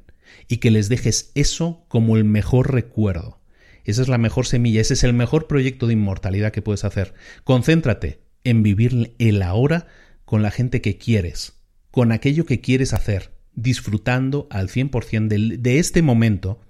y 0.48 0.58
que 0.58 0.70
les 0.70 0.88
dejes 0.88 1.30
eso 1.34 1.84
como 1.88 2.16
el 2.16 2.24
mejor 2.24 2.72
recuerdo. 2.72 3.40
Esa 3.84 4.02
es 4.02 4.08
la 4.08 4.18
mejor 4.18 4.46
semilla, 4.46 4.80
ese 4.80 4.94
es 4.94 5.04
el 5.04 5.12
mejor 5.12 5.46
proyecto 5.46 5.86
de 5.86 5.92
inmortalidad 5.92 6.52
que 6.52 6.62
puedes 6.62 6.84
hacer. 6.84 7.14
Concéntrate 7.44 8.20
en 8.42 8.62
vivir 8.62 9.14
el 9.18 9.42
ahora 9.42 9.86
con 10.24 10.42
la 10.42 10.50
gente 10.50 10.80
que 10.80 10.96
quieres, 10.96 11.54
con 11.90 12.12
aquello 12.12 12.46
que 12.46 12.60
quieres 12.60 12.94
hacer, 12.94 13.32
disfrutando 13.54 14.48
al 14.50 14.68
100% 14.68 15.28
de, 15.28 15.58
de 15.58 15.78
este 15.78 16.02
momento, 16.02 16.60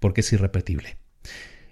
porque 0.00 0.22
es 0.22 0.32
irrepetible. 0.32 0.96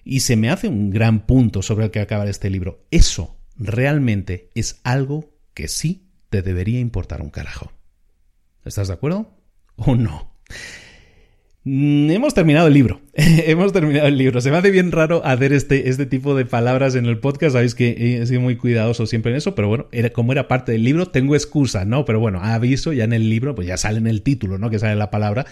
Y 0.05 0.21
se 0.21 0.37
me 0.37 0.51
hace 0.51 0.69
un 0.69 0.91
gran 0.91 1.27
punto 1.27 1.63
sobre 1.63 1.87
el 1.87 1.91
que 1.91 2.01
acabar 2.01 2.29
este 2.29 2.51
libro. 2.51 2.85
Eso 2.91 3.39
realmente 3.57 4.51
es 4.55 4.81
algo 4.83 5.33
que 5.55 5.69
sí 5.69 6.09
te 6.29 6.43
debería 6.43 6.81
importar 6.81 7.23
un 7.23 7.31
carajo. 7.31 7.73
¿Estás 8.65 8.89
de 8.89 8.95
acuerdo? 8.95 9.43
o 9.77 9.97
no. 9.97 10.33
Mm, 11.65 12.11
hemos 12.11 12.35
terminado 12.35 12.67
el 12.67 12.75
libro. 12.75 13.01
Hemos 13.15 13.73
terminado 13.73 14.09
el 14.09 14.19
libro. 14.19 14.41
Se 14.41 14.51
me 14.51 14.57
hace 14.57 14.71
bien 14.71 14.91
raro 14.91 15.25
hacer 15.25 15.53
este, 15.53 15.89
este 15.89 16.07
tipo 16.07 16.35
de 16.35 16.45
palabras 16.45 16.97
en 16.97 17.07
el 17.07 17.19
podcast. 17.19 17.53
Sabéis 17.53 17.75
que 17.75 18.21
he 18.21 18.27
sido 18.27 18.41
muy 18.41 18.57
cuidadoso 18.57 19.07
siempre 19.07 19.31
en 19.31 19.39
eso, 19.39 19.55
pero 19.55 19.69
bueno, 19.69 19.87
era, 19.93 20.11
como 20.11 20.33
era 20.33 20.49
parte 20.49 20.73
del 20.73 20.83
libro, 20.83 21.07
tengo 21.07 21.37
excusa, 21.37 21.85
¿no? 21.85 22.05
Pero 22.05 22.19
bueno, 22.19 22.41
aviso, 22.43 22.93
ya 22.93 23.05
en 23.05 23.13
el 23.13 23.31
libro, 23.31 23.55
pues 23.55 23.69
ya 23.69 23.77
sale 23.77 23.99
en 23.99 24.09
el 24.09 24.23
título, 24.23 24.59
¿no? 24.59 24.71
Que 24.71 24.81
sale 24.81 24.97
la 24.97 25.11
palabra. 25.11 25.47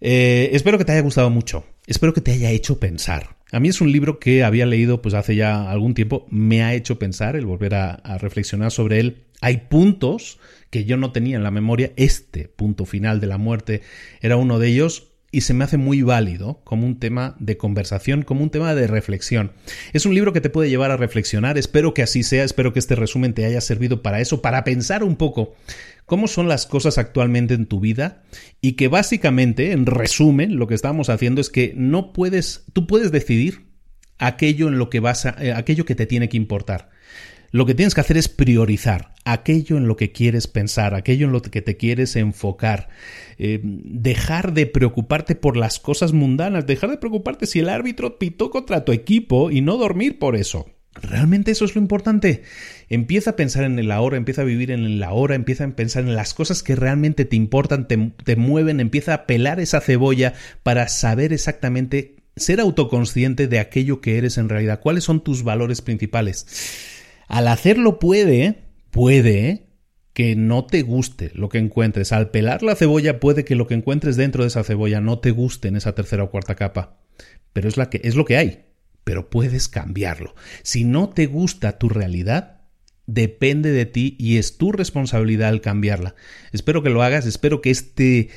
Eh, 0.00 0.50
espero 0.52 0.78
que 0.78 0.84
te 0.84 0.92
haya 0.92 1.02
gustado 1.02 1.28
mucho. 1.28 1.64
Espero 1.86 2.14
que 2.14 2.22
te 2.22 2.32
haya 2.32 2.50
hecho 2.50 2.80
pensar. 2.80 3.36
A 3.52 3.60
mí 3.60 3.68
es 3.68 3.80
un 3.80 3.92
libro 3.92 4.18
que 4.18 4.44
había 4.44 4.66
leído 4.66 5.02
pues 5.02 5.14
hace 5.14 5.36
ya 5.36 5.70
algún 5.70 5.92
tiempo. 5.92 6.26
Me 6.30 6.62
ha 6.62 6.74
hecho 6.74 6.98
pensar 6.98 7.36
el 7.36 7.44
volver 7.44 7.74
a 7.74 8.18
reflexionar 8.18 8.70
sobre 8.70 9.00
él. 9.00 9.24
Hay 9.40 9.68
puntos 9.68 10.38
que 10.70 10.84
yo 10.84 10.96
no 10.96 11.12
tenía 11.12 11.36
en 11.36 11.42
la 11.42 11.50
memoria. 11.50 11.92
Este 11.96 12.48
punto 12.48 12.84
final 12.84 13.20
de 13.20 13.26
la 13.26 13.38
muerte 13.38 13.82
era 14.20 14.36
uno 14.36 14.58
de 14.58 14.68
ellos 14.68 15.12
y 15.30 15.42
se 15.42 15.52
me 15.52 15.64
hace 15.64 15.76
muy 15.76 16.02
válido 16.02 16.62
como 16.64 16.86
un 16.86 16.98
tema 16.98 17.36
de 17.38 17.58
conversación, 17.58 18.22
como 18.22 18.42
un 18.42 18.50
tema 18.50 18.74
de 18.74 18.86
reflexión. 18.86 19.52
Es 19.92 20.06
un 20.06 20.14
libro 20.14 20.32
que 20.32 20.40
te 20.40 20.50
puede 20.50 20.70
llevar 20.70 20.90
a 20.90 20.96
reflexionar, 20.96 21.58
espero 21.58 21.92
que 21.92 22.02
así 22.02 22.22
sea, 22.22 22.44
espero 22.44 22.72
que 22.72 22.78
este 22.78 22.94
resumen 22.94 23.34
te 23.34 23.44
haya 23.44 23.60
servido 23.60 24.02
para 24.02 24.20
eso, 24.20 24.40
para 24.40 24.64
pensar 24.64 25.04
un 25.04 25.16
poco 25.16 25.54
cómo 26.06 26.28
son 26.28 26.48
las 26.48 26.64
cosas 26.64 26.96
actualmente 26.96 27.52
en 27.52 27.66
tu 27.66 27.80
vida 27.80 28.22
y 28.62 28.72
que 28.72 28.88
básicamente, 28.88 29.72
en 29.72 29.84
resumen, 29.84 30.56
lo 30.56 30.66
que 30.66 30.74
estamos 30.74 31.10
haciendo 31.10 31.42
es 31.42 31.50
que 31.50 31.74
no 31.76 32.14
puedes, 32.14 32.64
tú 32.72 32.86
puedes 32.86 33.12
decidir 33.12 33.68
aquello 34.18 34.68
en 34.68 34.78
lo 34.78 34.88
que 34.88 35.00
vas 35.00 35.26
a, 35.26 35.36
eh, 35.38 35.52
aquello 35.52 35.84
que 35.84 35.94
te 35.94 36.06
tiene 36.06 36.30
que 36.30 36.38
importar. 36.38 36.90
Lo 37.50 37.64
que 37.64 37.74
tienes 37.74 37.94
que 37.94 38.02
hacer 38.02 38.18
es 38.18 38.28
priorizar 38.28 39.14
aquello 39.24 39.76
en 39.76 39.88
lo 39.88 39.96
que 39.96 40.12
quieres 40.12 40.46
pensar, 40.46 40.94
aquello 40.94 41.26
en 41.26 41.32
lo 41.32 41.40
que 41.42 41.62
te 41.62 41.76
quieres 41.76 42.16
enfocar. 42.16 42.88
Eh, 43.38 43.60
dejar 43.62 44.52
de 44.52 44.66
preocuparte 44.66 45.34
por 45.34 45.56
las 45.56 45.78
cosas 45.78 46.12
mundanas, 46.12 46.66
dejar 46.66 46.90
de 46.90 46.98
preocuparte 46.98 47.46
si 47.46 47.60
el 47.60 47.68
árbitro 47.68 48.18
pitó 48.18 48.50
contra 48.50 48.84
tu 48.84 48.92
equipo 48.92 49.50
y 49.50 49.60
no 49.60 49.76
dormir 49.76 50.18
por 50.18 50.36
eso. 50.36 50.66
¿Realmente 51.00 51.52
eso 51.52 51.64
es 51.64 51.74
lo 51.74 51.80
importante? 51.80 52.42
Empieza 52.88 53.30
a 53.30 53.36
pensar 53.36 53.64
en 53.64 53.78
el 53.78 53.90
ahora, 53.92 54.16
empieza 54.16 54.42
a 54.42 54.46
vivir 54.46 54.70
en 54.70 54.84
el 54.84 55.02
ahora, 55.02 55.34
empieza 55.34 55.64
a 55.64 55.70
pensar 55.70 56.04
en 56.04 56.16
las 56.16 56.34
cosas 56.34 56.62
que 56.62 56.74
realmente 56.74 57.24
te 57.24 57.36
importan, 57.36 57.86
te, 57.86 58.12
te 58.24 58.36
mueven, 58.36 58.80
empieza 58.80 59.14
a 59.14 59.26
pelar 59.26 59.60
esa 59.60 59.80
cebolla 59.80 60.34
para 60.62 60.88
saber 60.88 61.32
exactamente, 61.32 62.16
ser 62.36 62.60
autoconsciente 62.60 63.46
de 63.46 63.60
aquello 63.60 64.00
que 64.00 64.18
eres 64.18 64.38
en 64.38 64.48
realidad, 64.48 64.80
cuáles 64.80 65.04
son 65.04 65.22
tus 65.22 65.44
valores 65.44 65.82
principales. 65.82 66.46
Al 67.28 67.46
hacerlo 67.46 67.98
puede, 67.98 68.64
puede 68.90 69.68
que 70.14 70.34
no 70.34 70.64
te 70.66 70.82
guste 70.82 71.30
lo 71.34 71.48
que 71.48 71.58
encuentres. 71.58 72.10
Al 72.12 72.30
pelar 72.30 72.62
la 72.64 72.74
cebolla 72.74 73.20
puede 73.20 73.44
que 73.44 73.54
lo 73.54 73.68
que 73.68 73.74
encuentres 73.74 74.16
dentro 74.16 74.42
de 74.42 74.48
esa 74.48 74.64
cebolla 74.64 75.00
no 75.00 75.20
te 75.20 75.30
guste 75.30 75.68
en 75.68 75.76
esa 75.76 75.94
tercera 75.94 76.24
o 76.24 76.30
cuarta 76.30 76.56
capa. 76.56 76.98
Pero 77.52 77.68
es, 77.68 77.76
la 77.76 77.88
que, 77.90 78.00
es 78.02 78.16
lo 78.16 78.24
que 78.24 78.36
hay. 78.36 78.64
Pero 79.04 79.30
puedes 79.30 79.68
cambiarlo. 79.68 80.34
Si 80.62 80.82
no 80.84 81.10
te 81.10 81.26
gusta 81.26 81.78
tu 81.78 81.88
realidad, 81.88 82.62
depende 83.06 83.70
de 83.70 83.86
ti 83.86 84.16
y 84.18 84.38
es 84.38 84.58
tu 84.58 84.72
responsabilidad 84.72 85.50
el 85.50 85.60
cambiarla. 85.60 86.14
Espero 86.52 86.82
que 86.82 86.90
lo 86.90 87.02
hagas, 87.02 87.26
espero 87.26 87.60
que 87.60 87.70
este 87.70 88.28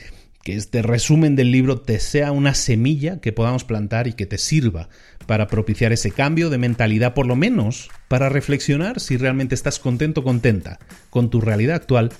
que 0.43 0.55
este 0.55 0.81
resumen 0.81 1.35
del 1.35 1.51
libro 1.51 1.81
te 1.81 1.99
sea 1.99 2.31
una 2.31 2.55
semilla 2.55 3.19
que 3.19 3.31
podamos 3.31 3.63
plantar 3.63 4.07
y 4.07 4.13
que 4.13 4.25
te 4.25 4.37
sirva 4.37 4.89
para 5.27 5.47
propiciar 5.47 5.93
ese 5.93 6.11
cambio 6.11 6.49
de 6.49 6.57
mentalidad, 6.57 7.13
por 7.13 7.27
lo 7.27 7.35
menos 7.35 7.89
para 8.07 8.29
reflexionar 8.29 8.99
si 8.99 9.17
realmente 9.17 9.55
estás 9.55 9.79
contento 9.79 10.21
o 10.21 10.23
contenta 10.23 10.79
con 11.09 11.29
tu 11.29 11.41
realidad 11.41 11.75
actual 11.75 12.11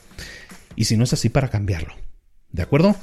y 0.76 0.85
si 0.85 0.98
no 0.98 1.03
es 1.03 1.14
así 1.14 1.30
para 1.30 1.49
cambiarlo. 1.49 1.93
¿De 2.52 2.61
acuerdo? 2.61 2.95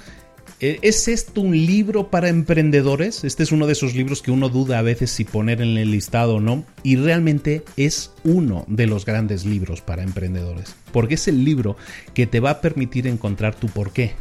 E, 0.61 0.79
¿Es 0.83 1.09
esto 1.09 1.41
un 1.41 1.53
libro 1.53 2.11
para 2.11 2.29
emprendedores? 2.29 3.25
Este 3.25 3.43
es 3.43 3.53
uno 3.53 3.67
de 3.67 3.73
esos 3.73 3.95
libros 3.95 4.23
que 4.23 4.31
uno 4.31 4.49
duda 4.49 4.79
a 4.79 4.83
veces 4.83 5.11
si 5.11 5.25
poner 5.25 5.61
en 5.61 5.77
el 5.77 5.91
listado 5.91 6.37
o 6.37 6.41
no, 6.41 6.65
y 6.83 6.97
realmente 6.97 7.63
es 7.77 8.13
uno 8.25 8.65
de 8.67 8.87
los 8.87 9.05
grandes 9.05 9.45
libros 9.45 9.83
para 9.83 10.03
emprendedores, 10.03 10.75
porque 10.93 11.15
es 11.15 11.29
el 11.29 11.45
libro 11.45 11.77
que 12.15 12.27
te 12.27 12.41
va 12.41 12.51
a 12.51 12.61
permitir 12.61 13.07
encontrar 13.07 13.55
tu 13.55 13.69
porqué, 13.69 14.15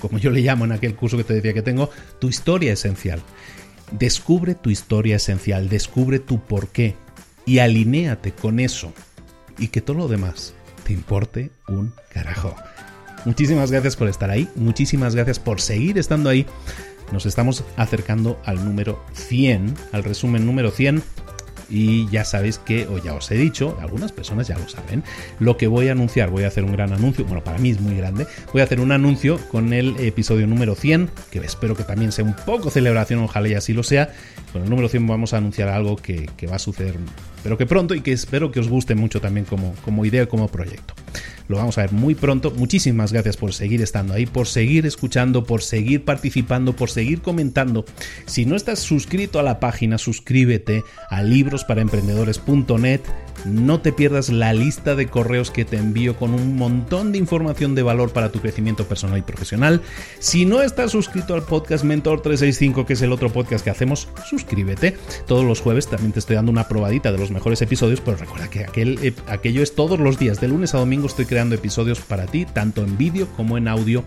como 0.00 0.18
yo 0.18 0.30
le 0.30 0.40
llamo 0.40 0.64
en 0.64 0.72
aquel 0.72 0.94
curso 0.94 1.16
que 1.16 1.24
te 1.24 1.34
decía 1.34 1.54
que 1.54 1.62
tengo, 1.62 1.90
tu 2.20 2.28
historia 2.28 2.72
esencial. 2.72 3.22
Descubre 3.90 4.54
tu 4.54 4.70
historia 4.70 5.16
esencial, 5.16 5.68
descubre 5.68 6.18
tu 6.18 6.40
porqué 6.40 6.94
y 7.46 7.60
alinéate 7.60 8.32
con 8.32 8.60
eso 8.60 8.92
y 9.58 9.68
que 9.68 9.80
todo 9.80 9.96
lo 9.96 10.08
demás 10.08 10.54
te 10.84 10.92
importe 10.92 11.50
un 11.68 11.92
carajo. 12.12 12.54
Muchísimas 13.24 13.70
gracias 13.70 13.96
por 13.96 14.08
estar 14.08 14.30
ahí, 14.30 14.48
muchísimas 14.54 15.14
gracias 15.14 15.38
por 15.38 15.60
seguir 15.60 15.98
estando 15.98 16.28
ahí. 16.30 16.46
Nos 17.12 17.24
estamos 17.24 17.64
acercando 17.76 18.40
al 18.44 18.64
número 18.64 19.02
100, 19.14 19.74
al 19.92 20.04
resumen 20.04 20.44
número 20.44 20.70
100 20.70 21.02
y 21.70 22.08
ya 22.08 22.24
sabéis 22.24 22.58
que, 22.58 22.86
o 22.86 22.98
ya 22.98 23.14
os 23.14 23.30
he 23.30 23.36
dicho, 23.36 23.76
algunas 23.80 24.12
personas 24.12 24.48
ya 24.48 24.58
lo 24.58 24.68
saben, 24.68 25.04
lo 25.38 25.56
que 25.56 25.66
voy 25.66 25.88
a 25.88 25.92
anunciar, 25.92 26.30
voy 26.30 26.44
a 26.44 26.48
hacer 26.48 26.64
un 26.64 26.72
gran 26.72 26.92
anuncio, 26.92 27.24
bueno, 27.24 27.42
para 27.44 27.58
mí 27.58 27.70
es 27.70 27.80
muy 27.80 27.96
grande, 27.96 28.26
voy 28.52 28.60
a 28.60 28.64
hacer 28.64 28.80
un 28.80 28.92
anuncio 28.92 29.38
con 29.50 29.72
el 29.72 29.96
episodio 29.98 30.46
número 30.46 30.74
100, 30.74 31.10
que 31.30 31.38
espero 31.38 31.74
que 31.74 31.84
también 31.84 32.12
sea 32.12 32.24
un 32.24 32.34
poco 32.34 32.70
celebración, 32.70 33.20
ojalá 33.20 33.48
y 33.48 33.54
así 33.54 33.72
lo 33.72 33.82
sea. 33.82 34.10
Con 34.52 34.62
el 34.62 34.70
número 34.70 34.88
100 34.88 35.06
vamos 35.06 35.34
a 35.34 35.38
anunciar 35.38 35.68
algo 35.68 35.96
que, 35.96 36.28
va 36.50 36.56
a 36.56 36.58
suceder, 36.58 36.96
pero 37.42 37.58
que 37.58 37.66
pronto 37.66 37.94
y 37.94 38.00
que 38.00 38.12
espero 38.12 38.50
que 38.50 38.60
os 38.60 38.68
guste 38.68 38.94
mucho 38.94 39.20
también 39.20 39.46
como, 39.46 39.74
como 39.84 40.04
idea, 40.04 40.26
como 40.26 40.48
proyecto. 40.48 40.94
Lo 41.48 41.56
vamos 41.56 41.78
a 41.78 41.82
ver 41.82 41.92
muy 41.92 42.14
pronto. 42.14 42.50
Muchísimas 42.50 43.12
gracias 43.12 43.38
por 43.38 43.54
seguir 43.54 43.80
estando 43.80 44.12
ahí, 44.12 44.26
por 44.26 44.46
seguir 44.46 44.84
escuchando, 44.84 45.44
por 45.44 45.62
seguir 45.62 46.04
participando, 46.04 46.76
por 46.76 46.90
seguir 46.90 47.22
comentando. 47.22 47.86
Si 48.26 48.44
no 48.44 48.54
estás 48.54 48.80
suscrito 48.80 49.38
a 49.38 49.42
la 49.42 49.58
página, 49.58 49.96
suscríbete 49.96 50.84
a 51.08 51.22
librosparaemprendedores.net 51.22 53.00
no 53.44 53.80
te 53.80 53.92
pierdas 53.92 54.30
la 54.30 54.52
lista 54.52 54.94
de 54.94 55.06
correos 55.06 55.50
que 55.50 55.64
te 55.64 55.76
envío 55.76 56.16
con 56.16 56.34
un 56.34 56.56
montón 56.56 57.12
de 57.12 57.18
información 57.18 57.74
de 57.74 57.82
valor 57.82 58.12
para 58.12 58.30
tu 58.32 58.40
crecimiento 58.40 58.86
personal 58.86 59.18
y 59.18 59.22
profesional. 59.22 59.82
Si 60.18 60.44
no 60.44 60.62
estás 60.62 60.92
suscrito 60.92 61.34
al 61.34 61.42
podcast 61.42 61.84
Mentor 61.84 62.20
365, 62.20 62.86
que 62.86 62.94
es 62.94 63.02
el 63.02 63.12
otro 63.12 63.30
podcast 63.30 63.64
que 63.64 63.70
hacemos, 63.70 64.08
suscríbete. 64.28 64.96
Todos 65.26 65.44
los 65.44 65.60
jueves 65.60 65.88
también 65.88 66.12
te 66.12 66.18
estoy 66.18 66.36
dando 66.36 66.50
una 66.50 66.68
probadita 66.68 67.12
de 67.12 67.18
los 67.18 67.30
mejores 67.38 67.62
episodios, 67.62 68.00
pero 68.00 68.16
recuerda 68.16 68.50
que 68.50 68.64
aquel, 68.64 68.98
eh, 69.00 69.14
aquello 69.28 69.62
es 69.62 69.76
todos 69.76 70.00
los 70.00 70.18
días. 70.18 70.40
De 70.40 70.48
lunes 70.48 70.74
a 70.74 70.78
domingo 70.78 71.06
estoy 71.06 71.24
creando 71.24 71.54
episodios 71.54 72.00
para 72.00 72.26
ti, 72.26 72.46
tanto 72.46 72.82
en 72.82 72.98
vídeo 72.98 73.28
como 73.36 73.56
en 73.56 73.68
audio 73.68 74.04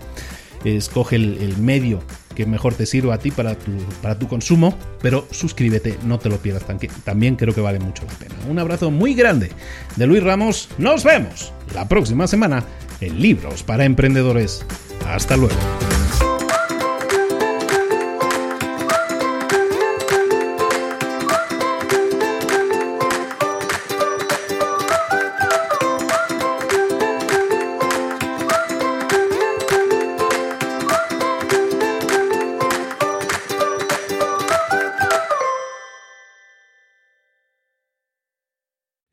escoge 0.65 1.15
el, 1.15 1.55
medio 1.57 2.03
que 2.35 2.45
mejor 2.45 2.73
te 2.75 2.85
sirva 2.85 3.15
a 3.15 3.19
ti 3.19 3.31
para 3.31 3.55
tu, 3.55 3.71
para 4.01 4.19
tu 4.19 4.27
consumo, 4.27 4.77
pero 5.01 5.25
suscríbete, 5.31 5.97
no 6.03 6.19
te 6.19 6.29
lo 6.29 6.37
pierdas, 6.37 6.65
también 7.03 7.35
creo 7.35 7.55
que 7.55 7.61
vale 7.61 7.79
mucho 7.79 8.03
la 8.05 8.13
pena. 8.13 8.35
Un 8.49 8.59
abrazo 8.59 8.91
muy 8.91 9.13
grande 9.13 9.49
de 9.95 10.07
Luis 10.07 10.21
Ramos, 10.21 10.69
nos 10.77 11.03
vemos 11.03 11.51
la 11.73 11.87
próxima 11.87 12.27
semana 12.27 12.63
en 12.99 13.21
Libros 13.21 13.63
para 13.63 13.85
Emprendedores. 13.85 14.65
Hasta 15.07 15.35
luego. 15.35 15.55